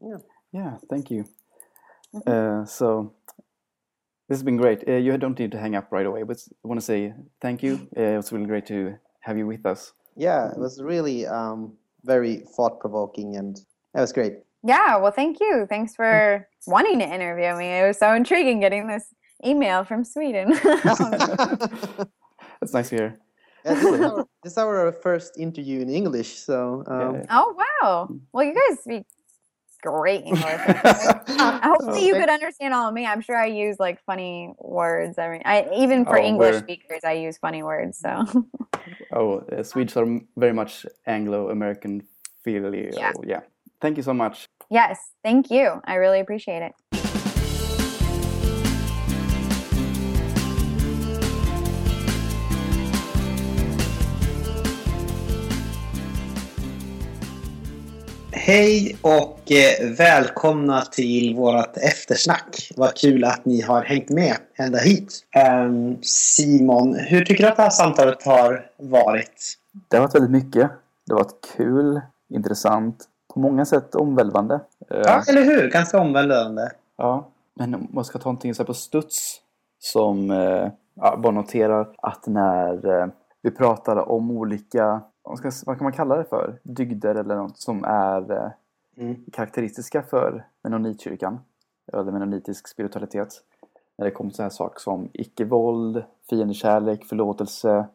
Yeah, 0.00 0.18
yeah. 0.52 0.76
Thank 0.90 1.10
you. 1.10 1.26
Mm-hmm. 2.14 2.62
Uh, 2.62 2.66
so 2.66 3.14
this 4.32 4.38
has 4.38 4.44
been 4.44 4.56
great. 4.56 4.88
Uh, 4.88 4.92
you 4.92 5.18
don't 5.18 5.38
need 5.38 5.52
to 5.52 5.58
hang 5.58 5.76
up 5.76 5.92
right 5.92 6.06
away, 6.06 6.22
but 6.22 6.42
I 6.64 6.66
want 6.66 6.80
to 6.80 6.86
say 6.86 7.12
thank 7.42 7.62
you. 7.62 7.86
Uh, 7.94 8.00
it 8.00 8.16
was 8.16 8.32
really 8.32 8.46
great 8.46 8.64
to 8.68 8.94
have 9.20 9.36
you 9.36 9.46
with 9.46 9.66
us. 9.66 9.92
Yeah, 10.16 10.50
it 10.50 10.58
was 10.58 10.80
really 10.82 11.26
um, 11.26 11.74
very 12.04 12.38
thought 12.56 12.80
provoking 12.80 13.36
and 13.36 13.60
that 13.92 14.00
was 14.00 14.10
great. 14.10 14.38
Yeah, 14.64 14.96
well, 14.96 15.12
thank 15.12 15.38
you. 15.38 15.66
Thanks 15.68 15.94
for 15.94 16.48
wanting 16.66 16.98
to 17.00 17.04
interview 17.04 17.54
me. 17.58 17.80
It 17.80 17.86
was 17.86 17.98
so 17.98 18.14
intriguing 18.14 18.60
getting 18.60 18.86
this 18.86 19.04
email 19.44 19.84
from 19.84 20.02
Sweden. 20.02 20.58
That's 20.62 21.00
nice 22.72 22.88
to 22.88 22.96
hear. 22.96 23.18
Yeah, 23.66 23.74
this, 23.74 23.84
is 23.84 24.00
our, 24.00 24.26
this 24.44 24.52
is 24.52 24.58
our 24.58 24.92
first 24.92 25.38
interview 25.38 25.82
in 25.82 25.90
English, 25.90 26.38
so 26.38 26.84
um, 26.86 27.16
Yeah. 27.16 27.26
oh, 27.28 27.54
wow. 27.62 28.08
Well, 28.32 28.44
you 28.44 28.54
guys 28.54 28.80
speak 28.80 29.04
great 29.82 30.24
English. 30.24 30.44
Hopefully, 31.28 32.06
you 32.06 32.14
could 32.14 32.30
understand 32.30 32.72
all 32.74 32.88
of 32.88 32.94
me. 32.94 33.06
I'm 33.06 33.20
sure 33.20 33.36
I 33.36 33.46
use 33.46 33.76
like 33.78 34.00
funny 34.04 34.54
words. 34.58 35.18
I 35.18 35.28
mean, 35.28 35.42
I, 35.44 35.68
even 35.76 36.04
for 36.04 36.18
Oh, 36.18 36.24
English 36.24 36.56
speakers, 36.62 37.00
I 37.04 37.12
use 37.12 37.36
funny 37.38 37.62
words. 37.62 37.98
So, 37.98 38.24
Oh, 39.12 39.40
uh, 39.52 39.62
Swedes 39.62 39.96
are 39.96 40.06
very 40.36 40.52
much 40.54 40.86
Anglo-American 41.06 42.02
feel. 42.42 42.74
Yeah. 42.74 43.12
Oh, 43.16 43.22
yeah. 43.26 43.40
Thank 43.80 43.96
you 43.96 44.02
so 44.02 44.14
much. 44.14 44.46
yes, 44.70 44.98
thank 45.22 45.50
you. 45.50 45.80
I 45.84 45.96
really 45.96 46.20
appreciate 46.20 46.62
it. 46.62 46.72
Hej 58.34 58.96
och 59.02 59.52
eh, 59.52 59.96
välkomna 59.98 60.80
till 60.80 61.36
vårt 61.36 61.76
eftersnack. 61.76 62.70
Vad 62.76 62.94
kul 62.94 63.24
att 63.24 63.44
ni 63.44 63.60
har 63.62 63.82
hängt 63.82 64.10
med 64.10 64.36
ända 64.58 64.78
hit. 64.78 65.12
Ehm, 65.36 65.96
Simon, 66.02 66.94
hur 66.94 67.24
tycker 67.24 67.44
du 67.44 67.50
att 67.50 67.56
det 67.56 67.62
här 67.62 67.70
samtalet 67.70 68.22
har 68.26 68.66
varit? 68.76 69.54
Det 69.88 69.96
har 69.96 70.04
varit 70.04 70.14
väldigt 70.14 70.30
mycket. 70.30 70.70
Det 71.06 71.12
har 71.12 71.18
varit 71.18 71.54
kul, 71.56 72.00
intressant, 72.34 73.04
på 73.34 73.40
många 73.40 73.64
sätt 73.64 73.94
omvälvande. 73.94 74.54
Eh, 74.90 75.00
Ja, 75.04 75.22
eller 75.28 75.42
hur? 75.44 75.70
Ganska 75.70 76.00
omvälvande. 76.00 76.70
Ja, 76.98 77.28
men 77.58 77.74
om 77.74 77.88
man 77.92 78.04
ska 78.04 78.18
ta 78.18 78.24
någonting 78.28 78.54
så 78.54 78.62
här 78.62 78.66
på 78.66 78.74
studs 78.74 79.36
som 79.78 80.30
eh, 80.30 80.68
ja, 80.94 81.16
bara 81.16 81.32
noterar 81.32 81.88
att 82.02 82.26
när 82.26 83.10
vi 83.42 83.50
pratar 83.50 83.96
om 84.10 84.30
olika, 84.30 85.00
vad, 85.22 85.38
ska, 85.38 85.50
vad 85.66 85.78
kan 85.78 85.84
man 85.84 85.92
kalla 85.92 86.16
det 86.16 86.24
för, 86.24 86.58
dygder 86.62 87.14
eller 87.14 87.36
något 87.36 87.58
som 87.58 87.84
är 87.84 88.32
eh, 88.32 88.50
Mm. 88.96 89.24
karaktäristiska 89.32 90.02
för 90.02 90.46
Mennonitkyrkan 90.62 91.40
eller 91.92 92.12
mennonitisk 92.12 92.68
spiritualitet. 92.68 93.44
När 93.96 94.04
det 94.04 94.10
kommer 94.10 94.30
till 94.30 94.36
så 94.36 94.42
här 94.42 94.50
saker 94.50 94.80
som 94.80 95.08
icke-våld, 95.12 96.04
fiendekärlek, 96.30 97.04
förlåtelse, 97.04 97.86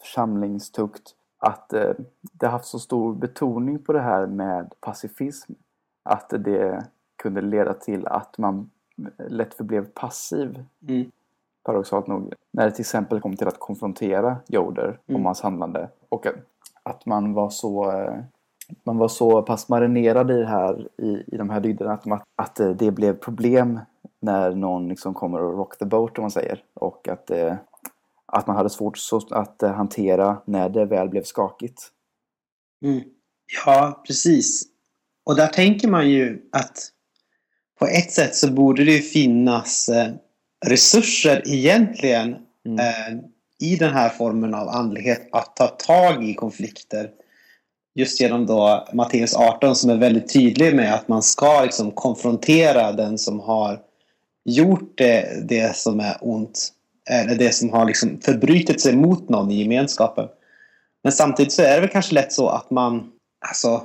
församlingstukt. 0.00 1.14
Att 1.38 1.72
eh, 1.72 1.92
det 2.20 2.46
har 2.46 2.52
haft 2.52 2.66
så 2.66 2.78
stor 2.78 3.14
betoning 3.14 3.78
på 3.78 3.92
det 3.92 4.00
här 4.00 4.26
med 4.26 4.74
pacifism. 4.80 5.52
Att 6.02 6.30
det 6.30 6.86
kunde 7.16 7.40
leda 7.40 7.74
till 7.74 8.06
att 8.06 8.38
man 8.38 8.70
lätt 9.18 9.54
förblev 9.54 9.86
passiv. 9.94 10.64
Mm. 10.88 11.10
Paradoxalt 11.64 12.06
nog. 12.06 12.32
När 12.52 12.64
det 12.64 12.70
till 12.70 12.82
exempel 12.82 13.20
kom 13.20 13.36
till 13.36 13.48
att 13.48 13.58
konfrontera 13.58 14.36
Yoder 14.48 14.98
Mm. 15.08 15.20
om 15.20 15.26
hans 15.26 15.40
handlande. 15.40 15.88
Och 16.08 16.26
att, 16.26 16.34
att 16.82 17.06
man 17.06 17.32
var 17.32 17.50
så 17.50 17.90
eh, 17.90 18.18
man 18.84 18.98
var 18.98 19.08
så 19.08 19.42
pass 19.42 19.68
marinerad 19.68 20.30
i, 20.30 20.34
det 20.34 20.46
här, 20.46 20.88
i, 20.98 21.34
i 21.34 21.36
de 21.36 21.50
här 21.50 21.60
dygderna 21.60 21.92
att, 21.92 22.06
man, 22.06 22.20
att 22.36 22.60
eh, 22.60 22.70
det 22.70 22.90
blev 22.90 23.16
problem 23.16 23.80
när 24.20 24.50
någon 24.54 24.88
liksom 24.88 25.14
kommer 25.14 25.42
och 25.42 25.56
rock 25.56 25.78
the 25.78 25.84
boat 25.84 26.18
om 26.18 26.22
man 26.22 26.30
säger. 26.30 26.62
Och 26.74 27.08
att, 27.08 27.30
eh, 27.30 27.54
att 28.26 28.46
man 28.46 28.56
hade 28.56 28.70
svårt 28.70 28.98
så, 28.98 29.20
att 29.30 29.62
hantera 29.62 30.42
när 30.44 30.68
det 30.68 30.84
väl 30.84 31.08
blev 31.08 31.22
skakigt. 31.22 31.88
Mm. 32.84 33.00
Ja, 33.66 34.02
precis. 34.06 34.62
Och 35.24 35.36
där 35.36 35.46
tänker 35.46 35.88
man 35.88 36.10
ju 36.10 36.48
att 36.52 36.78
på 37.78 37.86
ett 37.86 38.10
sätt 38.10 38.34
så 38.34 38.52
borde 38.52 38.84
det 38.84 38.92
ju 38.92 39.00
finnas 39.00 39.90
resurser 40.64 41.42
egentligen 41.46 42.36
Mm. 42.66 42.78
eh, 42.78 43.24
i 43.60 43.76
den 43.76 43.92
här 43.92 44.08
formen 44.08 44.54
av 44.54 44.68
andlighet 44.68 45.28
att 45.32 45.56
ta 45.56 45.66
tag 45.66 46.24
i 46.24 46.34
konflikter. 46.34 47.10
Just 47.94 48.20
genom 48.20 48.46
då 48.46 48.88
Matteus 48.92 49.34
18 49.34 49.76
som 49.76 49.90
är 49.90 49.96
väldigt 49.96 50.32
tydlig 50.32 50.76
med 50.76 50.94
att 50.94 51.08
man 51.08 51.22
ska 51.22 51.62
liksom 51.62 51.90
konfrontera 51.90 52.92
den 52.92 53.18
som 53.18 53.40
har 53.40 53.78
gjort 54.44 54.92
det, 54.98 55.48
det 55.48 55.76
som 55.76 56.00
är 56.00 56.16
ont. 56.20 56.68
Eller 57.10 57.34
det 57.34 57.52
som 57.54 57.70
har 57.70 57.84
liksom 57.84 58.20
förbrytit 58.20 58.80
sig 58.80 58.96
mot 58.96 59.28
någon 59.28 59.50
i 59.50 59.62
gemenskapen. 59.62 60.28
Men 61.02 61.12
samtidigt 61.12 61.52
så 61.52 61.62
är 61.62 61.74
det 61.74 61.80
väl 61.80 61.90
kanske 61.90 62.14
lätt 62.14 62.32
så 62.32 62.48
att 62.48 62.70
man, 62.70 63.10
alltså 63.50 63.82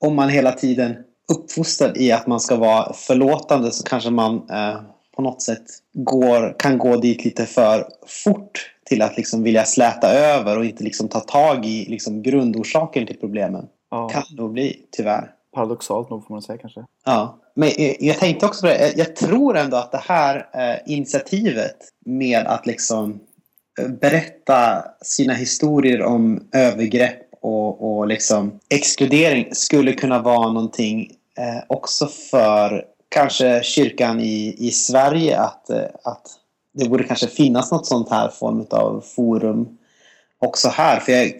om 0.00 0.16
man 0.16 0.28
hela 0.28 0.52
tiden 0.52 0.96
uppfostrad 1.32 1.96
i 1.96 2.12
att 2.12 2.26
man 2.26 2.40
ska 2.40 2.56
vara 2.56 2.92
förlåtande 2.92 3.70
så 3.70 3.84
kanske 3.84 4.10
man 4.10 4.50
eh, 4.50 4.80
på 5.20 5.24
något 5.24 5.42
sätt 5.42 5.62
går, 5.92 6.56
kan 6.58 6.78
gå 6.78 6.96
dit 6.96 7.24
lite 7.24 7.46
för 7.46 7.88
fort 8.24 8.70
till 8.84 9.02
att 9.02 9.16
liksom 9.16 9.42
vilja 9.42 9.64
släta 9.64 10.10
över 10.12 10.58
och 10.58 10.64
inte 10.64 10.84
liksom 10.84 11.08
ta 11.08 11.20
tag 11.20 11.66
i 11.66 11.84
liksom 11.88 12.22
grundorsaken 12.22 13.06
till 13.06 13.16
problemen. 13.20 13.66
Ja, 13.90 14.08
Kan 14.08 14.22
det 14.36 14.48
bli, 14.48 14.76
tyvärr. 14.90 15.30
paradoxalt 15.54 16.10
nog 16.10 16.26
får 16.26 16.34
man 16.34 16.42
säga 16.42 16.58
kanske. 16.58 16.84
Ja, 17.04 17.38
men 17.54 17.70
jag 18.00 18.18
tänkte 18.18 18.46
också 18.46 18.60
på 18.60 18.66
det. 18.66 18.78
Jag- 18.80 18.98
Jag 18.98 19.16
tror 19.16 19.56
ändå 19.56 19.76
att 19.76 19.92
det 19.92 20.02
här 20.04 20.46
eh, 20.54 20.92
initiativet 20.94 21.76
med 22.06 22.46
att 22.46 22.66
liksom 22.66 23.20
eh, 23.80 23.88
berätta 23.88 24.84
sina 25.02 25.34
historier 25.34 26.02
om 26.02 26.48
övergrepp 26.52 27.20
och, 27.42 27.96
och 27.98 28.06
liksom 28.06 28.58
exkludering 28.74 29.48
skulle 29.54 29.92
kunna 29.92 30.18
vara 30.22 30.52
någonting 30.52 31.10
eh, 31.38 31.62
också 31.68 32.06
för 32.06 32.84
kanske 33.10 33.62
kyrkan 33.62 34.20
i, 34.20 34.56
i 34.58 34.70
Sverige 34.70 35.40
att, 35.40 35.70
eh, 35.70 35.84
att 36.04 36.28
det 36.72 36.88
borde 36.88 37.04
kanske 37.04 37.26
finnas 37.26 37.72
något 37.72 37.86
sånt 37.86 38.10
här 38.10 38.28
form 38.28 38.66
av 38.70 39.00
forum 39.00 39.78
också 40.38 40.68
här. 40.68 41.00
För 41.00 41.12
jag 41.12 41.32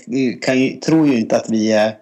kan 0.42 0.80
tror 0.80 1.06
ju 1.06 1.18
inte 1.18 1.36
att 1.36 1.50
vi 1.50 1.72
är 1.72 1.96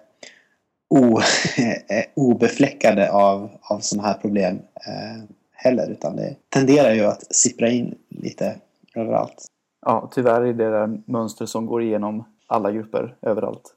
o, 0.89 1.19
eh, 1.87 2.03
obefläckade 2.13 3.11
av, 3.11 3.49
av 3.61 3.79
sådana 3.79 4.07
här 4.07 4.13
problem 4.13 4.59
eh, 4.75 5.23
heller. 5.51 5.89
Utan 5.91 6.15
det 6.15 6.35
tenderar 6.49 6.93
ju 6.93 7.05
att 7.05 7.35
sippra 7.35 7.69
in 7.69 7.95
lite 8.09 8.55
överallt. 8.95 9.45
Ja, 9.85 10.09
tyvärr 10.13 10.41
är 10.41 10.53
det 10.53 10.69
där 10.71 11.01
mönster 11.05 11.45
som 11.45 11.65
går 11.65 11.83
igenom 11.83 12.23
alla 12.47 12.71
grupper 12.71 13.15
överallt. 13.21 13.73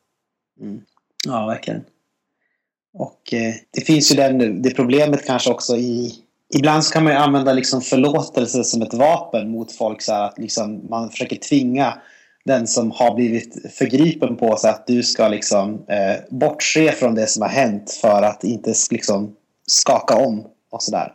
Mm. 0.61 0.81
Ja, 1.27 1.47
verkligen. 1.47 1.85
Och 2.95 3.35
eh, 3.35 3.55
det 3.71 3.81
finns 3.81 4.13
ju 4.13 4.17
den, 4.17 4.63
det 4.63 4.71
problemet 4.71 5.27
kanske 5.27 5.51
också 5.51 5.77
i... 5.77 6.15
Ibland 6.55 6.85
så 6.85 6.93
kan 6.93 7.05
man 7.05 7.13
ju 7.13 7.19
använda 7.19 7.53
liksom 7.53 7.83
förlåtelse 7.83 8.65
som 8.65 8.83
ett 8.83 8.95
vapen 8.95 9.51
mot 9.51 9.73
folk. 9.73 10.03
Så 10.03 10.13
att 10.13 10.39
liksom 10.39 10.87
man 10.89 11.11
försöker 11.11 11.37
tvinga 11.37 11.95
den 12.45 12.67
som 12.67 12.91
har 12.91 13.15
blivit 13.15 13.73
förgripen 13.73 14.37
på 14.37 14.57
sig 14.57 14.71
att 14.71 14.87
du 14.87 15.03
ska 15.03 15.29
liksom 15.29 15.85
eh, 15.89 16.21
bortse 16.31 16.93
från 16.93 17.15
det 17.15 17.27
som 17.27 17.43
har 17.43 17.49
hänt 17.49 17.99
för 18.01 18.23
att 18.23 18.45
inte 18.45 18.75
liksom 18.91 19.35
skaka 19.67 20.17
om 20.17 20.47
och 20.71 20.83
sådär. 20.83 21.13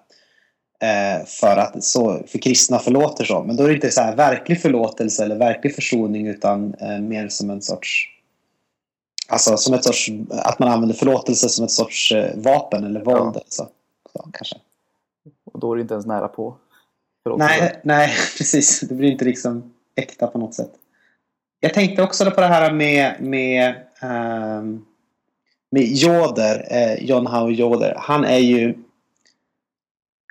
Eh, 0.82 1.26
för 1.26 1.58
att 1.58 1.84
så, 1.84 2.22
för 2.28 2.40
kristna 2.40 2.80
förlåter 2.80 3.26
så. 3.26 3.44
Men 3.44 3.56
då 3.56 3.64
är 3.64 3.68
det 3.68 3.74
inte 3.74 3.92
så 3.92 4.02
här 4.02 4.16
verklig 4.16 4.62
förlåtelse 4.62 5.24
eller 5.24 5.36
verklig 5.36 5.76
försoning 5.76 6.28
utan 6.28 6.74
eh, 6.74 7.00
mer 7.00 7.28
som 7.28 7.50
en 7.50 7.62
sorts 7.62 8.17
Alltså 9.28 9.58
som 9.58 9.74
ett 9.74 9.84
sorts, 9.84 10.10
att 10.30 10.60
man 10.60 10.70
använder 10.70 10.96
förlåtelse 10.96 11.50
som 11.50 11.66
ett 11.66 11.72
sorts 11.72 12.12
eh, 12.12 12.36
vapen 12.36 12.84
eller 12.84 13.04
våld. 13.04 13.36
Ja. 13.36 13.42
Så, 13.48 13.68
så, 14.14 14.30
kanske. 14.34 14.56
Och 15.54 15.60
då 15.60 15.72
är 15.72 15.76
det 15.76 15.82
inte 15.82 15.94
ens 15.94 16.06
nära 16.06 16.28
på. 16.28 16.58
Nej, 17.38 17.80
nej, 17.84 18.10
precis. 18.38 18.80
Det 18.80 18.96
blir 18.96 19.12
inte 19.12 19.26
liksom 19.26 19.74
äkta 19.96 20.28
på 20.28 20.38
något 20.38 20.54
sätt. 20.54 20.72
Jag 21.60 21.74
tänkte 21.74 22.04
också 22.04 22.32
på 22.32 22.42
det 22.42 22.48
här 22.48 22.74
med, 22.74 23.22
med, 23.22 23.76
ehm, 24.02 24.86
med 25.72 25.84
Joder, 25.84 26.68
eh, 26.72 27.04
John 27.04 27.28
Howard 27.28 27.54
Joder. 27.54 27.96
Han 27.98 28.26
är 28.26 28.38
ju 28.38 28.78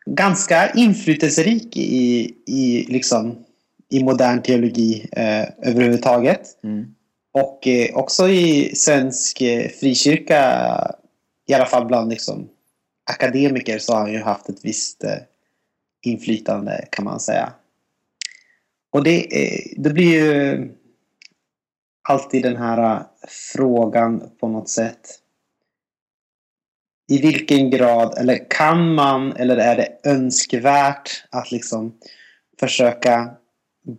ganska 0.06 0.70
inflytelserik 0.70 1.76
i, 1.76 2.34
i, 2.46 2.86
liksom, 2.88 3.44
i 3.88 4.04
modern 4.04 4.42
teologi 4.42 5.08
eh, 5.12 5.70
överhuvudtaget. 5.70 6.64
Mm. 6.64 6.95
Och 7.36 7.66
eh, 7.66 7.96
också 7.96 8.28
i 8.28 8.74
svensk 8.74 9.40
eh, 9.40 9.68
frikyrka, 9.68 10.40
i 11.46 11.54
alla 11.54 11.66
fall 11.66 11.86
bland 11.86 12.10
liksom, 12.10 12.48
akademiker, 13.10 13.78
så 13.78 13.92
har 13.92 14.00
han 14.00 14.12
ju 14.12 14.22
haft 14.22 14.48
ett 14.48 14.64
visst 14.64 15.04
eh, 15.04 15.18
inflytande 16.02 16.88
kan 16.90 17.04
man 17.04 17.20
säga. 17.20 17.52
Och 18.92 19.04
det, 19.04 19.44
eh, 19.44 19.72
det 19.76 19.90
blir 19.90 20.12
ju 20.12 20.68
alltid 22.08 22.42
den 22.42 22.56
här 22.56 22.96
eh, 22.96 23.02
frågan 23.28 24.30
på 24.40 24.48
något 24.48 24.68
sätt. 24.68 25.20
I 27.08 27.18
vilken 27.18 27.70
grad, 27.70 28.18
eller 28.18 28.50
kan 28.50 28.94
man, 28.94 29.32
eller 29.32 29.56
är 29.56 29.76
det 29.76 30.10
önskvärt 30.10 31.24
att 31.30 31.52
liksom 31.52 31.98
försöka 32.60 33.30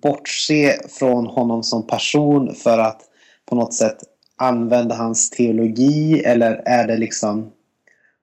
bortse 0.02 0.80
från 0.90 1.28
honom 1.28 1.64
som 1.64 1.88
person 1.88 2.56
för 2.56 2.78
att 2.78 3.08
på 3.50 3.56
något 3.56 3.74
sätt 3.74 3.98
använda 4.36 4.96
hans 4.96 5.30
teologi 5.30 6.24
eller 6.24 6.62
är 6.66 6.88
det 6.88 6.98
liksom 6.98 7.52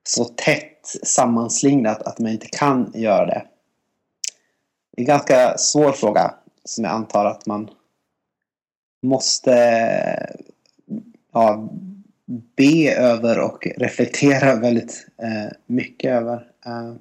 så 0.03 0.23
tätt 0.23 0.95
sammanslingat 1.03 2.01
att 2.01 2.19
man 2.19 2.31
inte 2.31 2.47
kan 2.47 2.91
göra 2.95 3.25
det? 3.25 3.45
Det 4.91 5.01
är 5.01 5.03
en 5.03 5.05
ganska 5.05 5.57
svår 5.57 5.91
fråga 5.91 6.33
som 6.63 6.83
jag 6.83 6.93
antar 6.93 7.25
att 7.25 7.45
man 7.45 7.69
måste 9.03 9.55
ja, 11.33 11.69
be 12.57 12.95
över 12.95 13.39
och 13.39 13.67
reflektera 13.77 14.55
väldigt 14.55 15.07
eh, 15.21 15.51
mycket 15.65 16.11
över. 16.11 16.47
Eh, 16.65 16.93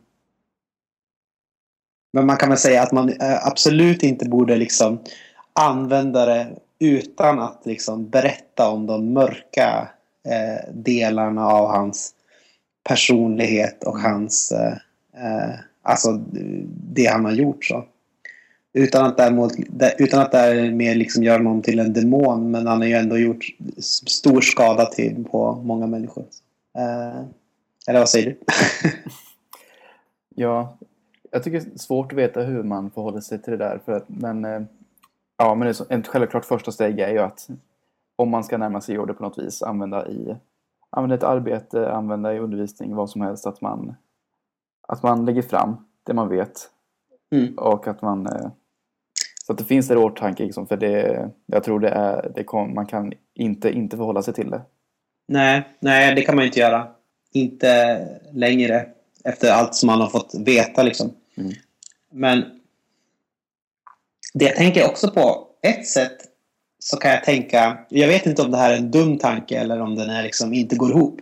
men 2.12 2.26
man 2.26 2.36
kan 2.36 2.48
väl 2.48 2.58
säga 2.58 2.82
att 2.82 2.92
man 2.92 3.08
eh, 3.08 3.46
absolut 3.46 4.02
inte 4.02 4.28
borde 4.28 4.56
liksom 4.56 4.98
använda 5.52 6.26
det 6.26 6.58
utan 6.78 7.40
att 7.40 7.62
liksom 7.64 8.08
berätta 8.08 8.70
om 8.70 8.86
de 8.86 9.12
mörka 9.12 9.88
eh, 10.28 10.72
delarna 10.74 11.46
av 11.46 11.68
hans 11.68 12.14
personlighet 12.88 13.84
och 13.84 13.98
hans 13.98 14.52
eh, 14.52 14.72
eh 15.24 15.54
alltså 15.82 16.24
det 16.94 17.06
han 17.06 17.24
har 17.24 17.32
gjort. 17.32 17.64
så. 17.64 17.84
Utan 18.72 19.06
att, 19.06 19.16
däremot, 19.16 19.52
utan 19.98 20.20
att 20.20 20.32
därmed 20.32 20.96
liksom 20.96 21.22
göra 21.22 21.42
någon 21.42 21.62
till 21.62 21.78
en 21.78 21.92
demon. 21.92 22.50
Men 22.50 22.66
han 22.66 22.80
har 22.80 22.88
ju 22.88 22.94
ändå 22.94 23.18
gjort 23.18 23.44
stor 24.06 24.40
skada 24.40 24.86
till 24.86 25.24
på 25.30 25.54
många 25.54 25.86
människor. 25.86 26.24
Eh, 26.78 27.24
eller 27.86 27.98
vad 27.98 28.08
säger 28.08 28.26
du? 28.26 28.38
ja, 30.34 30.76
jag 31.30 31.42
tycker 31.42 31.60
det 31.60 31.74
är 31.74 31.78
svårt 31.78 32.12
att 32.12 32.18
veta 32.18 32.40
hur 32.40 32.62
man 32.62 32.90
förhåller 32.90 33.20
sig 33.20 33.42
till 33.42 33.50
det 33.50 33.56
där. 33.56 33.80
För 33.84 33.92
att, 33.92 34.04
men 34.06 34.44
eh, 34.44 34.62
ja, 35.38 35.54
men 35.54 35.68
ett 35.68 36.06
självklart 36.06 36.44
första 36.44 36.72
steg 36.72 37.00
är 37.00 37.10
ju 37.10 37.18
att 37.18 37.48
om 38.16 38.30
man 38.30 38.44
ska 38.44 38.58
närma 38.58 38.80
sig 38.80 38.96
det 39.06 39.14
på 39.14 39.22
något 39.22 39.38
vis, 39.38 39.62
använda 39.62 40.08
i 40.08 40.36
använda 40.90 41.14
ett 41.16 41.22
arbete, 41.22 41.92
använda 41.92 42.34
i 42.34 42.38
undervisning, 42.38 42.94
vad 42.94 43.10
som 43.10 43.20
helst, 43.20 43.46
att 43.46 43.60
man, 43.60 43.94
att 44.88 45.02
man 45.02 45.24
lägger 45.24 45.42
fram 45.42 45.76
det 46.06 46.14
man 46.14 46.28
vet. 46.28 46.70
Mm. 47.32 47.58
Och 47.58 47.86
att 47.86 48.02
man 48.02 48.26
eh, 48.26 48.50
så 49.46 49.52
att 49.52 49.58
det 49.58 49.64
finns 49.64 49.90
en 49.90 49.98
åtanke 49.98 50.44
liksom, 50.44 50.66
för 50.66 50.76
det, 50.76 51.30
jag 51.46 51.64
tror 51.64 51.80
det 51.80 51.88
är, 51.88 52.32
det 52.34 52.44
kom, 52.44 52.74
man 52.74 52.86
kan 52.86 53.12
inte 53.34 53.70
inte 53.70 53.96
förhålla 53.96 54.22
sig 54.22 54.34
till 54.34 54.50
det. 54.50 54.62
Nej, 55.28 55.68
nej, 55.80 56.14
det 56.14 56.22
kan 56.22 56.36
man 56.36 56.44
inte 56.44 56.60
göra. 56.60 56.88
Inte 57.32 58.08
längre 58.32 58.86
efter 59.24 59.52
allt 59.52 59.74
som 59.74 59.86
man 59.86 60.00
har 60.00 60.08
fått 60.08 60.34
veta 60.34 60.82
liksom. 60.82 61.10
Mm. 61.36 61.52
Men 62.10 62.44
det 64.34 64.44
jag 64.44 64.56
tänker 64.56 64.86
också 64.86 65.10
på, 65.10 65.46
ett 65.62 65.86
sätt 65.86 66.16
så 66.78 66.96
kan 66.96 67.10
jag 67.10 67.24
tänka, 67.24 67.78
jag 67.88 68.08
vet 68.08 68.26
inte 68.26 68.42
om 68.42 68.50
det 68.50 68.56
här 68.56 68.72
är 68.72 68.76
en 68.76 68.90
dum 68.90 69.18
tanke 69.18 69.58
eller 69.58 69.80
om 69.80 69.96
den 69.96 70.10
är 70.10 70.22
liksom 70.22 70.52
inte 70.52 70.76
går 70.76 70.90
ihop. 70.90 71.20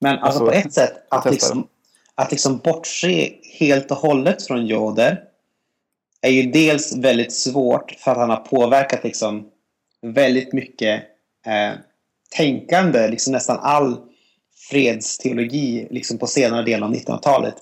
Men 0.00 0.18
alltså, 0.18 0.26
alltså 0.26 0.44
på 0.44 0.52
ett 0.52 0.72
sätt 0.72 0.92
att 1.10 1.30
liksom, 1.30 1.68
att 2.14 2.30
liksom 2.30 2.58
bortse 2.58 3.32
helt 3.58 3.90
och 3.90 3.96
hållet 3.96 4.46
från 4.46 4.66
joder 4.66 5.22
är 6.22 6.30
ju 6.30 6.42
dels 6.50 6.96
väldigt 6.96 7.32
svårt 7.32 7.94
för 7.98 8.10
att 8.10 8.16
han 8.16 8.30
har 8.30 8.36
påverkat 8.36 9.04
liksom 9.04 9.48
väldigt 10.02 10.52
mycket 10.52 11.02
eh, 11.46 11.78
tänkande, 12.36 13.08
liksom 13.08 13.32
nästan 13.32 13.58
all 13.60 13.96
fredsteologi 14.70 15.88
liksom 15.90 16.18
på 16.18 16.26
senare 16.26 16.62
delen 16.62 16.82
av 16.82 16.94
1900-talet 16.94 17.54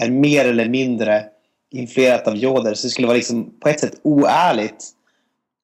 är 0.00 0.10
mer 0.10 0.44
eller 0.44 0.68
mindre 0.68 1.24
influerat 1.72 2.28
av 2.28 2.36
Joder. 2.36 2.74
Så 2.74 2.86
det 2.86 2.90
skulle 2.90 3.06
vara 3.06 3.16
liksom 3.16 3.58
på 3.60 3.68
ett 3.68 3.80
sätt 3.80 4.00
oärligt 4.02 4.90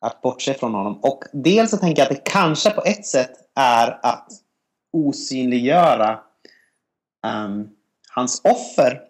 att 0.00 0.22
bortse 0.22 0.54
från 0.54 0.74
honom. 0.74 1.00
Och 1.02 1.24
dels 1.32 1.70
så 1.70 1.76
tänker 1.76 2.02
jag 2.02 2.12
att 2.12 2.24
det 2.24 2.30
kanske 2.30 2.70
på 2.70 2.82
ett 2.84 3.06
sätt 3.06 3.32
är 3.54 3.98
att 4.02 4.28
osynliggöra 4.92 6.20
um, 7.26 7.68
hans 8.08 8.40
offer 8.44 9.00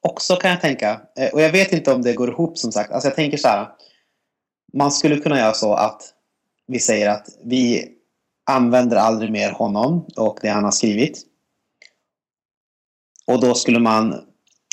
också 0.00 0.36
kan 0.36 0.50
jag 0.50 0.60
tänka. 0.60 1.00
Eh, 1.16 1.32
och 1.32 1.40
jag 1.40 1.52
vet 1.52 1.72
inte 1.72 1.92
om 1.92 2.02
det 2.02 2.12
går 2.12 2.30
ihop 2.30 2.58
som 2.58 2.72
sagt. 2.72 2.92
Alltså 2.92 3.08
jag 3.08 3.16
tänker 3.16 3.38
så 3.38 3.48
här. 3.48 3.68
Man 4.72 4.92
skulle 4.92 5.16
kunna 5.16 5.38
göra 5.38 5.52
så 5.52 5.74
att 5.74 6.02
vi 6.66 6.78
säger 6.78 7.10
att 7.10 7.28
vi 7.44 7.88
använder 8.50 8.96
aldrig 8.96 9.30
mer 9.32 9.52
honom 9.52 10.06
och 10.16 10.38
det 10.42 10.48
han 10.48 10.64
har 10.64 10.70
skrivit. 10.70 11.22
Och 13.26 13.40
då 13.40 13.54
skulle 13.54 13.78
man, 13.78 14.24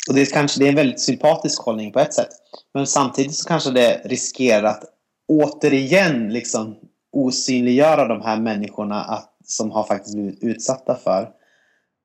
och 0.08 0.14
det 0.14 0.20
är 0.20 0.26
kanske 0.26 0.60
det 0.60 0.64
är 0.64 0.68
en 0.68 0.74
väldigt 0.74 1.00
sympatisk 1.00 1.62
hållning 1.62 1.92
på 1.92 2.00
ett 2.00 2.14
sätt. 2.14 2.30
Men 2.74 2.86
samtidigt 2.86 3.34
så 3.34 3.48
kanske 3.48 3.70
det 3.70 4.00
riskerar 4.04 4.68
att 4.68 4.84
återigen 5.28 6.32
liksom 6.32 6.76
osynliggöra 7.12 8.08
de 8.08 8.22
här 8.22 8.40
människorna 8.40 9.04
att, 9.04 9.34
som 9.44 9.70
har 9.70 9.84
faktiskt 9.84 10.14
blivit 10.14 10.42
utsatta 10.42 10.94
för 10.94 11.30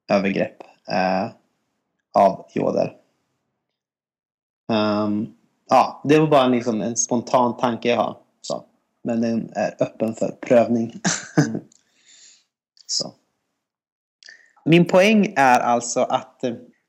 övergrepp 0.09 0.63
eh, 0.87 1.27
av 2.13 2.45
joder. 2.53 2.95
Um, 4.67 5.33
ja, 5.69 6.01
det 6.03 6.19
var 6.19 6.27
bara 6.27 6.47
liksom 6.47 6.81
en 6.81 6.97
spontan 6.97 7.57
tanke 7.57 7.89
jag 7.89 7.97
har. 7.97 8.17
Så. 8.41 8.65
Men 9.03 9.21
den 9.21 9.51
är 9.55 9.75
öppen 9.79 10.15
för 10.15 10.31
prövning. 10.41 11.01
så. 12.85 13.13
Min 14.65 14.85
poäng 14.85 15.33
är 15.35 15.59
alltså 15.59 15.99
att, 15.99 16.43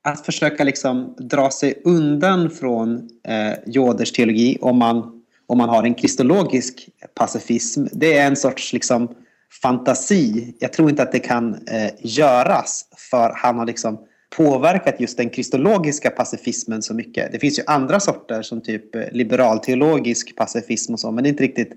att 0.05 0.25
försöka 0.25 0.63
liksom 0.63 1.15
dra 1.17 1.51
sig 1.51 1.81
undan 1.83 2.49
från 2.49 3.09
eh, 3.27 3.53
Joders 3.65 4.11
teologi 4.11 4.57
om 4.61 4.77
man, 4.77 5.21
om 5.47 5.57
man 5.57 5.69
har 5.69 5.83
en 5.83 5.93
kristologisk 5.93 6.89
pacifism. 7.13 7.85
Det 7.91 8.17
är 8.17 8.27
en 8.27 8.35
sorts 8.35 8.73
liksom, 8.73 9.15
fantasi. 9.61 10.55
Jag 10.59 10.73
tror 10.73 10.89
inte 10.89 11.03
att 11.03 11.11
det 11.11 11.19
kan 11.19 11.53
eh, 11.53 11.91
göras 11.99 12.85
för 13.11 13.31
han 13.35 13.57
har 13.57 13.65
liksom 13.65 13.99
påverkat 14.37 14.99
just 14.99 15.17
den 15.17 15.29
kristologiska 15.29 16.09
pacifismen 16.09 16.81
så 16.81 16.93
mycket. 16.93 17.31
Det 17.31 17.39
finns 17.39 17.59
ju 17.59 17.63
andra 17.67 17.99
sorter 17.99 18.41
som 18.41 18.61
typ 18.61 18.95
eh, 18.95 19.01
liberalteologisk 19.11 20.35
pacifism 20.35 20.93
och 20.93 20.99
så, 20.99 21.11
men 21.11 21.23
det 21.23 21.27
är 21.27 21.31
inte 21.31 21.43
riktigt 21.43 21.71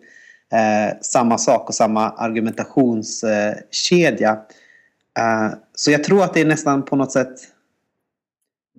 eh, 0.52 0.90
samma 1.00 1.38
sak 1.38 1.68
och 1.68 1.74
samma 1.74 2.10
argumentationskedja. 2.10 4.38
Eh, 5.18 5.48
så 5.74 5.90
jag 5.90 6.04
tror 6.04 6.24
att 6.24 6.34
det 6.34 6.40
är 6.40 6.46
nästan 6.46 6.84
på 6.84 6.96
något 6.96 7.12
sätt... 7.12 7.54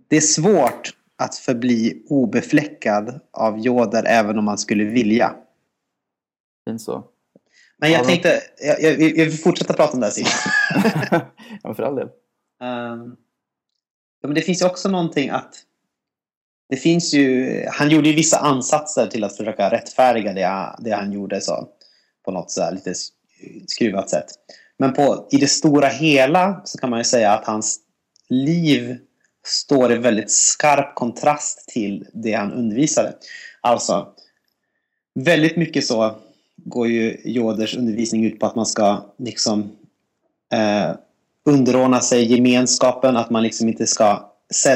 Det 0.10 0.18
är 0.18 0.22
svårt 0.22 0.94
att 1.18 1.36
förbli 1.36 2.04
obefläckad 2.10 3.20
av 3.32 3.60
joder 3.60 4.04
även 4.08 4.38
om 4.38 4.46
man 4.46 4.58
skulle 4.58 4.84
vilja. 4.84 5.36
Fint 6.66 6.82
så. 6.82 7.04
Men 7.78 7.92
jag 7.92 8.06
tänkte, 8.06 8.42
jag, 8.62 8.82
jag, 8.82 9.02
jag 9.02 9.26
vill 9.26 9.38
fortsätta 9.38 9.74
prata 9.74 9.94
om 9.94 10.00
det 10.00 10.06
här 10.06 10.14
Simon. 10.14 11.22
ja, 11.64 11.74
för 11.74 11.84
all 11.84 11.96
del. 11.96 12.10
Um, 12.64 13.18
Ja, 14.22 14.28
men 14.28 14.36
det 14.36 14.42
finns 14.42 14.62
ju 14.62 14.66
också 14.66 14.90
någonting 14.90 15.30
att 15.30 15.56
det 16.70 16.78
finns 16.78 17.14
ju, 17.14 17.66
han 17.72 17.90
gjorde 17.90 18.10
ju 18.10 18.16
vissa 18.16 18.38
ansatser 18.38 19.08
till 19.08 19.24
att 19.24 19.38
försöka 19.38 19.72
rättfärdiga 19.72 20.34
det, 20.34 20.76
det 20.80 20.96
han 20.96 21.12
gjorde 21.12 21.42
så, 21.42 21.68
på 22.26 22.32
något 22.32 22.52
så 22.52 22.72
lite 22.72 22.94
skruvat 23.68 24.10
sätt. 24.10 24.26
Men 24.78 24.94
på, 24.94 25.28
i 25.32 25.38
det 25.38 25.48
stora 25.48 25.88
hela 25.88 26.62
så 26.66 26.78
kan 26.78 26.90
man 26.90 27.00
ju 27.00 27.04
säga 27.04 27.34
att 27.34 27.46
hans 27.46 27.80
liv 28.30 28.98
står 29.50 29.94
i 29.94 29.98
väldigt 29.98 30.32
skarp 30.32 30.96
kontrast 30.96 31.70
till 31.70 32.06
det 32.14 32.34
han 32.34 32.54
undervisade. 32.54 33.14
Alltså, 33.62 34.08
väldigt 35.16 35.58
mycket 35.58 35.86
så 35.86 36.16
går 36.58 36.88
ju 36.88 37.18
Joders 37.24 37.78
undervisning 37.78 38.26
ut 38.26 38.40
på 38.40 38.46
att 38.46 38.56
man 38.56 38.66
ska 38.66 39.06
liksom 39.18 39.72
eh, 40.54 40.92
underordna 41.46 42.02
sig 42.02 42.34
gemenskapen, 42.34 43.18
att 43.18 43.30
man 43.30 43.44
liksom 43.44 43.68
inte 43.68 43.88
ska 43.88 44.30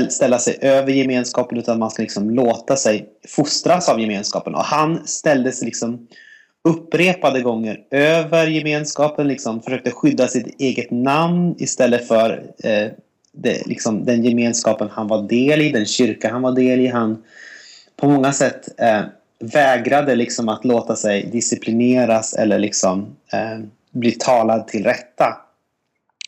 ställa 0.10 0.40
sig 0.40 0.58
över 0.62 0.92
gemenskapen 0.92 1.58
utan 1.58 1.80
man 1.80 1.92
ska 1.92 2.02
liksom 2.02 2.30
låta 2.30 2.76
sig 2.76 3.10
fostras 3.28 3.90
av 3.90 4.00
gemenskapen. 4.02 4.56
Och 4.56 4.64
han 4.64 5.08
ställde 5.08 5.52
sig 5.52 5.66
liksom 5.66 6.08
upprepade 6.64 7.42
gånger 7.42 7.80
över 7.92 8.48
gemenskapen, 8.48 9.28
liksom 9.28 9.62
försökte 9.62 9.92
skydda 9.92 10.28
sitt 10.28 10.62
eget 10.62 10.92
namn 10.92 11.56
istället 11.58 12.08
för 12.08 12.44
eh, 12.64 12.88
det, 13.34 13.68
liksom, 13.68 14.06
den 14.06 14.24
gemenskapen 14.24 14.90
han 14.92 15.08
var 15.08 15.22
del 15.22 15.62
i, 15.62 15.72
den 15.72 15.86
kyrka 15.86 16.32
han 16.32 16.42
var 16.42 16.52
del 16.52 16.80
i. 16.80 16.88
Han 16.88 17.24
på 17.96 18.10
många 18.10 18.34
sätt 18.34 18.80
eh, 18.82 19.02
vägrade 19.40 20.16
liksom 20.16 20.50
att 20.50 20.66
låta 20.66 20.96
sig 20.96 21.26
disciplineras 21.26 22.34
eller 22.34 22.60
liksom, 22.60 23.16
eh, 23.34 23.60
bli 23.92 24.12
talad 24.12 24.68
till 24.68 24.84
rätta. 24.84 25.38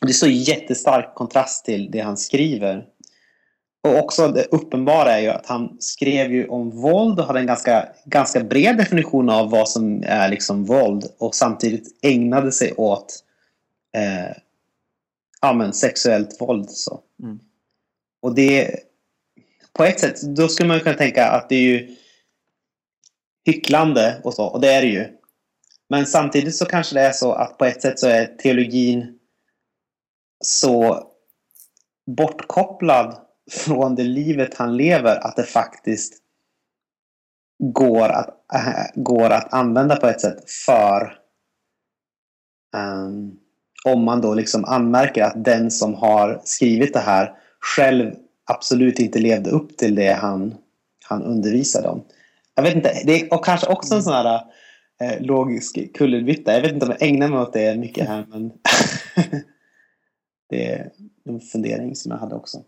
Det 0.02 0.14
står 0.14 0.30
i 0.30 0.34
jättestark 0.34 1.15
kontrast 1.15 1.65
till 1.65 1.91
det 1.91 1.99
han 1.99 2.18
skriver. 2.18 2.86
Och 3.84 3.99
också 3.99 4.27
det 4.27 4.44
uppenbara 4.44 5.11
är 5.11 5.19
ju 5.19 5.30
att 5.30 5.45
han 5.45 5.77
skrev 5.80 6.34
ju 6.34 6.48
om 6.48 6.69
våld 6.69 7.19
och 7.19 7.26
hade 7.26 7.40
en 7.40 7.48
ganska, 7.48 7.88
ganska 8.06 8.44
bred 8.44 8.77
definition 8.77 9.30
av 9.30 9.49
vad 9.49 9.69
som 9.69 10.03
är 10.07 10.30
liksom 10.30 10.65
våld 10.65 11.06
och 11.18 11.36
samtidigt 11.36 11.88
ägnade 12.02 12.52
sig 12.52 12.73
åt 12.73 13.23
eh, 13.98 14.36
ja, 15.45 15.53
men 15.53 15.73
sexuellt 15.73 16.41
våld. 16.41 16.69
Så. 16.69 16.99
Mm. 17.23 17.39
Och 18.22 18.35
det 18.35 18.80
på 19.73 19.84
ett 19.84 19.99
sätt, 19.99 20.22
då 20.22 20.47
skulle 20.47 20.69
man 20.69 20.80
kunna 20.80 20.95
tänka 20.95 21.27
att 21.27 21.49
det 21.49 21.55
är 21.55 21.61
ju 21.61 21.95
hycklande 23.45 24.22
och 24.23 24.34
så, 24.34 24.45
och 24.45 24.61
det 24.61 24.73
är 24.73 24.81
det 24.81 24.88
ju. 24.88 25.17
Men 25.89 26.05
samtidigt 26.05 26.55
så 26.55 26.65
kanske 26.65 26.95
det 26.95 27.01
är 27.01 27.11
så 27.11 27.31
att 27.31 27.57
på 27.57 27.65
ett 27.65 27.81
sätt 27.81 27.99
så 27.99 28.07
är 28.07 28.26
teologin 28.26 29.19
så 30.45 31.07
bortkopplad 32.17 33.17
från 33.51 33.95
det 33.95 34.03
livet 34.03 34.57
han 34.57 34.77
lever 34.77 35.27
att 35.27 35.35
det 35.35 35.43
faktiskt 35.43 36.13
går 37.63 38.09
att, 38.09 38.30
äh, 38.53 38.85
går 38.95 39.30
att 39.30 39.53
använda 39.53 39.95
på 39.95 40.07
ett 40.07 40.22
sätt 40.22 40.51
för 40.51 41.19
um, 42.77 43.39
om 43.86 44.03
man 44.03 44.22
då 44.22 44.34
liksom 44.34 44.66
anmärker 44.66 45.24
att 45.24 45.44
den 45.44 45.72
som 45.72 45.94
har 45.94 46.41
skrivit 46.44 46.94
det 46.94 46.99
här 46.99 47.34
själv 47.60 48.16
absolut 48.45 48.99
inte 48.99 49.20
levde 49.20 49.49
upp 49.49 49.78
till 49.78 49.95
det 49.95 50.14
han, 50.14 50.56
han 51.06 51.24
undervisade 51.24 51.88
om. 51.88 52.03
Jag 52.56 52.64
vet 52.64 52.76
inte, 52.76 52.94
det 53.06 53.22
är 53.22 53.34
och 53.34 53.45
kanske 53.45 53.68
också 53.68 53.95
en 53.95 54.03
sån 54.03 54.14
här 54.14 54.41
eh, 55.02 55.22
logisk 55.22 55.94
kullerbytta. 55.94 56.53
Jag 56.53 56.62
vet 56.62 56.74
inte 56.74 56.86
om 56.86 56.95
jag 56.99 57.10
ägnar 57.10 57.28
mig 57.28 57.40
åt 57.40 57.53
det 57.53 57.78
mycket 57.78 58.07
här 58.07 58.26
men 58.30 58.52
det 60.49 60.72
är 60.72 60.91
en 61.26 61.40
fundering 61.40 61.95
som 61.95 62.12
jag 62.12 62.20
hade 62.20 62.36
också. 62.36 62.64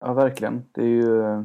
Ja, 0.00 0.12
verkligen. 0.12 0.64
Det 0.72 0.82
är 0.82 0.86
ju 0.86 1.44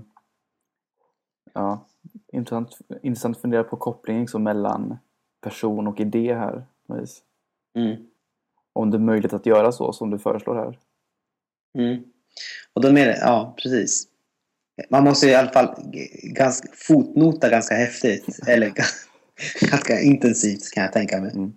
ja, 1.53 1.85
intressant, 2.33 2.77
intressant 3.01 3.35
att 3.35 3.41
fundera 3.41 3.63
på 3.63 3.77
kopplingen 3.77 4.21
liksom 4.21 4.43
mellan 4.43 4.97
person 5.41 5.87
och 5.87 5.99
idé 5.99 6.33
här. 6.33 6.65
Mm. 7.77 7.97
Om 8.73 8.91
det 8.91 8.97
är 8.97 8.99
möjligt 8.99 9.33
att 9.33 9.45
göra 9.45 9.71
så 9.71 9.93
som 9.93 10.09
du 10.09 10.19
föreslår 10.19 10.55
här. 10.55 10.79
Mm. 11.77 12.03
Och 12.73 12.81
då 12.81 12.91
menar 12.91 13.15
ja 13.21 13.55
precis. 13.63 14.07
Man 14.89 15.03
måste 15.03 15.27
i 15.27 15.35
alla 15.35 15.51
fall 15.51 15.75
ganska, 16.23 16.67
fotnota 16.73 17.49
ganska 17.49 17.75
häftigt. 17.75 18.39
eller 18.47 18.73
ganska 19.59 20.01
intensivt 20.01 20.71
kan 20.73 20.83
jag 20.83 20.93
tänka 20.93 21.21
mig. 21.21 21.31
Mm. 21.31 21.53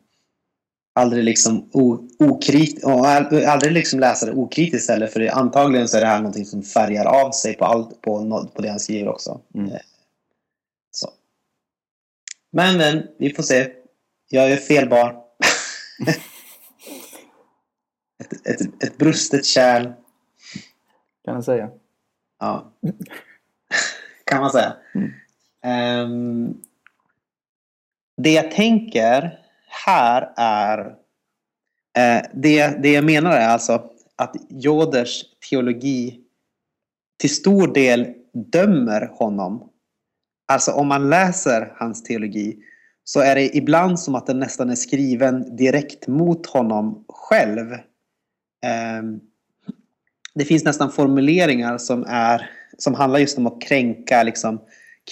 Aldrig 0.95 1.25
liksom 1.25 1.71
okritiskt 2.19 2.85
och 2.85 3.07
aldrig 3.07 3.73
liksom 3.73 4.01
läsa 4.01 4.27
det 4.27 4.33
okritiskt 4.33 4.91
heller 4.91 5.07
för 5.07 5.29
antagligen 5.29 5.89
så 5.89 5.97
är 5.97 6.01
det 6.01 6.07
här 6.07 6.19
någonting 6.19 6.45
som 6.45 6.63
färgar 6.63 7.05
av 7.05 7.31
sig 7.31 7.55
på, 7.55 7.65
allt, 7.65 8.01
på, 8.03 8.49
på 8.55 8.63
det 8.63 8.69
han 8.69 8.81
skriver 8.81 9.09
också. 9.09 9.41
Mm. 9.55 9.71
Eh, 9.73 9.81
så. 10.91 11.11
Men 12.53 12.77
men, 12.77 13.07
vi 13.19 13.35
får 13.35 13.43
se. 13.43 13.73
Jag 14.29 14.53
är 14.53 14.57
felbar. 14.57 15.20
Ett, 18.19 18.47
ett, 18.47 18.85
ett 18.85 18.99
brustet 18.99 19.45
kärl. 19.45 19.85
Kan 21.25 21.35
jag 21.35 21.45
säga. 21.45 21.71
Ja. 22.39 22.73
kan 24.25 24.41
man 24.41 24.51
säga. 24.51 24.77
Mm. 24.95 25.11
Um, 26.05 26.61
det 28.17 28.33
jag 28.33 28.51
tänker 28.51 29.39
här 29.67 30.33
är... 30.37 30.87
Uh, 31.99 32.29
det, 32.35 32.83
det 32.83 32.93
jag 32.93 33.05
menar 33.05 33.33
är 33.33 33.49
alltså 33.49 33.91
att 34.17 34.37
Joders 34.49 35.25
teologi 35.51 36.21
till 37.19 37.35
stor 37.35 37.75
del 37.75 38.15
dömer 38.33 39.07
honom. 39.07 39.71
Alltså 40.49 40.73
om 40.73 40.89
man 40.89 41.11
läser 41.11 41.73
hans 41.77 42.03
teologi 42.03 42.59
så 43.13 43.21
är 43.21 43.35
det 43.35 43.57
ibland 43.57 44.01
som 44.01 44.15
att 44.15 44.27
den 44.27 44.39
nästan 44.39 44.71
är 44.71 44.75
skriven 44.75 45.57
direkt 45.57 46.07
mot 46.07 46.47
honom 46.47 47.05
själv. 47.09 47.75
Ehm, 48.67 49.21
det 50.35 50.45
finns 50.45 50.65
nästan 50.65 50.93
formuleringar 50.93 51.79
som, 51.79 52.05
är, 52.09 52.51
som 52.79 52.95
handlar 52.95 53.21
just 53.21 53.39
om 53.39 53.47
att 53.47 53.63
kränka 53.63 54.23
liksom, 54.23 54.61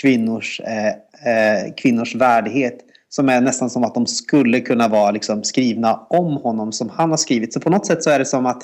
kvinnors, 0.01 0.61
eh, 0.61 0.89
eh, 1.33 1.75
kvinnors 1.77 2.15
värdighet. 2.15 2.79
Som 3.09 3.29
är 3.29 3.41
nästan 3.41 3.71
som 3.71 3.85
att 3.85 3.95
de 3.95 4.07
skulle 4.07 4.61
kunna 4.61 4.89
vara 4.89 5.11
liksom, 5.11 5.45
skrivna 5.45 5.95
om 5.95 6.37
honom 6.37 6.73
som 6.73 6.89
han 6.89 7.11
har 7.11 7.17
skrivit. 7.17 7.53
Så 7.53 7.61
på 7.61 7.71
något 7.71 7.87
sätt 7.87 8.03
så 8.03 8.11
är 8.11 8.19
det 8.19 8.25
som 8.25 8.47
att 8.47 8.63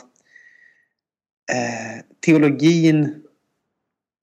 eh, 1.53 2.03
teologin 2.27 3.23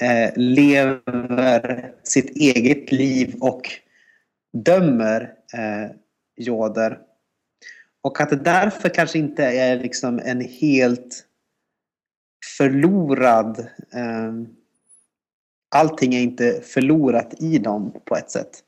eh, 0.01 0.31
lever 0.35 1.91
sitt 2.03 2.29
eget 2.29 2.91
liv 2.91 3.35
och 3.39 3.81
dömer 4.53 5.33
eh, 5.53 5.91
Joder. 6.37 6.99
Och 8.03 8.21
att 8.21 8.29
det 8.29 8.35
därför 8.35 8.89
kanske 8.89 9.19
inte 9.19 9.43
är 9.43 9.79
liksom 9.79 10.19
en 10.19 10.41
helt 10.41 11.25
förlorad. 12.57 13.59
Eh, 13.93 14.33
allting 15.75 16.15
är 16.15 16.21
inte 16.21 16.61
förlorat 16.61 17.33
i 17.41 17.57
dem 17.57 17.93
på 18.05 18.15
ett 18.15 18.31
sätt. 18.31 18.63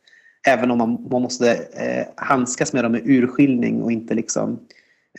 Även 0.47 0.71
om 0.71 0.77
man, 0.77 1.07
man 1.11 1.21
måste 1.21 1.53
eh, 1.53 2.07
handskas 2.15 2.73
med 2.73 2.83
dem 2.83 2.91
med 2.91 3.01
urskiljning 3.05 3.83
och 3.83 3.91
inte 3.91 4.13
liksom 4.13 4.67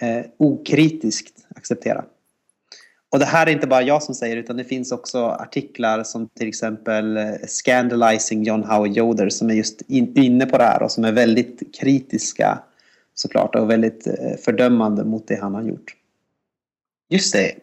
eh, 0.01 0.24
okritiskt 0.36 1.47
acceptera. 1.57 2.05
Och 3.15 3.20
det 3.20 3.27
här 3.27 3.47
är 3.47 3.51
inte 3.51 3.66
bara 3.66 3.82
jag 3.82 4.03
som 4.03 4.15
säger 4.15 4.36
utan 4.36 4.57
det 4.57 4.65
finns 4.65 4.93
också 4.93 5.24
artiklar 5.27 6.05
som 6.05 6.28
till 6.28 6.49
exempel 6.49 7.16
eh, 7.16 7.35
Scandalizing 7.47 8.43
John 8.43 8.65
Howard 8.65 8.97
Yoder 8.97 9.28
som 9.28 9.51
är 9.51 9.55
just 9.55 9.82
in, 9.82 10.19
inne 10.19 10.47
på 10.47 10.59
det 10.59 10.65
här 10.65 10.82
och 10.82 10.93
som 10.93 11.05
är 11.05 11.12
väldigt 11.12 11.77
kritiska 11.81 12.59
såklart 13.15 13.55
och 13.55 13.70
väldigt 13.70 14.07
eh, 14.07 14.36
fördömande 14.45 15.05
mot 15.05 15.28
det 15.28 15.41
han 15.41 15.55
har 15.55 15.62
gjort. 15.62 15.97
Just 17.09 17.32
det, 17.32 17.55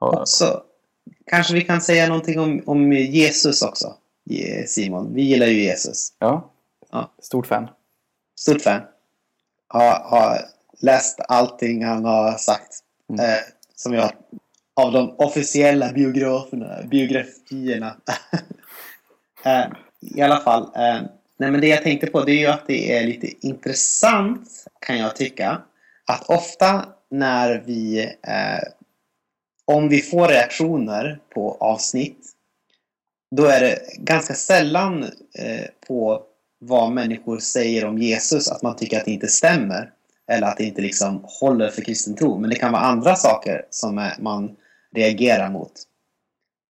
Ja, 0.00 0.20
också, 0.20 0.62
kanske 1.26 1.54
vi 1.54 1.62
kan 1.62 1.80
säga 1.80 2.08
någonting 2.08 2.40
om, 2.40 2.62
om 2.66 2.92
Jesus 2.92 3.62
också, 3.62 3.94
Simon. 4.66 5.14
Vi 5.14 5.22
gillar 5.22 5.46
ju 5.46 5.62
Jesus. 5.62 6.12
ja. 6.18 6.50
Ja. 6.90 7.12
Stort 7.22 7.46
fan. 7.46 7.68
Stort 8.40 8.62
fan. 8.62 8.80
Har, 9.68 10.00
har 10.04 10.38
läst 10.80 11.20
allting 11.28 11.84
han 11.84 12.04
har 12.04 12.32
sagt. 12.32 12.78
Mm. 13.10 13.24
Eh, 13.24 13.40
som 13.76 13.94
jag 13.94 14.12
av 14.76 14.92
de 14.92 15.14
officiella 15.18 15.92
biograferna, 15.92 16.82
biografierna. 16.90 17.96
Eh, 19.44 19.66
I 20.00 20.22
alla 20.22 20.40
fall. 20.40 20.62
Eh, 20.62 21.02
nej 21.38 21.50
men 21.50 21.60
det 21.60 21.66
jag 21.66 21.82
tänkte 21.82 22.06
på 22.06 22.24
det 22.24 22.32
är 22.32 22.38
ju 22.38 22.46
att 22.46 22.66
det 22.66 22.96
är 22.96 23.06
lite 23.06 23.46
intressant 23.46 24.48
kan 24.80 24.98
jag 24.98 25.16
tycka. 25.16 25.62
Att 26.06 26.30
ofta 26.30 26.84
när 27.10 27.62
vi 27.66 28.04
eh, 28.04 28.68
om 29.64 29.88
vi 29.88 30.02
får 30.02 30.28
reaktioner 30.28 31.20
på 31.34 31.56
avsnitt 31.60 32.18
då 33.36 33.44
är 33.44 33.60
det 33.60 33.78
ganska 33.98 34.34
sällan 34.34 35.02
eh, 35.38 35.66
på 35.88 36.22
vad 36.58 36.92
människor 36.92 37.38
säger 37.38 37.84
om 37.84 37.98
Jesus 37.98 38.50
att 38.50 38.62
man 38.62 38.76
tycker 38.76 38.98
att 38.98 39.04
det 39.04 39.10
inte 39.10 39.28
stämmer. 39.28 39.90
Eller 40.28 40.46
att 40.46 40.56
det 40.56 40.64
inte 40.64 40.82
liksom 40.82 41.24
håller 41.24 41.70
för 41.70 41.82
kristen 41.82 42.14
tro. 42.14 42.38
Men 42.38 42.50
det 42.50 42.56
kan 42.56 42.72
vara 42.72 42.82
andra 42.82 43.16
saker 43.16 43.66
som 43.70 43.98
är, 43.98 44.14
man 44.18 44.56
reagerar 44.96 45.50
mot. 45.50 45.72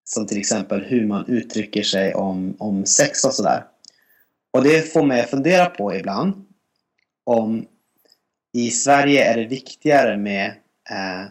Som 0.05 0.27
till 0.27 0.39
exempel 0.39 0.85
hur 0.85 1.07
man 1.07 1.25
uttrycker 1.29 1.83
sig 1.83 2.15
om, 2.15 2.57
om 2.59 2.87
sex 2.87 3.25
och 3.25 3.35
sådär. 3.35 3.65
Och 4.53 4.65
det 4.65 4.93
får 4.93 5.07
mig 5.07 5.21
att 5.21 5.31
fundera 5.31 5.67
på 5.67 5.95
ibland 5.95 6.47
om 7.25 7.67
i 8.53 8.71
Sverige 8.71 9.25
är 9.25 9.37
det 9.37 9.47
viktigare 9.47 10.17
med, 10.17 10.47
eh, 10.91 11.25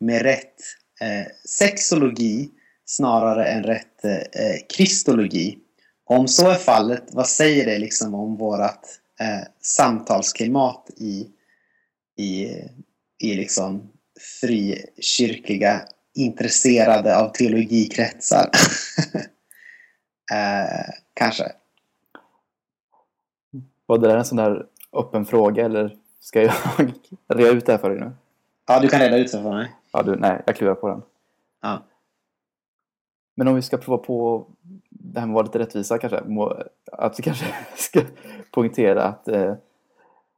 med 0.00 0.22
rätt 0.22 0.54
eh, 1.00 1.26
sexologi 1.44 2.50
snarare 2.84 3.46
än 3.46 3.62
rätt 3.62 4.04
eh, 4.04 4.66
kristologi. 4.76 5.58
Om 6.04 6.28
så 6.28 6.50
är 6.50 6.54
fallet, 6.54 7.04
vad 7.12 7.28
säger 7.28 7.66
det 7.66 7.78
liksom 7.78 8.14
om 8.14 8.36
vårt 8.36 8.86
eh, 9.20 9.46
samtalsklimat 9.60 10.90
i, 10.96 11.26
i, 12.16 12.46
i 13.18 13.34
liksom 13.34 13.90
frikyrkliga 14.40 15.80
intresserade 16.14 17.18
av 17.18 17.28
teologikretsar? 17.28 18.50
eh, 20.32 20.94
kanske. 21.14 21.52
Var 23.86 23.98
det 23.98 24.08
där 24.08 24.16
en 24.16 24.24
sån 24.24 24.36
där 24.36 24.66
öppen 24.92 25.26
fråga 25.26 25.64
eller 25.64 25.96
ska 26.20 26.42
jag 26.42 26.54
reda 27.28 27.50
ut 27.50 27.66
det 27.66 27.72
här 27.72 27.78
för 27.78 27.90
dig 27.90 28.00
nu? 28.00 28.12
Ja, 28.66 28.80
du 28.80 28.88
kan 28.88 29.00
reda 29.00 29.16
ut 29.16 29.32
det 29.32 29.42
för 29.42 29.52
mig. 29.52 29.72
Ja, 29.92 30.02
du, 30.02 30.16
nej, 30.16 30.42
jag 30.46 30.56
klurar 30.56 30.74
på 30.74 30.88
den. 30.88 31.02
Ja. 31.62 31.82
Men 33.34 33.48
om 33.48 33.54
vi 33.54 33.62
ska 33.62 33.76
prova 33.76 33.98
på 33.98 34.46
det 34.88 35.20
här 35.20 35.26
med 35.26 35.32
att 35.32 35.34
vara 35.34 35.46
lite 35.46 35.58
rättvisa 35.58 35.98
kanske. 35.98 36.22
Att 36.92 37.18
vi 37.18 37.22
kanske 37.22 37.46
ska 37.76 38.00
poängtera 38.50 39.04
att, 39.04 39.28
eh, 39.28 39.54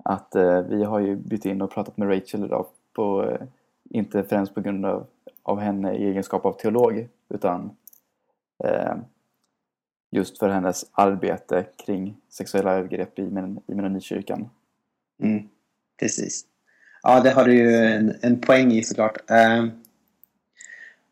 att 0.04 0.34
eh, 0.34 0.60
vi 0.62 0.84
har 0.84 1.00
ju 1.00 1.16
bytt 1.16 1.44
in 1.44 1.62
och 1.62 1.70
pratat 1.70 1.96
med 1.96 2.08
Rachel 2.08 2.44
idag. 2.44 2.66
På, 2.92 3.24
eh, 3.24 3.46
inte 3.92 4.24
främst 4.24 4.54
på 4.54 4.60
grund 4.60 4.86
av, 4.86 5.06
av 5.42 5.60
henne 5.60 5.94
i 5.94 6.04
egenskap 6.08 6.44
av 6.46 6.52
teolog 6.52 7.08
utan 7.28 7.76
eh, 8.64 8.94
just 10.10 10.38
för 10.38 10.48
hennes 10.48 10.84
arbete 10.92 11.66
kring 11.86 12.16
sexuella 12.28 12.72
övergrepp 12.72 13.18
i, 13.18 13.22
Men- 13.22 13.60
i 13.66 13.74
Mennonitkyrkan. 13.74 14.50
Mm, 15.22 15.48
precis. 16.00 16.44
Ja, 17.02 17.20
det 17.20 17.30
har 17.30 17.44
du 17.44 17.54
ju 17.54 17.76
en, 17.76 18.14
en 18.22 18.40
poäng 18.40 18.72
i 18.72 18.82
såklart. 18.82 19.30
Eh, 19.30 19.66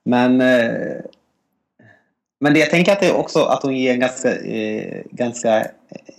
men 0.05 0.41
eh, 0.41 1.01
Men 2.43 2.55
det 2.55 2.61
jag 2.61 2.71
tänker 2.71 2.93
att 2.93 3.01
det 3.01 3.07
är 3.07 3.17
också 3.17 3.39
att 3.45 3.63
hon 3.63 3.77
ger 3.77 3.95
en 3.95 4.01
ganska, 4.01 4.37
eh, 4.37 5.03
ganska 5.11 5.67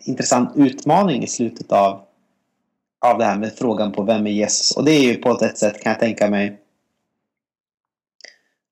intressant 0.06 0.50
utmaning 0.56 1.24
i 1.24 1.28
slutet 1.28 1.72
av, 1.72 2.02
av 3.02 3.18
det 3.18 3.26
här 3.26 3.38
med 3.38 3.54
frågan 3.58 3.92
på 3.92 4.04
vem 4.04 4.28
är 4.28 4.32
Jesus? 4.32 4.72
Och 4.72 4.86
det 4.86 4.92
är 4.92 5.02
ju 5.02 5.16
på 5.16 5.32
ett 5.32 5.58
sätt 5.58 5.82
kan 5.82 5.92
jag 5.92 6.00
tänka 6.00 6.30
mig 6.30 6.60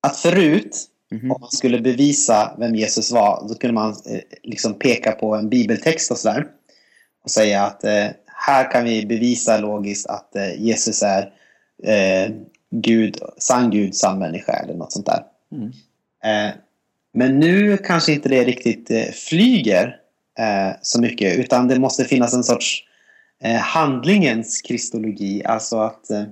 att 0.01 0.17
förut 0.17 0.89
Mhm. 1.11 1.31
om 1.31 1.41
man 1.41 1.51
skulle 1.51 1.79
bevisa 1.81 2.55
vem 2.59 2.75
Jesus 2.75 3.11
var 3.11 3.45
då 3.47 3.55
kunde 3.55 3.73
man 3.73 3.89
eh, 3.89 4.19
liksom 4.43 4.73
peka 4.73 5.11
på 5.11 5.35
en 5.35 5.49
bibeltext 5.49 6.11
och 6.11 6.17
sådär 6.17 6.47
och 7.23 7.31
säga 7.31 7.63
att 7.63 7.83
eh, 7.83 8.07
här 8.25 8.71
kan 8.71 8.83
vi 8.83 9.05
bevisa 9.05 9.57
logiskt 9.57 10.07
att 10.07 10.35
eh, 10.35 10.61
Jesus 10.61 11.03
är 11.03 11.21
eh, 11.83 12.31
Gud, 12.71 13.17
sann 13.37 13.71
Gud, 13.71 13.95
sann 13.95 14.19
människa 14.19 14.53
eller 14.53 14.73
något 14.73 14.91
sånt 14.91 15.05
där. 15.05 15.23
Mm. 15.51 15.71
Eh, 16.23 16.53
men 17.13 17.39
nu 17.39 17.77
kanske 17.77 18.13
inte 18.13 18.29
det 18.29 18.43
riktigt 18.43 18.91
eh, 18.91 19.11
flyger 19.11 19.95
så 20.81 21.01
mycket 21.01 21.37
utan 21.39 21.67
det 21.67 21.79
måste 21.79 22.05
finnas 22.05 22.33
en 22.33 22.43
sorts 22.43 22.83
Eh, 23.43 23.59
handlingens 23.59 24.61
kristologi. 24.61 25.43
Alltså 25.45 25.77
att 25.77 26.09
eh, 26.09 26.23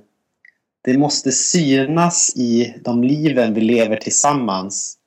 det 0.84 0.98
måste 0.98 1.32
synas 1.32 2.34
i 2.36 2.82
de 2.84 3.04
liven 3.04 3.54
vi 3.54 3.62
lever 3.62 3.98
tillsammans 3.98 4.98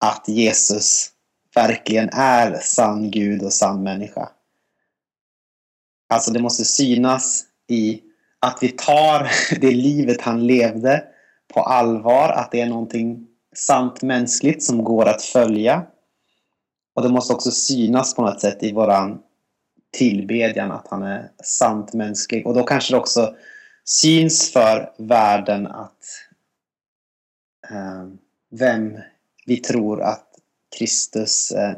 att 0.00 0.28
Jesus 0.28 1.10
verkligen 1.54 2.08
är 2.12 2.58
sann 2.62 3.10
Gud 3.10 3.42
och 3.42 3.52
sann 3.52 3.82
människa. 3.82 4.28
Alltså 6.08 6.32
det 6.32 6.42
måste 6.42 6.64
synas 6.64 7.44
i 7.68 8.00
att 8.38 8.58
vi 8.60 8.68
tar 8.68 9.30
det 9.60 9.70
livet 9.70 10.20
han 10.20 10.46
levde 10.46 11.04
på 11.54 11.60
allvar, 11.60 12.28
att 12.28 12.50
det 12.50 12.60
är 12.60 12.66
någonting 12.66 13.26
sant 13.54 14.02
mänskligt 14.02 14.62
som 14.62 14.84
går 14.84 15.08
att 15.08 15.22
följa. 15.22 15.86
Och 16.94 17.02
det 17.02 17.08
måste 17.08 17.34
också 17.34 17.50
synas 17.50 18.14
på 18.14 18.22
något 18.22 18.40
sätt 18.40 18.62
i 18.62 18.72
våran 18.72 19.22
tillbedjan 19.92 20.72
att 20.72 20.88
han 20.88 21.02
är 21.02 21.30
sant 21.44 21.92
mänsklig. 21.92 22.46
Och 22.46 22.54
då 22.54 22.62
kanske 22.62 22.94
det 22.94 22.98
också 22.98 23.34
syns 23.84 24.52
för 24.52 24.92
världen 24.98 25.66
att 25.66 26.04
eh, 27.70 28.06
vem 28.50 28.98
vi 29.46 29.56
tror 29.56 30.02
att 30.02 30.28
Kristus 30.78 31.50
eh, 31.52 31.74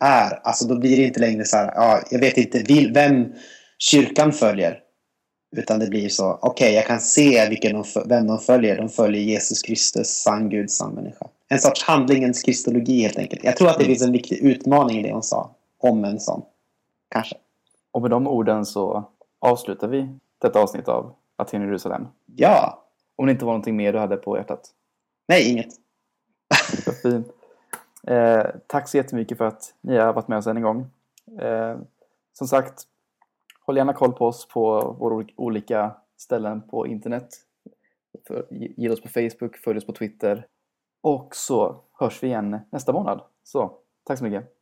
är. 0.00 0.40
Alltså 0.46 0.66
då 0.66 0.78
blir 0.78 0.96
det 0.96 1.02
inte 1.04 1.20
längre 1.20 1.44
så 1.44 1.56
här, 1.56 1.72
ja, 1.74 2.02
jag 2.10 2.18
vet 2.18 2.36
inte 2.36 2.58
vil, 2.58 2.92
vem 2.92 3.32
kyrkan 3.78 4.32
följer. 4.32 4.78
Utan 5.56 5.78
det 5.78 5.86
blir 5.86 6.08
så, 6.08 6.32
okej 6.32 6.50
okay, 6.50 6.72
jag 6.72 6.86
kan 6.86 7.00
se 7.00 7.48
vilken 7.48 7.72
de, 7.72 7.84
vem 8.06 8.26
de 8.26 8.38
följer. 8.38 8.76
De 8.76 8.88
följer 8.88 9.22
Jesus 9.22 9.62
Kristus, 9.62 10.08
sann 10.08 10.50
Gud, 10.50 10.70
sann 10.70 10.94
människa. 10.94 11.26
En 11.48 11.58
sorts 11.58 11.82
handlingens 11.82 12.42
kristologi 12.42 13.02
helt 13.02 13.18
enkelt. 13.18 13.44
Jag 13.44 13.56
tror 13.56 13.68
att 13.68 13.78
det 13.78 13.84
finns 13.84 14.02
en 14.02 14.12
viktig 14.12 14.36
utmaning 14.36 14.98
i 14.98 15.02
det 15.02 15.12
hon 15.12 15.22
sa. 15.22 15.54
Om 15.78 16.04
en 16.04 16.20
sån. 16.20 16.42
Kanske. 17.10 17.36
Och 17.92 18.02
med 18.02 18.10
de 18.10 18.26
orden 18.26 18.66
så 18.66 19.04
avslutar 19.38 19.88
vi 19.88 20.08
detta 20.38 20.62
avsnitt 20.62 20.88
av 20.88 21.14
Aten 21.36 21.62
Jerusalem. 21.62 22.06
Ja. 22.26 22.84
Om 23.16 23.26
det 23.26 23.32
inte 23.32 23.44
var 23.44 23.52
någonting 23.52 23.76
mer 23.76 23.92
du 23.92 23.98
hade 23.98 24.16
på 24.16 24.36
hjärtat. 24.36 24.70
Nej, 25.28 25.50
inget. 25.50 25.74
Vad 26.86 26.96
fint. 26.96 27.26
Eh, 28.06 28.46
tack 28.66 28.88
så 28.88 28.96
jättemycket 28.96 29.38
för 29.38 29.44
att 29.44 29.74
ni 29.80 29.96
har 29.96 30.12
varit 30.12 30.28
med 30.28 30.38
oss 30.38 30.46
än 30.46 30.56
en 30.56 30.62
gång. 30.62 30.86
Eh, 31.40 31.78
som 32.32 32.48
sagt, 32.48 32.82
håll 33.60 33.76
gärna 33.76 33.92
koll 33.92 34.12
på 34.12 34.26
oss 34.26 34.48
på 34.48 34.92
våra 34.98 35.26
olika 35.36 35.96
ställen 36.16 36.62
på 36.62 36.86
internet. 36.86 37.28
Gilla 38.50 38.94
oss 38.94 39.02
på 39.02 39.08
Facebook, 39.08 39.56
följ 39.56 39.78
oss 39.78 39.86
på 39.86 39.92
Twitter. 39.92 40.46
Och 41.00 41.36
så 41.36 41.80
hörs 41.92 42.22
vi 42.22 42.26
igen 42.26 42.58
nästa 42.70 42.92
månad. 42.92 43.20
Så, 43.44 43.78
tack 44.04 44.18
så 44.18 44.24
mycket. 44.24 44.61